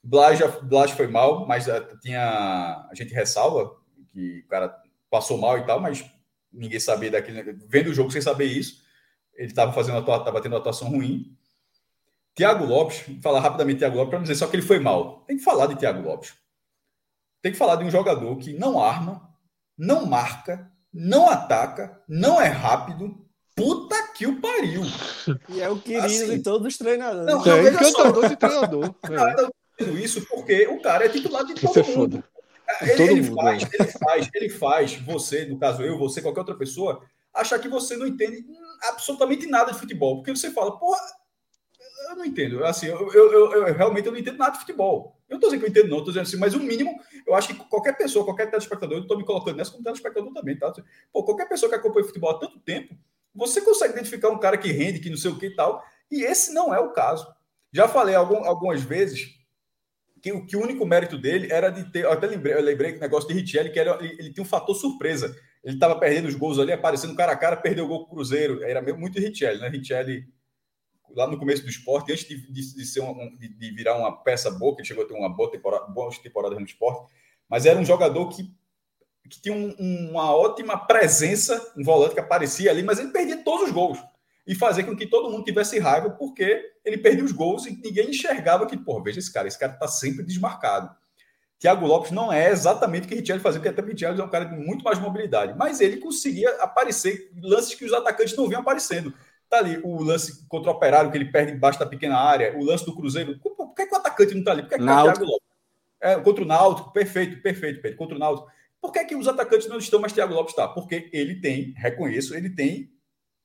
Blas, 0.00 0.38
Blas 0.62 0.92
foi 0.92 1.08
mal, 1.08 1.44
mas 1.44 1.68
a, 1.68 1.78
é, 1.78 1.96
tinha, 2.00 2.86
a 2.88 2.94
gente 2.94 3.12
ressalva 3.12 3.82
que 4.12 4.44
o 4.44 4.46
cara 4.46 4.81
passou 5.12 5.36
mal 5.36 5.58
e 5.58 5.66
tal, 5.66 5.78
mas 5.78 6.02
ninguém 6.50 6.80
sabia 6.80 7.10
daquele. 7.10 7.52
Vendo 7.68 7.90
o 7.90 7.94
jogo 7.94 8.10
sem 8.10 8.22
saber 8.22 8.46
isso, 8.46 8.82
ele 9.34 9.48
estava 9.48 9.70
fazendo 9.72 9.98
estava 9.98 10.40
tendo 10.40 10.52
uma 10.52 10.58
atuação 10.58 10.88
ruim. 10.88 11.36
Tiago 12.34 12.64
Lopes, 12.64 13.02
vou 13.06 13.20
falar 13.20 13.40
rapidamente 13.40 13.78
Tiago 13.78 13.96
Lopes 13.96 14.08
para 14.08 14.18
não 14.18 14.24
dizer 14.24 14.36
só 14.36 14.46
que 14.46 14.56
ele 14.56 14.62
foi 14.62 14.78
mal. 14.78 15.20
Tem 15.26 15.36
que 15.36 15.44
falar 15.44 15.66
de 15.66 15.76
Tiago 15.76 16.00
Lopes. 16.00 16.32
Tem 17.42 17.52
que 17.52 17.58
falar 17.58 17.76
de 17.76 17.84
um 17.84 17.90
jogador 17.90 18.34
que 18.38 18.54
não 18.54 18.82
arma, 18.82 19.28
não 19.76 20.06
marca, 20.06 20.72
não 20.90 21.28
ataca, 21.28 22.02
não 22.08 22.40
é 22.40 22.48
rápido. 22.48 23.20
Puta 23.54 24.08
que 24.14 24.26
o 24.26 24.40
pariu. 24.40 24.82
E 25.50 25.60
é 25.60 25.68
o 25.68 25.78
querido 25.78 26.06
assim, 26.06 26.38
de 26.38 26.42
todos 26.42 26.66
os 26.66 26.78
treinadores. 26.78 27.26
Não, 27.26 27.44
é 27.44 27.68
encantador 27.68 28.28
de 28.30 28.36
treinador. 28.36 28.94
É. 29.78 29.84
isso 30.02 30.26
porque 30.26 30.66
o 30.68 30.80
cara 30.80 31.04
é 31.04 31.08
titular 31.10 31.44
de 31.44 31.54
todo 31.54 31.78
isso 31.78 31.98
mundo. 31.98 32.16
É 32.16 32.20
foda. 32.22 32.31
Ele, 32.80 33.02
ele 33.02 33.22
faz, 33.22 33.62
é. 33.62 33.68
ele 33.74 33.88
faz, 33.90 34.30
ele 34.34 34.48
faz 34.48 34.94
você, 34.96 35.44
no 35.44 35.58
caso 35.58 35.82
eu, 35.82 35.98
você, 35.98 36.22
qualquer 36.22 36.40
outra 36.40 36.54
pessoa, 36.54 37.02
achar 37.32 37.58
que 37.58 37.68
você 37.68 37.96
não 37.96 38.06
entende 38.06 38.44
absolutamente 38.82 39.46
nada 39.46 39.72
de 39.72 39.78
futebol. 39.78 40.16
Porque 40.16 40.34
você 40.34 40.50
fala, 40.50 40.78
porra, 40.78 41.00
eu 42.10 42.16
não 42.16 42.24
entendo. 42.24 42.64
Assim, 42.64 42.86
eu, 42.86 43.12
eu, 43.12 43.32
eu, 43.32 43.52
eu 43.68 43.74
realmente 43.74 44.06
eu 44.06 44.12
não 44.12 44.18
entendo 44.18 44.38
nada 44.38 44.52
de 44.52 44.60
futebol. 44.60 45.16
Eu 45.28 45.34
não 45.34 45.38
estou 45.38 45.50
dizendo 45.50 45.60
que 45.60 45.66
eu 45.66 45.70
entendo, 45.70 45.90
não, 45.90 45.98
estou 45.98 46.12
dizendo 46.12 46.26
assim, 46.28 46.36
mas 46.36 46.54
o 46.54 46.60
mínimo, 46.60 47.00
eu 47.26 47.34
acho 47.34 47.48
que 47.48 47.54
qualquer 47.54 47.96
pessoa, 47.96 48.24
qualquer 48.24 48.50
telespectador, 48.50 48.98
eu 48.98 49.02
estou 49.02 49.16
me 49.16 49.24
colocando 49.24 49.56
nessa 49.56 49.70
como 49.70 49.82
telespectador 49.82 50.32
também, 50.32 50.58
tá? 50.58 50.70
Pô, 51.10 51.24
qualquer 51.24 51.48
pessoa 51.48 51.70
que 51.70 51.76
acompanha 51.76 52.06
futebol 52.06 52.30
há 52.30 52.38
tanto 52.38 52.60
tempo, 52.60 52.94
você 53.34 53.62
consegue 53.62 53.94
identificar 53.94 54.28
um 54.28 54.38
cara 54.38 54.58
que 54.58 54.70
rende, 54.70 55.00
que 55.00 55.08
não 55.08 55.16
sei 55.16 55.30
o 55.30 55.38
que 55.38 55.46
e 55.46 55.56
tal, 55.56 55.82
e 56.10 56.22
esse 56.22 56.52
não 56.52 56.74
é 56.74 56.78
o 56.78 56.92
caso. 56.92 57.26
Já 57.72 57.88
falei 57.88 58.14
algum, 58.14 58.44
algumas 58.44 58.82
vezes 58.82 59.38
que, 60.22 60.40
que 60.42 60.56
o 60.56 60.62
único 60.62 60.86
mérito 60.86 61.18
dele 61.18 61.52
era 61.52 61.68
de 61.68 61.90
ter. 61.90 62.04
Eu 62.04 62.12
até 62.12 62.28
lembrei, 62.28 62.54
eu 62.54 62.62
lembrei 62.62 62.92
que 62.92 62.98
o 62.98 63.00
negócio 63.00 63.28
de 63.28 63.34
Richelli, 63.34 63.72
que 63.72 63.78
era, 63.78 63.98
ele, 64.02 64.16
ele 64.20 64.32
tinha 64.32 64.42
um 64.42 64.48
fator 64.48 64.74
surpresa. 64.74 65.36
Ele 65.64 65.74
estava 65.74 65.98
perdendo 65.98 66.28
os 66.28 66.36
gols 66.36 66.60
ali, 66.60 66.72
aparecendo 66.72 67.16
cara 67.16 67.32
a 67.32 67.36
cara, 67.36 67.56
perdeu 67.56 67.84
o 67.84 67.88
gol 67.88 68.06
com 68.06 68.12
o 68.12 68.14
Cruzeiro. 68.16 68.62
Era 68.62 68.80
muito 68.94 69.18
Richelli, 69.18 69.60
né? 69.60 69.68
Richelli, 69.68 70.24
lá 71.10 71.26
no 71.26 71.36
começo 71.36 71.64
do 71.64 71.68
esporte, 71.68 72.12
antes 72.12 72.26
de, 72.26 72.36
de, 72.52 72.74
de 72.74 72.86
ser 72.86 73.00
um, 73.00 73.36
de, 73.36 73.48
de, 73.48 73.70
virar 73.72 73.98
uma 73.98 74.12
peça 74.22 74.48
boa, 74.50 74.76
que 74.76 74.84
chegou 74.84 75.04
a 75.04 75.08
ter 75.08 75.14
uma 75.14 75.28
boa 75.28 75.50
temporada, 75.50 75.86
boas 75.86 76.16
temporadas 76.18 76.58
no 76.58 76.64
esporte, 76.64 77.12
mas 77.48 77.66
era 77.66 77.78
um 77.78 77.84
jogador 77.84 78.28
que, 78.28 78.44
que 79.28 79.40
tinha 79.40 79.54
um, 79.54 80.10
uma 80.10 80.34
ótima 80.34 80.78
presença, 80.78 81.72
um 81.76 81.82
volante 81.82 82.14
que 82.14 82.20
aparecia 82.20 82.70
ali, 82.70 82.82
mas 82.82 82.98
ele 82.98 83.10
perdia 83.10 83.42
todos 83.42 83.66
os 83.66 83.72
gols 83.72 83.98
e 84.46 84.54
fazer 84.54 84.84
com 84.84 84.96
que 84.96 85.06
todo 85.06 85.30
mundo 85.30 85.44
tivesse 85.44 85.78
raiva, 85.78 86.10
porque 86.10 86.72
ele 86.84 86.98
perdia 86.98 87.24
os 87.24 87.32
gols 87.32 87.66
e 87.66 87.70
ninguém 87.70 88.10
enxergava 88.10 88.66
que, 88.66 88.76
pô, 88.76 89.00
veja 89.02 89.18
esse 89.18 89.32
cara, 89.32 89.46
esse 89.46 89.58
cara 89.58 89.72
está 89.72 89.86
sempre 89.86 90.24
desmarcado. 90.24 90.90
Thiago 91.58 91.86
Lopes 91.86 92.10
não 92.10 92.32
é 92.32 92.50
exatamente 92.50 93.04
o 93.04 93.08
que 93.08 93.14
Richelli 93.14 93.38
fazia, 93.38 93.60
porque 93.60 93.68
até 93.68 93.80
o 93.80 93.86
Richelli 93.86 94.20
é 94.20 94.24
um 94.24 94.28
cara 94.28 94.46
de 94.46 94.56
muito 94.56 94.82
mais 94.82 94.98
mobilidade, 94.98 95.54
mas 95.56 95.80
ele 95.80 95.98
conseguia 95.98 96.50
aparecer 96.60 97.30
lances 97.40 97.76
que 97.76 97.84
os 97.84 97.92
atacantes 97.92 98.36
não 98.36 98.48
vinham 98.48 98.62
aparecendo. 98.62 99.14
Tá 99.48 99.58
ali 99.58 99.80
o 99.84 100.02
lance 100.02 100.44
contra 100.48 100.72
o 100.72 100.74
Operário, 100.74 101.12
que 101.12 101.16
ele 101.16 101.30
perde 101.30 101.52
embaixo 101.52 101.78
da 101.78 101.86
pequena 101.86 102.18
área, 102.18 102.58
o 102.58 102.64
lance 102.64 102.84
do 102.84 102.96
Cruzeiro. 102.96 103.38
Por 103.38 103.74
que, 103.74 103.86
que 103.86 103.94
o 103.94 103.98
atacante 103.98 104.34
não 104.34 104.42
tá 104.42 104.50
ali? 104.50 104.62
Por 104.62 104.70
que, 104.70 104.78
que 104.78 104.84
tá 104.84 105.02
o 105.02 105.04
Thiago 105.04 105.24
Lopes? 105.24 105.48
É, 106.00 106.16
contra 106.16 106.42
o 106.42 106.46
Náutico, 106.46 106.92
perfeito, 106.92 107.40
perfeito, 107.40 107.80
Pedro, 107.80 107.96
contra 107.96 108.16
o 108.16 108.18
Náutico. 108.18 108.50
Por 108.80 108.90
que, 108.90 109.04
que 109.04 109.14
os 109.14 109.28
atacantes 109.28 109.68
não 109.68 109.78
estão, 109.78 110.00
mas 110.00 110.12
Thiago 110.12 110.34
Lopes 110.34 110.52
está? 110.52 110.66
Porque 110.66 111.08
ele 111.12 111.36
tem, 111.36 111.74
reconheço, 111.76 112.34
ele 112.34 112.50
tem 112.50 112.90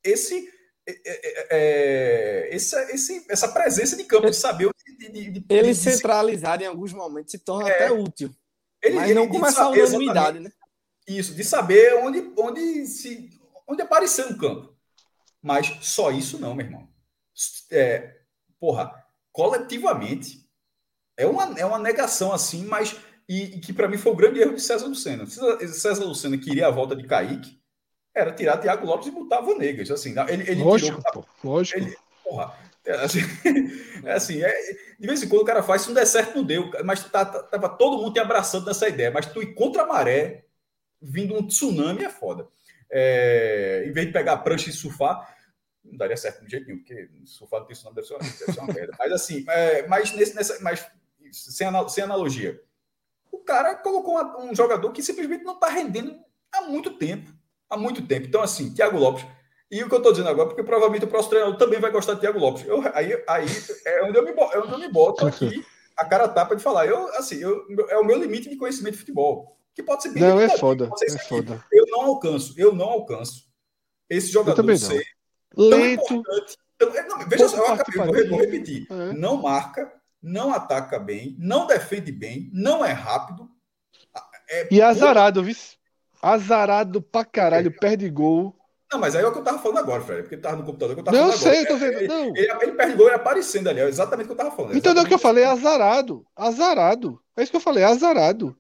esse 0.03 0.56
é, 0.87 1.01
é, 1.05 1.47
é, 1.51 2.55
essa, 2.55 2.81
esse, 2.93 3.25
essa 3.29 3.49
presença 3.49 3.97
de 3.97 4.05
campo, 4.05 4.29
de 4.29 4.35
saber 4.35 4.69
de, 4.97 5.09
de, 5.09 5.29
de, 5.31 5.45
ele 5.49 5.75
centralizado 5.75 6.63
em 6.63 6.67
alguns 6.67 6.93
momentos 6.93 7.31
se 7.31 7.39
torna 7.39 7.69
é, 7.69 7.73
até 7.73 7.91
útil. 7.91 8.33
Ele, 8.81 8.95
mas 8.95 9.09
ele, 9.09 9.19
não 9.19 9.27
começa 9.27 9.63
a 9.63 9.69
unanimidade, 9.69 10.39
né? 10.39 10.49
Isso, 11.07 11.35
de 11.35 11.43
saber 11.43 11.95
onde, 11.95 12.31
onde, 12.37 12.85
se, 12.85 13.29
onde 13.67 13.81
aparecer 13.81 14.29
no 14.29 14.37
campo. 14.37 14.75
Mas 15.41 15.77
só 15.81 16.11
isso 16.11 16.39
não, 16.39 16.55
meu 16.55 16.65
irmão. 16.65 16.87
É, 17.69 18.17
porra, 18.59 18.91
coletivamente 19.31 20.49
é 21.17 21.25
uma, 21.27 21.59
é 21.59 21.65
uma 21.65 21.79
negação 21.79 22.33
assim, 22.33 22.65
mas 22.65 22.95
e, 23.27 23.43
e 23.43 23.59
que 23.59 23.73
para 23.73 23.87
mim 23.87 23.97
foi 23.97 24.11
o 24.13 24.15
grande 24.15 24.39
erro 24.39 24.55
de 24.55 24.61
César 24.61 24.87
Lucena. 24.87 25.25
César 25.25 26.05
Lucena 26.05 26.37
queria 26.37 26.67
a 26.67 26.71
volta 26.71 26.95
de 26.95 27.05
Kaique, 27.05 27.61
era 28.17 28.31
tirar 28.31 28.57
Thiago 28.57 28.85
Lopes 28.85 29.07
e 29.07 29.11
botar 29.11 29.41
Vanegas. 29.41 29.91
Assim, 29.91 30.15
ele, 30.27 30.49
ele 30.49 30.63
lógico, 30.63 31.01
tirou, 31.01 31.23
pô, 31.23 31.49
lógico. 31.49 31.79
Ele, 31.79 31.95
porra, 32.23 32.53
é 32.85 32.93
assim, 32.93 33.19
é 34.03 34.13
assim 34.13 34.41
é, 34.41 34.53
de 34.99 35.07
vez 35.07 35.21
em 35.21 35.27
quando 35.27 35.41
o 35.41 35.45
cara 35.45 35.61
faz, 35.61 35.83
se 35.83 35.87
não 35.87 35.95
der 35.95 36.05
certo, 36.05 36.35
não 36.35 36.43
deu. 36.43 36.71
Mas 36.83 37.03
tá, 37.03 37.23
tá, 37.23 37.43
tava 37.43 37.69
todo 37.69 38.01
mundo 38.01 38.13
te 38.13 38.19
abraçando 38.19 38.65
nessa 38.65 38.87
ideia. 38.87 39.11
Mas 39.11 39.27
tu 39.27 39.41
ir 39.41 39.53
contra 39.53 39.83
a 39.83 39.87
maré, 39.87 40.45
vindo 41.01 41.35
um 41.35 41.45
tsunami, 41.45 42.03
é 42.03 42.09
foda. 42.09 42.47
É, 42.89 43.83
em 43.85 43.91
vez 43.91 44.07
de 44.07 44.13
pegar 44.13 44.33
a 44.33 44.37
prancha 44.37 44.69
e 44.69 44.73
surfar, 44.73 45.35
não 45.83 45.97
daria 45.97 46.17
certo 46.17 46.43
de 46.43 46.51
jeito 46.51 46.65
nenhum, 46.65 46.79
porque 46.79 47.09
surfar 47.25 47.59
não 47.59 47.67
tem 47.67 47.75
tsunami, 47.75 47.95
deve 47.95 48.07
ser 48.07 48.13
uma, 48.15 48.19
deve 48.19 48.53
ser 48.53 48.59
uma 48.59 48.73
merda. 48.73 48.95
Mas 48.97 49.11
assim, 49.11 49.45
é, 49.47 49.87
mas, 49.87 50.11
nesse, 50.13 50.35
nessa, 50.35 50.59
mas 50.61 50.85
sem, 51.31 51.67
sem 51.89 52.03
analogia, 52.03 52.61
o 53.31 53.39
cara 53.39 53.75
colocou 53.75 54.17
um 54.41 54.55
jogador 54.55 54.91
que 54.91 55.03
simplesmente 55.03 55.43
não 55.43 55.53
está 55.55 55.69
rendendo 55.69 56.17
há 56.51 56.61
muito 56.61 56.97
tempo 56.97 57.37
há 57.69 57.77
muito 57.77 58.05
tempo. 58.05 58.27
Então, 58.27 58.41
assim, 58.41 58.73
Thiago 58.73 58.97
Lopes. 58.97 59.25
E 59.69 59.83
o 59.83 59.89
que 59.89 59.93
eu 59.93 59.97
estou 59.97 60.13
dizendo 60.13 60.29
agora, 60.29 60.47
porque 60.47 60.63
provavelmente 60.63 61.03
o 61.03 61.09
próximo 61.09 61.31
treinador 61.31 61.57
também 61.57 61.79
vai 61.79 61.91
gostar 61.91 62.13
de 62.13 62.21
Thiago 62.21 62.39
Lopes. 62.39 62.65
Eu, 62.65 62.81
aí, 62.93 63.23
aí 63.27 63.47
é 63.85 64.03
onde 64.03 64.17
eu 64.17 64.23
me, 64.23 64.31
é 64.31 64.59
onde 64.59 64.71
eu 64.71 64.79
me 64.79 64.89
boto 64.89 65.27
aqui 65.27 65.65
a 65.97 66.05
cara 66.05 66.27
tapa 66.27 66.55
de 66.55 66.63
falar. 66.63 66.85
Eu, 66.85 67.07
assim, 67.15 67.37
eu, 67.37 67.65
é 67.89 67.97
o 67.97 68.05
meu 68.05 68.17
limite 68.17 68.49
de 68.49 68.55
conhecimento 68.55 68.93
de 68.93 68.99
futebol. 68.99 69.57
Que 69.73 69.83
pode 69.83 70.03
ser 70.03 70.09
bem. 70.09 70.23
Não, 70.23 70.39
é 70.39 70.49
foda. 70.57 70.89
É 71.03 71.17
foda. 71.19 71.63
Eu 71.71 71.85
não 71.87 72.01
alcanço, 72.01 72.53
eu 72.57 72.73
não 72.73 72.87
alcanço 72.87 73.47
esse 74.09 74.31
jogador 74.31 74.77
ser 74.77 75.03
lento. 75.55 76.23
Então, 76.75 76.93
não, 77.09 77.27
veja 77.27 77.47
só, 77.47 77.57
eu 77.57 77.73
acabei, 77.73 78.27
vou, 78.27 78.39
repetir. 78.39 78.87
É. 78.89 79.13
Não 79.13 79.41
marca, 79.41 79.91
não 80.21 80.53
ataca 80.53 80.99
bem, 80.99 81.35
não 81.39 81.65
defende 81.65 82.11
bem, 82.11 82.49
não 82.53 82.85
é 82.85 82.91
rápido. 82.91 83.49
É, 84.49 84.67
e 84.71 84.81
azarado, 84.81 85.43
viu? 85.43 85.55
Azarado 86.21 87.01
pra 87.01 87.23
caralho, 87.23 87.71
perde 87.79 88.09
gol. 88.09 88.55
Não, 88.91 88.99
mas 88.99 89.15
aí 89.15 89.23
é 89.23 89.27
o 89.27 89.33
que 89.33 89.39
eu 89.39 89.43
tava 89.43 89.59
falando 89.59 89.79
agora, 89.79 90.01
Fred, 90.01 90.21
porque 90.21 90.37
tava 90.37 90.55
no 90.55 90.63
computador 90.63 90.95
que 90.95 91.01
eu 91.01 91.03
tava 91.03 91.17
não, 91.17 91.31
falando. 91.31 91.45
Não, 91.45 91.51
sei, 91.51 91.61
eu 91.61 91.67
tô 91.67 91.75
vendo. 91.75 92.07
Não. 92.07 92.27
Ele, 92.27 92.39
ele, 92.39 92.57
ele 92.61 92.71
perde 92.71 92.95
gol 92.95 93.09
e 93.09 93.13
aparecendo 93.13 93.69
ali, 93.69 93.81
é 93.81 93.87
exatamente 93.87 94.25
o 94.25 94.27
que 94.27 94.33
eu 94.33 94.37
tava 94.37 94.55
falando. 94.55 94.77
Então 94.77 94.93
é 94.93 95.01
o 95.01 95.05
que 95.05 95.13
eu 95.13 95.19
falei, 95.19 95.43
é 95.43 95.47
azarado. 95.47 96.25
Azarado. 96.35 97.21
É 97.35 97.43
isso 97.43 97.51
que 97.51 97.57
eu 97.57 97.61
falei, 97.61 97.83
é 97.83 97.87
azarado. 97.87 98.57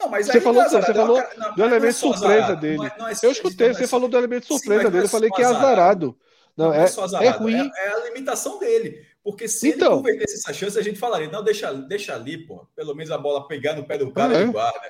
Não, 0.00 0.08
mas 0.08 0.26
você 0.26 0.40
falou, 0.40 0.62
é 0.62 0.68
você 0.68 0.94
falou 0.94 1.22
não, 1.36 1.54
do 1.54 1.64
elemento 1.64 1.86
é 1.86 1.92
surpresa 1.92 2.26
azarado, 2.26 2.60
dele. 2.60 2.86
É, 2.86 3.26
eu 3.26 3.30
escutei, 3.30 3.74
você 3.74 3.86
falou 3.86 4.08
do 4.08 4.16
elemento 4.16 4.46
surpresa 4.46 4.84
Sim, 4.84 4.90
dele, 4.90 5.04
eu 5.04 5.08
falei 5.08 5.30
que 5.30 5.42
é 5.42 5.44
azarado. 5.44 6.16
Não, 6.56 6.72
é, 6.72 6.86
é 7.20 7.28
ruim. 7.30 7.70
É, 7.76 7.88
a 7.88 8.04
limitação 8.04 8.58
dele. 8.58 9.06
Porque 9.22 9.46
se 9.46 9.68
então, 9.68 9.88
ele 9.88 9.96
convertesse 9.96 10.34
essa 10.36 10.52
chance, 10.52 10.78
a 10.78 10.82
gente 10.82 10.98
falaria, 10.98 11.28
não, 11.28 11.44
deixa, 11.44 11.72
deixa 11.74 12.14
ali, 12.14 12.38
pô. 12.38 12.66
Pelo 12.74 12.94
menos 12.94 13.10
a 13.10 13.18
bola 13.18 13.46
pegar 13.46 13.74
no 13.74 13.84
pé 13.84 13.98
do 13.98 14.10
cara, 14.10 14.34
é. 14.34 14.42
ele 14.42 14.52
guarda. 14.52 14.88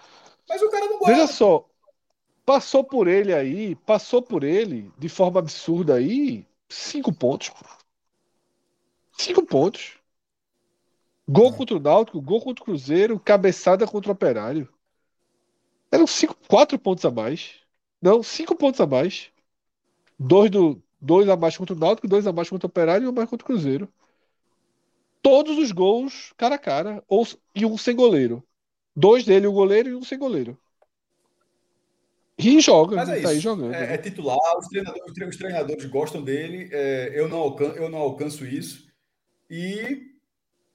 Mas 0.49 0.63
o 0.63 0.71
cara 0.71 0.87
não 0.87 0.99
guarda. 0.99 1.17
Veja 1.17 1.27
só, 1.27 1.67
Passou 2.49 2.83
por 2.83 3.09
ele 3.09 3.35
aí, 3.35 3.75
passou 3.75 4.23
por 4.23 4.43
ele 4.43 4.91
de 4.97 5.07
forma 5.07 5.39
absurda 5.39 5.97
aí, 5.97 6.47
cinco 6.67 7.13
pontos. 7.13 7.53
Cinco 9.13 9.45
pontos. 9.45 9.99
Gol 11.29 11.53
contra 11.53 11.77
o 11.77 11.79
Náutico, 11.79 12.23
gol 12.23 12.41
contra 12.41 12.63
o 12.63 12.65
Cruzeiro, 12.65 13.21
cabeçada 13.21 13.87
contra 13.87 14.11
o 14.11 14.15
Operário. 14.15 14.67
Eram 15.93 16.07
cinco, 16.07 16.35
quatro 16.49 16.79
pontos 16.79 17.05
a 17.05 17.11
mais. 17.11 17.57
Não, 18.01 18.23
cinco 18.23 18.57
pontos 18.57 18.81
a 18.81 18.87
mais. 18.87 19.31
Dois, 20.19 20.51
do, 20.51 20.83
dois 20.99 21.29
a 21.29 21.37
mais 21.37 21.55
contra 21.55 21.77
o 21.77 21.79
Náutico, 21.79 22.09
dois 22.09 22.27
a 22.27 22.33
mais 22.33 22.49
contra 22.49 22.67
o 22.67 22.71
Operário 22.71 23.05
e 23.05 23.07
um 23.09 23.11
a 23.11 23.13
mais 23.13 23.29
contra 23.29 23.45
o 23.45 23.47
Cruzeiro. 23.47 23.93
Todos 25.21 25.59
os 25.59 25.71
gols 25.71 26.33
cara 26.39 26.55
a 26.55 26.59
cara, 26.59 27.05
ou, 27.07 27.29
e 27.55 27.67
um 27.67 27.77
sem 27.77 27.95
goleiro. 27.95 28.43
Dois 28.97 29.27
dele, 29.27 29.47
o 29.47 29.53
goleiro, 29.53 29.91
e 29.91 29.95
um 29.95 30.03
sem 30.03 30.19
goleiro. 30.19 30.59
E 32.39 32.61
joga, 32.61 32.95
Mas 32.95 33.09
é 33.09 33.21
tá 33.21 33.31
aí 33.31 33.41
jogando. 33.41 33.75
É, 33.75 33.81
né? 33.81 33.95
é 33.95 33.99
tritular, 33.99 34.39
os 34.59 34.69
treinadores, 34.69 35.13
os 35.29 35.37
treinadores, 35.37 35.85
gostam 35.87 36.23
dele, 36.23 36.69
é, 36.71 37.11
eu, 37.13 37.29
não 37.29 37.39
alcanço, 37.39 37.77
eu 37.77 37.91
não 37.91 37.99
alcanço 37.99 38.47
isso. 38.47 38.87
E 39.51 40.13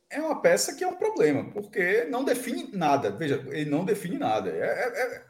é 0.10 0.20
uma 0.20 0.42
peça 0.42 0.76
que 0.76 0.84
é 0.84 0.88
um 0.88 0.96
problema, 0.96 1.50
porque 1.52 2.04
não 2.06 2.26
define 2.26 2.70
nada. 2.74 3.12
Veja, 3.12 3.42
ele 3.52 3.70
não 3.70 3.86
define 3.86 4.18
nada. 4.18 4.50
É, 4.50 4.62
é, 4.62 5.24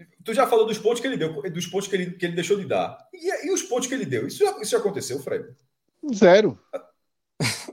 é, 0.00 0.06
tu 0.24 0.32
já 0.32 0.46
falou 0.46 0.64
dos 0.64 0.78
pontos 0.78 1.00
que 1.00 1.08
ele 1.08 1.16
deu, 1.16 1.42
dos 1.50 1.66
pontos 1.66 1.88
que 1.88 1.96
ele, 1.96 2.12
que 2.12 2.24
ele 2.24 2.36
deixou 2.36 2.56
de 2.56 2.64
dar. 2.64 2.96
E, 3.12 3.48
e 3.48 3.50
os 3.50 3.62
pontos 3.64 3.88
que 3.88 3.94
ele 3.94 4.06
deu? 4.06 4.28
Isso 4.28 4.38
já, 4.44 4.60
isso 4.60 4.70
já 4.70 4.78
aconteceu, 4.78 5.18
Fred? 5.18 5.44
Zero. 6.14 6.56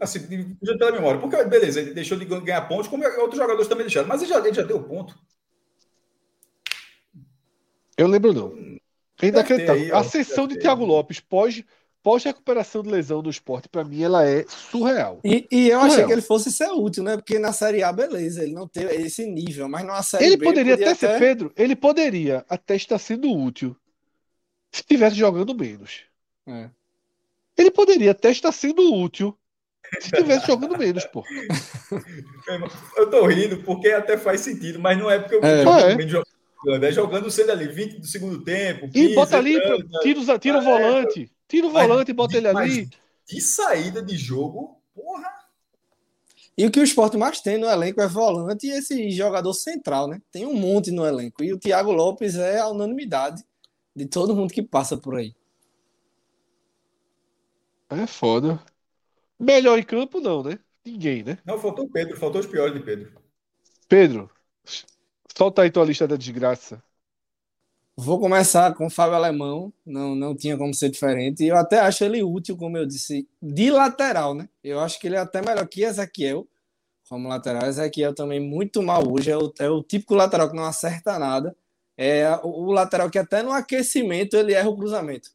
Assim, 0.02 0.58
já 0.64 0.78
pela 0.78 0.92
memória. 0.92 1.20
Porque, 1.20 1.44
beleza, 1.44 1.82
ele 1.82 1.94
deixou 1.94 2.18
de 2.18 2.26
ganhar 2.26 2.68
pontos, 2.68 2.88
como 2.88 3.04
outros 3.20 3.38
jogadores 3.38 3.68
também 3.68 3.86
deixaram. 3.86 4.08
Mas 4.08 4.22
ele 4.22 4.32
já, 4.32 4.40
ele 4.40 4.54
já 4.54 4.64
deu 4.64 4.82
ponto. 4.82 5.16
Eu 8.00 8.08
lembro 8.08 8.34
não. 8.34 8.80
É 9.22 9.28
inacreditável. 9.28 9.94
A 9.98 10.04
sessão 10.06 10.48
de 10.48 10.58
Thiago 10.58 10.86
Lopes 10.86 11.20
pós, 11.20 11.62
pós 12.02 12.24
recuperação 12.24 12.82
de 12.82 12.90
lesão 12.90 13.22
do 13.22 13.30
esporte, 13.30 13.68
para 13.68 13.84
mim, 13.84 14.02
ela 14.02 14.26
é 14.26 14.46
surreal. 14.48 15.20
E, 15.22 15.46
e 15.52 15.68
eu 15.68 15.80
surreal. 15.80 15.82
achei 15.82 16.06
que 16.06 16.12
ele 16.14 16.22
fosse 16.22 16.50
ser 16.50 16.70
útil, 16.70 17.04
né? 17.04 17.18
Porque 17.18 17.38
na 17.38 17.52
Série 17.52 17.84
A, 17.84 17.92
beleza, 17.92 18.42
ele 18.42 18.54
não 18.54 18.70
tem 18.70 18.86
esse 18.86 19.26
nível, 19.26 19.68
mas 19.68 19.86
na 19.86 20.02
Série 20.02 20.24
ele 20.24 20.38
B. 20.38 20.46
Poderia 20.46 20.72
ele 20.72 20.78
poderia 20.78 20.96
até 20.96 21.08
ser, 21.08 21.20
Pedro, 21.20 21.52
ele 21.58 21.76
poderia 21.76 22.46
até 22.48 22.76
estar 22.78 22.98
sendo 22.98 23.30
útil 23.30 23.76
se 24.72 24.80
estivesse 24.80 25.18
jogando 25.18 25.54
menos. 25.54 26.04
É. 26.48 26.70
Ele 27.58 27.72
poderia 27.72 28.12
até 28.12 28.32
estar 28.32 28.54
sendo 28.54 28.94
útil 28.94 29.38
se 30.00 30.08
estivesse 30.08 30.48
jogando 30.48 30.78
menos, 30.78 31.04
pô. 31.06 31.26
Eu 32.96 33.10
tô 33.10 33.26
rindo 33.26 33.62
porque 33.64 33.90
até 33.90 34.18
faz 34.18 34.40
sentido, 34.40 34.80
mas 34.80 34.98
não 34.98 35.12
é 35.12 35.20
porque 35.20 35.36
eu 35.36 35.44
é. 35.44 36.08
jogo, 36.08 36.26
é. 36.68 36.88
É 36.88 36.92
jogando 36.92 37.30
sendo 37.32 37.52
ali 37.52 37.68
20 37.68 38.00
do 38.00 38.08
segundo 38.08 38.44
tempo. 38.44 38.90
15, 38.90 39.00
e 39.00 39.16
bota 39.16 39.38
ali, 39.38 39.54
tira, 40.02 40.40
tira 40.40 40.58
o 40.60 40.62
volante. 40.62 41.32
Tira 41.48 41.68
o 41.68 41.72
volante 41.72 42.12
e 42.12 42.14
bota 42.14 42.38
ele 42.38 42.48
ali. 42.48 42.90
De 43.28 43.42
saída 43.42 44.02
de 44.02 44.18
jogo, 44.18 44.82
porra. 44.94 45.30
E 46.58 46.66
o 46.66 46.72
que 46.72 46.80
o 46.80 46.84
esporte 46.84 47.16
mais 47.16 47.40
tem 47.40 47.58
no 47.58 47.70
elenco 47.70 48.02
é 48.02 48.08
volante 48.08 48.68
e 48.68 48.72
esse 48.72 49.10
jogador 49.12 49.54
central, 49.54 50.08
né? 50.08 50.22
Tem 50.32 50.46
um 50.46 50.54
monte 50.54 50.92
no 50.92 51.06
elenco. 51.06 51.44
E 51.44 51.54
o 51.54 51.58
Thiago 51.58 51.92
Lopes 51.92 52.36
é 52.36 52.60
a 52.60 52.68
unanimidade 52.68 53.44
de 53.96 54.06
todo 54.06 54.36
mundo 54.36 54.54
que 54.54 54.62
passa 54.62 54.98
por 54.98 55.16
aí. 55.16 55.34
É 57.90 58.06
foda. 58.06 58.62
Melhor 59.40 59.80
em 59.80 59.84
campo, 59.84 60.20
não, 60.20 60.44
né? 60.44 60.60
Ninguém, 60.86 61.24
né? 61.24 61.38
Não, 61.46 61.58
faltou 61.58 61.86
o 61.86 61.90
Pedro, 61.90 62.18
faltou 62.18 62.42
os 62.42 62.48
piores 62.48 62.74
de 62.74 62.82
Pedro. 62.82 63.14
Pedro, 63.88 64.30
solta 65.40 65.62
aí 65.62 65.72
tua 65.72 65.86
lista 65.86 66.06
da 66.06 66.18
desgraça. 66.18 66.84
Vou 67.96 68.20
começar 68.20 68.74
com 68.74 68.88
o 68.88 68.90
Fábio 68.90 69.16
Alemão, 69.16 69.74
não, 69.86 70.14
não 70.14 70.36
tinha 70.36 70.58
como 70.58 70.74
ser 70.74 70.90
diferente. 70.90 71.46
Eu 71.46 71.56
até 71.56 71.80
acho 71.80 72.04
ele 72.04 72.22
útil, 72.22 72.58
como 72.58 72.78
eu 72.78 72.86
disse, 72.86 73.26
de 73.42 73.72
lateral, 73.72 74.34
né? 74.34 74.50
Eu 74.62 74.82
acho 74.82 75.00
que 75.00 75.08
ele 75.08 75.16
é 75.16 75.20
até 75.20 75.42
melhor 75.42 75.66
que 75.66 75.84
Ezequiel 75.84 76.46
como 77.08 77.30
lateral. 77.30 77.68
Ezequiel 77.68 78.14
também 78.14 78.40
muito 78.42 78.84
mal 78.84 79.02
hoje, 79.10 79.32
é 79.32 79.38
o, 79.38 79.54
é 79.60 79.70
o 79.70 79.82
típico 79.82 80.14
lateral 80.14 80.50
que 80.50 80.58
não 80.58 80.66
acerta 80.66 81.18
nada. 81.18 81.56
É 81.98 82.30
o, 82.44 82.66
o 82.68 82.72
lateral 82.72 83.10
que 83.10 83.18
até 83.18 83.42
no 83.42 83.52
aquecimento 83.54 84.36
ele 84.36 84.54
erra 84.54 84.70
o 84.70 84.76
cruzamento. 84.78 85.32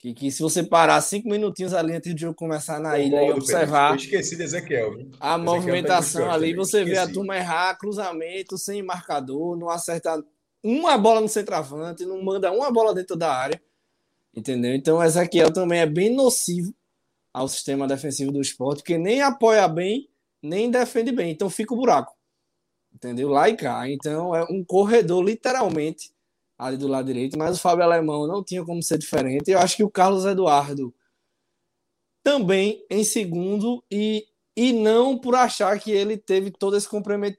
Que, 0.00 0.14
que 0.14 0.30
se 0.30 0.40
você 0.40 0.62
parar 0.62 0.98
cinco 1.02 1.28
minutinhos 1.28 1.74
ali 1.74 1.92
antes 1.94 2.14
do 2.14 2.18
jogo 2.18 2.34
começar 2.34 2.80
na 2.80 2.98
ilha 2.98 3.22
e 3.22 3.32
observar. 3.32 3.94
Esqueci 3.94 4.34
de 4.34 4.44
Ezequiel. 4.44 4.96
Viu? 4.96 4.98
A 4.98 5.02
Ezequiel 5.02 5.20
tá 5.20 5.38
movimentação 5.38 6.26
tá 6.26 6.32
ali, 6.32 6.54
você 6.54 6.82
vê 6.82 6.96
a 6.96 7.06
turma 7.06 7.36
errar 7.36 7.76
cruzamento 7.76 8.56
sem 8.56 8.82
marcador, 8.82 9.58
não 9.58 9.68
acertar 9.68 10.18
uma 10.62 10.96
bola 10.96 11.20
no 11.20 11.28
centroavante, 11.28 12.06
não 12.06 12.22
manda 12.22 12.50
uma 12.50 12.72
bola 12.72 12.94
dentro 12.94 13.14
da 13.14 13.30
área. 13.30 13.60
Entendeu? 14.34 14.74
Então 14.74 15.02
Ezequiel 15.02 15.52
também 15.52 15.80
é 15.80 15.86
bem 15.86 16.14
nocivo 16.14 16.74
ao 17.30 17.46
sistema 17.46 17.86
defensivo 17.86 18.32
do 18.32 18.40
esporte, 18.40 18.78
porque 18.78 18.96
nem 18.96 19.20
apoia 19.20 19.68
bem, 19.68 20.08
nem 20.42 20.70
defende 20.70 21.12
bem. 21.12 21.30
Então 21.30 21.50
fica 21.50 21.74
o 21.74 21.76
buraco. 21.76 22.16
Entendeu? 22.94 23.28
Lá 23.28 23.50
e 23.50 23.56
cá. 23.56 23.86
Então 23.86 24.34
é 24.34 24.44
um 24.44 24.64
corredor, 24.64 25.22
literalmente 25.22 26.10
ali 26.60 26.76
do 26.76 26.86
lado 26.86 27.06
direito, 27.06 27.38
mas 27.38 27.56
o 27.56 27.60
Fábio 27.60 27.82
Alemão 27.84 28.26
não 28.26 28.44
tinha 28.44 28.62
como 28.62 28.82
ser 28.82 28.98
diferente. 28.98 29.50
Eu 29.50 29.58
acho 29.58 29.76
que 29.76 29.82
o 29.82 29.90
Carlos 29.90 30.26
Eduardo 30.26 30.94
também 32.22 32.84
em 32.90 33.02
segundo 33.02 33.82
e, 33.90 34.26
e 34.54 34.70
não 34.70 35.18
por 35.18 35.34
achar 35.34 35.80
que 35.80 35.90
ele 35.90 36.18
teve 36.18 36.50
todo 36.50 36.76
esse 36.76 36.86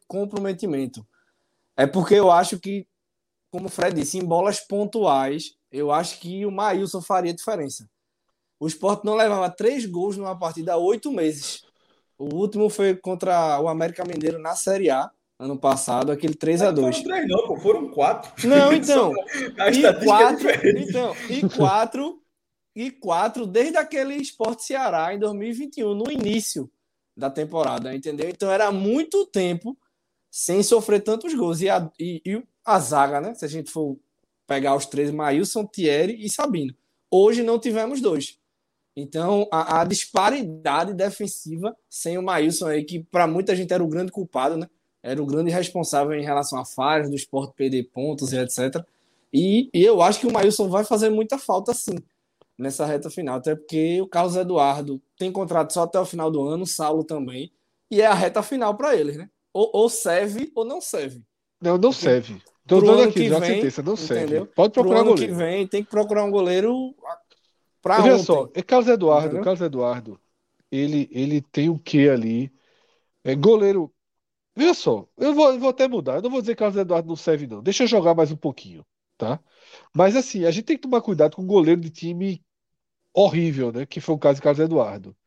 comprometimento. 0.08 1.08
É 1.78 1.86
porque 1.86 2.16
eu 2.16 2.32
acho 2.32 2.60
que, 2.60 2.88
como 3.52 3.68
o 3.68 3.70
Fred 3.70 3.96
disse, 3.96 4.18
em 4.18 4.26
bolas 4.26 4.60
pontuais, 4.60 5.56
eu 5.72 5.92
acho 5.92 6.20
que 6.20 6.44
o 6.44 6.52
Maílson 6.52 7.00
faria 7.00 7.34
diferença. 7.34 7.88
O 8.60 8.66
Sport 8.66 9.04
não 9.04 9.14
levava 9.14 9.52
três 9.52 9.86
gols 9.86 10.18
numa 10.18 10.38
partida 10.38 10.74
há 10.74 10.78
oito 10.78 11.12
meses. 11.12 11.64
O 12.18 12.36
último 12.36 12.72
foi 12.72 12.96
contra 12.96 13.60
o 13.62 13.68
América 13.68 14.04
Mineiro 14.04 14.40
na 14.40 14.56
Série 14.56 14.90
A 14.90 15.12
ano 15.42 15.58
passado, 15.58 16.12
aquele 16.12 16.36
3 16.36 16.62
a 16.62 16.72
2 16.72 16.86
Não 16.86 16.94
foram 16.94 17.04
três, 17.04 17.28
não, 17.28 17.48
pô, 17.48 17.58
foram 17.58 17.90
quatro. 17.90 18.32
Não, 18.48 18.72
então. 18.72 19.12
e 19.74 19.86
é 19.86 19.94
quatro, 19.94 20.48
é 20.48 20.70
então, 20.80 21.16
e 21.28 21.50
quatro, 21.50 22.22
e 22.76 22.92
quatro 22.92 23.48
desde 23.48 23.76
aquele 23.76 24.14
Esporte 24.16 24.64
Ceará 24.64 25.12
em 25.16 25.20
2021, 25.20 25.96
no 25.96 26.12
início 26.12 26.72
da 27.18 27.28
temporada, 27.28 27.94
entendeu? 27.96 28.30
Então 28.30 28.52
era 28.52 28.72
muito 28.72 29.26
tempo 29.26 29.76
sem 30.30 30.62
sofrer 30.62 31.02
tantos 31.02 31.34
gols. 31.34 31.60
E 31.62 31.70
a, 31.70 31.92
e, 32.00 32.22
e 32.24 32.44
a 32.64 32.80
zaga, 32.80 33.20
né? 33.20 33.34
Se 33.34 33.44
a 33.44 33.48
gente 33.48 33.72
for 33.72 33.98
pegar 34.46 34.76
os 34.76 34.86
três, 34.86 35.10
Maílson, 35.10 35.66
Thierry 35.66 36.24
e 36.24 36.30
Sabino. 36.30 36.76
Hoje 37.10 37.42
não 37.42 37.58
tivemos 37.58 38.00
dois. 38.00 38.40
Então, 38.96 39.48
a, 39.52 39.82
a 39.82 39.86
disparidade 39.86 40.94
defensiva 40.94 41.76
sem 41.90 42.18
o 42.18 42.24
Maílson 42.24 42.68
aí, 42.68 42.84
que 42.84 43.00
para 43.00 43.26
muita 43.26 43.56
gente 43.56 43.74
era 43.74 43.84
o 43.84 43.88
grande 43.88 44.12
culpado, 44.12 44.56
né? 44.56 44.68
Era 45.04 45.22
o 45.22 45.26
grande 45.26 45.52
responsável 45.52 46.14
em 46.14 46.24
relação 46.24 46.60
a 46.60 46.66
falhas 46.66 47.10
do 47.10 47.16
esporte 47.16 47.54
perder 47.56 47.84
pontos 47.92 48.32
e 48.34 48.38
etc. 48.38 48.84
E, 49.34 49.70
e, 49.74 49.84
eu 49.84 50.02
acho 50.02 50.20
que 50.20 50.28
o 50.28 50.34
Maílson 50.34 50.70
vai 50.70 50.84
fazer 50.84 51.10
muita 51.10 51.38
falta 51.38 51.74
sim 51.74 51.96
nessa 52.58 52.86
reta 52.86 53.10
final, 53.10 53.38
até 53.38 53.56
porque 53.56 54.00
o 54.02 54.08
Carlos 54.08 54.36
Eduardo 54.36 55.02
tem 55.18 55.32
contrato 55.32 55.74
só 55.74 55.84
até 55.84 56.00
o 56.00 56.06
final 56.06 56.30
do 56.30 56.48
ano, 56.48 56.64
o 56.64 56.68
Saulo 56.68 57.04
também, 57.04 57.52
e 57.90 58.02
é 58.02 58.06
a 58.06 58.14
reta 58.14 58.44
final 58.44 58.76
para 58.76 58.96
eles, 58.96 59.18
né? 59.18 59.30
Ou, 59.52 59.70
ou, 59.74 59.90
serve 59.90 60.52
ou 60.54 60.64
não 60.64 60.80
serve. 60.80 61.24
Não, 61.60 61.78
não 61.78 61.92
serve. 61.92 62.42
Tô 62.68 62.80
dando 62.80 63.04
aqui, 63.04 63.28
já 63.28 63.40
vem, 63.40 63.54
certeza, 63.54 63.82
não 63.82 63.96
serve. 63.96 64.24
Entendeu? 64.24 64.46
Pode 64.46 64.74
procurar 64.74 65.00
Pro 65.00 65.02
ano 65.02 65.12
goleiro. 65.12 65.34
que 65.34 65.38
vem 65.38 65.68
tem 65.68 65.84
que 65.84 65.90
procurar 65.90 66.24
um 66.24 66.32
goleiro 66.32 66.96
para 67.82 68.00
Veja 68.00 68.20
só, 68.20 68.50
é 68.54 68.62
Carlos 68.62 68.88
Eduardo, 68.88 69.28
entendeu? 69.28 69.44
Carlos 69.44 69.62
Eduardo, 69.62 70.20
ele, 70.72 71.10
ele 71.12 71.42
tem 71.42 71.68
o 71.68 71.80
que 71.80 72.08
ali? 72.08 72.52
É 73.24 73.36
goleiro 73.36 73.92
Veja 74.62 74.76
só, 74.76 75.08
eu 75.18 75.34
vou, 75.34 75.52
eu 75.52 75.60
vou 75.60 75.70
até 75.72 75.88
mudar. 75.88 76.18
Eu 76.18 76.22
não 76.22 76.30
vou 76.30 76.40
dizer 76.40 76.54
que 76.54 76.60
Carlos 76.60 76.78
Eduardo 76.78 77.08
não 77.08 77.16
serve, 77.16 77.48
não. 77.48 77.64
Deixa 77.64 77.82
eu 77.82 77.88
jogar 77.88 78.14
mais 78.14 78.32
um 78.32 78.36
pouquinho, 78.36 78.86
tá? 79.18 79.40
Mas 79.92 80.16
assim, 80.16 80.46
a 80.46 80.52
gente 80.52 80.66
tem 80.66 80.76
que 80.76 80.84
tomar 80.84 81.02
cuidado 81.02 81.36
com 81.36 81.42
o 81.42 81.48
goleiro 81.48 81.82
de 81.82 81.90
time 81.90 82.46
horrível, 83.12 83.72
né? 83.72 83.88
Que 83.88 84.00
foi 84.00 84.14
o 84.14 84.20
caso 84.20 84.36
de 84.36 84.44
Carlos 84.44 84.60
Eduardo. 84.60 85.18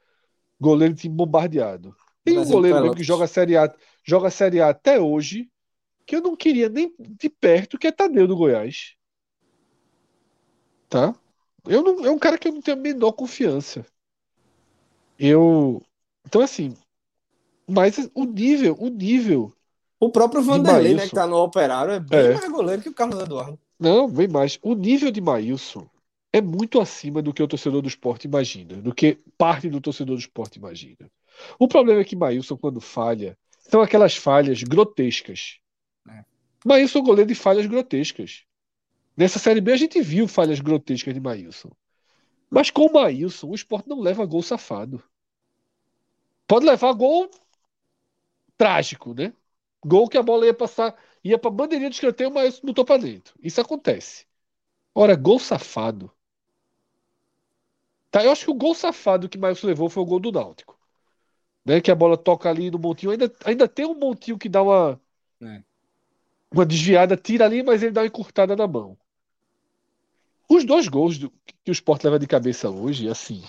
Goleiro 0.61 0.95
de 0.95 1.01
time 1.01 1.17
bombardeado. 1.17 1.97
Tem 2.23 2.39
um 2.39 2.45
goleiro 2.45 2.81
mesmo 2.81 2.95
que 2.95 3.03
joga 3.03 3.25
a 3.25 3.27
Série 3.27 3.57
A, 3.57 3.75
joga 4.05 4.29
a 4.29 4.31
Série 4.31 4.61
A 4.61 4.69
até 4.69 5.01
hoje, 5.01 5.51
que 6.07 6.15
eu 6.15 6.21
não 6.21 6.37
queria 6.37 6.69
nem 6.69 6.95
de 6.97 7.29
perto, 7.29 7.77
que 7.77 7.89
é 7.89 7.93
Tadeu 7.93 8.29
do 8.29 8.37
Goiás. 8.37 8.95
Tá? 10.89 11.13
Eu 11.67 11.83
não, 11.83 12.07
é 12.07 12.11
um 12.11 12.21
cara 12.21 12.39
que 12.39 12.47
eu 12.47 12.53
não 12.53 12.63
tenho 12.63 12.77
a 12.77 12.81
menor 12.81 13.11
confiança. 13.11 13.85
Eu. 15.19 15.83
Então, 16.25 16.41
assim, 16.41 16.77
mas 17.67 18.11
o 18.15 18.25
nível, 18.25 18.77
o 18.79 18.89
nível. 18.89 19.53
O 19.99 20.11
próprio 20.11 20.43
Vanderlei, 20.43 20.95
né, 20.95 21.09
que 21.09 21.15
tá 21.15 21.27
no 21.27 21.37
Operário, 21.37 21.93
é 21.93 22.01
bem 22.01 22.19
é. 22.19 22.35
mais 22.35 22.51
goleiro 22.51 22.83
que 22.83 22.89
o 22.89 22.95
Carlos 22.95 23.21
Eduardo. 23.21 23.59
Não, 23.79 24.09
bem 24.09 24.29
mais. 24.29 24.59
O 24.63 24.75
nível 24.75 25.11
de 25.11 25.21
Maílson 25.21 25.89
é 26.33 26.41
muito 26.41 26.81
acima 26.81 27.23
do 27.23 27.33
que 27.33 27.43
o 27.43 27.49
torcedor 27.49 27.81
do 27.81 27.89
esporte 27.89 28.27
imagina, 28.27 28.77
do 28.77 28.95
que 28.95 29.19
parte 29.39 29.69
do 29.69 29.81
torcedor 29.81 30.17
do 30.17 30.21
esporte 30.21 30.59
imagina. 30.59 31.11
O 31.59 31.69
problema 31.69 32.01
é 32.01 32.05
que 32.05 32.17
Maílson, 32.17 32.57
quando 32.57 32.81
falha, 32.81 33.39
são 33.61 33.81
aquelas 33.81 34.17
falhas 34.17 34.63
grotescas. 34.63 35.59
É. 36.09 36.25
Maílson 36.65 36.99
é 36.99 37.03
um 37.03 37.05
goleiro 37.05 37.29
de 37.29 37.35
falhas 37.35 37.67
grotescas. 37.67 38.45
Nessa 39.17 39.39
Série 39.39 39.61
B 39.61 39.73
a 39.73 39.77
gente 39.77 40.01
viu 40.01 40.27
falhas 40.27 40.61
grotescas 40.61 41.15
de 41.15 41.21
Maílson. 41.21 41.71
Mas 42.51 42.71
com 42.71 42.87
o 42.87 42.93
Maílson, 42.93 43.49
o 43.49 43.55
esporte 43.55 43.89
não 43.89 44.01
leva 44.01 44.27
gol 44.27 44.43
safado. 44.43 45.03
Pode 46.47 46.67
levar 46.67 46.93
gol 46.93 47.31
trágico, 48.65 49.13
né? 49.13 49.31
Gol 49.85 50.09
que 50.09 50.17
a 50.17 50.23
bola 50.23 50.47
ia 50.47 50.55
passar, 50.55 50.97
ia 51.23 51.39
para 51.39 51.51
bandeirinha 51.51 51.91
de 51.91 51.97
escanteio, 51.97 52.33
mas 52.33 52.61
botou 52.61 52.83
para 52.83 53.03
dentro. 53.03 53.35
Isso 53.43 53.61
acontece. 53.61 54.25
Ora, 54.95 55.15
gol 55.15 55.39
safado. 55.39 56.11
Tá, 58.11 58.25
eu 58.25 58.31
acho 58.33 58.47
que 58.47 58.51
o 58.51 58.55
gol 58.55 58.75
safado 58.75 59.29
que 59.29 59.37
mais 59.37 59.63
levou 59.63 59.91
foi 59.91 60.03
o 60.03 60.07
gol 60.07 60.19
do 60.19 60.33
Náutico. 60.33 60.79
Né, 61.63 61.79
que 61.83 61.91
a 61.91 61.95
bola 61.95 62.17
toca 62.17 62.49
ali 62.49 62.71
no 62.71 62.79
montinho. 62.79 63.13
Ainda, 63.13 63.31
ainda 63.45 63.69
tem 63.69 63.85
um 63.85 63.99
montinho 63.99 64.39
que 64.39 64.49
dá 64.49 64.63
uma, 64.63 64.99
é. 65.43 65.63
uma 66.51 66.65
desviada, 66.65 67.19
tira 67.19 67.45
ali, 67.45 67.63
mas 67.63 67.83
ele 67.83 67.93
dá 67.93 68.01
uma 68.01 68.07
encurtada 68.07 68.57
na 68.57 68.67
mão. 68.67 68.97
Os 70.49 70.65
dois 70.65 70.89
gols 70.89 71.19
do, 71.19 71.31
que 71.63 71.71
o 71.71 71.73
Sport 71.73 72.05
leva 72.05 72.19
de 72.19 72.27
cabeça 72.27 72.71
hoje, 72.71 73.11
assim, 73.11 73.43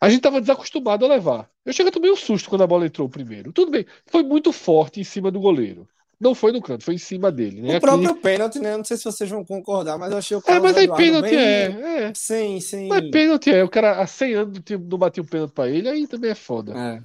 a 0.00 0.08
gente 0.08 0.18
estava 0.18 0.40
desacostumado 0.40 1.04
a 1.04 1.08
levar. 1.08 1.48
Eu 1.64 1.72
cheguei 1.72 1.90
a 1.90 1.92
tomar 1.92 2.08
um 2.08 2.16
susto 2.16 2.48
quando 2.48 2.62
a 2.62 2.66
bola 2.66 2.86
entrou 2.86 3.08
primeiro. 3.08 3.52
Tudo 3.52 3.70
bem, 3.70 3.86
foi 4.06 4.22
muito 4.22 4.52
forte 4.52 5.00
em 5.00 5.04
cima 5.04 5.30
do 5.30 5.40
goleiro. 5.40 5.88
Não 6.18 6.34
foi 6.34 6.50
no 6.50 6.62
canto, 6.62 6.82
foi 6.82 6.94
em 6.94 6.98
cima 6.98 7.30
dele. 7.30 7.60
Né? 7.60 7.76
O 7.76 7.80
próprio 7.80 8.14
pênalti, 8.16 8.58
né? 8.58 8.74
Não 8.76 8.84
sei 8.84 8.96
se 8.96 9.04
vocês 9.04 9.28
vão 9.28 9.44
concordar, 9.44 9.98
mas 9.98 10.10
eu 10.10 10.18
achei 10.18 10.36
o 10.36 10.40
cara. 10.40 10.58
É, 10.58 10.60
mas 10.60 10.76
aí 10.76 10.88
pênalti 10.88 11.30
bem... 11.30 11.38
é, 11.38 12.04
é. 12.04 12.12
Sim, 12.14 12.58
sim. 12.60 12.88
Mas 12.88 13.10
pênalti 13.10 13.50
é. 13.50 13.62
O 13.62 13.68
cara 13.68 14.00
há 14.00 14.06
100 14.06 14.34
anos 14.34 14.60
não 14.88 14.98
batia 14.98 15.22
um 15.22 15.26
pênalti 15.26 15.52
pra 15.52 15.68
ele, 15.68 15.88
aí 15.88 16.06
também 16.06 16.30
é 16.30 16.34
foda. 16.34 16.72
É. 16.72 17.02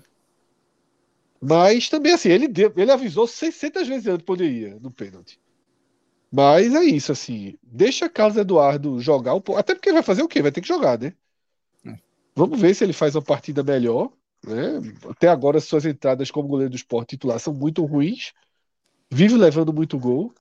Mas 1.42 1.90
também 1.90 2.14
assim, 2.14 2.30
ele, 2.30 2.48
deu, 2.48 2.72
ele 2.78 2.92
avisou 2.92 3.28
600 3.28 3.88
vezes 3.88 4.08
antes 4.08 4.26
poderia 4.26 4.78
no 4.80 4.92
pênalti. 4.92 5.40
Mas 6.32 6.74
é 6.74 6.84
isso, 6.84 7.12
assim. 7.12 7.58
Deixa 7.62 8.08
Carlos 8.08 8.38
Eduardo 8.38 9.02
jogar 9.02 9.34
um 9.34 9.42
pouco. 9.42 9.60
Até 9.60 9.76
porque 9.76 9.92
vai 9.92 10.04
fazer 10.04 10.24
o 10.24 10.28
quê? 10.28 10.42
Vai 10.42 10.52
ter 10.52 10.62
que 10.62 10.68
jogar, 10.68 10.98
né? 10.98 11.14
Vamos 12.42 12.60
ver 12.60 12.74
se 12.74 12.84
ele 12.84 12.92
faz 12.92 13.14
uma 13.16 13.22
partida 13.22 13.62
melhor. 13.62 14.12
Né? 14.44 14.80
Até 15.08 15.28
agora, 15.28 15.60
suas 15.60 15.86
entradas 15.86 16.32
como 16.32 16.48
goleiro 16.48 16.72
do 16.72 16.76
esporte 16.76 17.10
titular 17.10 17.40
são 17.40 17.54
muito 17.54 17.86
ruins. 17.86 18.34
Vive 19.12 19.36
levando 19.36 19.72
muito 19.72 20.00
gol. 20.00 20.34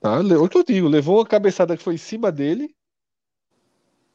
Tá? 0.00 0.18
O 0.18 0.48
que 0.48 0.58
eu 0.58 0.64
digo, 0.64 0.88
levou 0.88 1.18
uma 1.18 1.24
cabeçada 1.26 1.76
que 1.76 1.84
foi 1.84 1.94
em 1.94 1.98
cima 1.98 2.32
dele, 2.32 2.74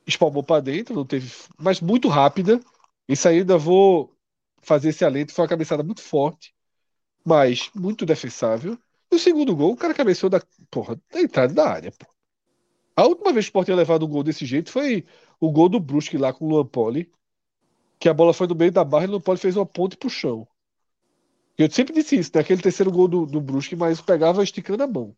espalmou 0.06 0.44
para 0.44 0.62
dentro, 0.62 0.94
não 0.94 1.06
teve, 1.06 1.32
mas 1.58 1.80
muito 1.80 2.10
rápida. 2.10 2.60
Isso 3.08 3.30
aí 3.30 3.40
ainda 3.40 3.58
vou 3.58 4.14
fazer 4.62 4.90
esse 4.90 5.06
alento. 5.06 5.32
Foi 5.32 5.44
uma 5.44 5.50
cabeçada 5.50 5.84
muito 5.84 6.02
forte, 6.02 6.54
mas 7.24 7.70
muito 7.74 8.06
defensável. 8.06 8.78
No 9.10 9.18
segundo 9.18 9.56
gol, 9.56 9.72
o 9.72 9.78
cara 9.78 9.94
cabeceou 9.94 10.30
da, 10.30 10.42
porra, 10.70 11.00
da 11.10 11.22
entrada 11.22 11.54
da 11.54 11.70
área, 11.70 11.94
pô. 11.94 12.06
A 12.94 13.06
última 13.06 13.32
vez 13.32 13.46
que 13.46 13.50
o 13.50 13.52
Sport 13.52 13.66
tinha 13.66 13.78
levado 13.78 14.06
um 14.06 14.10
gol 14.10 14.24
desse 14.24 14.46
jeito 14.46 14.70
foi 14.70 15.06
o 15.40 15.52
gol 15.52 15.70
do 15.70 15.80
Brusque 15.80 16.18
lá 16.18 16.34
com 16.34 16.46
o 16.46 16.50
Luan 16.50 16.66
Poli, 16.66 17.12
que 18.00 18.10
a 18.10 18.14
bola 18.14 18.34
foi 18.34 18.48
no 18.48 18.56
meio 18.56 18.72
da 18.72 18.84
barra 18.84 19.06
e 19.06 19.08
o 19.08 19.12
Luan 19.12 19.22
Poli 19.22 19.40
fez 19.40 19.56
uma 19.56 19.66
ponte 19.66 19.98
pro 19.98 20.10
chão. 20.10 20.48
Eu 21.58 21.72
sempre 21.72 21.94
disse 21.94 22.18
isso, 22.18 22.32
naquele 22.34 22.58
né? 22.58 22.64
terceiro 22.64 22.92
gol 22.92 23.08
do, 23.08 23.26
do 23.26 23.40
Brusque, 23.40 23.76
mas 23.76 24.02
pegava 24.02 24.44
esticando 24.44 24.84
a 24.84 24.88
mão. 24.88 25.16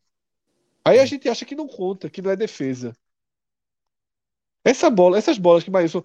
Aí 0.85 0.99
a 0.99 1.05
gente 1.05 1.27
acha 1.27 1.45
que 1.45 1.55
não 1.55 1.67
conta, 1.67 2.09
que 2.09 2.21
não 2.21 2.31
é 2.31 2.35
defesa. 2.35 2.95
Essa 4.63 4.89
bola, 4.89 5.17
essas 5.17 5.37
bolas 5.37 5.63
que 5.63 5.71
Maílson. 5.71 6.03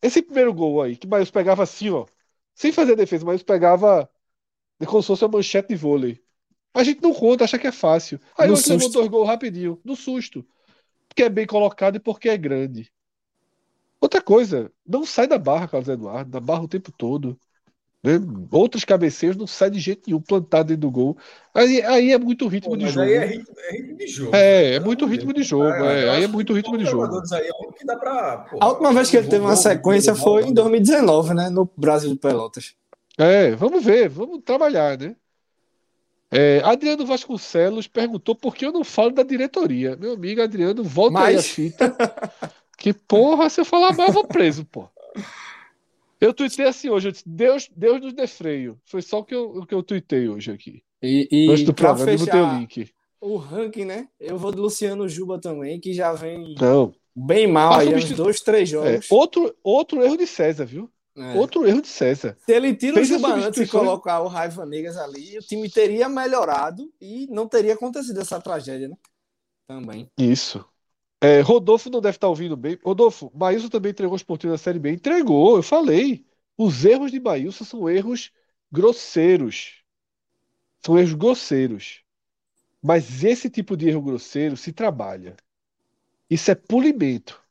Esse 0.00 0.22
primeiro 0.22 0.52
gol 0.52 0.82
aí, 0.82 0.96
que 0.96 1.06
Maílson 1.06 1.32
pegava 1.32 1.62
assim, 1.62 1.90
ó. 1.90 2.06
Sem 2.54 2.72
fazer 2.72 2.96
defesa, 2.96 3.24
mas 3.24 3.42
pegava 3.42 4.08
como 4.86 5.02
se 5.02 5.08
fosse 5.08 5.24
uma 5.24 5.36
manchete 5.36 5.68
de 5.68 5.76
vôlei. 5.76 6.22
A 6.72 6.82
gente 6.82 7.02
não 7.02 7.14
conta, 7.14 7.44
acha 7.44 7.58
que 7.58 7.66
é 7.66 7.72
fácil. 7.72 8.20
Aí 8.36 8.50
hoje 8.50 8.68
levou 8.70 8.90
dois 8.90 9.08
gols 9.08 9.28
rapidinho, 9.28 9.80
no 9.84 9.94
susto. 9.94 10.46
Porque 11.08 11.22
é 11.22 11.28
bem 11.28 11.46
colocado 11.46 11.96
e 11.96 12.00
porque 12.00 12.28
é 12.28 12.36
grande. 12.36 12.92
Outra 14.04 14.20
coisa, 14.20 14.70
não 14.86 15.06
sai 15.06 15.26
da 15.26 15.38
barra, 15.38 15.66
Carlos 15.66 15.88
Eduardo, 15.88 16.30
da 16.30 16.38
barra 16.38 16.60
o 16.60 16.68
tempo 16.68 16.92
todo. 16.92 17.38
Né? 18.02 18.20
Outros 18.50 18.84
cabeceiros 18.84 19.34
não 19.34 19.46
saem 19.46 19.72
de 19.72 19.80
jeito 19.80 20.02
nenhum 20.06 20.20
plantado 20.20 20.68
dentro 20.68 20.82
do 20.82 20.90
gol. 20.90 21.16
Aí, 21.54 21.80
aí 21.80 22.12
é 22.12 22.18
muito 22.18 22.46
ritmo 22.46 22.72
Pô, 22.72 22.76
de 22.76 22.86
jogo. 22.86 23.00
Aí 23.00 23.14
é 23.14 23.24
ritmo, 23.24 23.54
é 23.56 23.72
ritmo 23.72 23.96
de 23.96 24.06
jogo. 24.06 24.36
É, 24.36 24.74
é 24.74 24.80
muito 24.80 25.06
ritmo 25.06 25.32
de 25.32 25.42
jogo. 25.42 25.64
É, 25.64 26.10
aí 26.10 26.24
é 26.24 26.26
muito 26.26 26.52
ritmo 26.52 26.76
de 26.76 26.84
jogo. 26.84 27.22
Aí 27.32 27.48
é 27.48 27.72
que 27.78 27.86
dá 27.86 27.96
pra, 27.96 28.36
porra, 28.50 28.62
a 28.62 28.68
última 28.68 28.92
vez 28.92 29.10
que 29.10 29.16
ele 29.16 29.26
teve 29.26 29.42
uma 29.42 29.56
sequência 29.56 30.14
foi 30.14 30.42
em 30.48 30.52
2019, 30.52 31.32
né? 31.32 31.48
No 31.48 31.66
Brasil 31.74 32.10
de 32.10 32.16
Pelotas. 32.16 32.74
É, 33.16 33.52
vamos 33.52 33.82
ver, 33.82 34.10
vamos 34.10 34.42
trabalhar, 34.44 34.98
né? 34.98 35.16
É, 36.30 36.60
Adriano 36.62 37.06
Vasconcelos 37.06 37.86
perguntou 37.86 38.34
por 38.34 38.54
que 38.54 38.66
eu 38.66 38.72
não 38.72 38.84
falo 38.84 39.12
da 39.12 39.22
diretoria. 39.22 39.96
Meu 39.96 40.12
amigo 40.12 40.42
Adriano, 40.42 40.84
volta 40.84 41.14
Mas... 41.14 41.26
aí 41.26 41.36
a 41.36 41.42
fita. 41.42 41.96
que 42.84 42.92
porra, 42.92 43.48
se 43.48 43.58
eu 43.58 43.64
falar 43.64 43.96
mal, 43.96 44.08
eu 44.08 44.12
vou 44.12 44.26
preso, 44.26 44.62
pô. 44.62 44.86
Eu 46.20 46.34
tuitei 46.34 46.66
assim 46.66 46.90
hoje, 46.90 47.08
eu 47.08 47.12
disse, 47.12 47.24
Deus, 47.26 47.66
Deus 47.74 47.98
nos 47.98 48.12
dê 48.12 48.26
freio. 48.26 48.78
Foi 48.84 49.00
só 49.00 49.20
o 49.20 49.24
que 49.24 49.34
eu, 49.34 49.56
o 49.56 49.66
que 49.66 49.74
eu 49.74 49.82
tuitei 49.82 50.28
hoje 50.28 50.52
aqui. 50.52 50.82
E, 51.02 51.26
e 51.32 51.50
Antes 51.50 51.64
do 51.64 51.72
programa, 51.72 52.18
fechar 52.18 52.54
o 52.54 52.58
link. 52.58 52.92
O 53.22 53.38
ranking, 53.38 53.86
né? 53.86 54.06
Eu 54.20 54.36
vou 54.36 54.52
do 54.52 54.60
Luciano 54.60 55.08
Juba 55.08 55.40
também, 55.40 55.80
que 55.80 55.94
já 55.94 56.12
vem 56.12 56.54
Não. 56.60 56.94
bem 57.16 57.46
mal 57.46 57.72
aí, 57.72 57.94
uns 57.94 58.10
dois, 58.10 58.42
três 58.42 58.68
jogos. 58.68 58.90
É, 58.90 59.00
outro, 59.08 59.56
outro 59.62 60.02
erro 60.02 60.18
de 60.18 60.26
César, 60.26 60.66
viu? 60.66 60.90
É. 61.16 61.38
Outro 61.38 61.66
erro 61.66 61.80
de 61.80 61.88
César. 61.88 62.36
Se 62.44 62.52
ele 62.52 62.74
tira 62.74 62.96
Fez 62.96 63.10
o 63.10 63.14
Juba 63.14 63.32
antes 63.32 63.62
e 63.62 63.66
colocar 63.66 64.20
o 64.20 64.28
Raiva 64.28 64.66
Negas 64.66 64.98
ali, 64.98 65.38
o 65.38 65.40
time 65.40 65.70
teria 65.70 66.06
melhorado 66.06 66.92
e 67.00 67.26
não 67.30 67.48
teria 67.48 67.72
acontecido 67.72 68.20
essa 68.20 68.38
tragédia, 68.38 68.88
né? 68.88 68.96
Também. 69.66 70.06
Isso. 70.18 70.62
É, 71.24 71.40
Rodolfo 71.40 71.88
não 71.88 72.02
deve 72.02 72.16
estar 72.18 72.28
ouvindo 72.28 72.54
bem. 72.54 72.78
Rodolfo, 72.84 73.32
Maílson 73.34 73.70
também 73.70 73.92
entregou 73.92 74.12
o 74.12 74.16
esportivo 74.16 74.52
da 74.52 74.58
Série 74.58 74.78
B. 74.78 74.90
Entregou, 74.92 75.56
eu 75.56 75.62
falei. 75.62 76.26
Os 76.54 76.84
erros 76.84 77.10
de 77.10 77.18
Maílson 77.18 77.64
são 77.64 77.88
erros 77.88 78.30
grosseiros. 78.70 79.82
São 80.84 80.98
erros 80.98 81.14
grosseiros. 81.14 82.02
Mas 82.82 83.24
esse 83.24 83.48
tipo 83.48 83.74
de 83.74 83.88
erro 83.88 84.02
grosseiro 84.02 84.54
se 84.54 84.70
trabalha. 84.70 85.34
Isso 86.28 86.50
é 86.50 86.54
polimento. 86.54 87.42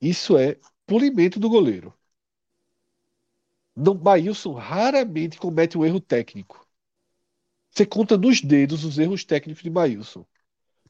Isso 0.00 0.38
é 0.38 0.58
polimento 0.86 1.38
do 1.38 1.50
goleiro. 1.50 1.92
Não, 3.76 3.94
Maílson 3.94 4.54
raramente 4.54 5.38
comete 5.38 5.76
um 5.76 5.84
erro 5.84 6.00
técnico. 6.00 6.66
Você 7.70 7.84
conta 7.84 8.16
nos 8.16 8.40
dedos 8.40 8.82
os 8.82 8.98
erros 8.98 9.26
técnicos 9.26 9.62
de 9.62 9.68
Maílson. 9.68 10.24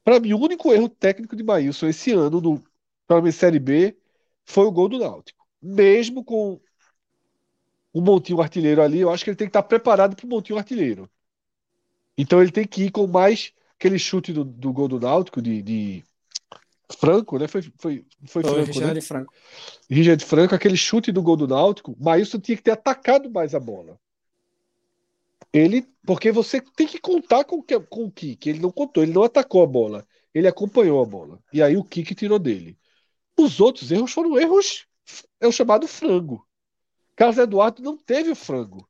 Para 0.07 0.21
mim, 0.21 0.33
o 0.33 0.39
único 0.39 0.73
erro 0.73 0.89
técnico 0.89 1.35
de 1.35 1.43
Maílson 1.43 1.89
esse 1.89 2.13
ano, 2.13 2.41
no 2.41 2.63
para 3.09 3.33
Série 3.33 3.59
B, 3.59 3.97
foi 4.45 4.65
o 4.65 4.71
gol 4.71 4.89
do 4.89 5.01
Náutico. 5.01 5.45
Mesmo 5.61 6.23
com 6.23 6.61
o 7.93 8.01
Montinho 8.01 8.41
artilheiro 8.41 8.81
ali, 8.81 9.01
eu 9.01 9.11
acho 9.11 9.25
que 9.25 9.31
ele 9.31 9.37
tem 9.37 9.49
que 9.49 9.51
estar 9.51 9.65
preparado 9.65 10.15
para 10.15 10.25
o 10.25 10.29
Montinho 10.29 10.61
artilheiro. 10.61 11.11
Então 12.17 12.41
ele 12.41 12.53
tem 12.53 12.65
que 12.65 12.85
ir 12.85 12.93
com 12.93 13.09
mais 13.09 13.53
aquele 13.77 13.99
chute 13.99 14.33
do, 14.33 14.45
do 14.45 14.73
gol 14.73 14.87
do 14.87 15.01
Náutico 15.01 15.43
de, 15.43 15.61
de 15.61 16.05
Franco, 17.01 17.37
né? 17.37 17.49
Foi, 17.49 17.63
foi, 17.63 17.73
foi, 17.77 18.05
foi 18.29 18.43
Franco, 18.45 18.65
Richard 18.65 18.95
né? 18.95 19.01
Franco. 19.01 19.35
Richard 19.91 20.25
Franco, 20.25 20.55
aquele 20.55 20.77
chute 20.77 21.11
do 21.11 21.21
gol 21.21 21.37
do 21.37 21.49
Náutico, 21.49 21.97
Maílson 21.99 22.39
tinha 22.39 22.57
que 22.57 22.63
ter 22.63 22.71
atacado 22.71 23.29
mais 23.29 23.57
a 23.57 23.59
bola. 23.59 23.99
Ele, 25.53 25.87
porque 26.05 26.31
você 26.31 26.61
tem 26.61 26.87
que 26.87 26.99
contar 26.99 27.45
com, 27.45 27.63
com 27.63 28.05
o 28.05 28.11
Kik. 28.11 28.49
Ele 28.49 28.59
não 28.59 28.71
contou, 28.71 29.03
ele 29.03 29.13
não 29.13 29.23
atacou 29.23 29.63
a 29.63 29.67
bola. 29.67 30.07
Ele 30.35 30.49
acompanhou 30.49 31.03
a 31.03 31.07
bola. 31.07 31.43
E 31.53 31.63
aí 31.63 31.77
o 31.77 31.85
Kik 31.85 32.15
tirou 32.15 32.39
dele. 32.39 32.79
Os 33.39 33.61
outros 33.61 33.91
erros 33.91 34.13
foram 34.13 34.39
erros, 34.39 34.87
é 35.41 35.47
o 35.47 35.53
chamado 35.53 35.87
frango. 35.87 36.47
Carlos 37.15 37.39
Eduardo 37.39 37.83
não 37.83 37.97
teve 37.97 38.31
o 38.31 38.37
frango. 38.37 38.89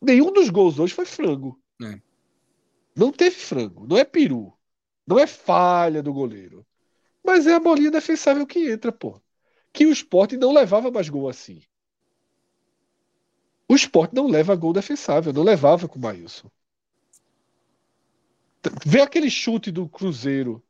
Nenhum 0.00 0.32
dos 0.32 0.48
gols 0.48 0.78
hoje 0.78 0.94
foi 0.94 1.04
frango. 1.04 1.60
É. 1.82 2.00
Não 2.96 3.12
teve 3.12 3.36
frango. 3.36 3.86
Não 3.86 3.96
é 3.96 4.04
peru. 4.04 4.52
Não 5.06 5.18
é 5.18 5.26
falha 5.26 6.02
do 6.02 6.12
goleiro. 6.12 6.66
Mas 7.24 7.46
é 7.46 7.54
a 7.54 7.60
bolinha 7.60 7.90
defensável 7.90 8.46
que 8.46 8.70
entra, 8.70 8.90
pô. 8.90 9.20
Que 9.72 9.86
o 9.86 9.92
esporte 9.92 10.36
não 10.36 10.52
levava 10.52 10.90
mais 10.90 11.08
gol 11.08 11.28
assim. 11.28 11.62
O 13.70 13.74
esporte 13.76 14.16
não 14.16 14.26
leva 14.26 14.56
gol 14.56 14.72
defensável, 14.72 15.32
não 15.32 15.44
levava 15.44 15.86
com 15.86 15.96
o 15.96 16.02
Maílson. 16.02 16.50
Vê 18.84 19.00
aquele 19.00 19.30
chute 19.30 19.70
do 19.70 19.88
Cruzeiro. 19.88 20.60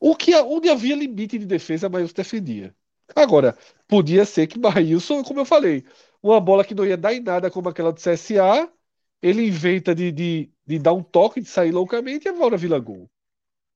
O 0.00 0.16
que, 0.16 0.34
onde 0.36 0.70
havia 0.70 0.96
limite 0.96 1.38
de 1.38 1.44
defesa, 1.44 1.90
Maílson 1.90 2.14
defendia. 2.14 2.74
Agora, 3.14 3.54
podia 3.86 4.24
ser 4.24 4.46
que 4.46 4.58
Maílson, 4.58 5.22
como 5.22 5.40
eu 5.40 5.44
falei, 5.44 5.84
uma 6.22 6.40
bola 6.40 6.64
que 6.64 6.74
não 6.74 6.86
ia 6.86 6.96
dar 6.96 7.12
em 7.12 7.20
nada, 7.20 7.50
como 7.50 7.68
aquela 7.68 7.92
do 7.92 8.00
CSA, 8.00 8.66
ele 9.20 9.46
inventa 9.46 9.94
de, 9.94 10.10
de, 10.10 10.50
de 10.66 10.78
dar 10.78 10.94
um 10.94 11.02
toque, 11.02 11.38
de 11.38 11.48
sair 11.50 11.70
loucamente 11.70 12.26
e 12.26 12.30
a 12.30 12.32
bola 12.32 12.56
vira 12.56 12.78
gol. 12.78 13.10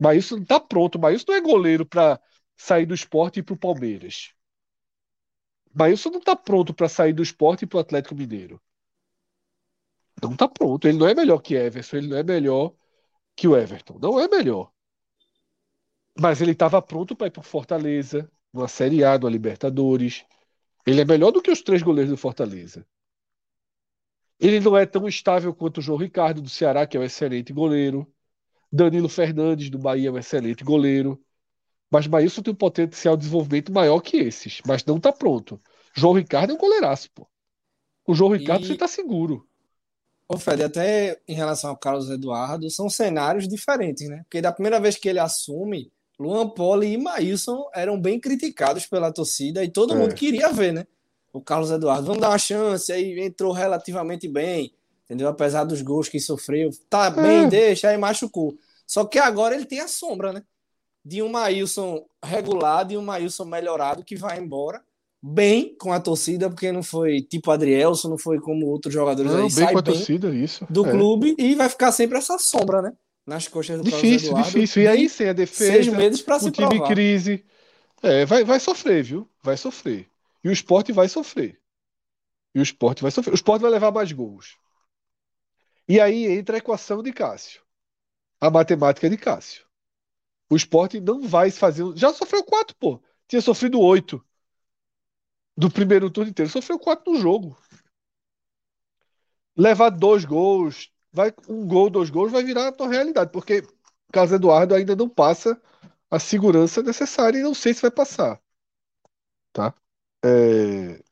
Maílson 0.01 0.39
está 0.39 0.59
pronto. 0.59 0.99
Maílson 0.99 1.27
não 1.29 1.35
é 1.35 1.41
goleiro 1.43 1.85
para 1.85 2.19
sair 2.57 2.87
do 2.87 2.95
esporte 2.95 3.37
e 3.37 3.41
ir 3.41 3.43
para 3.43 3.55
o 3.55 3.59
Palmeiras. 3.59 4.33
Maílson 5.77 6.11
não 6.11 6.21
está 6.21 6.35
pronto 6.35 6.73
para 6.75 6.89
sair 6.89 7.13
do 7.13 7.23
esporte 7.23 7.65
e 7.65 7.67
para 7.67 7.77
o 7.79 7.81
Atlético 7.81 8.15
Mineiro. 8.15 8.61
Não 10.23 10.33
está 10.33 10.49
pronto. 10.49 10.89
Ele 10.89 10.99
não 10.99 11.07
é 11.07 11.15
melhor 11.15 11.39
que 11.41 11.55
Everson, 11.55 11.97
ele 11.99 12.09
não 12.09 12.17
é 12.17 12.23
melhor 12.23 12.75
que 13.37 13.47
o 13.47 13.57
Everton. 13.57 13.99
Não 14.01 14.19
é 14.19 14.29
melhor. 14.29 14.73
Mas 16.19 16.41
ele 16.41 16.53
estava 16.53 16.81
pronto 16.81 17.15
para 17.15 17.27
ir 17.27 17.31
para 17.31 17.43
Fortaleza, 17.43 18.31
numa 18.53 18.69
Série 18.69 19.05
A, 19.05 19.19
numa 19.19 19.31
Libertadores. 19.31 20.25
Ele 20.87 21.03
é 21.03 21.05
melhor 21.05 21.31
do 21.31 21.43
que 21.43 21.51
os 21.51 21.61
três 21.61 21.83
goleiros 21.83 22.11
do 22.11 22.17
Fortaleza. 22.17 22.87
Ele 24.41 24.61
não 24.61 24.77
é 24.77 24.87
tão 24.87 25.07
estável 25.07 25.55
quanto 25.55 25.79
o 25.79 25.83
João 25.83 25.99
Ricardo 25.99 26.41
do 26.41 26.49
Ceará, 26.49 26.87
que 26.87 26.97
é 26.97 27.01
um 27.01 27.05
excelente 27.05 27.53
goleiro. 27.53 28.11
Danilo 28.73 29.09
Fernandes 29.09 29.71
do 29.71 29.79
Bahia 29.79 30.09
é 30.09 30.13
um 30.13 30.19
excelente 30.19 30.65
goleiro. 30.65 31.23
Mas 31.91 32.07
Maílson 32.07 32.43
tem 32.43 32.53
um 32.53 32.57
potencial 32.57 33.17
de 33.17 33.23
desenvolvimento 33.23 33.73
maior 33.73 34.01
que 34.01 34.17
esses, 34.17 34.61
mas 34.67 34.85
não 34.85 34.97
está 34.97 35.13
pronto. 35.13 35.61
João 35.95 36.15
Ricardo 36.15 36.51
é 36.51 36.55
um 36.55 36.59
goleiraço, 36.59 37.11
pô. 37.15 37.27
O 38.07 38.15
João 38.15 38.33
Ricardo 38.33 38.65
e... 38.65 38.67
você 38.67 38.73
está 38.75 38.89
seguro. 38.89 39.47
Ô 40.29 40.37
Fred, 40.37 40.65
até 40.65 41.21
em 41.27 41.35
relação 41.35 41.71
ao 41.71 41.77
Carlos 41.77 42.11
Eduardo, 42.11 42.69
são 42.71 42.91
cenários 42.91 43.47
diferentes, 43.47 44.09
né? 44.09 44.23
Porque 44.25 44.43
da 44.43 44.53
primeira 44.53 44.81
vez 44.81 44.97
que 44.97 45.09
ele 45.09 45.21
assume, 45.21 45.93
Luan 46.19 46.49
Poli 46.49 46.93
e 46.93 46.99
Maílson 46.99 47.69
eram 47.73 48.01
bem 48.01 48.19
criticados 48.19 48.87
pela 48.87 49.13
torcida 49.13 49.63
e 49.63 49.71
todo 49.71 49.95
é. 49.95 49.97
mundo 49.97 50.15
queria 50.15 50.51
ver, 50.53 50.73
né? 50.73 50.87
O 51.33 51.41
Carlos 51.41 51.71
Eduardo, 51.71 52.07
vamos 52.07 52.21
dar 52.21 52.31
uma 52.31 52.39
chance, 52.39 52.91
aí 52.91 53.21
entrou 53.21 53.53
relativamente 53.53 54.27
bem, 54.27 54.75
entendeu? 55.05 55.29
Apesar 55.29 55.65
dos 55.65 55.83
gols 55.83 56.09
que 56.09 56.19
sofreu, 56.19 56.71
tá 56.89 57.11
bem, 57.11 57.45
é. 57.45 57.49
deixa, 57.49 57.89
aí 57.89 57.97
machucou. 57.97 58.57
Só 58.87 59.05
que 59.05 59.19
agora 59.19 59.55
ele 59.55 59.67
tem 59.67 59.81
a 59.81 59.89
sombra, 59.89 60.33
né? 60.33 60.43
De 61.07 61.23
um 61.23 61.29
Maílson 61.29 62.05
regulado 62.25 62.93
e 62.93 62.97
um 62.97 63.03
Maílson 63.03 63.45
melhorado 63.45 64.03
que 64.03 64.17
vai 64.17 64.41
embora 64.41 64.83
bem 65.23 65.77
com 65.79 65.93
a 65.93 66.01
torcida, 66.01 66.51
porque 66.51 66.73
não 66.73 66.83
foi 66.83 67.23
tipo 67.23 67.51
Adrielson, 67.51 68.09
não 68.09 68.19
foi 68.19 68.41
como 68.41 68.67
outros 68.67 68.93
jogadores 68.93 69.31
não, 69.31 69.45
aí, 69.45 69.53
bem 69.53 69.73
com 69.73 69.79
a 69.79 69.83
torcida, 69.83 70.35
isso. 70.35 70.67
Do 70.69 70.85
é. 70.85 70.91
clube 70.91 71.37
e 71.39 71.55
vai 71.55 71.69
ficar 71.69 71.93
sempre 71.93 72.19
essa 72.19 72.37
sombra, 72.39 72.83
né? 72.83 72.93
Nas 73.25 73.47
costas 73.47 73.79
do 73.79 73.85
Difícil, 73.85 74.31
Eduardo, 74.31 74.51
difícil. 74.51 74.83
E 74.83 74.89
aí 74.89 75.09
sem 75.09 75.29
a 75.29 75.33
defesa, 75.33 75.73
seis 75.73 75.89
meses 75.89 76.23
para 76.23 76.41
se 76.41 76.51
time 76.51 76.69
provar. 76.69 76.89
crise. 76.89 77.45
É, 78.03 78.25
vai, 78.25 78.45
vai 78.45 78.59
sofrer, 78.59 79.03
viu? 79.05 79.29
Vai 79.43 79.57
sofrer. 79.57 80.09
E 80.45 80.49
o 80.49 80.53
esporte 80.53 80.93
vai 80.93 81.09
sofrer. 81.09 81.59
E 82.55 82.59
o 82.59 82.63
esporte 82.63 83.03
vai 83.03 83.11
sofrer. 83.11 83.33
O 83.33 83.35
esporte 83.35 83.63
vai 83.63 83.71
levar 83.71 83.93
mais 83.93 84.11
gols. 84.13 84.57
E 85.89 86.01
aí 86.01 86.27
entra 86.27 86.57
a 86.57 86.59
equação 86.59 87.03
de 87.03 87.13
Cássio. 87.13 87.63
A 88.41 88.51
matemática 88.51 89.09
de 89.09 89.17
Cássio. 89.17 89.66
O 90.51 90.57
esporte 90.57 91.01
não 91.01 91.23
vai 91.27 91.51
fazer. 91.51 91.85
Já 91.97 92.13
sofreu 92.13 92.45
quatro, 92.45 92.77
pô. 92.77 93.01
Tinha 93.27 93.43
sofrido 93.43 93.81
oito 93.81 94.25
do 95.57 95.71
primeiro 95.71 96.11
turno 96.11 96.31
inteiro. 96.31 96.51
Sofreu 96.51 96.79
quatro 96.79 97.13
no 97.13 97.21
jogo. 97.21 97.57
Levar 99.57 99.91
dois 99.91 100.25
gols 100.25 100.93
vai 101.17 101.33
um 101.49 101.67
gol, 101.67 101.89
dois 101.89 102.11
gols, 102.11 102.31
vai 102.31 102.45
virar 102.45 102.69
a 102.69 102.73
tua 102.73 102.89
realidade, 102.89 103.33
porque 103.33 103.67
Carlos 104.13 104.33
Eduardo 104.35 104.75
ainda 104.75 104.95
não 104.95 105.09
passa 105.09 105.61
a 106.11 106.19
segurança 106.19 106.83
necessária 106.83 107.39
e 107.39 107.43
não 107.43 107.55
sei 107.55 107.73
se 107.73 107.81
vai 107.81 107.91
passar. 107.91 108.39
Tá? 109.53 109.75
É... 110.23 111.03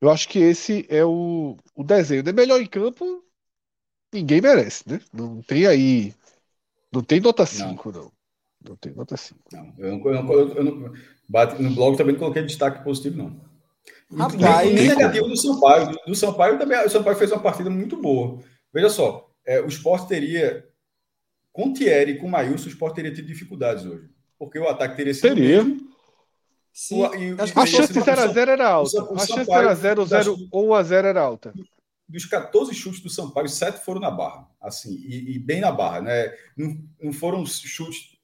Eu 0.00 0.10
acho 0.10 0.28
que 0.28 0.38
esse 0.38 0.86
é 0.90 1.02
o, 1.02 1.56
o 1.74 1.82
desenho. 1.82 2.28
É 2.28 2.32
melhor 2.32 2.60
em 2.60 2.66
campo, 2.66 3.24
ninguém 4.12 4.42
merece, 4.42 4.86
né? 4.86 5.00
Não 5.12 5.42
tem 5.42 5.66
aí. 5.66 6.14
Não 6.94 7.02
tem 7.02 7.20
nota 7.20 7.44
5, 7.44 7.92
não. 7.92 8.02
não. 8.02 8.12
Não 8.68 8.76
tem 8.76 8.92
nota 8.94 9.16
5. 9.16 9.40
Não, 9.52 9.74
eu 9.78 9.98
não, 9.98 10.10
eu 10.10 10.22
não, 10.22 10.32
eu 10.54 10.64
não, 10.64 10.92
bate, 11.28 11.60
no 11.60 11.70
blog 11.74 11.96
também 11.96 12.14
não 12.14 12.20
coloquei 12.20 12.42
destaque 12.42 12.82
positivo, 12.82 13.18
não. 13.18 13.40
Rapaz, 14.16 14.72
nem 14.72 14.88
negativo 14.88 15.28
do 15.28 15.36
Sampaio. 15.36 15.96
Do 16.06 16.14
Sampaio 16.14 16.58
também. 16.58 16.78
O 16.84 16.88
Sampaio 16.88 17.16
fez 17.16 17.32
uma 17.32 17.40
partida 17.40 17.68
muito 17.68 18.00
boa. 18.00 18.38
Veja 18.72 18.88
só, 18.88 19.30
é, 19.44 19.60
o 19.60 19.66
Sport 19.66 20.08
teria. 20.08 20.66
Com 21.52 21.72
Thierry 21.72 22.12
e 22.12 22.18
com 22.18 22.28
Maílson, 22.28 22.66
o 22.66 22.68
Sport 22.68 22.94
teria 22.96 23.14
tido 23.14 23.26
dificuldades 23.26 23.84
hoje. 23.84 24.08
Porque 24.38 24.58
o 24.58 24.68
ataque 24.68 24.96
teria 24.96 25.14
sido. 25.14 25.34
Teria. 25.34 25.64
Sim. 26.72 27.02
O, 27.02 27.14
e, 27.14 27.36
a 27.40 27.66
chance 27.66 27.92
de 27.92 28.00
0x0 28.00 28.48
era 28.48 28.68
alta. 28.68 29.02
a 29.02 29.18
chance 29.18 29.44
de 29.44 29.50
0x0 29.50 30.48
ou 30.50 30.68
1x0 30.70 30.92
era 31.04 31.20
alta. 31.20 31.54
Dos 32.08 32.24
14 32.26 32.74
chutes 32.74 33.00
do 33.00 33.08
Sampaio, 33.08 33.48
7 33.48 33.84
foram 33.84 34.00
na 34.00 34.10
barra. 34.10 34.48
Assim, 34.60 34.94
e, 34.94 35.36
e 35.36 35.38
bem 35.38 35.60
na 35.60 35.72
barra. 35.72 36.02
Né? 36.02 36.34
Não, 36.56 36.78
não 37.02 37.12
foram 37.12 37.44
chutes 37.46 38.14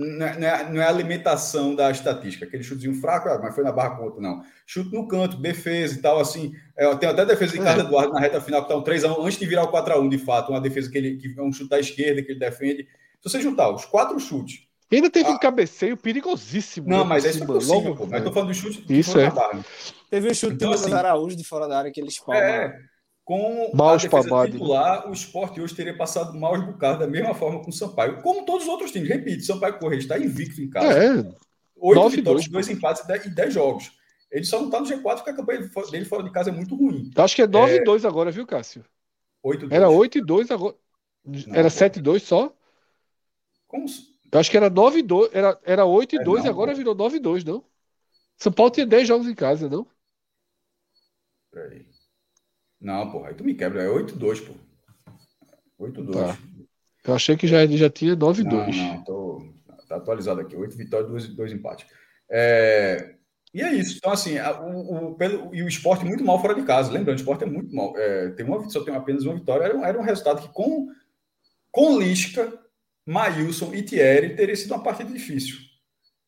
não 0.00 0.26
é, 0.26 0.38
não 0.38 0.48
é, 0.48 0.72
não 0.72 0.82
é 0.82 0.86
alimentação 0.86 1.74
da 1.74 1.90
estatística, 1.90 2.46
aquele 2.46 2.62
chutezinho 2.62 2.94
fraco, 2.94 3.28
ah, 3.28 3.38
mas 3.42 3.54
foi 3.54 3.62
na 3.62 3.72
barra 3.72 3.96
contra, 3.96 4.20
não. 4.20 4.42
Chute 4.66 4.92
no 4.94 5.06
canto, 5.06 5.36
defesa 5.36 5.98
e 5.98 6.00
tal, 6.00 6.18
assim. 6.18 6.54
É, 6.76 6.94
tem 6.96 7.08
até 7.08 7.26
defesa 7.26 7.52
de 7.52 7.58
Carlos 7.58 7.84
é. 7.84 7.86
Eduardo 7.86 8.12
na 8.12 8.20
reta 8.20 8.40
final, 8.40 8.64
que 8.64 8.72
está 8.72 8.78
um 8.78 8.84
3x1, 8.84 9.24
antes 9.24 9.38
de 9.38 9.46
virar 9.46 9.64
o 9.64 9.72
4x1, 9.72 10.08
de 10.08 10.18
fato, 10.18 10.52
uma 10.52 10.60
defesa 10.60 10.90
que 10.90 10.96
ele 10.96 11.16
que 11.16 11.38
é 11.38 11.42
um 11.42 11.52
chute 11.52 11.68
da 11.68 11.78
esquerda 11.78 12.22
que 12.22 12.32
ele 12.32 12.38
defende. 12.38 12.88
Se 13.20 13.28
você 13.28 13.40
juntar 13.40 13.70
os 13.70 13.84
quatro 13.84 14.18
chutes. 14.18 14.69
E 14.90 14.96
ainda 14.96 15.08
teve 15.08 15.28
ah, 15.28 15.32
um 15.32 15.38
cabeceio 15.38 15.96
perigosíssimo. 15.96 16.88
Não, 16.88 16.98
né, 16.98 17.04
mas 17.04 17.24
é 17.24 17.30
isso 17.30 17.44
é 17.44 17.46
possível, 17.46 17.94
pô. 17.94 18.06
Mas 18.06 18.24
tô 18.24 18.32
falando 18.32 18.48
do 18.48 18.54
chute 18.54 18.84
isso 18.88 19.18
é. 19.18 19.30
Barra. 19.30 19.64
Teve 20.10 20.30
um 20.30 20.34
chute 20.34 20.54
então, 20.54 20.70
do 20.70 20.74
assim, 20.74 20.92
Araújo 20.92 21.36
de 21.36 21.44
fora 21.44 21.68
da 21.68 21.78
área 21.78 21.92
que 21.92 22.00
ele 22.00 22.08
espalma. 22.08 22.42
É, 22.42 22.76
com 23.24 23.70
mal 23.72 23.90
a 23.90 23.96
defesa 23.96 24.46
titular, 24.46 25.08
o 25.08 25.12
esporte 25.12 25.60
hoje 25.60 25.74
teria 25.74 25.96
passado 25.96 26.36
mal 26.36 26.60
bocado 26.60 26.98
da 26.98 27.06
mesma 27.06 27.32
forma 27.32 27.62
com 27.62 27.70
o 27.70 27.72
Sampaio, 27.72 28.20
como 28.22 28.44
todos 28.44 28.64
os 28.64 28.68
outros 28.68 28.90
times. 28.90 29.08
Repito, 29.08 29.44
Sampaio 29.44 29.78
Correia 29.78 30.00
está 30.00 30.18
invicto 30.18 30.60
em 30.60 30.68
casa. 30.68 30.92
É, 30.92 31.50
Oito 31.76 32.08
vitórias, 32.10 32.48
dois 32.48 32.68
empates 32.68 33.02
e 33.24 33.30
dez 33.30 33.54
jogos. 33.54 33.92
Ele 34.30 34.44
só 34.44 34.58
não 34.58 34.66
está 34.66 34.80
no 34.80 34.86
G4 34.86 35.16
porque 35.16 35.30
a 35.30 35.34
campanha 35.36 35.70
dele 35.90 36.04
fora 36.04 36.22
de 36.22 36.30
casa 36.30 36.50
é 36.50 36.52
muito 36.52 36.76
ruim. 36.76 37.10
Acho 37.16 37.34
que 37.36 37.42
é 37.42 37.46
9 37.46 37.76
é... 37.76 37.82
2 37.82 38.04
agora, 38.04 38.30
viu, 38.30 38.46
Cássio? 38.46 38.84
8 39.42 39.60
2. 39.68 39.72
Era 39.72 39.88
8 39.88 40.18
e 40.18 40.20
2 40.20 40.50
agora. 40.50 40.76
Não, 41.24 41.54
era 41.54 41.70
7 41.70 41.98
e 41.98 42.02
2 42.02 42.22
só? 42.22 42.54
Como? 43.66 43.86
Eu 44.32 44.38
acho 44.38 44.50
que 44.50 44.56
era 44.56 44.70
9 44.70 44.98
e 44.98 45.02
2. 45.02 45.34
Era, 45.34 45.58
era 45.64 45.84
8 45.84 46.14
e 46.14 46.18
é, 46.18 46.22
2 46.24 46.40
não, 46.40 46.46
e 46.46 46.50
agora 46.50 46.74
virou 46.74 46.94
9 46.94 47.16
e 47.16 47.20
2, 47.20 47.44
não? 47.44 47.64
São 48.36 48.52
Paulo 48.52 48.70
tinha 48.70 48.86
10 48.86 49.08
jogos 49.08 49.26
em 49.26 49.34
casa, 49.34 49.68
não? 49.68 49.86
Peraí. 51.50 51.86
Não, 52.80 53.10
porra, 53.10 53.28
aí 53.28 53.34
tu 53.34 53.44
me 53.44 53.54
quebra. 53.54 53.82
É 53.82 53.88
8-2, 53.88 54.46
pô. 54.46 54.54
8-2. 55.84 56.12
Tá. 56.12 56.38
Eu 57.04 57.14
achei 57.14 57.36
que 57.36 57.46
já, 57.46 57.66
já 57.66 57.90
tinha 57.90 58.16
9-2. 58.16 58.44
Não, 58.44 58.66
não, 58.66 59.04
tô, 59.04 59.54
tá 59.88 59.96
atualizado 59.96 60.40
aqui. 60.40 60.56
8 60.56 60.76
vitórias, 60.76 61.10
2, 61.10 61.28
2 61.28 61.52
empates. 61.52 61.86
É, 62.30 63.16
e 63.52 63.60
é 63.60 63.74
isso. 63.74 63.96
Então, 63.98 64.12
assim, 64.12 64.38
o, 64.38 65.08
o, 65.08 65.14
pelo, 65.16 65.54
e 65.54 65.62
o 65.62 65.68
esporte 65.68 66.04
muito 66.04 66.24
mal 66.24 66.40
fora 66.40 66.54
de 66.54 66.62
casa. 66.62 66.92
Lembrando, 66.92 67.16
o 67.16 67.20
esporte 67.20 67.44
é 67.44 67.46
muito 67.46 67.74
mal. 67.74 67.96
É, 67.98 68.30
tem 68.30 68.46
uma, 68.46 68.68
só 68.70 68.84
tem 68.84 68.94
apenas 68.94 69.24
uma 69.24 69.34
vitória. 69.34 69.64
Era, 69.64 69.88
era 69.88 69.98
um 69.98 70.04
resultado 70.04 70.42
que, 70.42 70.54
com, 70.54 70.88
com 71.70 71.98
Lisca, 71.98 72.59
Maílson 73.10 73.74
e 73.74 73.82
Thierry, 73.82 74.36
teria 74.36 74.54
sido 74.54 74.72
uma 74.72 74.82
partida 74.82 75.12
difícil. 75.12 75.56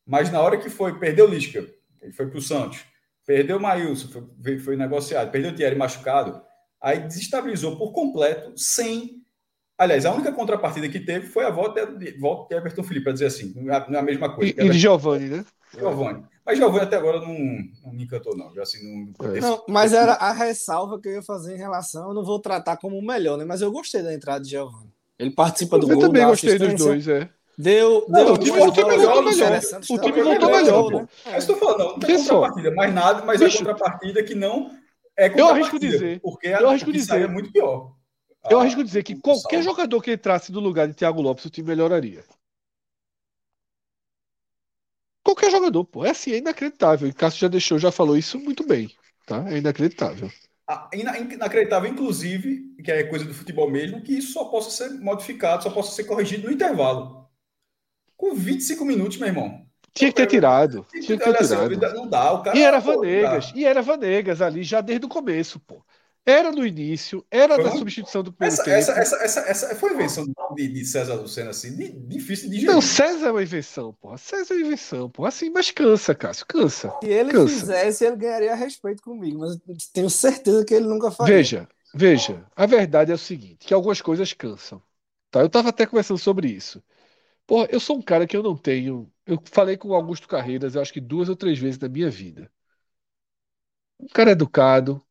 Mas 0.05 0.29
na 0.29 0.41
hora 0.41 0.57
que 0.57 0.69
foi, 0.69 0.99
perdeu 0.99 1.25
Lisca, 1.25 1.65
ele 2.01 2.11
foi 2.11 2.27
para 2.27 2.37
o 2.37 2.41
Santos. 2.41 2.83
Perdeu 3.25 3.55
o 3.55 3.61
Maílson, 3.61 4.09
foi, 4.41 4.59
foi 4.59 4.75
negociado, 4.75 5.31
perdeu 5.31 5.51
o 5.51 5.55
Thierry 5.55 5.77
machucado, 5.77 6.41
aí 6.81 6.99
desestabilizou 6.99 7.77
por 7.77 7.93
completo, 7.93 8.51
sem. 8.57 9.23
Aliás, 9.77 10.05
a 10.05 10.13
única 10.13 10.33
contrapartida 10.33 10.89
que 10.89 10.99
teve 10.99 11.27
foi 11.27 11.45
a 11.45 11.49
volta 11.49 11.85
de, 11.85 12.11
volta 12.19 12.53
de 12.53 12.59
Everton 12.59 12.83
Felipe, 12.83 13.05
para 13.05 13.13
dizer 13.13 13.27
assim, 13.27 13.53
não 13.55 13.73
é, 13.73 13.89
não 13.89 13.95
é 13.95 13.99
a 13.99 14.03
mesma 14.03 14.35
coisa. 14.35 14.53
E, 14.61 14.67
e 14.67 14.73
Giovanni, 14.73 15.29
né? 15.29 15.45
Giovanni. 15.73 16.25
Mas 16.45 16.57
Giovanni 16.57 16.83
até 16.83 16.97
agora 16.97 17.21
não, 17.21 17.33
não 17.81 17.93
me 17.93 18.03
encantou, 18.03 18.35
não. 18.35 18.51
Assim, 18.61 19.13
não, 19.17 19.35
é. 19.35 19.39
não, 19.39 19.63
mas 19.69 19.93
era 19.93 20.13
a 20.15 20.33
ressalva 20.33 20.99
que 20.99 21.07
eu 21.07 21.13
ia 21.13 21.21
fazer 21.21 21.55
em 21.55 21.59
relação, 21.59 22.09
eu 22.09 22.13
não 22.13 22.25
vou 22.25 22.39
tratar 22.39 22.75
como 22.75 22.97
o 22.97 23.05
melhor, 23.05 23.37
né? 23.37 23.45
Mas 23.45 23.61
eu 23.61 23.71
gostei 23.71 24.03
da 24.03 24.13
entrada 24.13 24.43
de 24.43 24.49
Giovanni. 24.49 24.92
Ele 25.19 25.31
participa 25.31 25.77
do 25.77 25.85
eu 25.85 25.95
gol. 25.95 26.03
Eu 26.03 26.07
também 26.09 26.25
gostei 26.25 26.57
dos 26.57 26.73
dois, 26.75 27.07
é. 27.07 27.29
Deu, 27.55 28.05
não, 28.09 28.25
deu 28.25 28.33
o 28.33 28.37
time, 28.37 28.59
o 28.59 28.71
time 28.71 28.97
voltou 28.97 29.23
melhor. 29.23 29.61
O 29.89 29.99
time 29.99 30.23
voltou 30.23 30.49
melhor, 30.49 30.91
pô. 30.91 31.07
É. 31.29 31.37
Estou 31.37 31.55
falando, 31.55 31.79
não, 31.79 31.89
não 31.91 31.99
tem 31.99 32.17
contrapartida, 32.17 32.71
mais 32.71 32.93
nada, 32.93 33.23
mas 33.23 33.39
Bicho, 33.39 33.57
é 33.57 33.59
contrapartida 33.59 34.23
que 34.23 34.33
não 34.33 34.71
é 35.17 35.39
Eu 35.39 35.49
arrisco 35.49 35.79
dizer. 35.79 36.19
Porque 36.19 36.47
eu 36.47 36.69
arrisco 36.69 36.91
dizer. 36.91 37.21
é 37.21 37.27
muito 37.27 37.51
pior. 37.51 37.95
Eu 38.49 38.59
ah, 38.59 38.61
arrisco 38.61 38.83
dizer 38.83 39.03
que 39.03 39.15
qualquer 39.15 39.63
salve. 39.63 39.63
jogador 39.63 40.01
que 40.01 40.11
entrasse 40.11 40.51
no 40.51 40.59
lugar 40.59 40.87
de 40.87 40.93
Thiago 40.93 41.21
Lopes, 41.21 41.45
o 41.45 41.49
time 41.49 41.67
melhoraria. 41.67 42.23
Qualquer 45.23 45.49
jogador, 45.49 45.85
pô. 45.85 46.03
É 46.03 46.09
assim, 46.09 46.33
é 46.33 46.37
inacreditável. 46.37 47.07
E 47.07 47.13
Cássio 47.13 47.39
já 47.39 47.47
deixou, 47.47 47.79
já 47.79 47.91
falou 47.91 48.17
isso 48.17 48.37
muito 48.37 48.65
bem. 48.67 48.89
Tá? 49.25 49.49
É 49.49 49.57
inacreditável. 49.57 50.29
Ah, 50.67 50.89
inacreditável, 50.93 51.89
inclusive, 51.89 52.73
que 52.83 52.91
é 52.91 53.03
coisa 53.03 53.25
do 53.25 53.33
futebol 53.33 53.69
mesmo, 53.69 54.01
que 54.01 54.13
isso 54.13 54.33
só 54.33 54.45
possa 54.45 54.69
ser 54.69 54.93
modificado, 54.99 55.63
só 55.63 55.69
possa 55.69 55.91
ser 55.91 56.05
corrigido 56.05 56.47
no 56.47 56.53
intervalo. 56.53 57.27
Com 58.15 58.33
25 58.33 58.85
minutos, 58.85 59.17
meu 59.17 59.27
irmão. 59.27 59.65
Tinha 59.93 60.09
que 60.09 60.15
ter 60.15 60.27
tirado. 60.27 60.85
Tinha 60.89 61.17
que 61.17 61.23
ter 61.23 61.35
tirado. 61.35 61.93
Não 61.93 62.07
dá, 62.07 62.33
o 62.33 62.41
cara, 62.41 62.57
e 62.57 62.61
era 62.63 62.79
Vanegas. 62.79 63.51
E 63.53 63.65
era 63.65 63.81
Vanegas 63.81 64.41
ali 64.41 64.63
já 64.63 64.81
desde 64.81 65.05
o 65.05 65.09
começo, 65.09 65.59
pô. 65.59 65.83
Era 66.25 66.51
no 66.53 66.65
início, 66.65 67.25
era 67.29 67.55
foi 67.55 67.63
na 67.65 67.71
substituição 67.71 68.23
do 68.23 68.31
primeiro 68.31 68.53
essa, 68.53 68.63
tempo. 68.63 68.77
Essa, 68.77 68.93
essa, 68.93 69.15
essa, 69.17 69.39
essa 69.41 69.75
foi 69.75 69.91
a 69.91 69.93
invenção 69.93 70.25
de, 70.55 70.67
de 70.69 70.85
César 70.85 71.15
Lucena, 71.15 71.49
assim, 71.49 71.75
de, 71.75 71.91
difícil 71.91 72.49
de 72.49 72.61
gerir. 72.61 72.71
Não, 72.71 72.79
César 72.81 73.27
é 73.27 73.31
uma 73.31 73.43
invenção, 73.43 73.93
pô. 73.93 74.17
César 74.17 74.53
é 74.53 74.57
uma 74.57 74.65
invenção, 74.67 75.09
pô. 75.09 75.25
Assim, 75.25 75.49
mas 75.49 75.69
cansa, 75.71 76.15
Cássio, 76.15 76.45
cansa. 76.45 76.93
Se 77.01 77.09
ele 77.09 77.31
cansa. 77.31 77.59
fizesse, 77.59 78.05
ele 78.05 78.15
ganharia 78.15 78.55
respeito 78.55 79.03
comigo, 79.03 79.39
mas 79.39 79.57
tenho 79.91 80.09
certeza 80.09 80.63
que 80.63 80.73
ele 80.73 80.85
nunca 80.85 81.11
faria. 81.11 81.35
Veja, 81.35 81.67
veja, 81.93 82.45
a 82.55 82.65
verdade 82.65 83.11
é 83.11 83.15
o 83.15 83.17
seguinte, 83.17 83.67
que 83.67 83.73
algumas 83.73 84.01
coisas 84.01 84.31
cansam. 84.31 84.81
Tá? 85.29 85.41
Eu 85.41 85.49
tava 85.49 85.69
até 85.69 85.85
conversando 85.85 86.19
sobre 86.19 86.47
isso. 86.47 86.81
Porra, 87.45 87.67
eu 87.69 87.79
sou 87.81 87.97
um 87.97 88.01
cara 88.01 88.25
que 88.25 88.37
eu 88.37 88.43
não 88.43 88.55
tenho. 88.55 89.11
Eu 89.25 89.37
falei 89.51 89.75
com 89.75 89.89
o 89.89 89.93
Augusto 89.93 90.27
Carreiras, 90.27 90.75
eu 90.75 90.81
acho 90.81 90.93
que 90.93 91.01
duas 91.01 91.27
ou 91.27 91.35
três 91.35 91.59
vezes 91.59 91.79
na 91.79 91.89
minha 91.89 92.09
vida. 92.09 92.49
Um 93.99 94.07
cara 94.07 94.31
educado, 94.31 95.03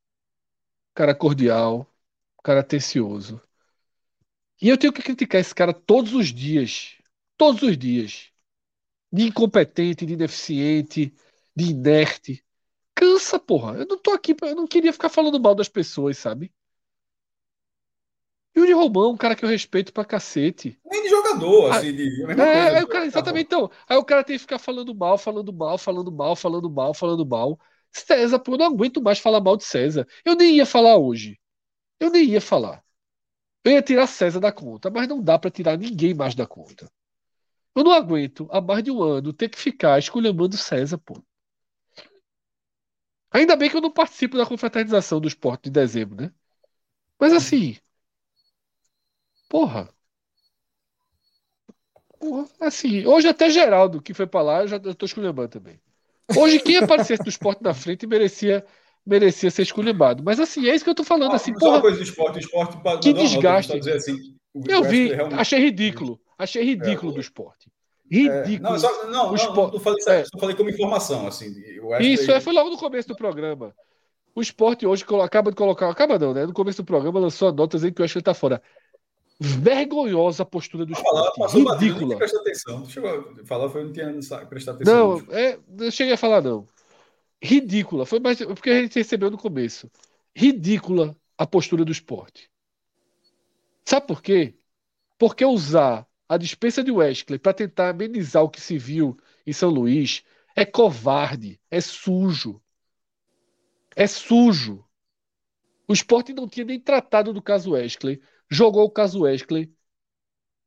cara 0.94 1.14
cordial, 1.14 1.86
cara 2.42 2.60
atencioso. 2.60 3.40
E 4.60 4.68
eu 4.68 4.78
tenho 4.78 4.92
que 4.92 5.02
criticar 5.02 5.40
esse 5.40 5.54
cara 5.54 5.72
todos 5.72 6.14
os 6.14 6.32
dias. 6.32 6.96
Todos 7.36 7.62
os 7.62 7.76
dias. 7.76 8.30
De 9.12 9.24
incompetente, 9.24 10.06
de 10.06 10.14
ineficiente, 10.14 11.14
de 11.54 11.64
inerte. 11.70 12.44
Cansa, 12.94 13.38
porra. 13.38 13.78
Eu 13.78 13.86
não 13.86 13.98
tô 13.98 14.12
aqui, 14.12 14.34
eu 14.42 14.54
não 14.54 14.66
queria 14.66 14.92
ficar 14.92 15.08
falando 15.08 15.40
mal 15.40 15.54
das 15.54 15.68
pessoas, 15.68 16.18
sabe? 16.18 16.52
Yuri 18.56 18.72
Romão, 18.72 19.12
um 19.12 19.16
cara 19.16 19.34
que 19.34 19.44
eu 19.44 19.48
respeito 19.48 19.92
pra 19.92 20.04
cacete. 20.04 20.78
Nem 20.84 21.02
de 21.02 21.08
jogador, 21.08 21.72
ah, 21.72 21.76
assim, 21.78 21.94
de. 21.94 22.22
É, 22.38 22.76
aí 22.76 22.82
o 22.84 22.86
cara, 22.86 23.06
exatamente, 23.06 23.46
então. 23.46 23.70
Aí 23.88 23.96
o 23.96 24.04
cara 24.04 24.22
tem 24.22 24.36
que 24.36 24.42
ficar 24.42 24.58
falando 24.58 24.94
mal, 24.94 25.16
falando 25.16 25.52
mal, 25.52 25.78
falando 25.78 26.12
mal, 26.12 26.36
falando 26.36 26.70
mal, 26.70 26.94
falando 26.94 27.26
mal. 27.26 27.58
César, 27.92 28.38
pô, 28.38 28.54
eu 28.54 28.58
não 28.58 28.66
aguento 28.66 29.02
mais 29.02 29.18
falar 29.18 29.40
mal 29.40 29.56
de 29.56 29.64
César. 29.64 30.06
Eu 30.24 30.34
nem 30.36 30.56
ia 30.56 30.66
falar 30.66 30.96
hoje. 30.98 31.38
Eu 32.00 32.10
nem 32.10 32.24
ia 32.26 32.40
falar. 32.40 32.84
Eu 33.64 33.72
ia 33.72 33.82
tirar 33.82 34.06
César 34.08 34.40
da 34.40 34.52
conta, 34.52 34.90
mas 34.90 35.08
não 35.08 35.22
dá 35.22 35.38
para 35.38 35.50
tirar 35.50 35.78
ninguém 35.78 36.14
mais 36.14 36.34
da 36.34 36.46
conta. 36.46 36.90
Eu 37.76 37.84
não 37.84 37.92
aguento, 37.92 38.48
há 38.52 38.60
mais 38.60 38.82
de 38.84 38.90
um 38.90 39.02
ano, 39.02 39.32
ter 39.32 39.48
que 39.50 39.58
ficar 39.58 39.98
esculhambando 39.98 40.56
César, 40.56 40.98
pô. 40.98 41.22
Ainda 43.30 43.56
bem 43.56 43.68
que 43.70 43.76
eu 43.76 43.80
não 43.80 43.90
participo 43.90 44.36
da 44.36 44.46
confraternização 44.46 45.20
do 45.20 45.28
esporte 45.28 45.64
de 45.64 45.70
dezembro, 45.70 46.16
né? 46.16 46.32
Mas 47.20 47.32
assim, 47.34 47.76
Porra. 49.48 49.88
Porra. 52.18 52.48
Assim, 52.60 53.06
hoje 53.06 53.28
até 53.28 53.50
Geraldo, 53.50 54.00
que 54.00 54.14
foi 54.14 54.26
pra 54.26 54.40
lá, 54.42 54.60
eu 54.62 54.68
já 54.68 54.78
tô 54.80 55.04
esculhambando 55.06 55.48
também. 55.50 55.78
Hoje, 56.36 56.60
quem 56.60 56.76
aparecesse 56.76 57.22
do 57.22 57.28
esporte 57.28 57.62
na 57.62 57.74
frente 57.74 58.06
merecia, 58.06 58.64
merecia 59.04 59.50
ser 59.50 59.62
esculhambado. 59.62 60.22
Mas 60.22 60.40
assim, 60.40 60.68
é 60.68 60.74
isso 60.74 60.84
que 60.84 60.90
eu 60.90 60.94
tô 60.94 61.04
falando. 61.04 61.32
Ah, 61.32 61.36
assim, 61.36 61.52
porra, 61.54 61.80
coisa 61.80 61.96
do 61.96 62.02
esporte, 62.02 62.36
o 62.36 62.40
esporte 62.40 63.02
que 63.02 63.12
desgaste. 63.12 63.90
Assim, 63.90 64.16
eu 64.68 64.82
vi, 64.84 65.08
realmente... 65.08 65.40
achei 65.40 65.58
ridículo. 65.58 66.20
Achei 66.38 66.64
ridículo 66.64 67.12
é, 67.12 67.14
do 67.14 67.20
esporte. 67.20 67.70
Ridículo. 68.10 68.68
É, 68.68 68.72
não, 68.72 68.78
só, 68.78 69.06
não, 69.06 69.32
não, 69.32 69.32
não, 69.32 69.80
falei, 69.80 69.98
é. 70.08 70.24
só 70.24 70.38
falei 70.38 70.56
como 70.56 70.70
informação. 70.70 71.26
Assim, 71.26 71.52
isso, 72.00 72.30
é, 72.30 72.40
foi 72.40 72.52
logo 72.52 72.70
no 72.70 72.78
começo 72.78 73.08
do 73.08 73.16
programa. 73.16 73.74
O 74.34 74.40
esporte 74.40 74.86
hoje 74.86 75.04
acaba 75.22 75.50
de 75.50 75.56
colocar. 75.56 75.90
Acaba 75.90 76.18
não, 76.18 76.32
né? 76.32 76.46
No 76.46 76.52
começo 76.52 76.82
do 76.82 76.86
programa 76.86 77.20
lançou 77.20 77.48
a 77.48 77.52
nota 77.52 77.76
dizendo 77.76 77.94
que 77.94 78.00
o 78.00 78.04
Wesley 78.04 78.22
tá 78.22 78.34
fora. 78.34 78.62
Vergonhosa 79.40 80.42
a 80.42 80.46
postura 80.46 80.86
do 80.86 80.92
esporte. 80.92 81.36
Falar, 81.36 81.76
Ridícula. 81.78 82.16
Presta 82.16 82.38
atenção. 82.38 82.86
Falar, 83.44 83.68
foi 83.70 83.84
não 83.84 83.92
tinha 83.92 84.08
atenção. 84.08 84.78
Não, 84.80 85.18
é, 85.30 85.58
não 85.68 85.90
cheguei 85.90 86.14
a 86.14 86.18
falar, 86.18 86.40
não. 86.40 86.66
Ridícula. 87.42 88.06
Foi 88.06 88.20
mais 88.20 88.38
porque 88.38 88.70
a 88.70 88.82
gente 88.82 88.94
recebeu 88.94 89.30
no 89.30 89.38
começo. 89.38 89.90
Ridícula 90.34 91.16
a 91.36 91.46
postura 91.46 91.84
do 91.84 91.90
esporte. 91.90 92.50
Sabe 93.84 94.06
por 94.06 94.22
quê? 94.22 94.54
Porque 95.18 95.44
usar 95.44 96.06
a 96.28 96.36
dispensa 96.36 96.82
de 96.82 96.90
Wesley 96.90 97.38
para 97.38 97.52
tentar 97.52 97.90
amenizar 97.90 98.42
o 98.42 98.48
que 98.48 98.60
se 98.60 98.78
viu 98.78 99.18
em 99.46 99.52
São 99.52 99.70
Luís 99.70 100.22
é 100.54 100.64
covarde, 100.64 101.60
é 101.70 101.80
sujo. 101.80 102.62
É 103.96 104.06
sujo. 104.06 104.84
O 105.88 105.92
esporte 105.92 106.32
não 106.32 106.48
tinha 106.48 106.64
nem 106.64 106.80
tratado 106.80 107.32
do 107.32 107.42
caso 107.42 107.72
Wesley. 107.72 108.20
Jogou 108.52 108.84
o 108.84 108.90
caso 108.90 109.22
Wesley 109.22 109.74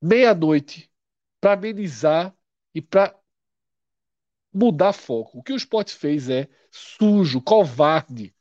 meia-noite 0.01 0.91
para 1.39 1.53
amenizar 1.53 2.35
e 2.73 2.81
para 2.81 3.15
mudar 4.51 4.91
foco. 4.91 5.37
O 5.37 5.43
que 5.43 5.53
o 5.53 5.55
esporte 5.55 5.93
fez 5.93 6.27
é 6.27 6.49
sujo, 6.71 7.39
covarde. 7.39 8.33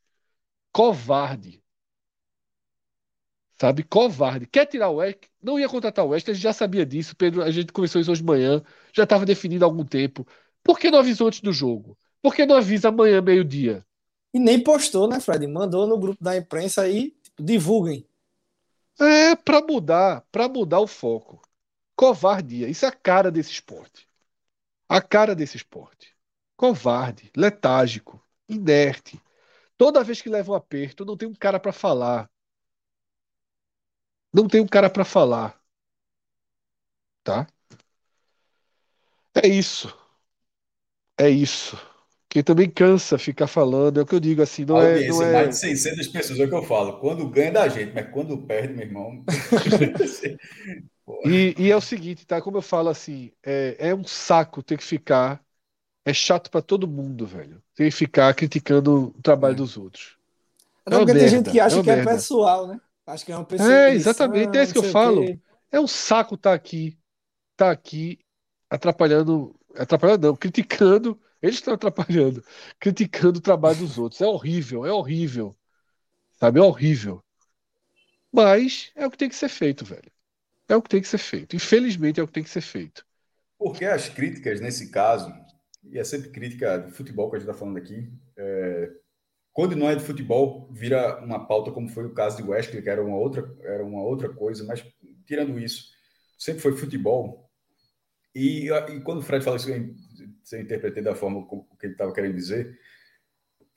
Covarde. 0.73 1.62
Sabe? 3.61 3.83
Covarde. 3.83 4.47
Quer 4.47 4.65
tirar 4.65 4.89
o 4.89 4.97
Wesley? 4.97 5.21
Não 5.43 5.61
ia 5.61 5.69
contratar 5.69 6.07
o 6.07 6.09
Wesley, 6.09 6.33
a 6.33 6.35
gente 6.35 6.43
já 6.43 6.55
sabia 6.55 6.87
disso. 6.87 7.15
Pedro, 7.15 7.43
a 7.43 7.51
gente 7.51 7.71
conversou 7.71 8.01
isso 8.01 8.11
hoje 8.11 8.23
de 8.23 8.27
manhã, 8.27 8.62
já 8.95 9.03
estava 9.03 9.27
definido 9.27 9.66
há 9.66 9.69
algum 9.69 9.85
tempo. 9.85 10.27
Por 10.62 10.79
que 10.79 10.91
não 10.91 11.01
avisou 11.01 11.27
antes 11.27 11.43
do 11.43 11.53
jogo? 11.53 11.99
Por 12.23 12.35
que 12.35 12.47
não 12.47 12.57
avisa 12.57 12.89
amanhã, 12.89 13.21
meio-dia? 13.21 13.85
E 14.33 14.39
nem 14.39 14.59
postou, 14.59 15.07
né, 15.07 15.21
Fred? 15.21 15.47
Mandou 15.47 15.87
no 15.87 15.99
grupo 15.99 16.25
da 16.25 16.35
imprensa 16.35 16.81
aí, 16.81 17.15
tipo, 17.23 17.43
divulguem. 17.43 18.09
É, 19.01 19.35
para 19.37 19.61
mudar, 19.61 20.23
para 20.31 20.49
mudar 20.49 20.81
o 20.81 20.87
foco. 20.87 21.41
Covardia. 21.97 22.69
Isso 22.69 22.85
é 22.85 22.89
a 22.89 22.93
cara 22.93 23.31
desse 23.31 23.53
esporte. 23.53 24.09
A 24.89 25.03
cara 25.03 25.35
desse 25.35 25.57
esporte. 25.59 26.16
Covarde, 26.57 27.31
letárgico, 27.37 28.23
inerte. 28.49 29.21
Toda 29.79 30.05
vez 30.05 30.23
que 30.23 30.29
leva 30.31 30.53
um 30.53 30.57
aperto, 30.57 31.05
não 31.05 31.16
tem 31.16 31.29
um 31.29 31.35
cara 31.35 31.61
para 31.61 31.73
falar. 31.73 32.31
Não 34.35 34.47
tem 34.47 34.61
um 34.61 34.66
cara 34.66 34.91
para 34.91 35.03
falar. 35.05 35.59
Tá? 37.23 37.47
É 39.35 39.47
isso. 39.47 39.89
É 41.19 41.29
isso. 41.29 41.77
Que 42.35 42.43
também 42.43 42.69
cansa 42.69 43.16
ficar 43.16 43.47
falando, 43.47 44.01
é 44.01 44.02
o 44.02 44.06
que 44.06 44.12
eu 44.12 44.19
digo 44.19 44.43
assim, 44.43 44.65
não 44.65 44.82
é, 44.82 45.06
não 45.06 45.23
é... 45.23 45.32
mais 45.32 45.51
de 45.51 45.56
600 45.56 46.09
pessoas 46.09 46.40
é 46.40 46.44
o 46.44 46.48
que 46.48 46.55
eu 46.56 46.65
falo. 46.65 46.98
Quando 46.98 47.28
ganha 47.28 47.52
da 47.52 47.69
gente, 47.69 47.94
mas 47.94 48.11
quando 48.11 48.36
perde, 48.36 48.74
meu 48.74 48.85
irmão. 48.85 49.23
e, 51.27 51.55
e, 51.56 51.70
é 51.70 51.77
o 51.77 51.81
seguinte, 51.81 52.27
tá? 52.27 52.43
Como 52.43 52.56
eu 52.56 52.62
falo 52.62 52.89
assim, 52.89 53.31
é, 53.40 53.77
é 53.78 53.94
um 53.94 54.02
saco 54.02 54.65
ter 54.65 54.77
que 54.77 54.82
ficar. 54.82 55.40
É 56.05 56.12
chato 56.12 56.51
para 56.51 56.61
todo 56.61 56.89
mundo, 56.89 57.24
velho. 57.24 57.62
Ter 57.73 57.85
que 57.85 57.97
ficar 57.97 58.35
criticando 58.35 59.15
o 59.16 59.23
trabalho 59.23 59.55
é. 59.55 59.59
dos 59.59 59.77
outros. 59.77 60.16
Até 60.85 60.97
é 60.97 60.98
porque 60.98 61.15
tem 61.15 61.28
gente 61.28 61.51
que 61.52 61.61
acha 61.61 61.78
é 61.78 61.82
que 61.85 61.90
é 61.90 61.94
merda. 61.94 62.11
é 62.11 62.15
pessoal, 62.15 62.66
né? 62.66 62.81
Acho 63.06 63.24
que 63.24 63.31
é 63.31 63.36
uma 63.36 63.44
pessoa. 63.44 63.73
É, 63.73 63.94
exatamente, 63.94 64.59
é 64.59 64.65
isso 64.65 64.73
que 64.73 64.81
eu 64.81 64.90
falo. 64.90 65.24
É 65.70 65.78
um 65.78 65.86
saco 65.86 66.35
estar 66.35 66.51
tá 66.51 66.56
aqui, 66.56 66.98
tá 67.56 67.70
aqui 67.70 68.19
atrapalhando, 68.69 69.55
atrapalhando 69.77 70.27
não, 70.27 70.35
criticando 70.35 71.16
eles 71.45 71.57
estão 71.57 71.75
atrapalhando, 71.75 72.43
criticando 72.81 73.39
o 73.39 73.43
trabalho 73.43 73.79
dos 73.79 73.99
outros. 73.99 74.21
É 74.23 74.27
horrível, 74.27 74.87
é 74.87 74.93
horrível. 74.93 75.55
Sabe? 76.41 76.59
É 76.59 76.62
horrível. 76.62 77.23
Mas 78.33 78.91
é 78.97 79.07
o 79.07 79.11
que 79.11 79.19
tem 79.19 79.29
que 79.29 79.37
ser 79.37 79.51
feito, 79.51 79.85
velho. 79.85 80.11
É 80.69 80.75
o 80.75 80.81
que 80.81 80.89
tem 80.89 81.03
que 81.03 81.09
ser 81.09 81.19
feito. 81.19 81.55
Infelizmente 81.55 82.19
é 82.19 82.23
o 82.23 82.27
que 82.27 82.33
tem 82.33 82.43
que 82.43 82.49
ser 82.49 82.62
feito. 82.62 83.05
Porque 83.59 83.85
as 83.85 84.09
críticas, 84.09 84.59
nesse 84.59 84.91
caso, 84.91 85.33
e 85.85 85.99
é 85.99 86.05
sempre 86.05 86.31
crítica 86.31 86.79
do 86.79 86.91
futebol 86.91 87.29
que 87.29 87.37
a 87.37 87.39
gente 87.39 87.49
está 87.49 87.59
falando 87.59 87.77
aqui, 87.77 88.11
é... 88.37 88.91
quando 89.53 89.77
não 89.77 89.89
é 89.89 89.95
de 89.95 90.03
futebol, 90.03 90.69
vira 90.73 91.23
uma 91.23 91.47
pauta, 91.47 91.71
como 91.71 91.91
foi 91.91 92.07
o 92.07 92.15
caso 92.15 92.39
de 92.39 92.43
Wesley, 92.43 92.83
que 92.83 92.89
era 92.89 93.05
uma 93.05 93.19
outra, 93.19 93.55
era 93.62 93.85
uma 93.85 94.03
outra 94.03 94.31
coisa, 94.31 94.65
mas 94.65 94.83
tirando 95.27 95.59
isso, 95.59 95.91
sempre 96.39 96.62
foi 96.62 96.75
futebol. 96.75 97.51
E, 98.35 98.71
e 98.71 99.01
quando 99.01 99.19
o 99.19 99.23
Fred 99.23 99.45
fala 99.45 99.59
isso, 99.59 99.69
se 100.45 100.57
eu 100.57 100.61
interpretei 100.61 101.03
da 101.03 101.15
forma 101.15 101.47
que 101.79 101.87
ele 101.87 101.95
estava 101.95 102.12
querendo 102.12 102.37
dizer, 102.37 102.79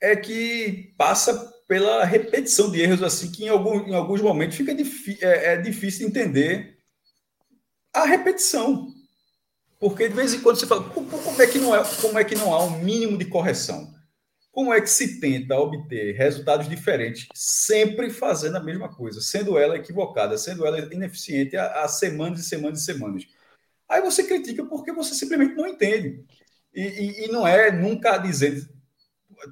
é 0.00 0.14
que 0.14 0.94
passa 0.96 1.34
pela 1.66 2.04
repetição 2.04 2.70
de 2.70 2.80
erros 2.80 3.02
assim 3.02 3.32
que 3.32 3.44
em, 3.44 3.48
algum, 3.48 3.80
em 3.80 3.94
alguns 3.94 4.20
momentos 4.22 4.56
fica 4.56 4.72
é, 5.20 5.54
é 5.54 5.56
difícil 5.56 6.06
entender 6.06 6.78
a 7.92 8.04
repetição. 8.04 8.94
Porque 9.80 10.08
de 10.08 10.14
vez 10.14 10.34
em 10.34 10.40
quando 10.40 10.58
você 10.58 10.66
fala, 10.66 10.88
como 10.90 11.40
é 11.42 11.46
que 11.46 11.58
não, 11.58 11.74
é, 11.74 11.82
como 12.00 12.18
é 12.18 12.24
que 12.24 12.34
não 12.34 12.52
há 12.52 12.64
um 12.64 12.82
mínimo 12.82 13.16
de 13.16 13.24
correção? 13.24 13.94
Como 14.50 14.72
é 14.72 14.80
que 14.80 14.90
se 14.90 15.20
tenta 15.20 15.56
obter 15.56 16.16
resultados 16.16 16.68
diferentes, 16.68 17.28
sempre 17.32 18.10
fazendo 18.10 18.56
a 18.56 18.62
mesma 18.62 18.88
coisa, 18.88 19.20
sendo 19.20 19.56
ela 19.56 19.76
equivocada, 19.76 20.36
sendo 20.36 20.66
ela 20.66 20.80
ineficiente 20.92 21.56
há, 21.56 21.84
há 21.84 21.88
semanas 21.88 22.40
e 22.40 22.42
semanas 22.42 22.80
e 22.80 22.84
semanas? 22.84 23.24
Aí 23.88 24.02
você 24.02 24.24
critica 24.24 24.64
porque 24.64 24.92
você 24.92 25.14
simplesmente 25.14 25.54
não 25.54 25.66
entende. 25.66 26.24
E, 26.78 26.82
e, 26.82 27.24
e, 27.24 27.32
não 27.32 27.44
é 27.44 27.72
nunca 27.72 28.18
dizer. 28.18 28.70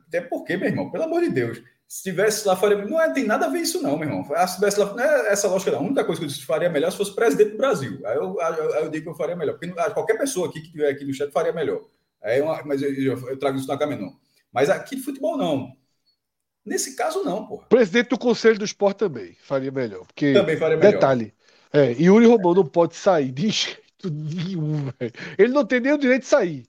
Até 0.07 0.21
porque, 0.21 0.57
meu 0.57 0.69
irmão, 0.69 0.93
pelo 0.93 1.03
amor 1.03 1.23
de 1.23 1.29
Deus, 1.29 1.61
se 1.89 2.05
tivesse 2.05 2.47
lá, 2.47 2.55
faria. 2.55 2.85
Não 2.85 3.01
é, 3.01 3.13
tem 3.13 3.25
nada 3.25 3.47
a 3.47 3.49
ver 3.49 3.63
isso, 3.63 3.83
não, 3.83 3.99
meu 3.99 4.09
irmão. 4.09 4.25
Ah, 4.33 4.47
se 4.47 4.55
tivesse 4.55 4.79
lá, 4.79 4.95
não 4.95 5.03
é 5.03 5.33
essa 5.33 5.49
lógica, 5.49 5.73
não. 5.73 5.81
A 5.81 5.83
única 5.83 6.05
coisa 6.05 6.21
que 6.21 6.29
eu 6.29 6.47
faria 6.47 6.71
melhor 6.71 6.93
se 6.93 6.97
fosse 6.97 7.13
presidente 7.13 7.51
do 7.51 7.57
Brasil. 7.57 8.01
Aí 8.07 8.17
eu, 8.17 8.37
eu, 8.41 8.71
eu 8.77 8.91
digo 8.91 9.07
que 9.07 9.11
eu 9.11 9.17
faria 9.17 9.35
melhor. 9.35 9.59
Porque 9.59 9.75
ah, 9.77 9.91
qualquer 9.91 10.17
pessoa 10.17 10.49
aqui 10.49 10.61
que 10.61 10.67
estiver 10.67 10.89
aqui 10.89 11.05
no 11.05 11.13
chat 11.13 11.33
faria 11.33 11.53
melhor. 11.53 11.81
É 12.23 12.41
uma, 12.41 12.63
mas 12.65 12.81
eu, 12.81 12.93
eu, 12.93 13.39
trago 13.39 13.59
isso 13.59 13.67
na 13.67 13.77
caminho, 13.77 14.03
não. 14.03 14.17
Mas 14.53 14.71
aqui 14.71 14.95
de 14.95 15.03
futebol, 15.03 15.37
não. 15.37 15.73
Nesse 16.65 16.95
caso, 16.95 17.25
não, 17.25 17.45
pô. 17.45 17.59
Presidente 17.69 18.11
do 18.11 18.19
Conselho 18.19 18.59
do 18.59 18.65
Esporte 18.65 18.99
também 18.99 19.37
faria 19.43 19.73
melhor. 19.73 20.07
Porque, 20.07 20.33
também 20.33 20.57
faria 20.57 20.77
melhor. 20.77 20.93
Detalhe. 20.93 21.35
É, 21.73 21.91
Yuri 21.91 22.27
Romão 22.27 22.55
não 22.55 22.65
pode 22.65 22.95
sair 22.95 23.33
de 23.33 23.51
jeito 23.51 24.11
nenhum, 24.13 24.91
velho. 24.99 25.13
Ele 25.37 25.53
não 25.53 25.65
tem 25.65 25.81
nem 25.81 25.93
o 25.93 25.99
direito 25.99 26.23
de 26.23 26.29
sair. 26.29 26.65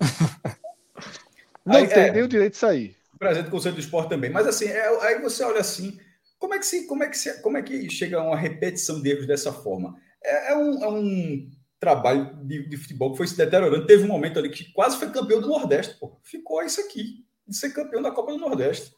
Não 1.64 1.76
aí, 1.76 1.86
tem 1.86 2.04
é, 2.04 2.12
nem 2.12 2.22
o 2.22 2.28
direito 2.28 2.52
de 2.52 2.58
sair. 2.58 2.96
Presidente 3.18 3.46
do 3.46 3.50
Conselho 3.50 3.74
do 3.74 3.80
Esporte 3.80 4.08
também. 4.08 4.30
Mas 4.30 4.46
assim, 4.46 4.66
é, 4.66 5.04
aí 5.04 5.20
você 5.20 5.44
olha 5.44 5.60
assim, 5.60 5.98
como 6.38 6.54
é 6.54 6.58
que 6.58 6.66
se, 6.66 6.86
como 6.86 7.04
é 7.04 7.08
que 7.08 7.18
se, 7.18 7.42
como 7.42 7.58
é 7.58 7.62
que 7.62 7.90
chega 7.90 8.22
uma 8.22 8.36
repetição 8.36 9.00
de 9.00 9.10
erros 9.10 9.26
dessa 9.26 9.52
forma? 9.52 9.94
É, 10.24 10.52
é 10.52 10.56
um, 10.56 10.84
é 10.84 10.88
um 10.88 11.50
trabalho 11.78 12.34
de, 12.44 12.66
de, 12.68 12.76
futebol 12.76 13.12
que 13.12 13.18
foi 13.18 13.26
se 13.26 13.36
deteriorando. 13.36 13.86
Teve 13.86 14.04
um 14.04 14.08
momento 14.08 14.38
ali 14.38 14.48
que 14.48 14.72
quase 14.72 14.96
foi 14.96 15.10
campeão 15.10 15.40
do 15.40 15.48
Nordeste. 15.48 15.98
Pô. 15.98 16.18
Ficou 16.22 16.62
isso 16.62 16.80
aqui, 16.80 17.24
de 17.46 17.56
ser 17.56 17.70
campeão 17.70 18.02
da 18.02 18.10
Copa 18.10 18.32
do 18.32 18.38
Nordeste. 18.38 18.92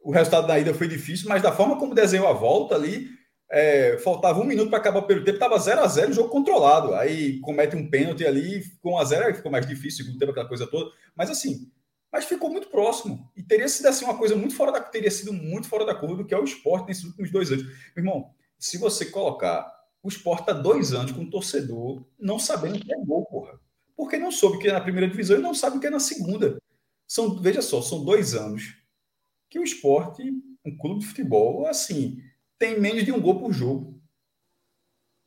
O 0.00 0.10
resultado 0.10 0.46
da 0.46 0.58
ida 0.58 0.74
foi 0.74 0.88
difícil, 0.88 1.28
mas 1.28 1.42
da 1.42 1.52
forma 1.52 1.78
como 1.78 1.94
desenhou 1.94 2.26
a 2.26 2.32
volta 2.32 2.74
ali, 2.74 3.08
é, 3.50 3.98
faltava 3.98 4.40
um 4.40 4.44
minuto 4.44 4.70
para 4.70 4.78
acabar 4.78 5.02
pelo 5.02 5.24
tempo, 5.24 5.36
estava 5.36 5.58
0 5.58 5.80
a 5.80 5.88
0 5.88 6.12
jogo 6.12 6.28
controlado. 6.28 6.94
Aí 6.94 7.40
comete 7.40 7.74
um 7.74 7.90
pênalti 7.90 8.24
ali, 8.24 8.62
ficou 8.62 8.94
1 8.94 8.98
a 8.98 9.04
0 9.04 9.26
aí 9.26 9.34
ficou 9.34 9.50
mais 9.50 9.66
difícil, 9.66 10.04
segundo 10.04 10.18
tempo, 10.18 10.30
aquela 10.30 10.48
coisa 10.48 10.66
toda. 10.66 10.90
Mas 11.16 11.30
assim, 11.30 11.70
mas 12.12 12.24
ficou 12.24 12.50
muito 12.50 12.68
próximo. 12.68 13.28
E 13.36 13.42
teria 13.42 13.68
sido 13.68 13.86
assim 13.86 14.04
uma 14.04 14.16
coisa 14.16 14.36
muito 14.36 14.54
fora 14.54 14.70
da 14.72 14.80
teria 14.80 15.10
sido 15.10 15.32
muito 15.32 15.68
fora 15.68 15.84
da 15.84 15.94
curva 15.94 16.16
do 16.16 16.24
que 16.24 16.34
é 16.34 16.38
o 16.38 16.44
esporte 16.44 16.88
nesses 16.88 17.04
últimos 17.04 17.30
dois 17.30 17.50
anos. 17.50 17.64
Meu 17.64 18.04
irmão, 18.04 18.30
se 18.58 18.78
você 18.78 19.06
colocar 19.06 19.68
o 20.02 20.08
esporte 20.08 20.50
há 20.50 20.54
dois 20.54 20.92
anos 20.92 21.12
com 21.12 21.22
um 21.22 21.30
torcedor 21.30 22.04
não 22.18 22.38
sabendo 22.38 22.76
o 22.76 22.80
que 22.80 22.92
é 22.92 22.96
gol, 23.04 23.26
porra. 23.26 23.60
Porque 23.96 24.16
não 24.16 24.30
soube 24.30 24.56
o 24.56 24.60
que 24.60 24.68
é 24.68 24.72
na 24.72 24.80
primeira 24.80 25.08
divisão 25.08 25.38
e 25.38 25.42
não 25.42 25.54
sabe 25.54 25.76
o 25.76 25.80
que 25.80 25.86
é 25.86 25.90
na 25.90 26.00
segunda. 26.00 26.58
São, 27.06 27.36
veja 27.40 27.60
só, 27.60 27.82
são 27.82 28.04
dois 28.04 28.34
anos 28.34 28.76
que 29.50 29.58
o 29.58 29.64
esporte, 29.64 30.22
um 30.64 30.76
clube 30.78 31.00
de 31.00 31.06
futebol, 31.06 31.66
assim, 31.66 32.18
tem 32.60 32.78
menos 32.78 33.04
de 33.04 33.10
um 33.10 33.20
gol 33.20 33.40
por 33.40 33.52
jogo. 33.52 33.98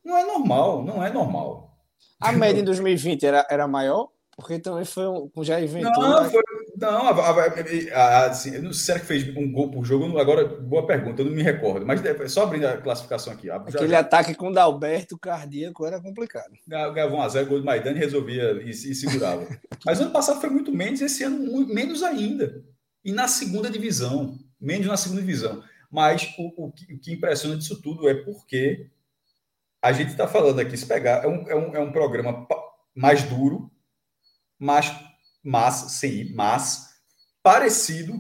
Não 0.06 0.16
é 0.16 0.24
normal, 0.24 0.86
não 0.86 1.04
é 1.04 1.12
normal. 1.12 1.76
A 2.22 2.32
média 2.32 2.62
em 2.62 2.64
2020 2.64 3.26
era, 3.26 3.48
era 3.50 3.68
maior? 3.68 4.10
Porque 4.36 4.60
também 4.60 4.86
foi 4.86 5.08
um. 5.08 5.30
Já 5.42 5.60
inventou. 5.60 5.92
Não, 6.04 6.30
foi, 6.30 6.42
não 6.78 7.08
a, 7.08 7.12
a, 7.12 8.00
a, 8.00 8.26
assim, 8.28 8.58
não 8.60 8.74
sei 8.74 9.00
se 9.00 9.06
fez 9.06 9.38
um 9.38 9.52
gol 9.52 9.72
por 9.72 9.84
jogo. 9.84 10.18
Agora, 10.18 10.46
boa 10.46 10.86
pergunta, 10.86 11.22
eu 11.22 11.26
não 11.26 11.34
me 11.34 11.44
recordo. 11.44 11.86
Mas 11.86 12.02
só 12.32 12.44
abrindo 12.44 12.66
a 12.66 12.78
classificação 12.78 13.34
aqui. 13.34 13.50
Aquele 13.50 13.90
já, 13.90 14.00
ataque 14.00 14.36
com 14.36 14.50
o 14.50 14.54
Dalberto 14.54 15.18
cardíaco 15.18 15.86
era 15.86 16.02
complicado. 16.02 16.52
Ganhava 16.68 17.16
1x0, 17.16 17.46
gol 17.46 17.60
do 17.60 17.66
Maidana 17.66 17.98
e 17.98 18.00
resolvia 18.00 18.62
e, 18.64 18.70
e 18.70 18.96
segurava. 18.96 19.48
mas 19.86 20.02
ano 20.02 20.12
passado 20.12 20.42
foi 20.42 20.50
muito 20.50 20.72
menos, 20.72 21.02
esse 21.02 21.24
ano 21.24 21.68
menos 21.68 22.02
ainda. 22.02 22.64
E 23.06 23.12
na 23.12 23.28
segunda 23.28 23.70
divisão. 23.70 24.38
Menos 24.60 24.88
na 24.88 24.98
segunda 24.98 25.22
divisão. 25.22 25.62
Mas 25.94 26.34
o, 26.40 26.66
o, 26.66 26.72
que, 26.72 26.92
o 26.92 26.98
que 27.00 27.14
impressiona 27.14 27.56
disso 27.56 27.80
tudo 27.80 28.10
é 28.10 28.16
porque 28.16 28.90
a 29.80 29.92
gente 29.92 30.10
está 30.10 30.28
falando 30.28 30.60
aqui, 30.60 30.76
se 30.76 30.88
pegar, 30.88 31.24
é 31.24 31.28
um, 31.28 31.48
é 31.48 31.56
um, 31.56 31.76
é 31.76 31.80
um 31.80 31.92
programa 31.92 32.48
mais 32.96 33.22
duro, 33.22 33.72
mas, 34.58 34.92
mas, 35.44 35.76
sim, 35.92 36.34
mas 36.34 36.96
parecido 37.44 38.14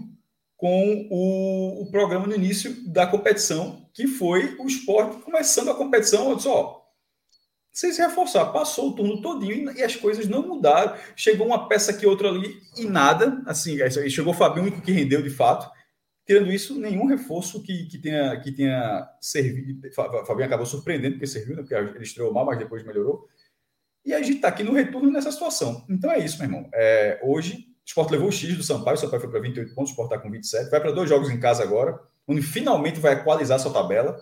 com 0.56 1.08
o, 1.10 1.82
o, 1.82 1.90
programa 1.90 2.28
no 2.28 2.36
início 2.36 2.88
da 2.88 3.08
competição, 3.08 3.90
que 3.92 4.06
foi 4.06 4.56
o 4.60 4.68
esporte 4.68 5.24
começando 5.24 5.72
a 5.72 5.76
competição. 5.76 6.30
Eu 6.30 6.36
disse, 6.36 6.48
ó, 6.48 6.80
sem 7.72 7.92
se 7.92 8.04
reforçar, 8.04 8.46
passou 8.52 8.90
o 8.90 8.96
turno 8.96 9.20
todinho 9.20 9.76
e, 9.76 9.82
as 9.82 9.96
coisas 9.96 10.28
não 10.28 10.48
mudaram. 10.48 10.96
Chegou 11.16 11.48
uma 11.48 11.68
peça 11.68 11.92
aqui, 11.92 12.06
outra 12.06 12.30
ali 12.30 12.62
e 12.78 12.86
nada. 12.86 13.42
Assim, 13.48 13.78
chegou 14.12 14.32
o 14.32 14.38
Fabinho, 14.38 14.80
que 14.80 14.92
rendeu 14.92 15.24
de 15.24 15.32
fato. 15.32 15.72
Tirando 16.26 16.52
isso, 16.52 16.80
nenhum 16.80 17.06
reforço 17.06 17.62
que, 17.62 17.86
que, 17.86 17.98
tenha, 17.98 18.40
que 18.40 18.52
tenha 18.52 19.10
servido. 19.20 19.92
Fabinho 19.94 20.46
acabou 20.46 20.66
surpreendendo, 20.66 21.16
porque 21.16 21.28
serviu, 21.28 21.56
né? 21.56 21.64
porque 21.64 21.76
ele 21.76 22.04
estreou 22.04 22.34
mal, 22.34 22.46
mas 22.46 22.58
depois 22.58 22.84
melhorou. 22.86 23.28
E 24.06 24.14
a 24.14 24.22
gente 24.22 24.36
está 24.38 24.48
aqui 24.50 24.64
no 24.64 24.74
retorno 24.74 25.12
nessa 25.12 25.32
situação. 25.32 25.86
Então 25.90 26.12
é 26.12 26.20
isso, 26.20 26.38
meu 26.38 26.48
irmão. 26.48 26.70
É, 26.74 27.20
hoje, 27.24 27.68
o 27.84 27.88
Sport 27.88 28.12
levou 28.12 28.30
o 28.30 28.32
X 28.32 28.56
do 28.56 28.64
Sampaio, 28.64 28.96
o 28.96 29.00
Sampaio 29.00 29.22
foi 29.22 29.30
para 29.30 29.40
28 29.42 29.76
pontos, 29.76 29.92
o 29.92 29.94
Sport 29.94 30.12
está 30.12 30.22
com 30.22 30.32
27. 30.32 30.70
Vai 30.70 30.80
para 30.80 30.92
dois 30.92 31.10
jogos 31.10 31.30
em 31.30 31.40
casa 31.40 31.64
agora, 31.64 32.00
onde 32.28 32.42
finalmente 32.42 33.00
vai 33.00 33.14
equalizar 33.14 33.60
sua 33.60 33.74
tabela. 33.74 34.18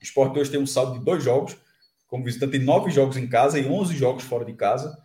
O 0.00 0.04
Sport 0.04 0.36
hoje 0.36 0.50
tem 0.50 0.60
um 0.60 0.66
saldo 0.66 0.98
de 0.98 1.04
dois 1.04 1.22
jogos. 1.22 1.56
Como 2.06 2.24
visitante, 2.24 2.52
tem 2.52 2.60
nove 2.60 2.90
jogos 2.90 3.16
em 3.16 3.26
casa 3.26 3.58
e 3.58 3.66
11 3.66 3.96
jogos 3.96 4.24
fora 4.24 4.44
de 4.44 4.52
casa. 4.54 4.98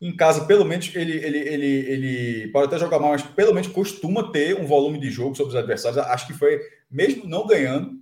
Em 0.00 0.14
casa, 0.14 0.44
pelo 0.44 0.64
menos, 0.64 0.94
ele, 0.94 1.12
ele, 1.12 1.38
ele, 1.38 1.66
ele 1.66 2.48
pode 2.48 2.66
até 2.66 2.78
jogar 2.78 2.98
mal, 2.98 3.10
mas 3.10 3.22
pelo 3.22 3.54
menos 3.54 3.68
costuma 3.68 4.30
ter 4.30 4.60
um 4.60 4.66
volume 4.66 4.98
de 5.00 5.10
jogo 5.10 5.34
sobre 5.34 5.50
os 5.52 5.56
adversários. 5.56 5.98
Acho 5.98 6.26
que 6.26 6.34
foi, 6.34 6.60
mesmo 6.90 7.26
não 7.26 7.46
ganhando, 7.46 7.98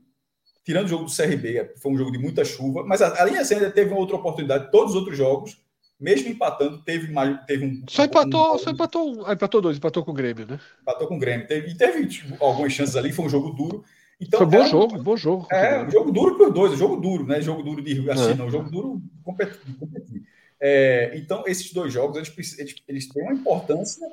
tirando 0.65 0.87
o 0.87 0.89
jogo 0.89 1.05
do 1.05 1.15
CRB, 1.15 1.73
foi 1.77 1.93
um 1.93 1.97
jogo 1.97 2.11
de 2.11 2.19
muita 2.19 2.45
chuva, 2.45 2.83
mas 2.85 3.01
a, 3.01 3.23
a 3.23 3.25
linha 3.25 3.43
ainda 3.43 3.71
teve 3.71 3.91
uma 3.91 4.01
outra 4.01 4.17
oportunidade. 4.17 4.73
Todos 4.73 4.95
os 4.95 4.97
outros 4.97 5.17
jogos, 5.17 5.57
mesmo 6.01 6.29
empatando, 6.29 6.83
teve, 6.83 7.13
mais, 7.13 7.39
teve 7.47 7.65
um. 7.65 7.85
Só 7.89 8.05
empatou, 8.05 8.55
um, 8.55 8.59
só 8.59 8.71
empatou, 8.71 9.33
empatou 9.33 9.61
dois, 9.61 9.77
empatou 9.77 10.05
com 10.05 10.11
o 10.11 10.15
Grêmio, 10.15 10.47
né? 10.47 10.59
Empatou 10.83 11.07
com 11.07 11.17
o 11.17 11.21
Grêmio. 11.21 11.47
Teve, 11.47 11.69
e 11.69 11.77
teve 11.77 12.07
tipo, 12.07 12.43
algumas 12.45 12.73
chances 12.73 12.97
ali, 12.97 13.13
foi 13.13 13.27
um 13.27 13.31
jogo 13.31 13.51
duro. 13.51 13.85
Então, 14.21 14.39
foi 14.39 14.47
bom 14.47 14.65
é 14.65 14.69
jogo, 14.69 14.97
um, 14.97 15.03
bom 15.03 15.17
jogo. 15.17 15.47
É, 15.53 15.85
um 15.85 15.91
jogo 15.91 16.11
duro 16.11 16.37
para 16.37 16.49
os 16.49 16.55
dois, 16.55 16.73
um 16.73 16.77
jogo 16.77 16.97
duro, 16.97 17.27
né? 17.27 17.41
Jogo 17.41 17.63
duro 17.63 17.83
de 17.83 18.11
assim, 18.11 18.31
é. 18.31 18.35
não, 18.35 18.51
jogo 18.51 18.71
duro 18.71 19.03
competir. 19.23 19.61
competir. 19.79 20.23
É, 20.61 21.13
então, 21.15 21.45
esses 21.47 21.73
dois 21.73 21.93
jogos, 21.93 22.17
eles, 22.17 22.59
eles, 22.59 22.75
eles 22.89 23.09
têm 23.09 23.23
uma 23.23 23.33
importância 23.33 24.07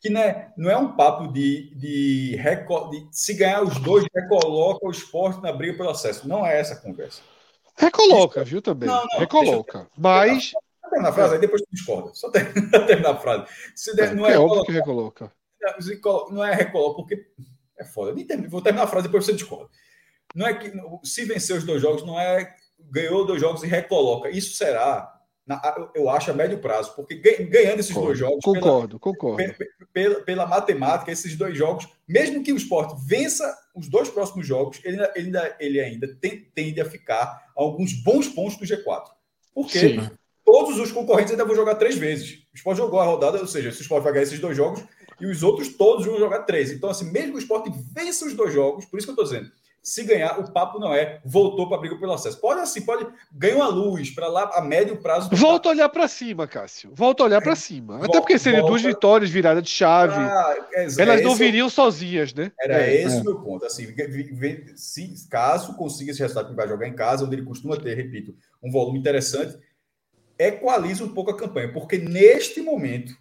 que 0.00 0.08
né, 0.08 0.52
não 0.56 0.70
é 0.70 0.76
um 0.76 0.96
papo 0.96 1.28
de, 1.28 1.74
de, 1.74 2.36
de, 2.36 3.08
se 3.12 3.34
ganhar 3.34 3.62
os 3.62 3.78
dois, 3.80 4.04
recoloca 4.14 4.86
o 4.86 4.90
esporte 4.90 5.42
na 5.42 5.52
briga 5.52 5.76
pelo 5.76 5.90
acesso. 5.90 6.26
Não 6.26 6.44
é 6.44 6.58
essa 6.58 6.74
a 6.74 6.80
conversa. 6.80 7.20
Recoloca, 7.76 8.42
viu 8.42 8.62
também? 8.62 8.88
Não, 8.88 9.06
não, 9.06 9.18
recoloca. 9.18 9.86
Mas. 9.96 10.52
Terminar 10.82 11.10
a 11.10 11.12
frase, 11.12 11.34
aí 11.34 11.40
depois 11.40 11.62
tu 11.62 11.68
discorda. 11.70 12.14
Só 12.14 12.30
terminar 12.32 13.10
a 13.10 13.16
frase. 13.16 13.46
Se 13.76 13.94
der, 13.94 14.14
não 14.14 14.26
é, 14.26 14.32
é 14.32 14.38
óbvio 14.38 14.64
que 14.64 14.72
recoloca. 14.72 15.30
Não 16.30 16.44
é 16.44 16.54
recoloca, 16.54 16.96
porque 16.96 17.26
é 17.78 17.84
foda. 17.84 18.14
Vou 18.48 18.62
terminar 18.62 18.84
a 18.84 18.88
frase 18.88 19.06
depois 19.06 19.24
você 19.24 19.34
discorda. 19.34 19.68
Não 20.34 20.46
é 20.46 20.54
que 20.54 20.72
se 21.04 21.24
vencer 21.24 21.56
os 21.56 21.64
dois 21.64 21.82
jogos, 21.82 22.04
não 22.04 22.18
é 22.18 22.54
ganhou 22.78 23.26
dois 23.26 23.40
jogos 23.40 23.62
e 23.62 23.66
recoloca. 23.66 24.30
Isso 24.30 24.56
será 24.56 25.19
na, 25.46 25.60
eu 25.94 26.08
acho 26.08 26.30
a 26.30 26.34
médio 26.34 26.58
prazo, 26.58 26.94
porque 26.94 27.16
ganhando 27.16 27.80
esses 27.80 27.92
concordo, 27.92 28.06
dois 28.06 28.18
jogos. 28.18 28.44
Concordo, 28.44 29.00
pela, 29.00 29.00
concordo. 29.00 29.54
Pela, 29.92 30.20
pela, 30.20 30.46
matemática, 30.46 31.10
esses 31.10 31.36
dois 31.36 31.56
jogos, 31.56 31.88
mesmo 32.06 32.42
que 32.42 32.52
o 32.52 32.56
esporte 32.56 32.94
vença 33.04 33.52
os 33.74 33.88
dois 33.88 34.08
próximos 34.08 34.46
jogos, 34.46 34.80
ele, 34.84 34.96
ele 34.96 35.26
ainda, 35.26 35.56
ele 35.58 35.80
ainda 35.80 36.16
tem, 36.20 36.46
tende 36.54 36.80
a 36.80 36.84
ficar 36.84 37.50
alguns 37.56 37.92
bons 38.02 38.28
pontos 38.28 38.56
do 38.56 38.64
G4. 38.64 39.04
Porque 39.54 39.78
Sim. 39.78 40.10
todos 40.44 40.78
os 40.78 40.92
concorrentes 40.92 41.32
ainda 41.32 41.44
vão 41.44 41.56
jogar 41.56 41.74
três 41.74 41.96
vezes. 41.96 42.44
O 42.52 42.56
esporte 42.56 42.78
jogou 42.78 43.00
a 43.00 43.04
rodada, 43.04 43.38
ou 43.38 43.46
seja, 43.46 43.72
se 43.72 43.80
o 43.80 43.82
esporte 43.82 44.04
vai 44.04 44.12
ganhar 44.12 44.24
esses 44.24 44.38
dois 44.40 44.56
jogos, 44.56 44.84
e 45.20 45.26
os 45.26 45.42
outros 45.42 45.68
todos 45.76 46.06
vão 46.06 46.18
jogar 46.18 46.40
três. 46.40 46.70
Então, 46.72 46.88
assim, 46.88 47.10
mesmo 47.10 47.32
que 47.32 47.38
o 47.38 47.40
esporte 47.40 47.70
vença 47.92 48.24
os 48.24 48.34
dois 48.34 48.54
jogos, 48.54 48.86
por 48.86 48.98
isso 48.98 49.06
que 49.06 49.10
eu 49.10 49.22
estou 49.22 49.24
dizendo, 49.24 49.52
se 49.82 50.04
ganhar, 50.04 50.38
o 50.38 50.52
papo 50.52 50.78
não 50.78 50.94
é 50.94 51.20
voltou 51.24 51.66
para 51.66 51.78
a 51.78 51.80
briga 51.80 51.98
pelo 51.98 52.12
acesso. 52.12 52.38
Pode 52.40 52.60
assim, 52.60 52.82
pode 52.82 53.06
ganhar 53.32 53.56
uma 53.56 53.68
luz 53.68 54.10
para 54.10 54.28
lá 54.28 54.50
a 54.54 54.60
médio 54.60 55.00
prazo. 55.00 55.30
Volta 55.32 55.68
a 55.68 55.72
olhar 55.72 55.88
para 55.88 56.06
cima, 56.06 56.46
Cássio. 56.46 56.90
Volta 56.94 57.22
a 57.22 57.26
olhar 57.26 57.40
para 57.40 57.56
cima. 57.56 57.94
Volta, 57.94 58.06
Até 58.06 58.20
porque 58.20 58.38
seriam 58.38 58.66
duas 58.66 58.82
vitórias 58.82 59.30
virada 59.30 59.62
de 59.62 59.70
chave. 59.70 60.14
Ah, 60.14 60.56
é, 60.74 60.86
Elas 60.98 61.22
não 61.22 61.34
viriam 61.34 61.66
eu... 61.66 61.70
sozinhas, 61.70 62.34
né? 62.34 62.52
Era 62.60 62.82
é, 62.82 63.02
esse 63.02 63.16
é. 63.16 63.20
o 63.20 63.24
meu 63.24 63.40
ponto. 63.40 63.64
Assim, 63.64 63.86
se, 64.76 65.28
caso 65.28 65.74
consiga 65.76 66.10
esse 66.10 66.20
resultado 66.20 66.50
que 66.50 66.56
vai 66.56 66.68
jogar 66.68 66.86
em 66.86 66.94
casa, 66.94 67.24
onde 67.24 67.36
ele 67.36 67.46
costuma 67.46 67.76
ter, 67.76 67.94
repito, 67.94 68.34
um 68.62 68.70
volume 68.70 68.98
interessante, 68.98 69.58
equaliza 70.38 71.04
um 71.04 71.14
pouco 71.14 71.30
a 71.30 71.36
campanha, 71.36 71.72
porque 71.72 71.96
neste 71.96 72.60
momento 72.60 73.14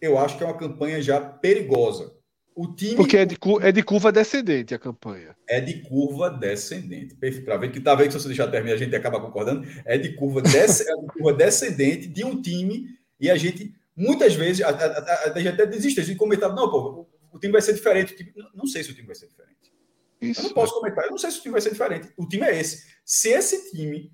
eu 0.00 0.18
acho 0.18 0.36
que 0.36 0.44
é 0.44 0.46
uma 0.46 0.56
campanha 0.56 1.02
já 1.02 1.20
perigosa. 1.20 2.13
O 2.54 2.72
time. 2.72 2.94
Porque 2.94 3.16
é 3.16 3.24
de, 3.24 3.36
é 3.62 3.72
de 3.72 3.82
curva 3.82 4.12
descendente 4.12 4.74
a 4.74 4.78
campanha. 4.78 5.34
É 5.48 5.60
de 5.60 5.82
curva 5.82 6.30
descendente. 6.30 7.16
Para 7.44 7.56
ver 7.56 7.72
que 7.72 7.80
tá 7.80 7.94
vendo 7.94 8.06
que 8.06 8.12
se 8.12 8.20
você 8.20 8.28
deixar 8.28 8.48
terminar, 8.48 8.74
a 8.74 8.78
gente 8.78 8.94
acaba 8.94 9.20
concordando. 9.20 9.66
É 9.84 9.98
de 9.98 10.14
curva, 10.14 10.40
des, 10.42 10.80
é 10.80 10.96
de 10.96 11.06
curva 11.06 11.32
descendente 11.32 12.06
de 12.06 12.24
um 12.24 12.40
time 12.40 12.86
e 13.18 13.30
a 13.30 13.36
gente, 13.36 13.74
muitas 13.96 14.34
vezes, 14.34 14.62
a, 14.62 14.68
a, 14.68 14.72
a, 14.72 15.32
a 15.32 15.38
gente 15.38 15.48
até 15.48 15.66
desiste, 15.66 16.00
a 16.00 16.04
gente 16.04 16.16
comentava, 16.16 16.54
não, 16.54 16.70
pô, 16.70 17.08
o, 17.32 17.36
o 17.36 17.38
time 17.38 17.52
vai 17.52 17.62
ser 17.62 17.72
diferente. 17.72 18.14
Time, 18.14 18.32
não, 18.36 18.50
não, 18.54 18.66
sei 18.66 18.84
se 18.84 18.90
o 18.90 18.94
time 18.94 19.06
vai 19.06 19.16
ser 19.16 19.26
diferente. 19.26 19.72
Isso. 20.20 20.40
Eu 20.40 20.44
não 20.44 20.54
posso 20.54 20.74
comentar, 20.74 21.04
eu 21.04 21.10
não 21.10 21.18
sei 21.18 21.30
se 21.30 21.38
o 21.38 21.42
time 21.42 21.52
vai 21.52 21.60
ser 21.60 21.70
diferente. 21.70 22.12
O 22.16 22.28
time 22.28 22.44
é 22.44 22.60
esse. 22.60 22.84
Se 23.04 23.30
esse 23.30 23.72
time 23.72 24.12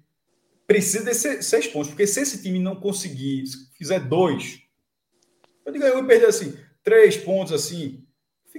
precisa 0.67 1.05
desses 1.05 1.45
seis 1.47 1.67
pontos, 1.67 1.89
porque 1.89 2.07
se 2.07 2.21
esse 2.21 2.43
time 2.43 2.59
não 2.59 2.77
conseguir, 2.77 3.45
fizer 3.77 4.01
dois, 4.01 4.61
eu 5.67 5.73
digo, 5.73 5.85
eu 5.85 6.07
perder 6.07 6.27
assim, 6.27 6.57
três 6.83 7.17
pontos 7.17 7.53
assim, 7.53 8.07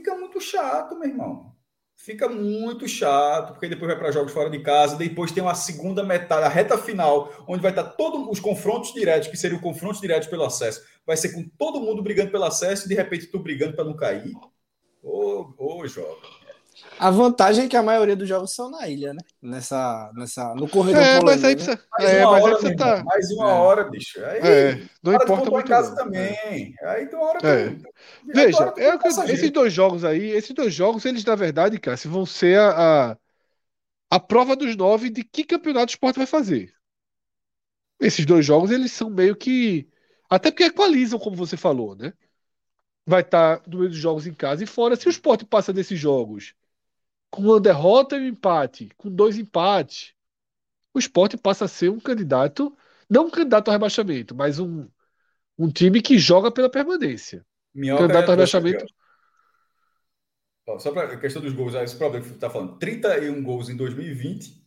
fica 0.02 0.16
muito 0.16 0.42
chato, 0.42 0.98
meu 0.98 1.08
irmão. 1.08 1.52
Fica 1.96 2.28
muito 2.28 2.88
chato, 2.88 3.54
porque 3.54 3.70
depois 3.70 3.92
vai 3.92 4.00
para 4.00 4.12
jogos 4.12 4.32
fora 4.32 4.50
de 4.50 4.64
casa, 4.64 4.98
depois 4.98 5.32
tem 5.32 5.44
uma 5.44 5.54
segunda 5.54 6.04
metade, 6.04 6.44
a 6.44 6.50
reta 6.50 6.76
final, 6.76 7.32
onde 7.48 7.62
vai 7.62 7.72
estar 7.72 7.84
todos 7.84 8.28
os 8.28 8.40
confrontos 8.40 8.92
diretos, 8.92 9.28
que 9.28 9.38
seriam 9.38 9.62
confrontos 9.62 10.02
diretos 10.02 10.28
pelo 10.28 10.44
acesso. 10.44 10.82
Vai 11.06 11.16
ser 11.16 11.32
com 11.34 11.48
todo 11.60 11.80
mundo 11.80 12.02
brigando 12.02 12.32
pelo 12.32 12.46
acesso 12.46 12.86
e 12.86 12.90
de 12.90 12.96
repente 12.96 13.28
tu 13.28 13.38
brigando 13.38 13.76
para 13.76 13.86
não 13.86 13.96
cair. 13.96 14.34
Ô, 15.04 15.54
ô, 15.58 15.88
jovem. 15.88 16.41
A 16.98 17.10
vantagem 17.10 17.66
é 17.66 17.68
que 17.68 17.76
a 17.76 17.84
maioria 17.84 18.16
dos 18.16 18.28
jogos 18.28 18.54
são 18.54 18.70
na 18.70 18.88
ilha, 18.88 19.14
né? 19.14 19.20
Nessa, 19.42 20.12
nessa, 20.16 20.54
no 20.56 20.70
corredor. 20.70 21.02
É, 21.02 21.20
mas 21.24 21.44
aí 21.44 21.56
precisa. 21.56 21.80
Mais 21.98 22.10
é, 22.10 22.26
uma, 22.26 22.42
hora, 22.42 22.60
você 22.60 22.76
tá... 22.76 23.04
mais 23.04 23.32
uma 23.32 23.50
é. 23.50 23.54
hora, 23.54 23.84
bicho. 23.90 24.24
Aí, 24.24 24.40
é, 24.40 24.84
não 25.02 25.14
importa 25.14 25.50
muito. 25.50 25.68
casa 25.68 25.90
não. 25.90 25.98
também. 25.98 26.76
É. 26.80 26.88
Aí 26.90 27.08
tem 27.08 27.18
uma 27.18 27.30
hora 27.30 27.40
é. 27.48 27.70
que. 27.70 27.84
Veja, 28.34 28.74
é 28.78 28.98
que, 28.98 29.08
esses 29.08 29.50
dois 29.50 29.74
jogos 29.74 30.06
aí, 30.06 30.30
esses 30.30 30.54
dois 30.54 30.74
jogos, 30.74 31.04
eles, 31.06 31.26
na 31.26 31.36
verdade, 31.36 31.80
cara, 31.80 31.98
vão 32.06 32.26
ser 32.26 32.60
a, 32.60 33.12
a, 33.12 33.18
a 34.12 34.20
prova 34.20 34.56
dos 34.56 34.76
nove 34.76 35.10
de 35.10 35.24
que 35.24 35.44
campeonato 35.44 35.92
o 35.92 35.96
esporte 35.96 36.18
vai 36.18 36.28
fazer. 36.28 36.72
Esses 38.00 38.26
dois 38.26 38.46
jogos, 38.46 38.72
eles 38.72 38.92
são 38.92 39.10
meio 39.10 39.36
que. 39.36 39.90
Até 40.30 40.52
porque 40.52 40.66
equalizam, 40.66 41.20
como 41.20 41.36
você 41.36 41.58
falou, 41.58 41.96
né? 41.96 42.14
Vai 43.06 43.22
estar 43.22 43.58
tá 43.58 43.64
no 43.68 43.80
meio 43.80 43.90
dos 43.90 43.98
jogos 43.98 44.28
em 44.28 44.34
casa 44.34 44.64
e 44.64 44.68
fora. 44.68 44.96
Se 44.96 45.08
o 45.08 45.10
esporte 45.10 45.46
passa 45.46 45.74
desses 45.74 46.00
jogos 46.00 46.54
com 47.32 47.44
uma 47.44 47.60
derrota 47.62 48.18
e 48.18 48.20
um 48.20 48.28
empate, 48.28 48.90
com 48.98 49.10
dois 49.10 49.38
empates, 49.38 50.14
o 50.94 51.00
esporte 51.00 51.38
passa 51.38 51.66
a 51.66 51.68
ser 51.68 51.90
um 51.90 52.00
candidato, 52.00 52.78
não 53.10 53.28
um 53.28 53.32
candidato 53.32 53.70
ao 53.70 53.72
rebaixamento, 53.72 54.36
mas 54.36 54.60
um, 54.60 54.86
um 55.58 55.70
time 55.72 56.02
que 56.02 56.20
joga 56.20 56.52
pela 56.52 56.70
permanência. 56.70 57.46
Minhoca 57.74 58.02
candidato 58.02 58.26
ao 58.26 58.32
rebaixamento. 58.32 58.86
Só 60.78 60.92
para 60.92 61.04
a 61.04 61.18
questão 61.18 61.42
dos 61.42 61.54
gols, 61.54 61.74
esse 61.74 61.96
problema 61.96 62.24
que 62.24 62.30
você 62.30 62.36
está 62.36 62.50
falando: 62.50 62.78
31 62.78 63.42
gols 63.44 63.70
em 63.70 63.76
2020, 63.76 64.64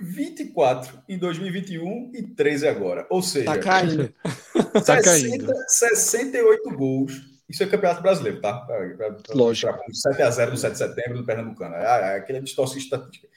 24 0.00 1.02
em 1.08 1.18
2021 1.18 2.12
e 2.14 2.22
13 2.22 2.68
agora. 2.68 3.06
Ou 3.10 3.22
seja, 3.22 3.46
tá 3.46 3.58
caindo. 3.58 4.14
60, 4.24 4.84
tá 4.84 5.02
caindo. 5.02 5.52
68 5.68 6.70
gols 6.70 7.31
isso 7.52 7.62
é 7.62 7.66
campeonato 7.66 8.02
brasileiro, 8.02 8.40
tá? 8.40 8.60
Pra, 8.60 9.12
pra, 9.12 9.34
Lógico. 9.34 9.78
7x0 9.90 10.50
no 10.50 10.56
7 10.56 10.72
de 10.72 10.78
setembro 10.78 11.18
do 11.18 11.24
Pernambucano. 11.24 11.74
É, 11.74 12.14
é 12.14 12.16
aquele 12.16 12.40
distorce 12.40 12.78
estatística. 12.78 13.28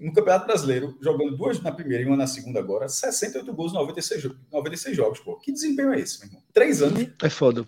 No 0.00 0.12
Campeonato 0.12 0.46
Brasileiro, 0.46 0.98
jogando 1.00 1.36
duas 1.36 1.62
na 1.62 1.70
primeira 1.70 2.02
e 2.02 2.06
uma 2.06 2.16
na 2.16 2.26
segunda 2.26 2.58
agora, 2.58 2.88
68 2.88 3.54
gols, 3.54 3.72
96, 3.72 4.28
96 4.52 4.96
jogos, 4.96 5.20
pô. 5.20 5.36
Que 5.36 5.52
desempenho 5.52 5.94
é 5.94 6.00
esse, 6.00 6.18
meu 6.18 6.28
irmão? 6.28 6.42
Três 6.52 6.82
anos. 6.82 7.08
É 7.22 7.30
foda. 7.30 7.64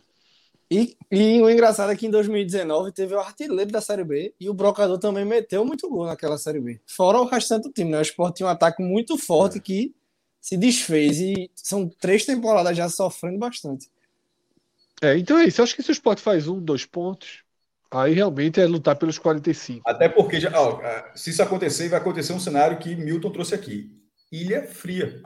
E, 0.68 0.96
e 1.08 1.40
o 1.40 1.48
engraçado 1.48 1.92
é 1.92 1.96
que 1.96 2.04
em 2.04 2.10
2019 2.10 2.90
teve 2.90 3.14
o 3.14 3.20
artilheiro 3.20 3.70
da 3.70 3.80
Série 3.80 4.02
B 4.02 4.34
e 4.40 4.50
o 4.50 4.54
Brocador 4.54 4.98
também 4.98 5.24
meteu 5.24 5.64
muito 5.64 5.88
gol 5.88 6.06
naquela 6.06 6.36
Série 6.36 6.60
B. 6.60 6.80
Fora 6.84 7.20
o 7.20 7.26
restante 7.26 7.68
do 7.68 7.72
time, 7.72 7.92
né? 7.92 7.98
O 8.00 8.02
Sport 8.02 8.34
tinha 8.34 8.48
um 8.48 8.50
ataque 8.50 8.82
muito 8.82 9.16
forte 9.16 9.58
é. 9.58 9.60
que 9.60 9.94
se 10.40 10.56
desfez 10.56 11.20
e 11.20 11.48
são 11.54 11.88
três 11.88 12.26
temporadas 12.26 12.76
já 12.76 12.88
sofrendo 12.88 13.38
bastante. 13.38 13.88
É, 15.02 15.16
então 15.16 15.38
é 15.38 15.44
isso. 15.44 15.60
Eu 15.60 15.64
acho 15.64 15.74
que 15.74 15.82
se 15.82 15.90
o 15.90 15.92
Sport 15.92 16.18
faz 16.18 16.48
um, 16.48 16.60
dois 16.60 16.84
pontos, 16.84 17.42
aí 17.90 18.14
realmente 18.14 18.60
é 18.60 18.66
lutar 18.66 18.96
pelos 18.96 19.18
45. 19.18 19.82
Até 19.86 20.08
porque, 20.08 20.40
já, 20.40 20.50
ó, 20.60 20.80
é, 20.82 21.12
se 21.14 21.30
isso 21.30 21.42
acontecer, 21.42 21.88
vai 21.88 22.00
acontecer 22.00 22.32
um 22.32 22.40
cenário 22.40 22.78
que 22.78 22.96
Milton 22.96 23.30
trouxe 23.30 23.54
aqui. 23.54 23.90
Ilha 24.32 24.62
fria. 24.62 25.22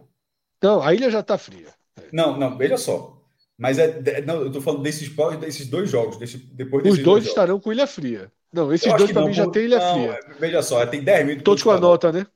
Não, 0.62 0.82
a 0.82 0.92
ilha 0.94 1.10
já 1.10 1.20
está 1.20 1.38
fria. 1.38 1.68
Não, 2.12 2.38
não, 2.38 2.56
veja 2.56 2.76
só. 2.76 3.20
Mas 3.56 3.78
é, 3.78 4.22
não, 4.22 4.42
eu 4.42 4.50
tô 4.50 4.60
falando 4.60 4.82
desses, 4.82 5.10
desses 5.38 5.66
dois 5.68 5.90
jogos, 5.90 6.16
desse, 6.16 6.38
depois 6.38 6.84
Os 6.86 6.98
dois, 6.98 7.26
estarão 7.26 7.54
jogos. 7.54 7.64
com 7.64 7.72
Ilha 7.72 7.86
Fria. 7.86 8.32
Não, 8.50 8.72
esses 8.72 8.92
dois 8.96 9.12
para 9.12 9.26
mim 9.26 9.34
já 9.34 9.48
tem 9.50 9.64
Ilha 9.64 9.78
não, 9.78 9.92
Fria. 9.92 10.20
Veja 10.38 10.62
só, 10.62 10.84
tem 10.86 11.02
10 11.02 11.26
minutos. 11.26 11.44
Todos 11.44 11.62
com 11.62 11.70
a 11.70 11.78
nota, 11.78 12.10
né? 12.10 12.26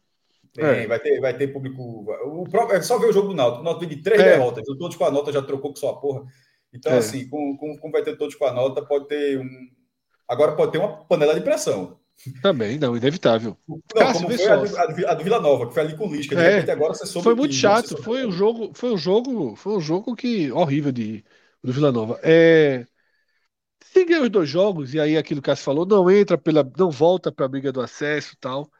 Tem, 0.52 0.64
é. 0.64 0.86
vai, 0.86 1.00
ter, 1.00 1.20
vai 1.20 1.36
ter 1.36 1.48
público. 1.48 2.04
O 2.26 2.44
próprio, 2.48 2.76
é 2.76 2.82
só 2.82 2.98
ver 2.98 3.06
o 3.06 3.12
jogo 3.12 3.28
do 3.28 3.34
Náutico. 3.34 3.62
O 3.62 3.64
Náutico 3.64 3.86
vem 3.86 3.96
de 3.96 4.02
três 4.02 4.20
é. 4.20 4.32
derrotas. 4.32 4.64
Todos 4.78 4.96
com 4.96 5.04
a 5.04 5.10
nota 5.10 5.32
já 5.32 5.42
trocou 5.42 5.70
com 5.70 5.76
sua 5.76 5.98
porra. 5.98 6.24
Então, 6.74 6.92
é. 6.92 6.98
assim, 6.98 7.28
como, 7.28 7.56
com, 7.56 7.78
com 7.78 7.90
vai 7.90 8.02
ter 8.02 8.16
todos 8.16 8.34
com 8.34 8.44
a 8.44 8.52
nota, 8.52 8.84
pode 8.84 9.06
ter 9.06 9.38
um. 9.38 9.68
Agora 10.28 10.56
pode 10.56 10.72
ter 10.72 10.78
uma 10.78 11.04
panela 11.04 11.34
de 11.34 11.40
pressão. 11.40 11.98
Também, 12.42 12.78
não, 12.78 12.96
inevitável. 12.96 13.56
Não, 13.68 13.80
Cássio, 13.94 14.22
como 14.22 14.36
foi 14.36 14.48
a 14.48 14.56
do, 14.56 15.08
a, 15.08 15.14
do, 15.14 15.24
Vila 15.24 15.40
Nova, 15.40 15.66
que 15.66 15.74
foi 15.74 15.82
ali 15.82 15.96
com 15.96 16.08
o 16.08 16.14
Lisca. 16.14 16.40
É, 16.40 16.70
agora 16.70 16.94
você 16.94 17.06
soube 17.06 17.24
Foi 17.24 17.34
muito 17.34 17.54
chato. 17.54 18.00
Foi 18.02 18.24
um 18.26 18.32
jogo, 18.32 18.72
foi 18.74 18.92
um 18.92 18.96
jogo, 18.96 19.56
foi 19.56 19.76
um 19.76 19.80
jogo 19.80 20.14
que 20.14 20.50
horrível 20.52 20.92
de 20.92 21.24
do 21.62 21.72
Vila 21.72 21.90
Nova. 21.90 22.20
É, 22.22 22.86
se 23.82 24.04
ganha 24.04 24.22
os 24.22 24.30
dois 24.30 24.48
jogos, 24.48 24.94
e 24.94 25.00
aí 25.00 25.16
aquilo 25.16 25.40
que 25.40 25.48
o 25.48 25.50
Cássio 25.52 25.64
falou, 25.64 25.86
não 25.86 26.10
entra 26.10 26.36
pela. 26.36 26.68
não 26.76 26.90
volta 26.90 27.30
para 27.30 27.46
a 27.46 27.48
briga 27.48 27.72
do 27.72 27.80
acesso 27.80 28.36
tal. 28.40 28.70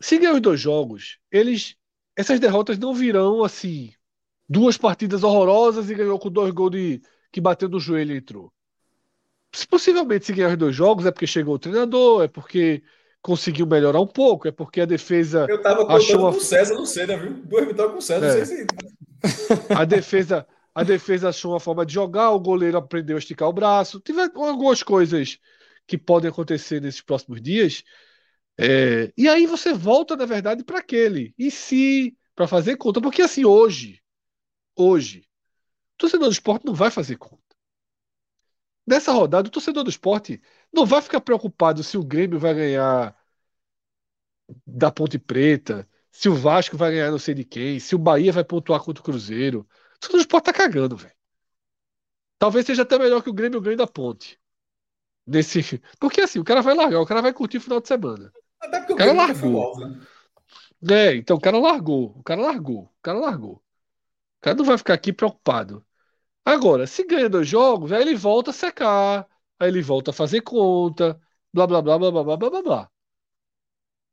Se 0.00 0.18
ganhar 0.18 0.34
os 0.34 0.40
dois 0.40 0.60
jogos, 0.60 1.18
eles. 1.30 1.76
Essas 2.16 2.40
derrotas 2.40 2.78
não 2.78 2.94
virão 2.94 3.44
assim. 3.44 3.92
Duas 4.50 4.76
partidas 4.76 5.22
horrorosas 5.22 5.88
e 5.88 5.94
ganhou 5.94 6.18
com 6.18 6.28
dois 6.28 6.52
gols 6.52 6.72
de, 6.72 7.00
que 7.32 7.40
bateu 7.40 7.68
no 7.68 7.78
joelho 7.78 8.14
e 8.14 8.18
entrou 8.18 8.52
possivelmente 9.68 10.26
se 10.26 10.32
ganhar 10.32 10.50
os 10.50 10.56
dois 10.56 10.74
jogos 10.74 11.06
é 11.06 11.10
porque 11.10 11.26
chegou 11.26 11.54
o 11.54 11.58
treinador, 11.58 12.22
é 12.22 12.28
porque 12.28 12.82
conseguiu 13.22 13.66
melhorar 13.66 14.00
um 14.00 14.06
pouco, 14.06 14.48
é 14.48 14.52
porque 14.52 14.80
a 14.80 14.86
defesa. 14.86 15.46
Eu 15.48 15.60
tava 15.60 15.86
achou 15.92 16.20
uma... 16.20 16.32
com 16.32 16.38
o 16.38 16.40
César 16.40 16.74
no 16.74 16.86
Cena, 16.86 17.16
viu? 17.16 17.34
Duas 17.44 17.66
vitórias 17.66 17.92
com 17.92 17.98
o 17.98 18.02
César, 18.02 18.26
é. 18.26 18.38
não 18.38 18.46
sei 18.46 18.56
se. 18.56 18.66
A 19.74 19.84
defesa, 19.84 20.46
a 20.74 20.82
defesa 20.82 21.28
achou 21.28 21.52
uma 21.52 21.60
forma 21.60 21.84
de 21.84 21.92
jogar, 21.92 22.30
o 22.30 22.40
goleiro 22.40 22.78
aprendeu 22.78 23.16
a 23.16 23.18
esticar 23.18 23.48
o 23.48 23.52
braço. 23.52 24.00
Tiver 24.00 24.30
algumas 24.34 24.82
coisas 24.82 25.38
que 25.86 25.98
podem 25.98 26.30
acontecer 26.30 26.80
nesses 26.80 27.02
próximos 27.02 27.42
dias. 27.42 27.84
É... 28.58 29.12
e 29.16 29.28
aí 29.28 29.46
você 29.46 29.72
volta, 29.72 30.16
na 30.16 30.24
verdade, 30.24 30.64
para 30.64 30.78
aquele. 30.78 31.34
E 31.38 31.50
se. 31.50 32.16
para 32.34 32.46
fazer 32.46 32.76
conta. 32.76 33.00
Porque 33.00 33.22
assim, 33.22 33.44
hoje. 33.44 33.99
Hoje. 34.80 35.28
O 35.94 35.98
torcedor 35.98 36.28
do 36.28 36.32
esporte 36.32 36.64
não 36.64 36.74
vai 36.74 36.90
fazer 36.90 37.16
conta. 37.16 37.36
Nessa 38.86 39.12
rodada, 39.12 39.46
o 39.48 39.50
torcedor 39.50 39.84
do 39.84 39.90
esporte 39.90 40.40
não 40.72 40.86
vai 40.86 41.02
ficar 41.02 41.20
preocupado 41.20 41.84
se 41.84 41.98
o 41.98 42.02
Grêmio 42.02 42.38
vai 42.38 42.54
ganhar 42.54 43.14
da 44.66 44.90
Ponte 44.90 45.18
Preta, 45.18 45.86
se 46.10 46.30
o 46.30 46.34
Vasco 46.34 46.78
vai 46.78 46.92
ganhar 46.92 47.10
não 47.10 47.18
sei 47.18 47.34
de 47.34 47.44
quem, 47.44 47.78
se 47.78 47.94
o 47.94 47.98
Bahia 47.98 48.32
vai 48.32 48.42
pontuar 48.42 48.82
contra 48.82 49.02
o 49.02 49.04
Cruzeiro. 49.04 49.60
O 49.60 49.98
torcedor 50.00 50.18
do 50.18 50.22
esporte 50.22 50.44
tá 50.46 50.52
cagando, 50.52 50.96
velho. 50.96 51.14
Talvez 52.38 52.64
seja 52.64 52.82
até 52.82 52.98
melhor 52.98 53.22
que 53.22 53.28
o 53.28 53.34
Grêmio 53.34 53.60
ganhe 53.60 53.76
da 53.76 53.86
Ponte. 53.86 54.40
Nesse... 55.26 55.78
Porque 56.00 56.22
assim, 56.22 56.38
o 56.38 56.44
cara 56.44 56.62
vai 56.62 56.74
largar, 56.74 57.00
o 57.00 57.06
cara 57.06 57.20
vai 57.20 57.34
curtir 57.34 57.58
o 57.58 57.60
final 57.60 57.80
de 57.80 57.88
semana. 57.88 58.32
Até 58.58 58.78
porque 58.78 58.92
o, 58.92 58.94
o 58.94 58.98
cara 58.98 59.12
largou. 59.12 59.78
né? 59.78 60.06
É, 60.90 61.14
então 61.16 61.36
o 61.36 61.40
cara 61.40 61.58
largou, 61.58 62.14
o 62.16 62.22
cara 62.22 62.40
largou, 62.40 62.84
o 62.84 63.02
cara 63.02 63.18
largou. 63.18 63.62
O 64.40 64.42
cara 64.42 64.56
não 64.56 64.64
vai 64.64 64.78
ficar 64.78 64.94
aqui 64.94 65.12
preocupado. 65.12 65.84
Agora, 66.44 66.86
se 66.86 67.04
ganha 67.06 67.28
dois 67.30 67.48
jogos, 67.48 67.92
aí 67.92 68.02
ele 68.02 68.16
volta 68.16 68.50
a 68.50 68.54
secar, 68.54 69.28
aí 69.58 69.68
ele 69.68 69.82
volta 69.82 70.10
a 70.10 70.14
fazer 70.14 70.42
conta, 70.42 71.20
blá 71.52 71.66
blá 71.66 71.82
blá 71.82 71.98
blá 71.98 72.12
blá 72.12 72.24
blá 72.24 72.50
blá 72.50 72.62
blá. 72.62 72.90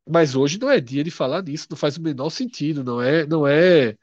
Mas 0.10 0.36
hoje 0.36 0.58
não 0.60 0.70
é 0.70 0.80
dia 0.80 1.04
de 1.04 1.12
falar 1.12 1.42
disso, 1.42 1.68
não 1.70 1.78
faz 1.78 1.98
o 1.98 2.02
menor 2.02 2.30
sentido, 2.30 2.84
não 2.84 3.02
é, 3.02 3.26
não 3.26 3.46
é, 3.46 3.98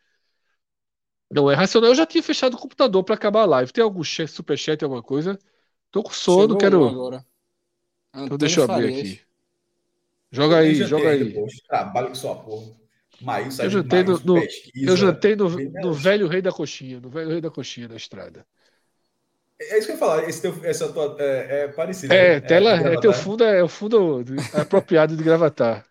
não 1.31 1.51
é 1.51 1.55
racional. 1.55 1.91
Eu 1.91 1.95
já 1.95 2.07
tinha 2.07 2.23
fechado 2.23 2.55
o 2.55 2.59
computador 2.59 3.03
para 3.05 3.15
acabar 3.15 3.43
a 3.43 3.47
live. 3.47 3.73
Tem 3.73 3.83
algum 3.83 4.03
superchat, 4.05 4.83
alguma 4.85 5.03
coisa? 5.03 5.39
Tô 5.91 6.03
com 6.03 6.11
sono, 6.11 6.43
Chegou 6.43 6.59
quero. 6.59 6.89
Agora. 6.89 7.27
Então 8.15 8.37
deixa 8.37 8.61
eu 8.61 8.65
abrir 8.65 8.89
aqui. 8.89 9.21
Joga 10.31 10.59
aí, 10.59 10.75
joga 10.75 11.11
aí. 11.11 11.35
Trabalho 11.69 12.09
com 12.09 12.15
sua 12.15 12.37
porra. 12.37 12.84
Maílson, 13.21 13.63
eu 13.63 13.71
jantei, 13.71 14.03
no, 14.03 14.19
no 14.21 14.43
eu 14.75 14.97
jantei 14.97 15.37
no, 15.37 15.49
no, 15.49 15.93
velho 15.93 16.27
rei 16.27 16.43
da 16.43 16.53
coxinha, 16.53 17.01
no 17.01 17.09
velho 17.09 17.31
rei 17.31 17.41
da 17.41 17.51
coxinha 17.51 17.89
da 17.89 17.97
estrada. 17.97 18.47
É 19.61 19.79
isso 19.79 19.87
que 19.87 19.93
eu 19.93 19.97
ia 19.97 19.99
falar, 19.99 20.29
esse 20.29 20.43
teu, 20.43 20.55
essa 20.65 20.93
tua 20.93 21.17
é, 21.19 21.63
é 21.63 21.69
parecido. 21.69 22.13
É, 22.13 22.35
né? 22.35 22.41
tela, 22.41 22.71
é, 22.77 22.95
é 22.95 23.01
teu 23.01 23.13
fundo 23.13 23.45
é, 23.45 23.59
é 23.59 23.63
o 23.63 23.69
fundo 23.69 24.25
apropriado 24.53 25.17
de 25.17 25.23
gravatar. 25.23 25.87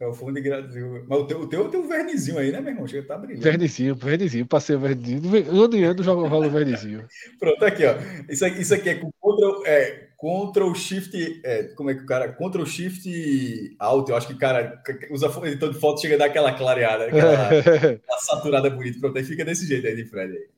É 0.00 0.06
o 0.06 0.12
fundo 0.12 0.34
de 0.34 0.40
gravatar. 0.40 0.74
Mas 1.08 1.18
o 1.18 1.26
teu, 1.26 1.40
o 1.40 1.48
teu 1.48 1.68
tem 1.68 1.80
um 1.80 1.88
vernizinho 1.88 2.38
aí, 2.38 2.50
né, 2.50 2.60
meu 2.60 2.72
irmão? 2.72 2.86
Chega 2.86 3.06
tá 3.06 3.16
brilhando. 3.16 3.42
Vernizinho, 3.42 3.94
vernizinho, 3.94 4.46
passei 4.46 4.76
o 4.76 4.80
vernizinho. 4.80 5.64
Ano 5.64 5.76
em 5.76 5.84
ano 5.84 6.02
jogo 6.02 6.26
rola 6.26 6.48
o 6.48 6.50
vernizinho. 6.50 7.06
Pronto, 7.38 7.64
aqui, 7.64 7.84
ó. 7.84 7.94
Isso 8.28 8.44
aqui, 8.44 8.60
isso 8.60 8.74
aqui 8.74 8.90
é 8.90 8.94
com 8.96 9.10
contra, 9.20 9.70
é, 9.70 10.07
Ctrl 10.18 10.74
Shift, 10.74 11.40
é, 11.44 11.62
como 11.74 11.90
é 11.90 11.94
que 11.94 12.02
o 12.02 12.06
cara. 12.06 12.32
Ctrl 12.32 12.66
Shift 12.66 13.76
Alt, 13.78 14.08
eu 14.08 14.16
acho 14.16 14.26
que 14.26 14.32
o 14.32 14.38
cara 14.38 14.82
usa 15.10 15.32
editor 15.44 15.72
de 15.72 15.78
foto, 15.78 16.00
chega 16.00 16.16
a 16.16 16.18
dar 16.18 16.24
aquela 16.24 16.52
clareada, 16.52 17.04
aquela, 17.04 17.48
aquela 17.48 18.18
saturada 18.18 18.68
bonita. 18.68 18.98
Pronto, 18.98 19.16
aí 19.16 19.22
fica 19.22 19.44
desse 19.44 19.64
jeito 19.64 19.86
aí 19.86 19.94
de 19.94 20.04
Fred 20.06 20.32
aí. 20.32 20.48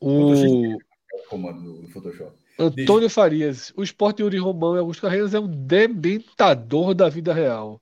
O... 0.00 0.34
É 0.34 1.16
o 1.16 1.28
comando 1.28 1.82
do 1.82 1.88
Photoshop. 1.88 2.32
Antônio 2.58 3.06
Diz. 3.06 3.14
Farias, 3.14 3.72
o 3.76 3.82
esporte 3.82 4.20
Yuri 4.20 4.38
Romão 4.38 4.74
e 4.74 4.80
Augusto 4.80 5.02
Carreiras 5.02 5.32
é 5.32 5.38
um 5.38 5.46
dementador 5.46 6.92
da 6.92 7.08
vida 7.08 7.32
real. 7.32 7.80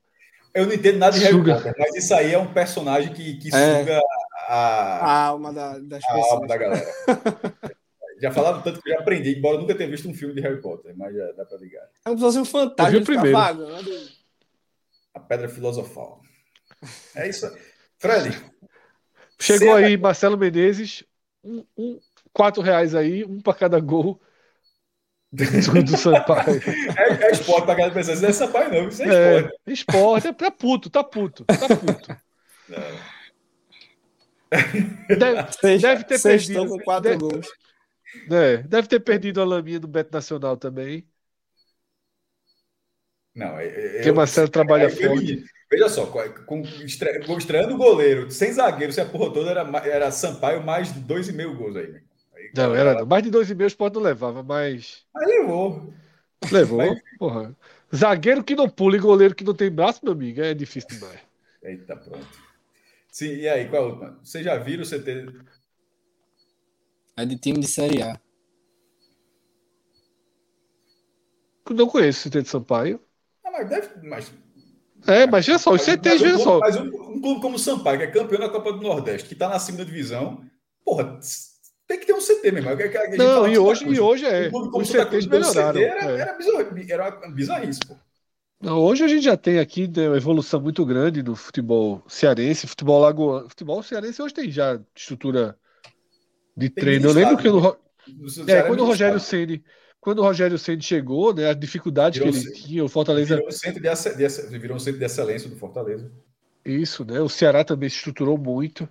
Eu 0.54 0.66
não 0.66 0.72
entendo 0.74 0.98
nada 0.98 1.18
de 1.18 1.24
Harry 1.24 1.42
Potter, 1.42 1.74
mas 1.78 1.94
isso 1.96 2.14
aí 2.14 2.34
é 2.34 2.38
um 2.38 2.52
personagem 2.52 3.12
que, 3.12 3.38
que 3.38 3.54
é. 3.54 3.78
suga 3.78 4.00
a, 4.48 4.54
a 4.54 5.24
alma 5.26 5.52
da, 5.52 5.78
das 5.78 6.04
a 6.04 6.06
pessoas. 6.08 6.32
alma 6.32 6.46
da 6.46 6.56
galera. 6.56 6.86
Já 8.20 8.32
falaram 8.32 8.60
tanto 8.62 8.82
que 8.82 8.88
eu 8.90 8.94
já 8.94 9.00
aprendi, 9.00 9.38
embora 9.38 9.58
nunca 9.58 9.74
tenha 9.74 9.88
visto 9.88 10.08
um 10.08 10.14
filme 10.14 10.34
de 10.34 10.40
Harry 10.40 10.60
Potter, 10.60 10.94
mas 10.96 11.14
já 11.14 11.32
dá 11.32 11.44
para 11.44 11.58
ligar. 11.58 11.82
É 11.82 11.88
como 12.04 12.16
se 12.16 12.24
fosse 12.24 12.38
um 12.38 12.44
fantasma. 12.44 13.00
primeiro. 13.00 13.38
A 15.14 15.20
Pedra 15.20 15.48
Filosofal. 15.48 16.20
É 17.14 17.28
isso. 17.28 17.50
Fred. 17.98 18.30
Chegou 19.40 19.74
aí 19.74 19.96
Marcelo 19.96 20.36
Menezes, 20.36 21.04
um, 21.44 21.64
um, 21.76 22.00
quatro 22.32 22.60
reais 22.62 22.94
aí, 22.94 23.24
um 23.24 23.40
para 23.40 23.54
cada 23.54 23.78
gol 23.78 24.20
do 25.32 25.96
Sampaio. 25.96 26.60
É, 26.96 27.26
é 27.26 27.30
esporte 27.32 27.66
para 27.66 27.76
cada 27.76 27.90
pessoa. 27.92 28.14
Isso 28.14 28.22
não 28.22 28.30
é 28.30 28.32
Sampaio, 28.32 28.70
não. 28.72 28.88
Isso 28.88 29.02
é 29.02 29.06
esporte. 29.06 29.60
É, 29.66 29.72
esporte, 29.72 30.26
é 30.26 30.32
pra 30.32 30.50
puto, 30.50 30.90
tá 30.90 31.04
puto, 31.04 31.44
tá 31.44 31.68
puto. 31.68 32.16
Deve, 35.08 35.78
deve 35.78 36.04
ter 36.04 36.22
perdido. 36.22 36.66
com 36.66 36.78
quatro 36.80 37.10
deve, 37.10 37.18
gols. 37.18 37.46
É, 38.30 38.58
deve 38.58 38.88
ter 38.88 39.00
perdido 39.00 39.40
a 39.40 39.44
laminha 39.44 39.80
do 39.80 39.88
Beto 39.88 40.12
Nacional 40.12 40.56
também. 40.56 41.06
Não, 43.34 43.58
é, 43.58 43.68
Porque 43.68 44.12
Marcelo 44.12 44.48
trabalha 44.48 44.84
é, 44.84 44.90
forte. 44.90 45.44
Veja 45.70 45.88
só, 45.88 46.06
com, 46.06 46.62
estre, 46.84 47.20
estreando 47.36 47.74
o 47.74 47.78
goleiro, 47.78 48.30
sem 48.30 48.52
zagueiro, 48.52 48.92
se 48.92 49.00
a 49.00 49.06
porra 49.06 49.32
toda 49.32 49.50
era, 49.50 49.86
era 49.86 50.10
Sampaio, 50.10 50.64
mais 50.64 50.92
de 50.92 51.00
dois 51.00 51.28
e 51.28 51.32
meio 51.32 51.54
gols 51.54 51.76
aí. 51.76 52.00
aí 52.34 52.50
não, 52.56 52.74
era 52.74 53.04
mais 53.04 53.22
de 53.22 53.30
dois 53.30 53.50
e 53.50 53.54
meio 53.54 53.66
o 53.66 53.68
Sport 53.68 53.94
não 53.94 54.02
levava, 54.02 54.42
mas. 54.42 55.04
Mas 55.14 55.28
levou. 55.28 55.92
Levou, 56.50 56.78
mas... 56.78 57.00
porra. 57.18 57.56
Zagueiro 57.94 58.42
que 58.42 58.56
não 58.56 58.68
pula 58.68 58.96
e 58.96 59.00
goleiro 59.00 59.34
que 59.34 59.44
não 59.44 59.54
tem 59.54 59.70
braço, 59.70 60.00
meu 60.02 60.12
amigo, 60.12 60.40
é 60.40 60.54
difícil 60.54 60.88
demais. 60.90 61.20
Eita, 61.62 61.96
pronto. 61.96 62.26
Sim, 63.10 63.34
e 63.34 63.48
aí, 63.48 63.68
qual 63.68 63.82
é 63.82 63.84
a 63.84 63.88
última? 63.88 64.18
Vocês 64.22 64.44
já 64.44 64.56
viram 64.56 64.82
o 64.82 64.86
CT 64.86 65.26
é 67.22 67.26
de 67.26 67.36
time 67.36 67.58
de 67.58 67.66
Série 67.66 68.02
A. 68.02 68.18
Não 71.70 71.86
conheço 71.86 72.28
o 72.28 72.30
CT 72.30 72.42
de 72.42 72.48
Sampaio. 72.48 73.00
Ah, 73.44 73.50
mas 73.50 73.68
deve. 73.68 74.08
Mas... 74.08 74.32
É, 75.06 75.26
mas 75.26 75.46
veja 75.46 75.58
só, 75.58 75.72
os 75.72 75.82
CTs, 75.82 76.20
veja 76.20 76.38
só. 76.38 76.58
Mas 76.58 76.76
um, 76.76 76.86
um, 76.86 77.20
clube 77.20 77.40
como 77.40 77.56
o 77.56 77.58
Sampaio, 77.58 77.98
que 77.98 78.04
é 78.04 78.10
campeão 78.10 78.40
da 78.40 78.48
Copa 78.48 78.72
do 78.72 78.80
Nordeste, 78.80 79.28
que 79.28 79.34
está 79.34 79.48
na 79.48 79.58
segunda 79.58 79.84
divisão, 79.84 80.42
porra, 80.84 81.18
tem 81.86 81.98
que 81.98 82.06
ter 82.06 82.14
um 82.14 82.20
CT 82.20 82.52
mesmo. 82.52 82.70
não, 83.16 83.46
e 83.46 83.58
hoje, 83.58 83.86
e 83.86 84.00
hoje 84.00 84.24
é. 84.26 84.48
Um 84.48 84.76
os 84.76 84.88
CTs 84.88 85.26
melhoraram. 85.26 85.80
CT 85.80 85.84
era, 85.84 86.10
é. 86.10 86.20
era, 86.20 86.32
bizarro, 86.34 86.90
era 86.90 87.10
bizarrice, 87.28 87.80
pô. 87.86 87.96
Não, 88.60 88.80
hoje 88.80 89.04
a 89.04 89.08
gente 89.08 89.22
já 89.22 89.36
tem 89.36 89.60
aqui 89.60 89.86
né, 89.86 90.08
uma 90.08 90.16
evolução 90.16 90.60
muito 90.60 90.84
grande 90.84 91.22
no 91.22 91.36
futebol 91.36 92.02
cearense, 92.08 92.66
futebol 92.66 93.00
lagoano. 93.00 93.48
Futebol 93.48 93.82
cearense 93.84 94.20
hoje 94.20 94.34
tem 94.34 94.50
já 94.50 94.80
estrutura 94.96 95.56
de 96.58 96.70
treino. 96.70 97.08
Eu 97.08 97.12
lembro 97.12 97.36
que 97.36 97.48
no, 97.48 97.76
é, 98.46 98.62
quando 98.62 98.80
o 98.80 98.84
Rogério 98.84 99.20
Ceni 99.20 99.62
quando 100.00 100.20
o 100.20 100.22
Rogério 100.22 100.58
Ceni 100.58 100.80
chegou, 100.80 101.34
né, 101.34 101.50
a 101.50 101.54
dificuldade 101.54 102.18
virou 102.18 102.32
que 102.32 102.38
ele 102.38 102.52
tinha, 102.52 102.84
o 102.84 102.88
Fortaleza 102.88 103.34
virou 103.34 103.48
um 103.48 103.50
centro 103.50 103.82
de, 103.82 104.58
virou 104.58 104.76
um 104.76 104.80
centro 104.80 104.98
de 104.98 105.04
excelência 105.04 105.50
do 105.50 105.56
Fortaleza. 105.56 106.10
Isso, 106.64 107.04
né? 107.04 107.20
O 107.20 107.28
Ceará 107.28 107.64
também 107.64 107.88
se 107.88 107.96
estruturou 107.96 108.38
muito. 108.38 108.88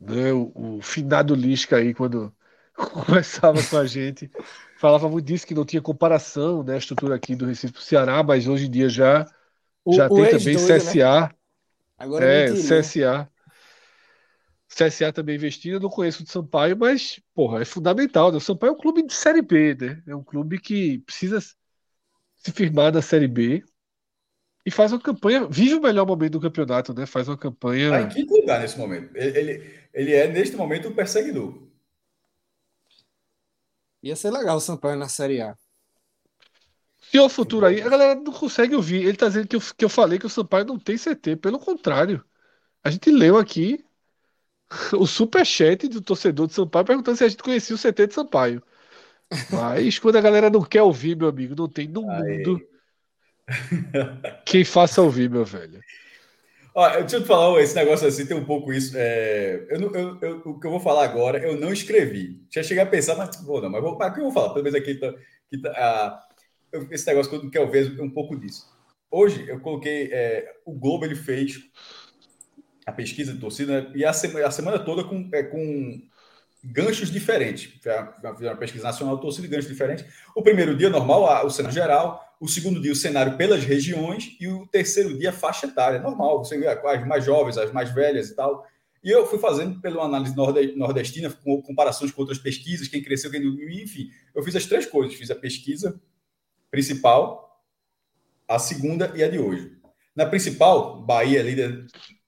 Né? 0.00 0.32
O, 0.32 0.52
o 0.54 0.82
finado 0.82 1.34
Lisca 1.34 1.76
aí 1.76 1.92
quando 1.92 2.32
conversava 2.74 3.62
com 3.62 3.76
a 3.76 3.86
gente, 3.86 4.30
falava 4.78 5.08
muito 5.08 5.26
disso 5.26 5.46
que 5.46 5.54
não 5.54 5.64
tinha 5.64 5.82
comparação, 5.82 6.62
né, 6.62 6.74
a 6.74 6.78
estrutura 6.78 7.14
aqui 7.14 7.34
do 7.34 7.46
Recife 7.46 7.72
para 7.72 7.80
o 7.80 7.84
Ceará, 7.84 8.22
mas 8.22 8.46
hoje 8.48 8.66
em 8.66 8.70
dia 8.70 8.88
já 8.88 9.26
o, 9.84 9.92
já 9.92 10.06
o 10.06 10.14
tem 10.14 10.30
também 10.30 10.56
CSA. 10.56 11.20
Né? 11.20 11.30
Agora 11.98 12.24
é, 12.24 12.52
CSA. 12.52 13.28
CSA 14.68 15.12
também 15.12 15.36
investindo, 15.36 15.74
eu 15.74 15.80
não 15.80 15.88
conheço 15.88 16.22
o 16.22 16.26
Sampaio, 16.26 16.76
mas, 16.76 17.20
porra, 17.34 17.62
é 17.62 17.64
fundamental. 17.64 18.30
Né? 18.30 18.38
O 18.38 18.40
Sampaio 18.40 18.70
é 18.70 18.74
um 18.74 18.78
clube 18.78 19.06
de 19.06 19.14
Série 19.14 19.42
B, 19.42 19.76
né? 19.80 20.02
É 20.06 20.14
um 20.14 20.24
clube 20.24 20.58
que 20.58 20.98
precisa 20.98 21.40
se 21.40 22.52
firmar 22.52 22.92
na 22.92 23.00
Série 23.00 23.28
B 23.28 23.64
e 24.66 24.70
faz 24.70 24.92
uma 24.92 25.00
campanha, 25.00 25.46
vive 25.46 25.74
o 25.74 25.80
melhor 25.80 26.04
momento 26.04 26.32
do 26.32 26.40
campeonato, 26.40 26.92
né? 26.92 27.06
Faz 27.06 27.28
uma 27.28 27.38
campanha. 27.38 27.90
Tá 27.90 28.02
em 28.02 28.08
quinto 28.08 28.34
lugar 28.34 28.60
nesse 28.60 28.76
momento. 28.76 29.16
Ele, 29.16 29.38
ele, 29.38 29.80
ele 29.94 30.12
é, 30.12 30.26
neste 30.26 30.56
momento, 30.56 30.88
o 30.88 30.90
um 30.90 30.94
perseguidor. 30.94 31.66
Ia 34.02 34.16
ser 34.16 34.32
legal 34.32 34.56
o 34.56 34.60
Sampaio 34.60 34.98
na 34.98 35.08
Série 35.08 35.40
A. 35.40 35.56
Se 36.98 37.20
o 37.20 37.28
futuro 37.28 37.66
aí, 37.66 37.80
a 37.80 37.88
galera 37.88 38.16
não 38.16 38.32
consegue 38.32 38.74
ouvir. 38.74 39.04
Ele 39.04 39.16
tá 39.16 39.28
dizendo 39.28 39.46
que 39.46 39.54
eu, 39.54 39.60
que 39.60 39.84
eu 39.84 39.88
falei 39.88 40.18
que 40.18 40.26
o 40.26 40.30
Sampaio 40.30 40.64
não 40.64 40.78
tem 40.78 40.98
CT. 40.98 41.36
Pelo 41.36 41.60
contrário. 41.60 42.24
A 42.82 42.90
gente 42.90 43.10
leu 43.10 43.38
aqui 43.38 43.85
o 44.98 45.06
superchat 45.06 45.88
do 45.88 46.00
torcedor 46.00 46.46
de 46.46 46.54
Sampaio 46.54 46.84
perguntando 46.84 47.16
se 47.16 47.24
a 47.24 47.28
gente 47.28 47.42
conhecia 47.42 47.76
o 47.76 47.78
CT 47.78 48.08
de 48.08 48.14
Sampaio. 48.14 48.62
Mas 49.50 49.98
quando 49.98 50.16
a 50.16 50.20
galera 50.20 50.50
não 50.50 50.62
quer 50.62 50.82
ouvir, 50.82 51.16
meu 51.16 51.28
amigo, 51.28 51.54
não 51.56 51.68
tem 51.68 51.88
no 51.88 52.02
mundo 52.02 52.60
quem 54.44 54.64
faça 54.64 55.02
ouvir, 55.02 55.30
meu 55.30 55.44
velho. 55.44 55.80
Ó, 56.74 56.88
deixa 57.00 57.16
eu 57.16 57.22
te 57.22 57.26
falar, 57.26 57.60
esse 57.62 57.74
negócio 57.74 58.06
assim 58.06 58.26
tem 58.26 58.36
um 58.36 58.44
pouco 58.44 58.72
isso. 58.72 58.92
É, 58.96 59.66
eu, 59.70 59.94
eu, 59.94 60.18
eu, 60.20 60.42
o 60.44 60.60
que 60.60 60.66
eu 60.66 60.70
vou 60.70 60.80
falar 60.80 61.04
agora, 61.04 61.38
eu 61.38 61.58
não 61.58 61.72
escrevi. 61.72 62.44
Já 62.50 62.62
cheguei 62.62 62.82
a 62.82 62.86
pensar, 62.86 63.16
mas 63.16 63.40
vou 63.42 63.62
não, 63.62 63.70
mas, 63.70 63.80
vou, 63.80 63.94
o 63.94 63.98
que 63.98 64.20
eu 64.20 64.24
vou 64.24 64.32
falar? 64.32 64.50
Pelo 64.50 64.64
menos 64.64 64.78
aqui 64.78 64.94
tá, 64.96 65.14
que 65.48 65.58
tá, 65.58 65.70
ah, 65.70 66.28
esse 66.90 67.06
negócio 67.06 67.30
que 67.30 67.46
eu 67.46 67.50
quero 67.50 67.70
ver 67.70 67.98
um 68.00 68.10
pouco 68.10 68.38
disso. 68.38 68.66
Hoje 69.10 69.48
eu 69.48 69.58
coloquei. 69.60 70.10
É, 70.12 70.54
o 70.66 70.72
Globo 70.72 71.06
ele 71.06 71.14
fez 71.14 71.62
a 72.86 72.92
pesquisa 72.92 73.32
de 73.32 73.40
torcida 73.40 73.82
né, 73.82 73.92
e 73.96 74.04
a 74.04 74.12
semana, 74.12 74.46
a 74.46 74.50
semana 74.50 74.78
toda 74.78 75.02
com, 75.02 75.28
é, 75.32 75.42
com 75.42 76.00
ganchos 76.62 77.10
diferentes. 77.10 77.64
Fizeram 77.64 78.14
uma 78.40 78.56
pesquisa 78.56 78.84
nacional 78.84 79.16
de 79.16 79.22
torcida 79.22 79.46
e 79.46 79.50
ganchos 79.50 79.68
diferentes. 79.68 80.04
O 80.34 80.42
primeiro 80.42 80.76
dia 80.76 80.88
normal, 80.88 81.44
o 81.44 81.50
cenário 81.50 81.74
geral. 81.74 82.24
O 82.38 82.46
segundo 82.46 82.80
dia, 82.80 82.92
o 82.92 82.96
cenário 82.96 83.36
pelas 83.36 83.64
regiões. 83.64 84.36
E 84.40 84.46
o 84.46 84.66
terceiro 84.68 85.18
dia, 85.18 85.32
faixa 85.32 85.66
etária. 85.66 85.98
Normal, 85.98 86.44
você 86.44 86.56
vê 86.56 86.68
as 86.68 87.06
mais 87.06 87.24
jovens, 87.24 87.58
as 87.58 87.72
mais 87.72 87.92
velhas 87.92 88.30
e 88.30 88.36
tal. 88.36 88.64
E 89.02 89.10
eu 89.10 89.26
fui 89.26 89.38
fazendo 89.38 89.80
pela 89.80 90.04
análise 90.04 90.34
nordestina, 90.36 91.30
com 91.30 91.62
comparações 91.62 92.10
com 92.10 92.20
outras 92.22 92.38
pesquisas, 92.38 92.88
quem 92.88 93.02
cresceu, 93.02 93.30
quem 93.30 93.40
não. 93.40 93.52
Enfim, 93.52 94.10
eu 94.34 94.42
fiz 94.42 94.54
as 94.54 94.66
três 94.66 94.86
coisas. 94.86 95.16
Fiz 95.16 95.30
a 95.30 95.34
pesquisa 95.34 96.00
principal, 96.70 97.62
a 98.46 98.58
segunda 98.58 99.12
e 99.14 99.24
a 99.24 99.28
de 99.28 99.38
hoje. 99.38 99.76
Na 100.14 100.26
principal, 100.26 101.02
Bahia, 101.02 101.42
líder 101.42 101.86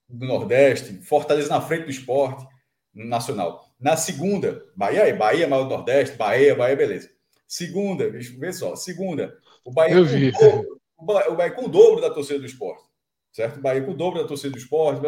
do 0.08 0.26
Nordeste, 0.26 1.02
Fortaleza 1.02 1.48
na 1.48 1.60
frente 1.60 1.84
do 1.84 1.90
esporte 1.90 2.46
nacional. 2.94 3.68
Na 3.78 3.96
segunda, 3.96 4.64
Bahia 4.74 5.08
é 5.08 5.12
Bahia, 5.12 5.46
maior 5.46 5.64
do 5.64 5.70
Nordeste, 5.70 6.16
Bahia, 6.16 6.54
Bahia, 6.54 6.76
beleza. 6.76 7.10
Segunda, 7.46 8.10
vê 8.10 8.52
só, 8.52 8.74
segunda, 8.74 9.38
o 9.64 9.72
Bahia, 9.72 9.96
com 10.32 10.46
o, 10.46 11.06
dobro, 11.06 11.32
o 11.32 11.36
Bahia 11.36 11.52
com 11.52 11.64
o 11.64 11.68
dobro 11.68 12.00
da 12.00 12.10
torcida 12.10 12.38
do 12.38 12.46
esporte, 12.46 12.84
certo? 13.32 13.58
O 13.58 13.62
Bahia 13.62 13.82
com 13.82 13.92
o 13.92 13.96
dobro 13.96 14.20
da 14.20 14.28
torcida 14.28 14.50
do 14.50 14.58
esporte, 14.58 15.00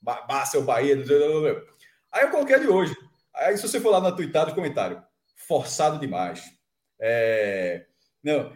Basta 0.00 0.56
é 0.56 0.60
o 0.60 0.64
Bahia, 0.64 0.96
aí 2.12 2.24
eu 2.24 2.30
coloquei 2.30 2.60
de 2.60 2.68
hoje. 2.68 2.94
Aí 3.34 3.56
se 3.56 3.66
você 3.66 3.80
for 3.80 3.90
lá 3.90 4.00
na 4.00 4.12
tuitada, 4.12 4.54
comentário, 4.54 5.02
forçado 5.34 5.98
demais. 5.98 6.44
É, 6.98 7.86
não, 8.22 8.52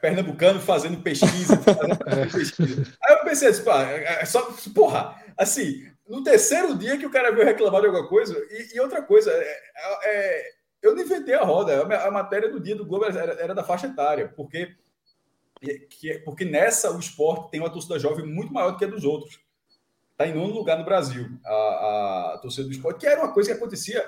pernambucano 0.00 0.60
fazendo 0.60 1.02
pesquisa, 1.02 1.56
fazendo 1.62 2.30
pesquisa. 2.30 2.96
Aí 3.04 3.16
eu 3.16 3.24
pensei 3.24 3.48
assim, 3.48 3.64
pá, 3.64 3.84
é, 3.84 4.22
é 4.22 4.24
só, 4.24 4.52
porra, 4.74 5.14
assim, 5.36 5.90
no 6.08 6.22
terceiro 6.22 6.76
dia 6.76 6.96
que 6.96 7.06
o 7.06 7.10
cara 7.10 7.32
veio 7.32 7.46
reclamar 7.46 7.80
de 7.80 7.86
alguma 7.86 8.08
coisa, 8.08 8.36
e, 8.50 8.76
e 8.76 8.80
outra 8.80 9.02
coisa, 9.02 9.30
é, 9.30 9.60
é, 10.04 10.50
eu 10.82 10.94
não 10.94 11.02
inventei 11.02 11.34
a 11.34 11.42
roda, 11.42 11.82
a, 11.82 12.10
matéria 12.10 12.50
do 12.50 12.60
dia 12.60 12.76
do 12.76 12.86
Globo 12.86 13.04
era, 13.04 13.32
era 13.34 13.54
da 13.54 13.64
faixa 13.64 13.86
etária, 13.86 14.32
porque, 14.34 14.74
que, 15.90 16.18
porque 16.20 16.44
nessa 16.44 16.90
o 16.90 16.98
esporte 16.98 17.50
tem 17.50 17.60
uma 17.60 17.70
torcida 17.70 17.98
jovem 17.98 18.24
muito 18.24 18.52
maior 18.52 18.72
do 18.72 18.78
que 18.78 18.84
a 18.84 18.88
dos 18.88 19.04
outros. 19.04 19.40
Está 20.12 20.26
em 20.26 20.34
nono 20.34 20.52
lugar 20.52 20.76
no 20.76 20.84
Brasil, 20.84 21.28
a, 21.44 22.32
a 22.34 22.38
torcida 22.42 22.66
do 22.66 22.72
esporte, 22.72 23.00
que 23.00 23.06
era 23.06 23.20
uma 23.20 23.32
coisa 23.32 23.50
que 23.50 23.56
acontecia 23.56 24.04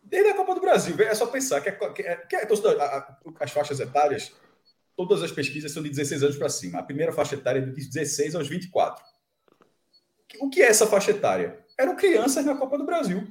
desde 0.00 0.30
a 0.30 0.36
Copa 0.36 0.54
do 0.54 0.60
Brasil. 0.60 0.94
É 1.00 1.14
só 1.14 1.26
pensar 1.26 1.60
que, 1.60 1.68
a, 1.68 1.72
que, 1.72 2.02
que 2.02 2.36
a 2.36 2.46
torcida, 2.46 2.76
as 3.40 3.50
faixas 3.50 3.80
etárias, 3.80 4.32
todas 4.96 5.22
as 5.22 5.32
pesquisas 5.32 5.72
são 5.72 5.82
de 5.82 5.88
16 5.88 6.22
anos 6.22 6.36
para 6.36 6.48
cima. 6.48 6.78
A 6.78 6.82
primeira 6.82 7.12
faixa 7.12 7.34
etária 7.34 7.60
é 7.60 7.62
de 7.62 7.88
16 7.88 8.34
aos 8.34 8.48
24. 8.48 9.02
O 10.40 10.48
que 10.48 10.62
é 10.62 10.66
essa 10.66 10.86
faixa 10.86 11.10
etária? 11.10 11.58
Eram 11.78 11.96
crianças 11.96 12.44
na 12.44 12.54
Copa 12.54 12.78
do 12.78 12.84
Brasil. 12.84 13.26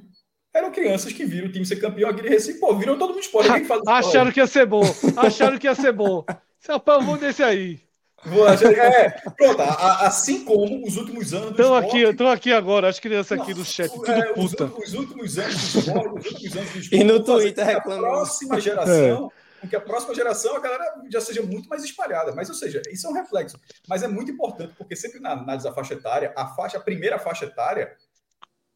Eram 0.54 0.70
crianças 0.70 1.12
que 1.12 1.24
viram 1.24 1.48
o 1.48 1.52
time 1.52 1.64
ser 1.64 1.76
campeão 1.76 2.10
aqui 2.10 2.22
de 2.22 2.28
Recife. 2.28 2.60
Pô, 2.60 2.74
viram 2.76 2.98
todo 2.98 3.10
mundo 3.10 3.22
esporte. 3.22 3.48
Acharam 3.86 4.30
que 4.30 4.40
ia 4.40 4.46
ser 4.46 4.66
bom. 4.66 4.82
Acharam 5.16 5.58
que 5.58 5.66
ia 5.66 5.74
ser 5.74 5.92
bom. 5.92 6.24
Rapaz, 6.68 7.04
vou 7.04 7.16
desse 7.16 7.42
aí. 7.42 7.80
Vou 8.24 8.46
achar, 8.46 8.72
é, 8.72 9.10
pronto, 9.36 9.60
assim 9.60 10.44
como 10.44 10.86
os 10.86 10.96
últimos 10.96 11.34
anos. 11.34 11.50
Estão 11.50 11.74
aqui, 11.74 12.02
estão 12.02 12.28
aqui 12.28 12.52
agora, 12.52 12.88
as 12.88 13.00
crianças 13.00 13.40
aqui 13.40 13.52
do 13.52 13.64
chat, 13.64 13.92
tudo 13.92 14.08
é, 14.12 14.32
puta. 14.32 14.66
Os, 14.66 14.88
os, 14.88 14.94
últimos 14.94 15.38
anos 15.38 15.72
do 15.72 15.78
esporte, 15.80 16.18
os 16.18 16.26
últimos 16.26 16.56
anos 16.56 16.70
do 16.70 16.78
esporte. 16.78 17.02
E 17.02 17.04
no 17.04 17.24
Twitter 17.24 17.66
reclamando. 17.66 18.06
A 18.06 18.10
próxima 18.10 18.60
geração. 18.60 19.32
É 19.36 19.41
com 19.62 19.68
que 19.68 19.76
a 19.76 19.80
próxima 19.80 20.14
geração 20.14 20.56
a 20.56 20.60
galera 20.60 20.84
já 21.08 21.20
seja 21.20 21.40
muito 21.40 21.68
mais 21.68 21.84
espalhada. 21.84 22.34
Mas, 22.34 22.48
ou 22.48 22.54
seja, 22.54 22.82
isso 22.90 23.06
é 23.06 23.10
um 23.10 23.14
reflexo. 23.14 23.58
Mas 23.88 24.02
é 24.02 24.08
muito 24.08 24.32
importante, 24.32 24.74
porque 24.76 24.96
sempre 24.96 25.20
na 25.20 25.32
análise 25.32 25.64
da 25.64 25.72
faixa 25.72 25.94
etária, 25.94 26.34
a 26.36 26.48
faixa, 26.48 26.78
a 26.78 26.80
primeira 26.80 27.18
faixa 27.18 27.44
etária, 27.44 27.96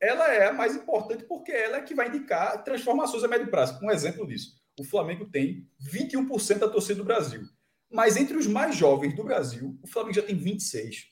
ela 0.00 0.32
é 0.32 0.46
a 0.46 0.52
mais 0.52 0.76
importante 0.76 1.24
porque 1.24 1.50
ela 1.50 1.78
é 1.78 1.82
que 1.82 1.94
vai 1.94 2.08
indicar 2.08 2.62
transformações 2.62 3.24
a 3.24 3.28
médio 3.28 3.50
prazo. 3.50 3.78
Um 3.82 3.90
exemplo 3.90 4.24
disso. 4.26 4.56
O 4.78 4.84
Flamengo 4.84 5.28
tem 5.28 5.68
21% 5.82 6.58
da 6.58 6.68
torcida 6.68 6.96
do 6.96 7.04
Brasil. 7.04 7.42
Mas 7.90 8.16
entre 8.16 8.36
os 8.36 8.46
mais 8.46 8.76
jovens 8.76 9.16
do 9.16 9.24
Brasil, 9.24 9.76
o 9.82 9.88
Flamengo 9.88 10.14
já 10.14 10.22
tem 10.22 10.36
26. 10.36 11.08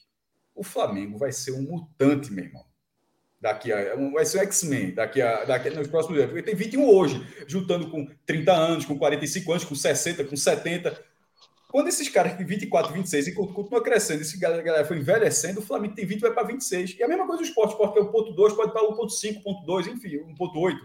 O 0.55 0.63
Flamengo 0.63 1.19
vai 1.19 1.33
ser 1.33 1.53
um 1.53 1.63
mutante, 1.63 2.33
meu 2.33 2.45
irmão 2.45 2.74
daqui 3.45 3.71
a. 3.71 3.95
Vai 3.95 4.25
ser 4.25 4.39
o 4.39 4.41
X-Men 4.41 4.95
daqui 4.95 5.21
a, 5.21 5.45
daqui, 5.45 5.69
nos 5.69 5.87
próximos 5.87 6.19
anos. 6.19 6.33
Ele 6.33 6.43
tem 6.43 6.55
21 6.55 6.89
hoje, 6.89 7.27
juntando 7.47 7.91
com 7.91 8.09
30 8.25 8.53
anos, 8.53 8.85
com 8.87 8.99
45 8.99 9.53
anos, 9.53 9.65
com 9.65 9.75
60, 9.75 10.25
com 10.25 10.35
70. 10.35 10.99
Quando 11.69 11.89
esses 11.89 12.09
caras 12.09 12.37
têm 12.37 12.47
24, 12.47 12.95
26 12.95 13.29
e 13.29 13.33
continua 13.33 13.83
crescendo, 13.83 14.23
esse 14.23 14.39
galera, 14.39 14.63
galera 14.63 14.85
foi 14.87 14.97
envelhecendo, 14.97 15.61
o 15.61 15.63
Flamengo 15.63 15.95
tem 15.95 16.07
20 16.07 16.21
vai 16.21 16.33
para 16.33 16.47
26. 16.47 16.97
E 16.99 17.03
a 17.03 17.09
mesma 17.09 17.27
coisa 17.27 17.43
do 17.43 17.47
esporte, 17.47 17.73
esporte 17.73 17.99
é 17.99 18.03
1.2, 18.03 18.57
pode 18.57 18.73
para 18.73 18.83
1.5, 18.83 19.43
1.2, 19.67 19.89
enfim, 19.89 20.09
1.8. 20.39 20.77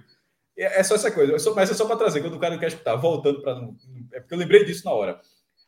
É, 0.57 0.79
é 0.79 0.83
só 0.83 0.95
essa 0.95 1.11
coisa, 1.11 1.35
é 1.35 1.39
só, 1.39 1.55
mas 1.55 1.71
é 1.71 1.73
só 1.73 1.85
para 1.85 1.95
trazer, 1.95 2.21
quando 2.21 2.35
o 2.35 2.39
cara 2.39 2.55
não 2.55 2.59
quer 2.59 2.67
escutar, 2.67 2.95
voltando 2.97 3.41
para. 3.41 3.53
É 4.11 4.19
porque 4.19 4.33
eu 4.33 4.37
lembrei 4.37 4.65
disso 4.65 4.83
na 4.83 4.91
hora. 4.91 5.21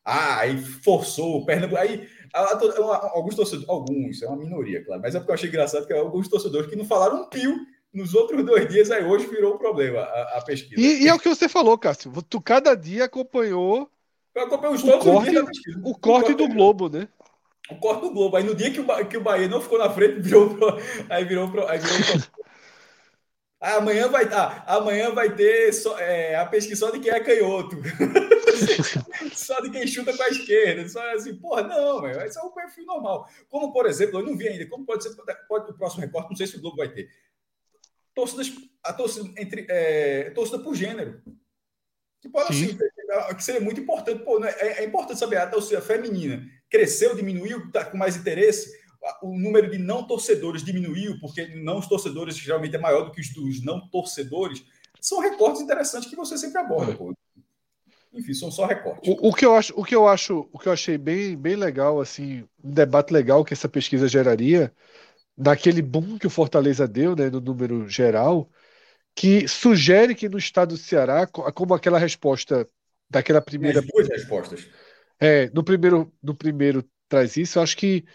Ah, 0.04 0.40
aí 0.40 0.58
forçou 0.58 1.38
o 1.38 1.46
Pernambuco. 1.46 1.80
Aí 1.80 2.08
alguns 2.34 3.36
torcedores, 3.36 3.70
alguns, 3.70 4.22
é 4.22 4.28
uma 4.28 4.38
minoria, 4.38 4.84
claro, 4.84 5.02
mas 5.02 5.14
é 5.14 5.20
porque 5.20 5.32
eu 5.32 5.36
achei 5.36 5.50
engraçado 5.50 5.86
que 5.86 5.94
alguns 5.94 6.28
torcedores 6.28 6.70
que 6.70 6.76
não 6.76 6.86
falaram 6.86 7.24
um 7.24 7.30
pio 7.30 7.56
nos 7.94 8.16
outros 8.16 8.46
dois 8.46 8.68
dias, 8.70 8.90
aí 8.90 9.04
hoje 9.04 9.28
virou 9.28 9.54
o 9.54 9.56
um 9.56 9.58
problema 9.58 10.00
a, 10.00 10.38
a 10.38 10.42
pesquisa. 10.42 10.80
E, 10.80 11.04
e, 11.04 11.08
é 11.08 11.14
o 11.14 11.20
que 11.20 11.28
você 11.28 11.50
falou, 11.50 11.78
Cássio. 11.78 12.12
Tu 12.30 12.42
cada 12.42 12.74
dia 12.74 13.06
acompanhou. 13.06 13.90
Eu 14.34 14.72
os 14.72 14.82
todos 14.82 15.04
corte, 15.04 15.30
dias 15.30 15.46
pesquisa. 15.46 15.82
O, 15.84 15.92
o 15.92 16.00
corte, 16.00 16.34
do 16.34 16.48
Globo, 16.48 16.88
né? 16.88 17.08
O 17.70 17.76
corte 17.76 18.02
do 18.02 18.12
Globo. 18.12 18.38
Aí 18.38 18.44
no 18.44 18.56
dia 18.56 18.72
que 18.72 18.80
o, 18.80 19.06
que 19.06 19.18
o 19.18 19.22
Bahia 19.22 19.50
não 19.50 19.60
ficou 19.60 19.78
na 19.78 19.90
frente, 19.90 20.22
virou, 20.22 20.58
aí 21.10 21.26
virou, 21.26 21.68
aí 21.68 21.80
virou 21.80 22.22
ah, 23.60 23.76
amanhã 23.76 24.08
vai 24.08 24.26
ah, 24.34 24.64
amanhã 24.66 25.12
vai 25.14 25.36
ter 25.36 25.72
só, 25.72 25.96
é, 26.00 26.36
a 26.36 26.48
pesquisa 26.48 26.88
só 26.88 26.92
de 26.92 27.00
quem 27.00 27.12
é 27.12 27.20
canhoto. 27.20 27.78
só 29.34 29.60
de 29.62 29.70
quem 29.70 29.86
chuta 29.88 30.16
com 30.16 30.24
a 30.24 30.30
esquerda. 30.30 30.88
Só 30.88 31.02
assim, 31.14 31.36
porra, 31.36 31.64
não, 31.64 32.02
meu, 32.02 32.22
esse 32.22 32.38
é 32.38 32.42
um 32.42 32.52
perfil 32.52 32.86
normal. 32.86 33.28
Como, 33.50 33.72
por 33.72 33.86
exemplo, 33.86 34.20
eu 34.20 34.26
não 34.26 34.36
vi 34.36 34.48
ainda, 34.48 34.68
como 34.68 34.86
pode 34.86 35.04
ser 35.04 35.16
pode, 35.48 35.72
o 35.72 35.78
próximo 35.78 36.02
recorte, 36.02 36.30
não 36.30 36.36
sei 36.36 36.48
se 36.48 36.58
o 36.58 36.62
Globo 36.62 36.78
vai 36.78 36.90
ter. 36.90 37.10
Torcidas, 38.14 38.52
a 38.84 38.94
torcida, 38.94 39.30
entre, 39.38 39.66
é, 39.70 40.32
torcida 40.32 40.60
por 40.60 40.76
gênero. 40.76 41.22
Que 42.22 42.30
pode 42.30 42.54
Sim. 42.54 42.78
assim, 42.78 43.36
que 43.36 43.44
seria 43.44 43.62
muito 43.62 43.82
importante. 43.82 44.24
Pô, 44.24 44.40
né, 44.40 44.54
é, 44.58 44.84
é 44.84 44.86
importante 44.86 45.20
saber, 45.20 45.38
a 45.38 45.48
torcida 45.48 45.82
feminina 45.82 46.46
cresceu, 46.70 47.16
diminuiu, 47.16 47.66
está 47.68 47.84
com 47.84 47.98
mais 47.98 48.16
interesse 48.16 48.82
o 49.22 49.38
número 49.38 49.70
de 49.70 49.78
não 49.78 50.06
torcedores 50.06 50.64
diminuiu, 50.64 51.20
porque 51.20 51.48
não 51.56 51.80
os 51.80 51.88
torcedores 51.88 52.36
geralmente 52.36 52.76
é 52.76 52.80
maior 52.80 53.04
do 53.04 53.12
que 53.12 53.22
os 53.22 53.34
dos 53.34 53.64
não 53.64 53.88
torcedores. 53.90 54.64
São 55.00 55.20
recortes 55.20 55.62
interessantes 55.62 56.10
que 56.10 56.16
você 56.16 56.38
sempre 56.38 56.60
aborda. 56.60 56.96
Pô. 56.96 57.14
Enfim, 58.14 58.34
são 58.34 58.52
só 58.52 58.66
recortes. 58.66 59.10
O, 59.10 59.30
o, 59.30 59.34
que 59.34 59.46
eu 59.46 59.56
acho, 59.56 59.74
o 59.76 59.84
que 59.84 59.96
eu 59.96 60.08
acho, 60.08 60.50
o 60.52 60.60
que 60.60 60.68
eu 60.68 60.74
achei 60.74 60.98
bem, 60.98 61.38
bem 61.38 61.56
legal, 61.56 62.02
assim, 62.02 62.44
um 62.64 62.72
debate 62.72 63.14
legal 63.14 63.46
que 63.46 63.54
essa 63.54 63.70
pesquisa 63.70 64.08
geraria, 64.08 64.74
daquele 65.38 65.82
boom 65.82 66.18
que 66.18 66.28
o 66.28 66.32
Fortaleza 66.32 66.88
deu, 66.88 67.16
né, 67.16 67.30
no 67.30 67.40
número 67.40 67.88
geral, 67.88 68.50
que 69.16 69.48
sugere 69.48 70.14
que 70.14 70.30
no 70.30 70.38
estado 70.38 70.70
do 70.70 70.78
Ceará, 70.78 71.26
como 71.28 71.74
aquela 71.74 71.98
resposta 71.98 72.68
daquela 73.10 73.42
primeira. 73.42 73.80
As 73.80 73.86
duas 73.86 74.08
respostas. 74.08 74.68
É, 75.20 75.50
no 75.54 75.64
primeiro, 75.64 76.12
no 76.22 76.36
primeiro 76.36 76.84
traz 77.08 77.38
isso, 77.38 77.60
eu 77.60 77.64
acho 77.64 77.78
que 77.78 78.06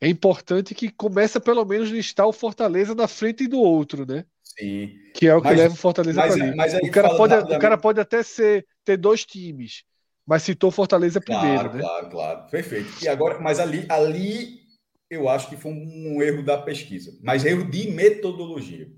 é 0.00 0.08
importante 0.08 0.74
que 0.74 0.90
começa 0.90 1.40
pelo 1.40 1.64
menos 1.64 1.88
listar 1.88 2.26
o 2.26 2.32
Fortaleza 2.32 2.94
na 2.94 3.08
frente 3.08 3.46
do 3.46 3.58
outro, 3.58 4.06
né? 4.06 4.24
Sim. 4.42 4.92
Que 5.14 5.28
é 5.28 5.34
o 5.34 5.40
que 5.40 5.48
mas, 5.48 5.58
leva 5.58 5.74
o 5.74 5.76
Fortaleza 5.76 6.20
para 6.20 6.32
ali. 6.32 6.56
Mas 6.56 6.74
o, 6.74 6.90
cara 6.90 7.16
pode, 7.16 7.34
o 7.34 7.58
cara 7.58 7.78
pode 7.78 8.00
até 8.00 8.22
ser, 8.22 8.66
ter 8.84 8.96
dois 8.96 9.24
times, 9.24 9.84
mas 10.26 10.42
citou 10.42 10.70
Fortaleza 10.70 11.20
primeiro, 11.20 11.70
claro, 11.70 11.74
né? 11.74 11.80
Claro, 11.80 12.10
claro, 12.10 12.50
perfeito. 12.50 12.90
E 13.02 13.08
agora, 13.08 13.40
mas 13.40 13.58
ali, 13.58 13.86
ali 13.88 14.62
eu 15.10 15.28
acho 15.28 15.48
que 15.48 15.56
foi 15.56 15.72
um 15.72 16.22
erro 16.22 16.42
da 16.42 16.56
pesquisa, 16.58 17.16
mas 17.22 17.44
erro 17.44 17.70
de 17.70 17.90
metodologia. 17.90 18.90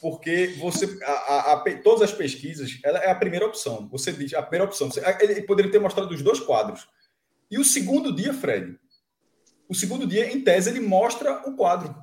Porque 0.00 0.54
você, 0.58 0.98
a, 1.04 1.12
a, 1.12 1.52
a, 1.52 1.82
todas 1.82 2.02
as 2.02 2.12
pesquisas, 2.12 2.78
ela 2.84 2.98
é 2.98 3.10
a 3.10 3.14
primeira 3.14 3.46
opção. 3.46 3.88
Você 3.90 4.12
diz 4.12 4.34
a 4.34 4.42
primeira 4.42 4.64
opção. 4.64 4.90
Você, 4.90 5.02
ele 5.20 5.42
poderia 5.42 5.70
ter 5.70 5.78
mostrado 5.78 6.12
os 6.12 6.20
dois 6.20 6.40
quadros. 6.40 6.88
E 7.50 7.58
o 7.58 7.64
segundo 7.64 8.14
dia, 8.14 8.34
Fred, 8.34 8.76
o 9.68 9.74
segundo 9.74 10.06
dia, 10.06 10.32
em 10.32 10.42
tese, 10.42 10.70
ele 10.70 10.80
mostra 10.80 11.48
o 11.48 11.56
quadro. 11.56 11.94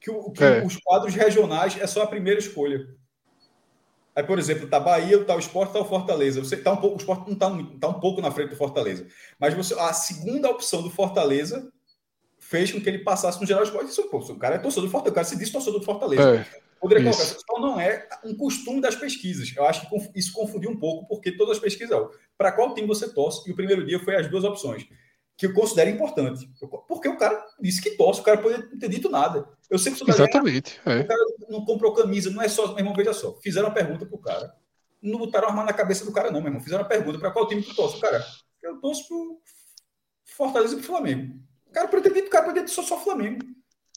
Que, 0.00 0.10
o, 0.10 0.30
que 0.30 0.44
é. 0.44 0.64
os 0.64 0.76
quadros 0.76 1.14
regionais 1.14 1.76
é 1.80 1.86
só 1.86 2.02
a 2.02 2.06
primeira 2.06 2.40
escolha. 2.40 2.86
Aí, 4.18 4.24
por 4.24 4.36
exemplo, 4.36 4.66
tá 4.66 4.80
Bahia, 4.80 5.22
tá 5.22 5.36
o 5.36 5.38
Esporte, 5.38 5.72
tá 5.72 5.78
o 5.78 5.84
Fortaleza. 5.84 6.42
Você 6.42 6.56
tá 6.56 6.72
um 6.72 6.76
pouco, 6.76 6.96
o 6.96 6.98
Esporte 6.98 7.30
não 7.30 7.36
tá, 7.36 7.48
tá 7.80 7.86
um 7.86 8.00
pouco 8.00 8.20
na 8.20 8.32
frente 8.32 8.50
do 8.50 8.56
Fortaleza. 8.56 9.06
Mas 9.38 9.54
você, 9.54 9.78
a 9.78 9.92
segunda 9.92 10.50
opção 10.50 10.82
do 10.82 10.90
Fortaleza 10.90 11.70
fez 12.36 12.72
com 12.72 12.80
que 12.80 12.88
ele 12.88 12.98
passasse 12.98 13.40
no 13.40 13.46
geral 13.46 13.62
esporte. 13.62 13.92
Isso, 13.92 14.02
pô, 14.10 14.18
o 14.18 14.36
cara 14.36 14.56
é 14.56 14.58
torcedor 14.58 14.86
do 14.86 14.90
Fortaleza, 14.90 15.12
o 15.12 15.14
cara 15.14 15.24
se 15.24 15.38
diz 15.38 15.50
torcedor 15.50 15.78
do 15.78 15.86
Fortaleza. 15.86 16.40
É, 16.40 16.60
Poderia 16.80 17.04
colocar, 17.04 17.22
isso 17.22 17.38
só 17.48 17.60
não 17.60 17.78
é 17.78 18.08
um 18.24 18.36
costume 18.36 18.80
das 18.80 18.96
pesquisas. 18.96 19.54
Eu 19.56 19.64
acho 19.64 19.88
que 19.88 20.18
isso 20.18 20.32
confundiu 20.32 20.70
um 20.70 20.76
pouco, 20.76 21.06
porque 21.06 21.30
todas 21.30 21.58
as 21.58 21.62
pesquisas, 21.62 21.96
para 22.36 22.50
qual 22.50 22.74
time 22.74 22.88
você 22.88 23.08
torce, 23.08 23.48
e 23.48 23.52
o 23.52 23.54
primeiro 23.54 23.86
dia 23.86 24.00
foi 24.00 24.16
as 24.16 24.28
duas 24.28 24.42
opções 24.42 24.84
que 25.36 25.46
eu 25.46 25.54
considero 25.54 25.90
importante. 25.90 26.50
Porque 26.88 27.08
o 27.08 27.16
cara 27.16 27.40
disse 27.60 27.80
que 27.80 27.90
torce, 27.90 28.20
o 28.20 28.24
cara 28.24 28.38
poderia 28.38 28.66
não 28.68 28.78
ter 28.80 28.88
dito 28.88 29.08
nada. 29.08 29.48
Eu 29.70 29.78
sempre 29.78 29.98
sou 29.98 30.08
Exatamente. 30.08 30.80
é. 30.86 31.00
O 31.00 31.06
cara 31.06 31.20
não 31.48 31.64
comprou 31.64 31.92
camisa, 31.92 32.30
não 32.30 32.42
é 32.42 32.48
só. 32.48 32.68
Meu 32.68 32.78
irmão, 32.78 32.94
veja 32.94 33.12
só. 33.12 33.34
Fizeram 33.40 33.68
uma 33.68 33.74
pergunta 33.74 34.06
pro 34.06 34.18
cara. 34.18 34.54
Não 35.02 35.18
botaram 35.18 35.48
arma 35.48 35.64
na 35.64 35.72
cabeça 35.72 36.04
do 36.04 36.12
cara, 36.12 36.30
não, 36.30 36.40
meu 36.40 36.48
irmão. 36.48 36.62
Fizeram 36.62 36.82
uma 36.82 36.88
pergunta 36.88 37.18
para 37.18 37.30
qual 37.30 37.46
time 37.46 37.62
tu 37.62 37.74
torce. 37.74 38.00
Cara, 38.00 38.24
eu 38.62 38.80
torço 38.80 39.06
pro 39.06 39.40
Fortaleza 40.24 40.74
e 40.74 40.78
pro 40.78 40.86
Flamengo. 40.86 41.38
O 41.66 41.72
cara 41.72 42.00
dito, 42.00 42.26
o 42.26 42.30
cara 42.30 42.52
ter 42.52 42.68
só, 42.68 42.82
só 42.82 42.98
Flamengo. 42.98 43.44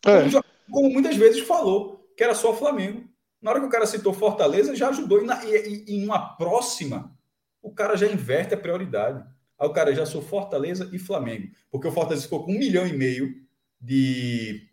É. 0.06 0.30
Como, 0.30 0.44
como, 0.72 0.90
muitas 0.90 1.16
vezes 1.16 1.42
falou 1.42 2.12
que 2.16 2.24
era 2.24 2.36
só 2.36 2.54
Flamengo. 2.54 3.10
Na 3.42 3.52
hora 3.52 3.60
que 3.60 3.66
o 3.66 3.70
cara 3.72 3.88
citou 3.88 4.14
Fortaleza, 4.14 4.76
já 4.76 4.90
ajudou. 4.90 5.22
E, 5.22 5.26
na, 5.26 5.44
e, 5.46 5.86
e 5.88 5.96
em 5.96 6.06
uma 6.06 6.36
próxima, 6.36 7.18
o 7.62 7.74
cara 7.74 7.96
já 7.96 8.08
inverte 8.08 8.54
a 8.54 8.58
prioridade. 8.58 9.24
Aí 9.60 9.68
o 9.68 9.74
cara 9.74 9.94
já 9.96 10.06
sou 10.06 10.22
Fortaleza 10.22 10.90
e 10.92 11.00
Flamengo. 11.00 11.48
Porque 11.72 11.88
o 11.88 11.92
Fortaleza 11.92 12.24
ficou 12.24 12.44
com 12.44 12.52
um 12.52 12.60
milhão 12.60 12.86
e 12.86 12.94
meio 12.94 13.34
de. 13.80 14.68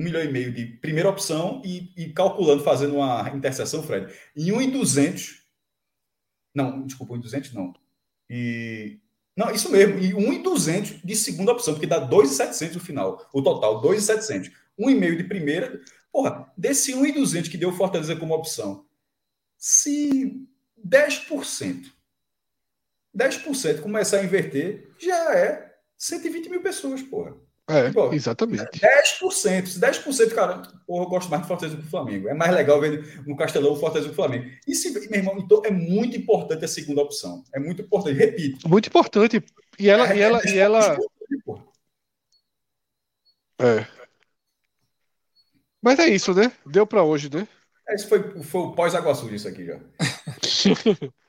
Um 0.00 0.04
milhão 0.04 0.22
e 0.22 0.32
meio 0.32 0.52
de 0.52 0.66
primeira 0.66 1.10
opção 1.10 1.60
e, 1.64 1.92
e 1.96 2.12
calculando, 2.12 2.64
fazendo 2.64 2.96
uma 2.96 3.28
interseção, 3.34 3.82
Fred. 3.82 4.12
Em 4.34 4.50
1 4.52 4.60
em 4.62 4.70
200. 4.70 5.44
Não, 6.54 6.86
desculpa, 6.86 7.14
1 7.14 7.16
em 7.16 7.20
200 7.20 7.52
não. 7.52 7.74
E. 8.28 8.98
Não, 9.36 9.50
isso 9.50 9.70
mesmo. 9.70 9.98
E 9.98 10.14
1 10.14 10.32
em 10.32 10.42
200 10.42 11.02
de 11.02 11.16
segunda 11.16 11.52
opção, 11.52 11.74
porque 11.74 11.86
dá 11.86 11.98
2,700 11.98 12.76
no 12.76 12.82
final. 12.82 13.28
O 13.32 13.42
total, 13.42 13.80
2,700. 13.80 14.50
1,5 14.78 15.16
de 15.16 15.24
primeira. 15.24 15.80
Porra, 16.10 16.50
desse 16.56 16.94
1 16.94 17.06
em 17.06 17.12
200 17.12 17.50
que 17.50 17.58
deu 17.58 17.72
Fortaleza 17.72 18.16
como 18.16 18.34
opção, 18.34 18.86
se 19.56 20.46
10% 20.84 21.92
10% 23.16 23.82
começar 23.82 24.18
a 24.18 24.24
inverter, 24.24 24.88
já 24.98 25.34
é 25.34 25.74
120 25.96 26.48
mil 26.48 26.62
pessoas, 26.62 27.02
porra. 27.02 27.36
É, 27.70 27.92
Pô, 27.92 28.12
exatamente. 28.12 28.80
10%, 28.80 29.78
10%, 29.78 30.34
cara, 30.34 30.62
porra, 30.84 31.04
eu 31.04 31.08
gosto 31.08 31.30
mais 31.30 31.42
de 31.42 31.48
Fortaleza 31.48 31.76
do 31.76 31.82
que 31.82 31.86
do 31.86 31.90
Flamengo. 31.90 32.28
É 32.28 32.34
mais 32.34 32.52
legal 32.52 32.80
ver 32.80 33.22
no 33.24 33.36
Castelão 33.36 33.72
o 33.72 33.76
Fortaleza 33.76 34.08
do 34.08 34.14
Flamengo. 34.14 34.50
E 34.66 34.74
se, 34.74 34.90
meu 35.08 35.20
irmão, 35.20 35.38
então 35.38 35.62
é 35.64 35.70
muito 35.70 36.16
importante 36.16 36.64
a 36.64 36.68
segunda 36.68 37.02
opção. 37.02 37.44
É 37.54 37.60
muito 37.60 37.82
importante, 37.82 38.16
repito. 38.16 38.68
Muito 38.68 38.88
importante. 38.88 39.44
E 39.78 39.88
ela. 39.88 40.12
É, 40.12 40.16
e 40.16 40.20
ela, 40.20 40.40
é, 40.40 40.48
e 40.48 40.58
ela... 40.58 40.98
É. 43.60 43.86
Mas 45.80 45.98
é 46.00 46.08
isso, 46.08 46.34
né? 46.34 46.50
Deu 46.66 46.84
para 46.86 47.04
hoje, 47.04 47.30
né? 47.32 47.46
Esse 47.88 48.08
foi, 48.08 48.42
foi 48.42 48.60
o 48.62 48.72
pós-água 48.72 49.14
suja, 49.14 49.36
isso 49.36 49.48
aqui 49.48 49.64
já. 49.64 49.78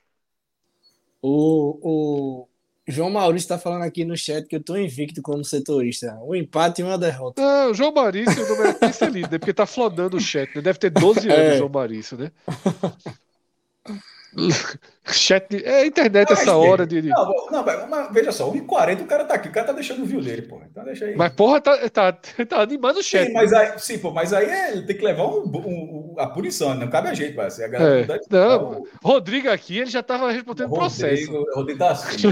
O, 1.23 1.77
o 1.83 2.50
João 2.87 3.09
Maurício 3.09 3.45
está 3.45 3.59
falando 3.59 3.83
aqui 3.83 4.03
no 4.03 4.17
chat 4.17 4.47
que 4.47 4.55
eu 4.55 4.59
estou 4.59 4.77
invicto 4.77 5.21
como 5.21 5.45
setorista. 5.45 6.17
Um 6.23 6.35
empate 6.35 6.81
e 6.81 6.83
uma 6.83 6.97
derrota. 6.97 7.41
Não, 7.41 7.71
o 7.71 7.73
João 7.73 7.93
Maurício 7.93 8.47
não 8.47 8.57
merece 8.57 8.93
ser 8.93 9.11
líder, 9.11 9.39
porque 9.39 9.53
tá 9.53 9.65
flodando 9.65 10.17
o 10.17 10.19
chat. 10.19 10.53
Né? 10.55 10.61
Deve 10.61 10.79
ter 10.79 10.89
12 10.89 11.29
anos, 11.29 11.53
é. 11.53 11.57
João 11.57 11.69
Maurício, 11.69 12.17
né? 12.17 12.31
Chat, 15.11 15.47
é 15.65 15.85
internet 15.85 16.29
não, 16.29 16.37
essa 16.37 16.55
hora 16.55 16.85
de. 16.85 17.01
Não, 17.01 17.47
não, 17.51 17.65
mas 17.89 18.13
veja 18.13 18.31
só, 18.31 18.49
1h40 18.51 19.01
o 19.01 19.05
cara 19.05 19.25
tá 19.25 19.33
aqui, 19.33 19.49
o 19.49 19.51
cara 19.51 19.67
tá 19.67 19.73
deixando 19.73 20.03
o 20.03 20.05
view 20.05 20.21
dele, 20.21 20.43
porra. 20.43 20.67
Então 20.69 20.83
deixa 20.83 21.05
aí. 21.05 21.15
Mas, 21.15 21.33
porra, 21.33 21.59
tá, 21.59 21.89
tá, 21.89 22.13
tá 22.13 22.61
animando 22.61 22.99
o 22.99 23.03
chat. 23.03 23.27
Sim, 23.27 23.33
mas 23.33 23.51
aí, 23.51 23.79
sim, 23.79 23.97
pô, 23.97 24.11
mas 24.11 24.31
aí 24.31 24.45
é, 24.45 24.71
ele 24.73 24.83
tem 24.83 24.95
que 24.95 25.03
levar 25.03 25.25
um, 25.25 25.43
um, 25.43 26.15
a 26.17 26.27
punição, 26.27 26.75
não 26.75 26.87
cabe 26.87 27.09
a 27.09 27.13
gente, 27.13 27.35
vai 27.35 27.49
ser 27.49 27.65
a 27.65 27.67
galera. 27.67 28.13
É, 28.13 28.19
não, 28.29 28.83
Rodrigo 29.03 29.49
aqui, 29.49 29.79
ele 29.79 29.89
já 29.89 30.03
tava 30.03 30.31
respondendo 30.31 30.71
o 30.71 30.75
processo. 30.75 31.31
Rodrigo 31.55 31.79
tá 31.79 31.91
assim. 31.91 32.29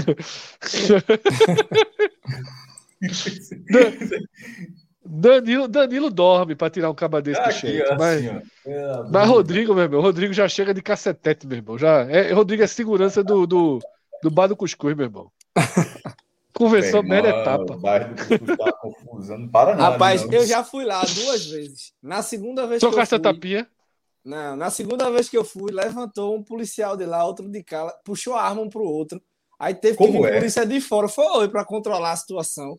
Danilo, 5.12 5.66
Danilo 5.66 6.08
dorme 6.08 6.54
para 6.54 6.70
tirar 6.70 6.88
um 6.88 6.94
caba 6.94 7.20
desse 7.20 7.42
do 7.42 7.50
chat. 7.50 7.96
Mas, 7.98 8.24
é, 8.24 9.02
mas 9.10 9.28
Rodrigo, 9.28 9.74
meu 9.74 9.82
irmão, 9.82 10.00
Rodrigo 10.00 10.32
já 10.32 10.48
chega 10.48 10.72
de 10.72 10.80
cacetete, 10.80 11.48
meu 11.48 11.58
irmão. 11.58 11.76
Já, 11.76 12.08
é, 12.08 12.32
Rodrigo 12.32 12.62
é 12.62 12.66
segurança 12.68 13.24
do, 13.24 13.44
do, 13.44 13.80
do 14.22 14.30
bar 14.30 14.46
do 14.46 14.56
cuscuz, 14.56 14.96
meu 14.96 15.06
irmão. 15.06 15.32
Conversou 16.54 17.02
merda 17.02 17.30
etapa. 17.30 17.78
Tá 17.80 18.72
confusão, 18.80 19.38
não 19.38 19.48
para 19.48 19.74
nada. 19.74 19.92
Rapaz, 19.92 20.24
não. 20.24 20.32
eu 20.32 20.46
já 20.46 20.62
fui 20.62 20.84
lá 20.84 21.00
duas 21.00 21.46
vezes. 21.46 21.92
Na 22.00 22.22
segunda 22.22 22.66
vez 22.66 22.80
Trocaste 22.80 23.08
que 23.08 23.14
eu 23.14 23.20
fui... 23.20 23.30
a 23.30 23.34
tapinha? 23.34 23.68
Não, 24.24 24.54
na 24.54 24.70
segunda 24.70 25.10
vez 25.10 25.28
que 25.28 25.36
eu 25.36 25.44
fui, 25.44 25.72
levantou 25.72 26.36
um 26.36 26.42
policial 26.42 26.96
de 26.96 27.06
lá, 27.06 27.24
outro 27.24 27.48
de 27.48 27.64
cá, 27.64 27.92
puxou 28.04 28.34
a 28.34 28.42
arma 28.42 28.60
um 28.60 28.68
pro 28.68 28.84
outro. 28.84 29.20
Aí 29.58 29.74
teve 29.74 29.96
Como 29.96 30.12
que 30.12 30.18
vir 30.18 30.28
é? 30.28 30.38
polícia 30.38 30.66
de 30.66 30.80
fora, 30.80 31.08
foi 31.08 31.48
para 31.48 31.64
controlar 31.64 32.12
a 32.12 32.16
situação. 32.16 32.78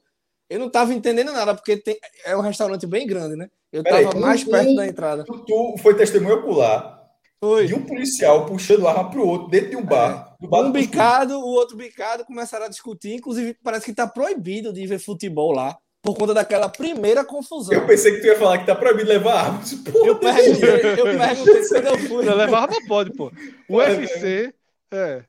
Eu 0.52 0.60
não 0.60 0.68
estava 0.68 0.94
entendendo 0.94 1.32
nada, 1.32 1.56
porque 1.56 1.78
tem, 1.78 1.98
é 2.26 2.36
um 2.36 2.42
restaurante 2.42 2.86
bem 2.86 3.08
grande, 3.08 3.38
né? 3.38 3.48
Eu 3.72 3.84
estava 3.84 4.20
mais 4.20 4.44
perto 4.44 4.76
da 4.76 4.86
entrada. 4.86 5.24
Tu, 5.24 5.46
tu 5.46 5.76
foi 5.82 5.96
testemunha 5.96 6.36
ocular 6.36 7.02
foi. 7.42 7.68
de 7.68 7.74
um 7.74 7.86
policial 7.86 8.46
puxando 8.46 8.86
arma 8.86 9.10
para 9.10 9.22
o 9.22 9.26
outro 9.26 9.48
dentro 9.48 9.70
de 9.70 9.76
um 9.78 9.86
bar. 9.86 10.36
É. 10.44 10.48
bar 10.48 10.66
um 10.66 10.72
bicado, 10.74 11.40
o 11.40 11.48
outro 11.52 11.78
bicado, 11.78 12.26
começaram 12.26 12.66
a 12.66 12.68
discutir. 12.68 13.14
Inclusive, 13.14 13.56
parece 13.64 13.86
que 13.86 13.92
está 13.92 14.06
proibido 14.06 14.74
de 14.74 14.86
ver 14.86 15.00
futebol 15.00 15.54
lá 15.54 15.78
por 16.02 16.18
conta 16.18 16.34
daquela 16.34 16.68
primeira 16.68 17.24
confusão. 17.24 17.74
Eu 17.74 17.88
pensei 17.88 18.12
que 18.16 18.20
tu 18.20 18.28
ia 18.28 18.38
falar 18.38 18.58
que 18.58 18.66
tá 18.66 18.76
proibido 18.76 19.08
levar 19.08 19.46
arma. 19.46 19.62
eu 20.04 20.20
perguntei, 20.20 20.92
eu 20.98 21.18
perguntei 21.18 21.68
quando 21.70 21.88
eu 21.88 21.98
fui. 22.10 22.26
Não, 22.26 22.36
levar 22.36 22.64
arma 22.64 22.78
pode, 22.90 23.14
pô. 23.14 23.32
O 23.70 23.78
UFC. 23.78 24.54
É. 24.92 25.24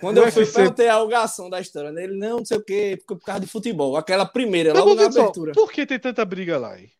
Quando 0.00 0.18
eu 0.18 0.32
fui, 0.32 0.42
UFC... 0.42 0.56
perguntei 0.56 0.88
a 0.88 0.94
algação 0.94 1.50
da 1.50 1.60
história. 1.60 1.92
Né? 1.92 2.04
Ele, 2.04 2.16
não, 2.16 2.38
não 2.38 2.44
sei 2.44 2.58
o 2.58 2.64
quê, 2.64 2.98
por 3.06 3.18
causa 3.20 3.40
de 3.40 3.46
futebol. 3.46 3.96
Aquela 3.96 4.26
primeira, 4.26 4.72
logo 4.72 4.94
na 4.94 5.06
abertura. 5.06 5.52
Por 5.52 5.70
que 5.70 5.86
tem 5.86 5.98
tanta 5.98 6.24
briga 6.24 6.58
lá, 6.58 6.78
hein? 6.78 6.90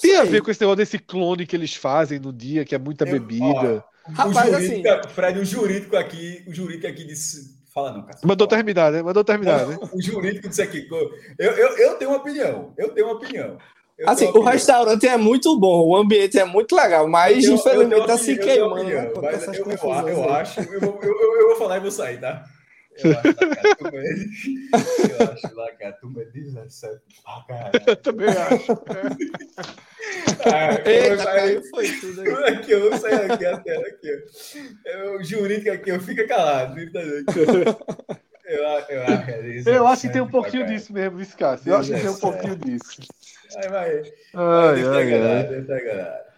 Tem 0.00 0.16
a 0.16 0.24
ver 0.24 0.42
com 0.42 0.50
esse 0.50 0.60
negócio 0.60 0.76
desse 0.76 0.98
clone 0.98 1.46
que 1.46 1.56
eles 1.56 1.74
fazem 1.74 2.18
no 2.18 2.32
dia, 2.32 2.64
que 2.64 2.74
é 2.74 2.78
muita 2.78 3.04
eu, 3.04 3.12
bebida. 3.12 3.84
Ó, 3.84 4.12
Rapaz, 4.12 4.48
o 4.48 4.60
jurídico, 4.60 4.88
assim... 4.88 5.14
Fred, 5.14 5.38
o 5.38 5.44
jurídico 5.44 5.96
aqui, 5.96 6.44
o 6.46 6.54
jurídico 6.54 6.86
aqui 6.86 7.04
disse. 7.04 7.58
Fala 7.74 7.92
não, 7.92 8.02
cara. 8.02 8.18
Mandou 8.24 8.46
terminar, 8.46 8.90
né? 8.90 9.02
Mandou 9.02 9.22
terminar, 9.22 9.66
né? 9.66 9.78
O 9.92 10.00
jurídico 10.00 10.48
disse 10.48 10.62
aqui. 10.62 10.88
Eu, 11.38 11.52
eu, 11.52 11.76
eu 11.76 11.94
tenho 11.96 12.10
uma 12.10 12.18
opinião. 12.18 12.72
Eu 12.76 12.90
tenho 12.90 13.06
uma 13.06 13.16
opinião. 13.16 13.58
Eu 13.98 14.08
assim, 14.08 14.26
o 14.26 14.42
restaurante 14.42 15.08
é 15.08 15.16
muito 15.16 15.58
bom, 15.58 15.88
o 15.88 15.96
ambiente 15.96 16.38
é 16.38 16.44
muito 16.44 16.76
legal, 16.76 17.08
mas 17.08 17.44
tenho, 17.44 17.56
infelizmente 17.56 18.06
tá 18.06 18.16
se 18.16 18.36
queimando. 18.38 18.84
Né, 18.84 19.10
mas 19.20 19.42
eu, 19.48 19.66
eu, 19.66 20.08
eu, 20.08 20.32
acho, 20.32 20.60
eu 20.60 20.80
vou, 20.80 21.00
eu, 21.02 21.40
eu, 21.40 21.48
vou 21.48 21.56
falar 21.56 21.78
e 21.78 21.80
vou 21.80 21.90
sair, 21.90 22.20
tá? 22.20 22.44
Eu 23.04 23.12
acho 23.12 23.22
que 25.76 25.84
a 25.84 25.92
turma 25.92 26.20
é, 26.20 26.20
eu 26.20 26.20
acho 26.20 26.20
é 26.20 26.24
17 26.24 27.00
pra 27.24 27.44
caralho. 27.48 27.72
Eu 27.86 27.96
também 27.96 28.28
acho. 28.28 28.72
ah, 30.46 30.88
Eita, 30.88 31.62
foi 31.70 31.88
tudo 32.00 32.20
aí. 32.20 32.54
Aqui, 32.54 32.72
eu 32.72 32.90
vou 32.90 32.98
sair 32.98 33.30
aqui 33.30 33.46
a 33.46 33.58
tela 33.58 33.86
aqui. 33.86 34.24
O 35.16 35.24
jurídico 35.24 35.70
aqui, 35.70 35.90
eu 35.90 36.00
fico 36.00 36.26
calado. 36.26 36.78
Eu, 36.80 36.88
eu, 38.48 38.68
acho, 38.68 38.92
é 38.92 39.76
eu 39.76 39.86
acho 39.86 40.02
que 40.02 40.12
tem 40.12 40.22
um 40.22 40.30
pouquinho 40.30 40.66
disso 40.66 40.92
mesmo, 40.92 41.20
isso, 41.20 41.36
Cássio. 41.36 41.70
Eu 41.70 41.76
acho 41.76 41.92
que 41.92 42.00
tem 42.00 42.10
um 42.10 42.18
pouquinho 42.18 42.56
disso. 42.56 43.02
Vai, 43.54 43.68
vai. 43.68 44.02
Ai, 44.34 44.82
ai, 44.82 44.84
ai. 44.84 44.84
Tá 44.84 45.02
enganado, 45.04 45.66
tá 45.66 45.78
enganado. 45.78 46.28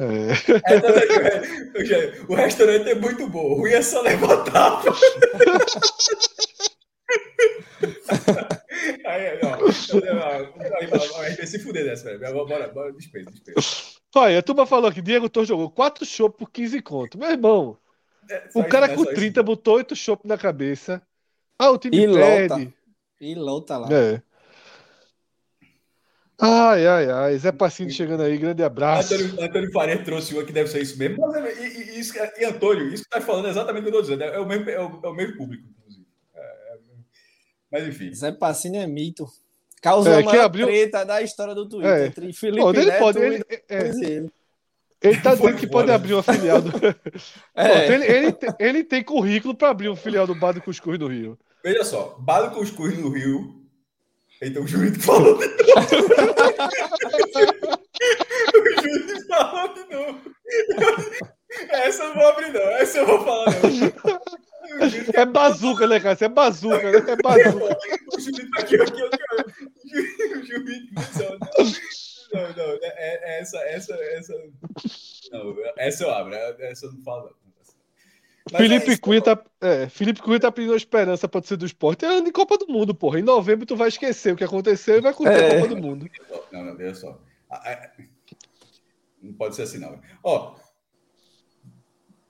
É. 0.00 0.30
É, 0.72 2.22
o 2.28 2.34
restaurante 2.34 2.88
é 2.88 2.94
muito 2.94 3.28
bom. 3.28 3.50
O 3.50 3.54
ruim 3.54 3.72
é 3.72 3.82
só 3.82 4.00
levar 4.00 4.44
tapa. 4.44 4.94
aí, 9.04 9.40
ó, 9.42 11.20
A 11.20 11.30
gente 11.30 11.46
se 11.48 11.58
fuder 11.58 11.84
dessa, 11.84 12.16
velho. 12.16 12.46
Bora, 12.46 12.68
bora, 12.68 12.92
despesa, 12.92 13.30
despesa. 13.30 13.58
Olha, 14.14 14.38
a 14.38 14.42
turma 14.42 14.66
falou 14.66 14.92
que 14.92 15.02
Diego 15.02 15.28
Torres 15.28 15.48
jogou 15.48 15.70
4 15.70 16.06
chopp 16.06 16.38
por 16.38 16.50
15 16.50 16.80
conto. 16.80 17.18
Meu 17.18 17.30
irmão, 17.30 17.76
é, 18.30 18.48
o 18.54 18.64
cara 18.64 18.94
com 18.94 19.04
30 19.04 19.42
botou 19.42 19.74
8 19.76 19.96
chopp 19.96 20.26
na 20.26 20.38
cabeça. 20.38 21.02
Ah, 21.58 21.70
o 21.70 21.78
time 21.78 21.96
e 21.96 22.12
perde. 22.12 22.54
Lota. 22.54 22.74
E 23.20 23.34
lota 23.34 23.78
lá. 23.78 23.88
É. 23.90 24.22
Ai, 26.40 26.86
ai, 26.86 27.10
ai. 27.10 27.38
Zé 27.38 27.50
Passinho 27.50 27.90
chegando 27.90 28.22
aí, 28.22 28.38
grande 28.38 28.62
abraço. 28.62 29.12
Antônio, 29.14 29.44
Antônio 29.44 29.72
Faria 29.72 30.04
trouxe 30.04 30.34
uma 30.34 30.44
que 30.44 30.52
deve 30.52 30.70
ser 30.70 30.80
isso 30.80 30.96
mesmo. 30.96 31.16
Mas, 31.18 31.34
é, 31.34 31.64
e, 31.64 31.96
e, 31.96 31.98
isso, 31.98 32.14
e 32.38 32.44
Antônio, 32.44 32.94
isso 32.94 33.02
que 33.02 33.10
tá 33.10 33.20
falando 33.20 33.46
é 33.46 33.50
exatamente 33.50 33.88
o 33.88 33.90
que 33.90 33.96
eu 33.96 34.00
estou 34.00 34.16
dizendo. 34.16 34.34
É 34.34 34.38
o 34.38 34.46
mesmo, 34.46 34.70
é 34.70 34.80
o, 34.80 35.00
é 35.02 35.08
o 35.08 35.14
mesmo 35.14 35.36
público, 35.36 35.64
inclusive. 35.68 36.06
É, 36.34 36.40
é 36.40 36.78
mas 37.72 37.88
enfim. 37.88 38.14
Zé 38.14 38.30
Passinho 38.30 38.80
é 38.80 38.86
mito. 38.86 39.26
Causou 39.82 40.12
é, 40.12 40.20
a 40.20 40.24
maior 40.24 40.44
abriu... 40.44 40.66
treta 40.66 41.04
da 41.04 41.22
história 41.22 41.54
do 41.54 41.68
Twitter 41.68 41.92
é. 41.92 42.06
entre 42.06 42.32
Felipe 42.32 42.62
Pô, 42.62 42.72
Neto 42.72 42.98
pode, 42.98 43.18
ele, 43.18 43.44
e 43.48 44.04
ele. 44.04 44.32
Ele 45.00 45.20
tá 45.20 45.34
dizendo 45.34 45.56
que 45.56 45.66
pode 45.66 45.90
abrir 45.90 46.14
uma 46.14 46.22
filial 46.22 46.60
do. 46.60 46.72
É. 47.54 47.92
ele, 47.92 48.04
ele, 48.04 48.32
tem, 48.32 48.50
ele 48.58 48.84
tem 48.84 49.02
currículo 49.02 49.54
para 49.54 49.70
abrir 49.70 49.88
uma 49.88 49.96
filial 49.96 50.26
do 50.26 50.34
Bar 50.34 50.52
do 50.52 50.60
Cuscuz 50.60 50.98
no 50.98 51.08
Rio. 51.08 51.38
Veja 51.62 51.84
só, 51.84 52.16
Bar 52.18 52.42
do 52.42 52.56
Cuscuz 52.56 52.96
no 52.98 53.08
Rio 53.08 53.57
então 54.42 54.62
o 54.62 54.66
juiz 54.66 55.04
falou 55.04 55.36
de 55.38 55.46
novo. 55.46 55.58
o 58.54 58.82
juiz 58.82 59.26
falou 59.26 59.74
de 59.74 59.84
novo. 59.94 60.20
Essa 61.70 62.04
eu 62.04 62.08
não 62.08 62.14
vou 62.14 62.28
abrir, 62.28 62.52
não. 62.52 62.60
Essa 62.60 62.98
eu 62.98 63.06
vou 63.06 63.24
falar, 63.24 63.46
não. 63.46 64.20
É 65.14 65.24
bazuca, 65.24 65.86
né, 65.86 65.98
cara? 65.98 66.14
Isso 66.14 66.24
é 66.24 66.28
bazuca, 66.28 66.92
né? 66.92 66.98
É 66.98 67.16
bazuca. 67.16 67.78
o 68.14 68.20
juiz 68.20 68.50
tá 68.50 68.60
aqui, 68.60 68.76
aqui, 68.76 69.02
aqui. 69.02 70.38
O 70.38 70.44
juiz 70.44 70.82
não, 72.32 72.42
não, 72.42 72.48
não. 72.54 72.78
É, 72.82 72.82
é, 72.82 73.40
essa, 73.40 73.58
essa, 73.58 73.94
essa. 73.94 74.34
Não, 75.32 75.56
essa 75.76 76.04
eu 76.04 76.10
abro. 76.10 76.34
Essa 76.34 76.86
eu 76.86 76.92
não 76.92 77.02
falo, 77.02 77.24
não. 77.24 77.47
Felipe, 78.56 78.90
é 78.92 78.96
Cunha 78.96 79.20
tá, 79.20 79.38
é, 79.60 79.88
Felipe 79.88 80.22
Cunha 80.22 80.40
tá 80.40 80.50
pedindo 80.50 80.76
esperança 80.76 81.28
pra 81.28 81.42
ser 81.42 81.56
do 81.56 81.66
esporte. 81.66 82.04
É 82.04 82.08
ano 82.08 82.26
de 82.26 82.32
Copa 82.32 82.56
do 82.56 82.68
Mundo, 82.68 82.94
porra. 82.94 83.18
Em 83.18 83.22
novembro 83.22 83.66
tu 83.66 83.76
vai 83.76 83.88
esquecer 83.88 84.32
o 84.32 84.36
que 84.36 84.44
aconteceu 84.44 84.96
e 84.96 85.00
vai 85.00 85.12
curtir 85.12 85.32
é. 85.32 85.46
a 85.46 85.54
Copa 85.60 85.74
do 85.74 85.80
Mundo. 85.80 86.10
Não, 86.52 86.64
não, 86.64 86.76
veja 86.76 86.94
só. 86.94 87.20
Não 89.22 89.32
pode 89.34 89.56
ser 89.56 89.62
assim, 89.62 89.78
não. 89.78 90.00
Ó, 90.22 90.56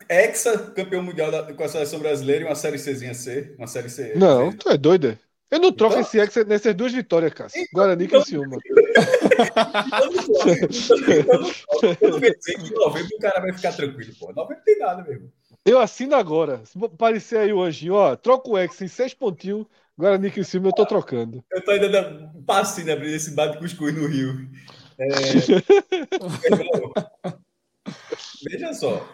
Hexa, 0.09 0.73
campeão 0.75 1.03
mundial 1.03 1.31
da, 1.31 1.53
com 1.53 1.63
a 1.63 1.69
seleção 1.69 1.99
brasileira 1.99 2.45
e 2.45 2.47
uma 2.47 2.55
série 2.55 2.79
Czinha 2.79 3.13
C. 3.13 3.55
Uma 3.59 3.67
série 3.67 3.91
C. 3.91 4.15
Não, 4.15 4.51
tu 4.53 4.71
é 4.71 4.79
doido. 4.79 5.19
Eu 5.51 5.59
não 5.61 5.73
troco 5.73 5.95
então, 5.95 6.03
esse 6.07 6.19
Hexa 6.19 6.45
nessas 6.45 6.75
duas 6.75 6.93
vitórias, 6.93 7.33
Cássio. 7.33 7.61
Então, 7.61 7.71
Guarani 7.75 8.05
e 8.05 8.07
então, 8.07 8.21
Criciúma. 8.21 8.59
Eu 12.01 12.11
não 12.11 12.21
vou 12.21 12.21
dizer 12.21 12.55
que 12.55 12.67
em 12.67 12.75
novembro 12.75 13.17
o 13.17 13.19
cara 13.19 13.41
vai 13.41 13.53
ficar 13.53 13.73
tranquilo, 13.73 14.13
pô. 14.19 14.27
Novembro 14.33 14.57
não 14.57 14.65
tem 14.65 14.79
nada 14.79 15.03
mesmo. 15.03 15.33
Eu 15.65 15.79
assino 15.79 16.15
agora. 16.15 16.65
Se 16.65 16.79
aparecer 16.83 17.39
aí 17.39 17.53
o 17.53 17.63
anjinho, 17.63 17.95
ó, 17.95 18.17
troca 18.17 18.49
o 18.49 18.59
X 18.59 18.81
em 18.83 18.89
seis 18.89 19.15
pontinhos, 19.15 19.67
Guarani 19.97 20.33
e 20.35 20.45
Silva 20.45 20.69
eu 20.69 20.73
tô 20.73 20.87
trocando. 20.87 21.45
Eu 21.51 21.65
tô 21.65 21.73
ainda 21.73 21.89
dando 21.89 22.43
passe, 22.45 22.85
né, 22.85 22.93
abrir 22.93 23.15
esse 23.15 23.35
bate 23.35 23.59
cuscuz 23.59 23.95
no 23.95 24.07
Rio. 24.07 24.49
É... 24.99 25.09
Veja 28.49 28.73
só, 28.73 29.07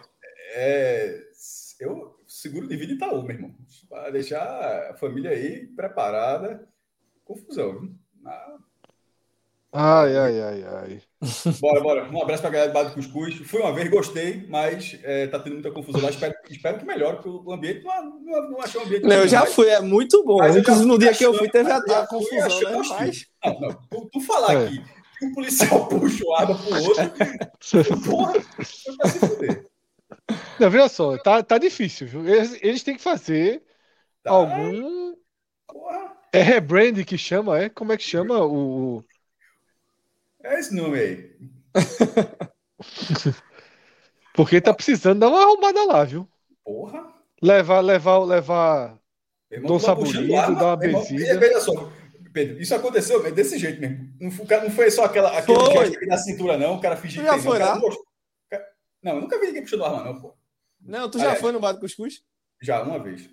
é... 0.53 1.19
eu 1.79 2.15
seguro 2.27 2.67
de 2.67 2.77
vida 2.77 2.93
Itaú, 2.93 3.23
meu 3.23 3.35
irmão. 3.35 3.55
Para 3.89 4.11
deixar 4.11 4.91
a 4.91 4.95
família 4.95 5.31
aí 5.31 5.65
preparada. 5.67 6.67
Confusão, 7.23 7.79
viu? 7.79 7.95
Ah, 8.23 8.57
Ai, 9.77 10.15
ai, 10.15 10.41
ai, 10.41 10.63
ai. 10.63 11.01
Bora, 11.59 11.81
bora. 11.81 12.09
Um 12.11 12.21
abraço 12.21 12.41
pra 12.41 12.51
galera 12.51 12.71
do 12.71 12.73
Bar 12.73 12.83
do 12.83 12.93
Cuscuz. 12.93 13.35
Fui 13.47 13.61
uma 13.61 13.73
vez, 13.73 13.89
gostei, 13.89 14.45
mas 14.49 14.97
é, 15.03 15.27
tá 15.27 15.39
tendo 15.39 15.53
muita 15.53 15.71
confusão 15.71 16.01
lá. 16.01 16.09
Espero, 16.09 16.33
espero 16.49 16.77
que 16.77 16.85
melhore, 16.85 17.17
porque 17.17 17.29
o 17.29 17.51
ambiente 17.51 17.83
não, 17.83 18.19
não, 18.19 18.49
não 18.51 18.61
achei 18.61 18.79
um 18.79 18.83
ambiente. 18.83 19.03
Não, 19.03 19.15
eu 19.15 19.27
já 19.27 19.45
fui, 19.45 19.67
é 19.69 19.79
muito 19.79 20.23
bom. 20.23 20.37
Mas 20.37 20.55
Inclusive, 20.55 20.87
no 20.87 20.97
dia 20.97 21.13
que 21.13 21.25
eu 21.25 21.33
fui, 21.33 21.49
teve 21.49 21.71
a, 21.71 21.77
a 21.77 22.07
confusão, 22.07 22.61
né? 22.61 22.81
Mas... 22.89 23.25
Não, 23.43 23.59
não. 23.59 23.69
Tu, 23.89 24.09
tu 24.11 24.21
falar 24.21 24.53
é. 24.53 24.65
aqui 24.65 24.83
que 25.17 25.25
um 25.25 25.33
policial 25.33 25.87
puxou 25.87 26.35
arma 26.35 26.57
pro 26.57 26.83
outro, 26.83 28.01
porra, 28.07 28.33
foi 28.41 28.95
pra 28.97 29.09
se 29.09 29.19
fuder. 29.19 29.65
Não, 30.59 30.69
veja 30.69 30.89
só, 30.89 31.17
tá, 31.17 31.43
tá 31.43 31.57
difícil, 31.57 32.07
viu? 32.07 32.27
Eles, 32.27 32.57
eles 32.61 32.83
têm 32.83 32.95
que 32.95 33.01
fazer 33.01 33.63
tá. 34.23 34.31
algum. 34.31 35.15
Porra. 35.67 36.15
É 36.33 36.41
rebrand 36.41 37.03
que 37.05 37.17
chama, 37.17 37.59
é? 37.59 37.69
Como 37.69 37.91
é 37.93 37.97
que 37.97 38.03
chama 38.03 38.43
o. 38.43 39.03
É 40.45 40.59
esse 40.59 40.75
nome 40.75 40.99
aí. 40.99 41.35
Porque 44.35 44.61
tá 44.61 44.73
precisando 44.73 45.19
dar 45.19 45.29
uma 45.29 45.41
arrumada 45.41 45.85
lá, 45.85 46.03
viu? 46.03 46.29
Porra. 46.63 47.11
Levar, 47.41 47.79
levar, 47.79 48.19
levar. 48.19 48.99
Dom 49.65 49.79
Saborido, 49.79 50.27
dar 50.27 50.51
uma 50.51 50.77
benzida. 50.77 51.39
Veja 51.39 51.59
só, 51.61 51.91
Pedro, 52.31 52.61
isso 52.61 52.75
aconteceu 52.75 53.31
desse 53.33 53.57
jeito 53.57 53.81
mesmo. 53.81 54.13
Não 54.21 54.29
foi, 54.29 54.45
não 54.45 54.69
foi 54.69 54.91
só 54.91 55.05
aquela, 55.05 55.35
aquele 55.35 55.57
foi. 55.57 56.05
na 56.05 56.17
cintura, 56.17 56.57
não. 56.57 56.75
O 56.75 56.81
cara 56.81 56.95
fingiu 56.95 57.23
que 57.23 57.29
já 57.29 57.39
foi 57.39 57.57
lá? 57.57 57.79
Não, 59.01 59.15
eu 59.15 59.21
nunca 59.21 59.39
vi 59.39 59.47
ninguém 59.47 59.63
puxando 59.63 59.83
arma, 59.83 60.03
não, 60.03 60.21
pô. 60.21 60.35
Não, 60.79 61.09
tu 61.09 61.17
já 61.17 61.31
é. 61.31 61.35
foi 61.35 61.51
no 61.51 61.59
bar 61.59 61.71
do 61.71 61.79
cuscuz? 61.79 62.21
Já, 62.61 62.83
uma 62.83 62.99
vez. 62.99 63.29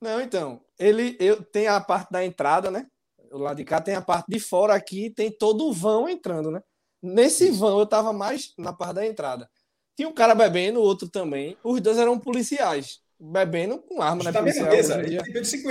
Não, 0.00 0.20
então. 0.20 0.60
Ele 0.76 1.16
eu, 1.20 1.40
tem 1.42 1.68
a 1.68 1.80
parte 1.80 2.10
da 2.10 2.24
entrada, 2.24 2.68
né? 2.68 2.86
O 3.30 3.38
lado 3.38 3.56
de 3.56 3.64
cá 3.64 3.80
tem 3.80 3.94
a 3.94 4.02
parte 4.02 4.26
de 4.28 4.38
fora 4.38 4.74
aqui, 4.74 5.10
tem 5.10 5.30
todo 5.30 5.66
o 5.66 5.72
vão 5.72 6.08
entrando, 6.08 6.50
né? 6.50 6.62
Nesse 7.02 7.50
vão 7.50 7.78
eu 7.78 7.86
tava 7.86 8.12
mais 8.12 8.52
na 8.58 8.72
parte 8.72 8.94
da 8.94 9.06
entrada. 9.06 9.48
Tinha 9.96 10.08
um 10.08 10.14
cara 10.14 10.34
bebendo, 10.34 10.80
o 10.80 10.82
outro 10.82 11.08
também. 11.08 11.56
Os 11.62 11.80
dois 11.80 11.98
eram 11.98 12.18
policiais, 12.18 13.00
bebendo 13.18 13.78
com 13.78 14.00
arma, 14.00 14.24
né? 14.24 14.32
Tá 14.32 14.40
policial, 14.40 14.66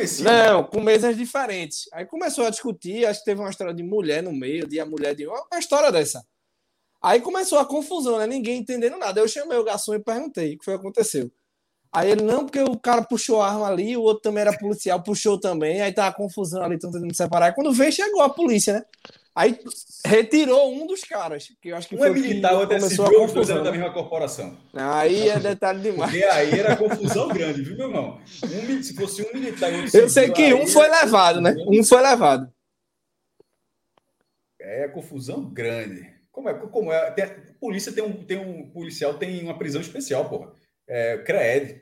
se. 0.07 0.23
Não, 0.23 0.63
com 0.63 0.81
mesas 0.81 1.15
diferentes. 1.15 1.87
Aí 1.93 2.05
começou 2.05 2.45
a 2.45 2.49
discutir, 2.49 3.05
acho 3.05 3.19
que 3.19 3.25
teve 3.25 3.41
uma 3.41 3.49
história 3.49 3.73
de 3.73 3.83
mulher 3.83 4.21
no 4.21 4.33
meio, 4.33 4.67
de 4.67 4.79
a 4.79 4.85
mulher 4.85 5.15
de 5.15 5.27
uma 5.27 5.59
história 5.59 5.91
dessa. 5.91 6.25
Aí 7.01 7.21
começou 7.21 7.59
a 7.59 7.65
confusão, 7.65 8.17
né? 8.17 8.27
Ninguém 8.27 8.59
entendendo 8.59 8.97
nada. 8.97 9.19
Eu 9.19 9.27
chamei 9.27 9.57
o 9.57 9.63
garçom 9.63 9.93
e 9.93 9.99
perguntei 9.99 10.55
o 10.55 10.59
que 10.59 10.65
foi 10.65 10.73
que 10.73 10.79
aconteceu. 10.79 11.31
Aí 11.91 12.11
ele, 12.11 12.23
não, 12.23 12.45
porque 12.45 12.61
o 12.61 12.77
cara 12.77 13.01
puxou 13.01 13.41
a 13.41 13.49
arma 13.49 13.67
ali, 13.67 13.95
o 13.95 14.01
outro 14.01 14.23
também 14.23 14.41
era 14.41 14.57
policial, 14.57 15.01
puxou 15.01 15.39
também, 15.39 15.81
aí 15.81 15.91
tá 15.91 16.07
a 16.07 16.13
confusão 16.13 16.61
ali, 16.61 16.75
estão 16.75 16.91
tentando 16.91 17.15
separar. 17.15 17.53
quando 17.53 17.71
veio, 17.71 17.91
chegou 17.91 18.21
a 18.21 18.29
polícia, 18.29 18.73
né? 18.73 18.83
Aí 19.33 19.57
retirou 20.03 20.73
um 20.73 20.87
dos 20.87 21.01
caras, 21.01 21.47
que 21.61 21.69
eu 21.69 21.77
acho 21.77 21.87
que 21.87 21.95
um 21.95 21.99
foi 21.99 22.09
é 22.09 22.11
militar, 22.11 22.55
o 22.55 22.59
outro 22.59 22.75
é 22.75 22.79
civil, 22.79 23.23
os 23.23 23.31
dois 23.31 23.49
eram 23.49 23.63
da 23.63 23.71
mesma 23.71 23.93
corporação. 23.93 24.57
Aí 24.73 25.29
é 25.29 25.39
detalhe 25.39 25.79
demais. 25.79 26.11
Porque 26.11 26.25
aí 26.25 26.59
era 26.59 26.75
confusão 26.75 27.27
grande, 27.27 27.61
viu, 27.61 27.77
meu 27.77 27.87
irmão? 27.87 28.19
Um, 28.43 28.83
se 28.83 28.95
fosse 28.95 29.21
um 29.21 29.31
militar 29.33 29.71
e 29.71 29.81
outro 29.81 29.99
Eu 29.99 30.09
sei 30.09 30.31
que 30.31 30.53
um 30.55 30.65
foi 30.65 30.89
levado, 30.89 31.39
né? 31.39 31.55
Um 31.67 31.83
foi 31.83 32.01
levado. 32.01 32.51
É 34.59 34.87
confusão 34.87 35.45
grande. 35.45 36.11
Como 36.31 36.49
é? 36.49 36.53
Como 36.55 36.91
é? 36.91 37.11
Tem, 37.11 37.27
polícia 37.59 37.91
tem 37.91 38.03
um, 38.03 38.13
tem 38.23 38.37
um 38.39 38.67
policial, 38.71 39.13
tem 39.13 39.43
uma 39.43 39.57
prisão 39.57 39.81
especial, 39.81 40.27
porra 40.27 40.56
é, 40.87 41.17
CREED, 41.17 41.81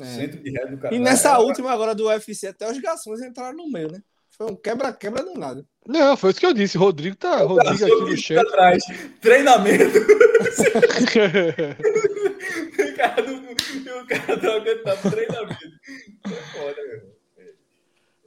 é. 0.00 0.04
Centro 0.04 0.42
de 0.42 0.50
Rede 0.50 0.70
do 0.72 0.78
Canadá. 0.78 0.96
E 0.96 0.98
nessa 0.98 1.30
é, 1.30 1.38
última 1.38 1.70
agora 1.70 1.94
do 1.94 2.06
UFC, 2.06 2.48
até 2.48 2.70
os 2.70 2.78
garçons 2.78 3.20
entraram 3.20 3.56
no 3.56 3.70
meio, 3.70 3.90
né? 3.90 4.00
Foi 4.36 4.50
um 4.50 4.56
quebra-quebra 4.56 5.22
do 5.22 5.34
nada. 5.34 5.64
Não, 5.86 6.16
foi 6.16 6.30
isso 6.30 6.40
que 6.40 6.46
eu 6.46 6.54
disse. 6.54 6.78
Rodrigo 6.78 7.14
tá. 7.16 7.36
Rodrigo 7.42 7.84
aqui 7.84 8.00
no 8.00 8.16
chat. 8.16 8.38
Atrás. 8.38 8.82
Treinamento. 9.20 9.98
o 12.78 12.96
cara 12.96 13.22
não, 13.22 13.36
o 14.02 14.06
cara 14.06 14.36
não 14.42 14.52
aguentava 14.52 15.10
treinamento. 15.10 15.70
Foda, 16.52 16.82
meu. 16.86 17.12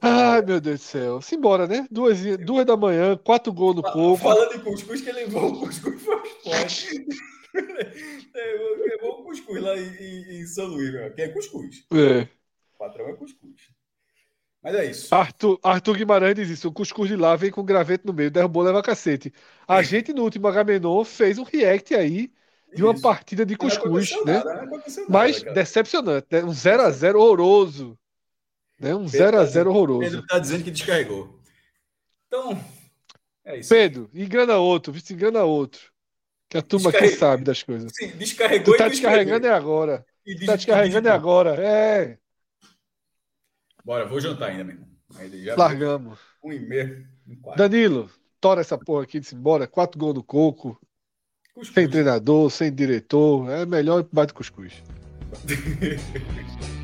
Ai, 0.00 0.42
meu 0.42 0.60
Deus 0.60 0.78
do 0.78 0.82
céu. 0.84 1.20
Simbora, 1.20 1.66
né? 1.66 1.86
Duas, 1.90 2.20
duas 2.38 2.64
da 2.64 2.76
manhã, 2.76 3.16
quatro 3.16 3.52
gols 3.52 3.74
no 3.76 3.82
pouco. 3.82 4.22
Falando 4.22 4.54
em 4.54 4.60
cuscuz, 4.60 5.00
que 5.00 5.10
levou 5.10 5.52
o 5.52 5.60
cuscuz 5.60 6.00
foi 6.00 6.22
esporte. 6.22 7.06
Levou 8.34 9.20
o 9.20 9.24
cuscuz 9.24 9.62
lá 9.62 9.76
em, 9.76 10.40
em, 10.40 10.46
São 10.46 10.66
Luís, 10.66 10.92
meu. 10.92 11.12
que 11.12 11.22
é 11.22 11.28
cuscuz. 11.28 11.84
É. 11.92 12.28
O 12.74 12.78
patrão 12.78 13.08
é 13.08 13.14
cuscuz. 13.14 13.76
Mas 14.62 14.74
é 14.74 14.84
isso. 14.86 15.14
Arthur, 15.14 15.60
Arthur 15.62 15.96
Guimarães 15.96 16.34
diz 16.34 16.50
isso: 16.50 16.68
o 16.68 16.72
cuscuz 16.72 17.08
de 17.08 17.16
lá 17.16 17.36
vem 17.36 17.50
com 17.50 17.64
gravete 17.64 18.04
no 18.04 18.12
meio, 18.12 18.30
derrubou, 18.30 18.62
leva 18.62 18.82
cacete. 18.82 19.32
A 19.66 19.80
é. 19.80 19.84
gente 19.84 20.12
no 20.12 20.22
último 20.22 20.48
Agamenon 20.48 21.04
fez 21.04 21.38
um 21.38 21.44
react 21.44 21.94
aí 21.94 22.32
de 22.74 22.82
uma 22.82 22.92
isso. 22.92 23.02
partida 23.02 23.46
de 23.46 23.56
cuscuz, 23.56 24.10
né? 24.24 24.42
Nada, 24.44 24.68
Mas 25.08 25.42
nada, 25.42 25.54
decepcionante, 25.54 26.26
né? 26.30 26.42
Um 26.42 26.50
0x0 26.50 27.14
horroroso. 27.14 27.98
Né? 28.78 28.94
Um 28.94 29.06
0x0 29.06 29.52
tá 29.64 29.70
horroroso. 29.70 30.00
Pedro 30.00 30.26
tá 30.26 30.38
dizendo 30.38 30.64
que 30.64 30.70
descarregou. 30.70 31.38
Então, 32.26 32.62
é 33.44 33.58
isso. 33.58 33.68
Pedro, 33.68 34.10
engana 34.12 34.56
outro, 34.56 34.92
vice 34.92 35.14
engana 35.14 35.44
outro. 35.44 35.92
Que 36.48 36.58
a 36.58 36.62
turma 36.62 36.90
Descarre... 36.90 37.12
que 37.12 37.18
sabe 37.18 37.44
das 37.44 37.62
coisas. 37.62 37.92
Sim, 37.94 38.08
descarregou 38.16 38.74
tu 38.74 38.78
tá 38.78 38.88
descarregando 38.88 39.46
é 39.46 39.52
agora. 39.52 40.06
E 40.24 40.34
des... 40.34 40.46
Tá 40.46 40.56
descarregando 40.56 41.08
é 41.08 41.10
agora. 41.10 41.54
É. 41.56 42.18
Bora, 43.84 44.06
vou 44.06 44.20
jantar 44.20 44.50
ainda, 44.50 44.64
mesmo. 44.64 44.86
Largamos. 45.56 46.18
Um 46.42 46.52
e 46.52 46.60
meio. 46.60 47.06
Um 47.26 47.56
Danilo, 47.56 48.10
tora 48.40 48.60
essa 48.60 48.78
porra 48.78 49.04
aqui 49.04 49.18
de 49.20 49.34
embora. 49.34 49.66
Quatro 49.66 49.98
gols 49.98 50.14
no 50.14 50.22
coco. 50.22 50.78
Cuscuz. 51.54 51.74
Sem 51.74 51.88
treinador, 51.88 52.50
sem 52.50 52.72
diretor. 52.72 53.48
É 53.50 53.64
melhor 53.64 54.06
bate 54.12 54.34
cuscuz. 54.34 54.82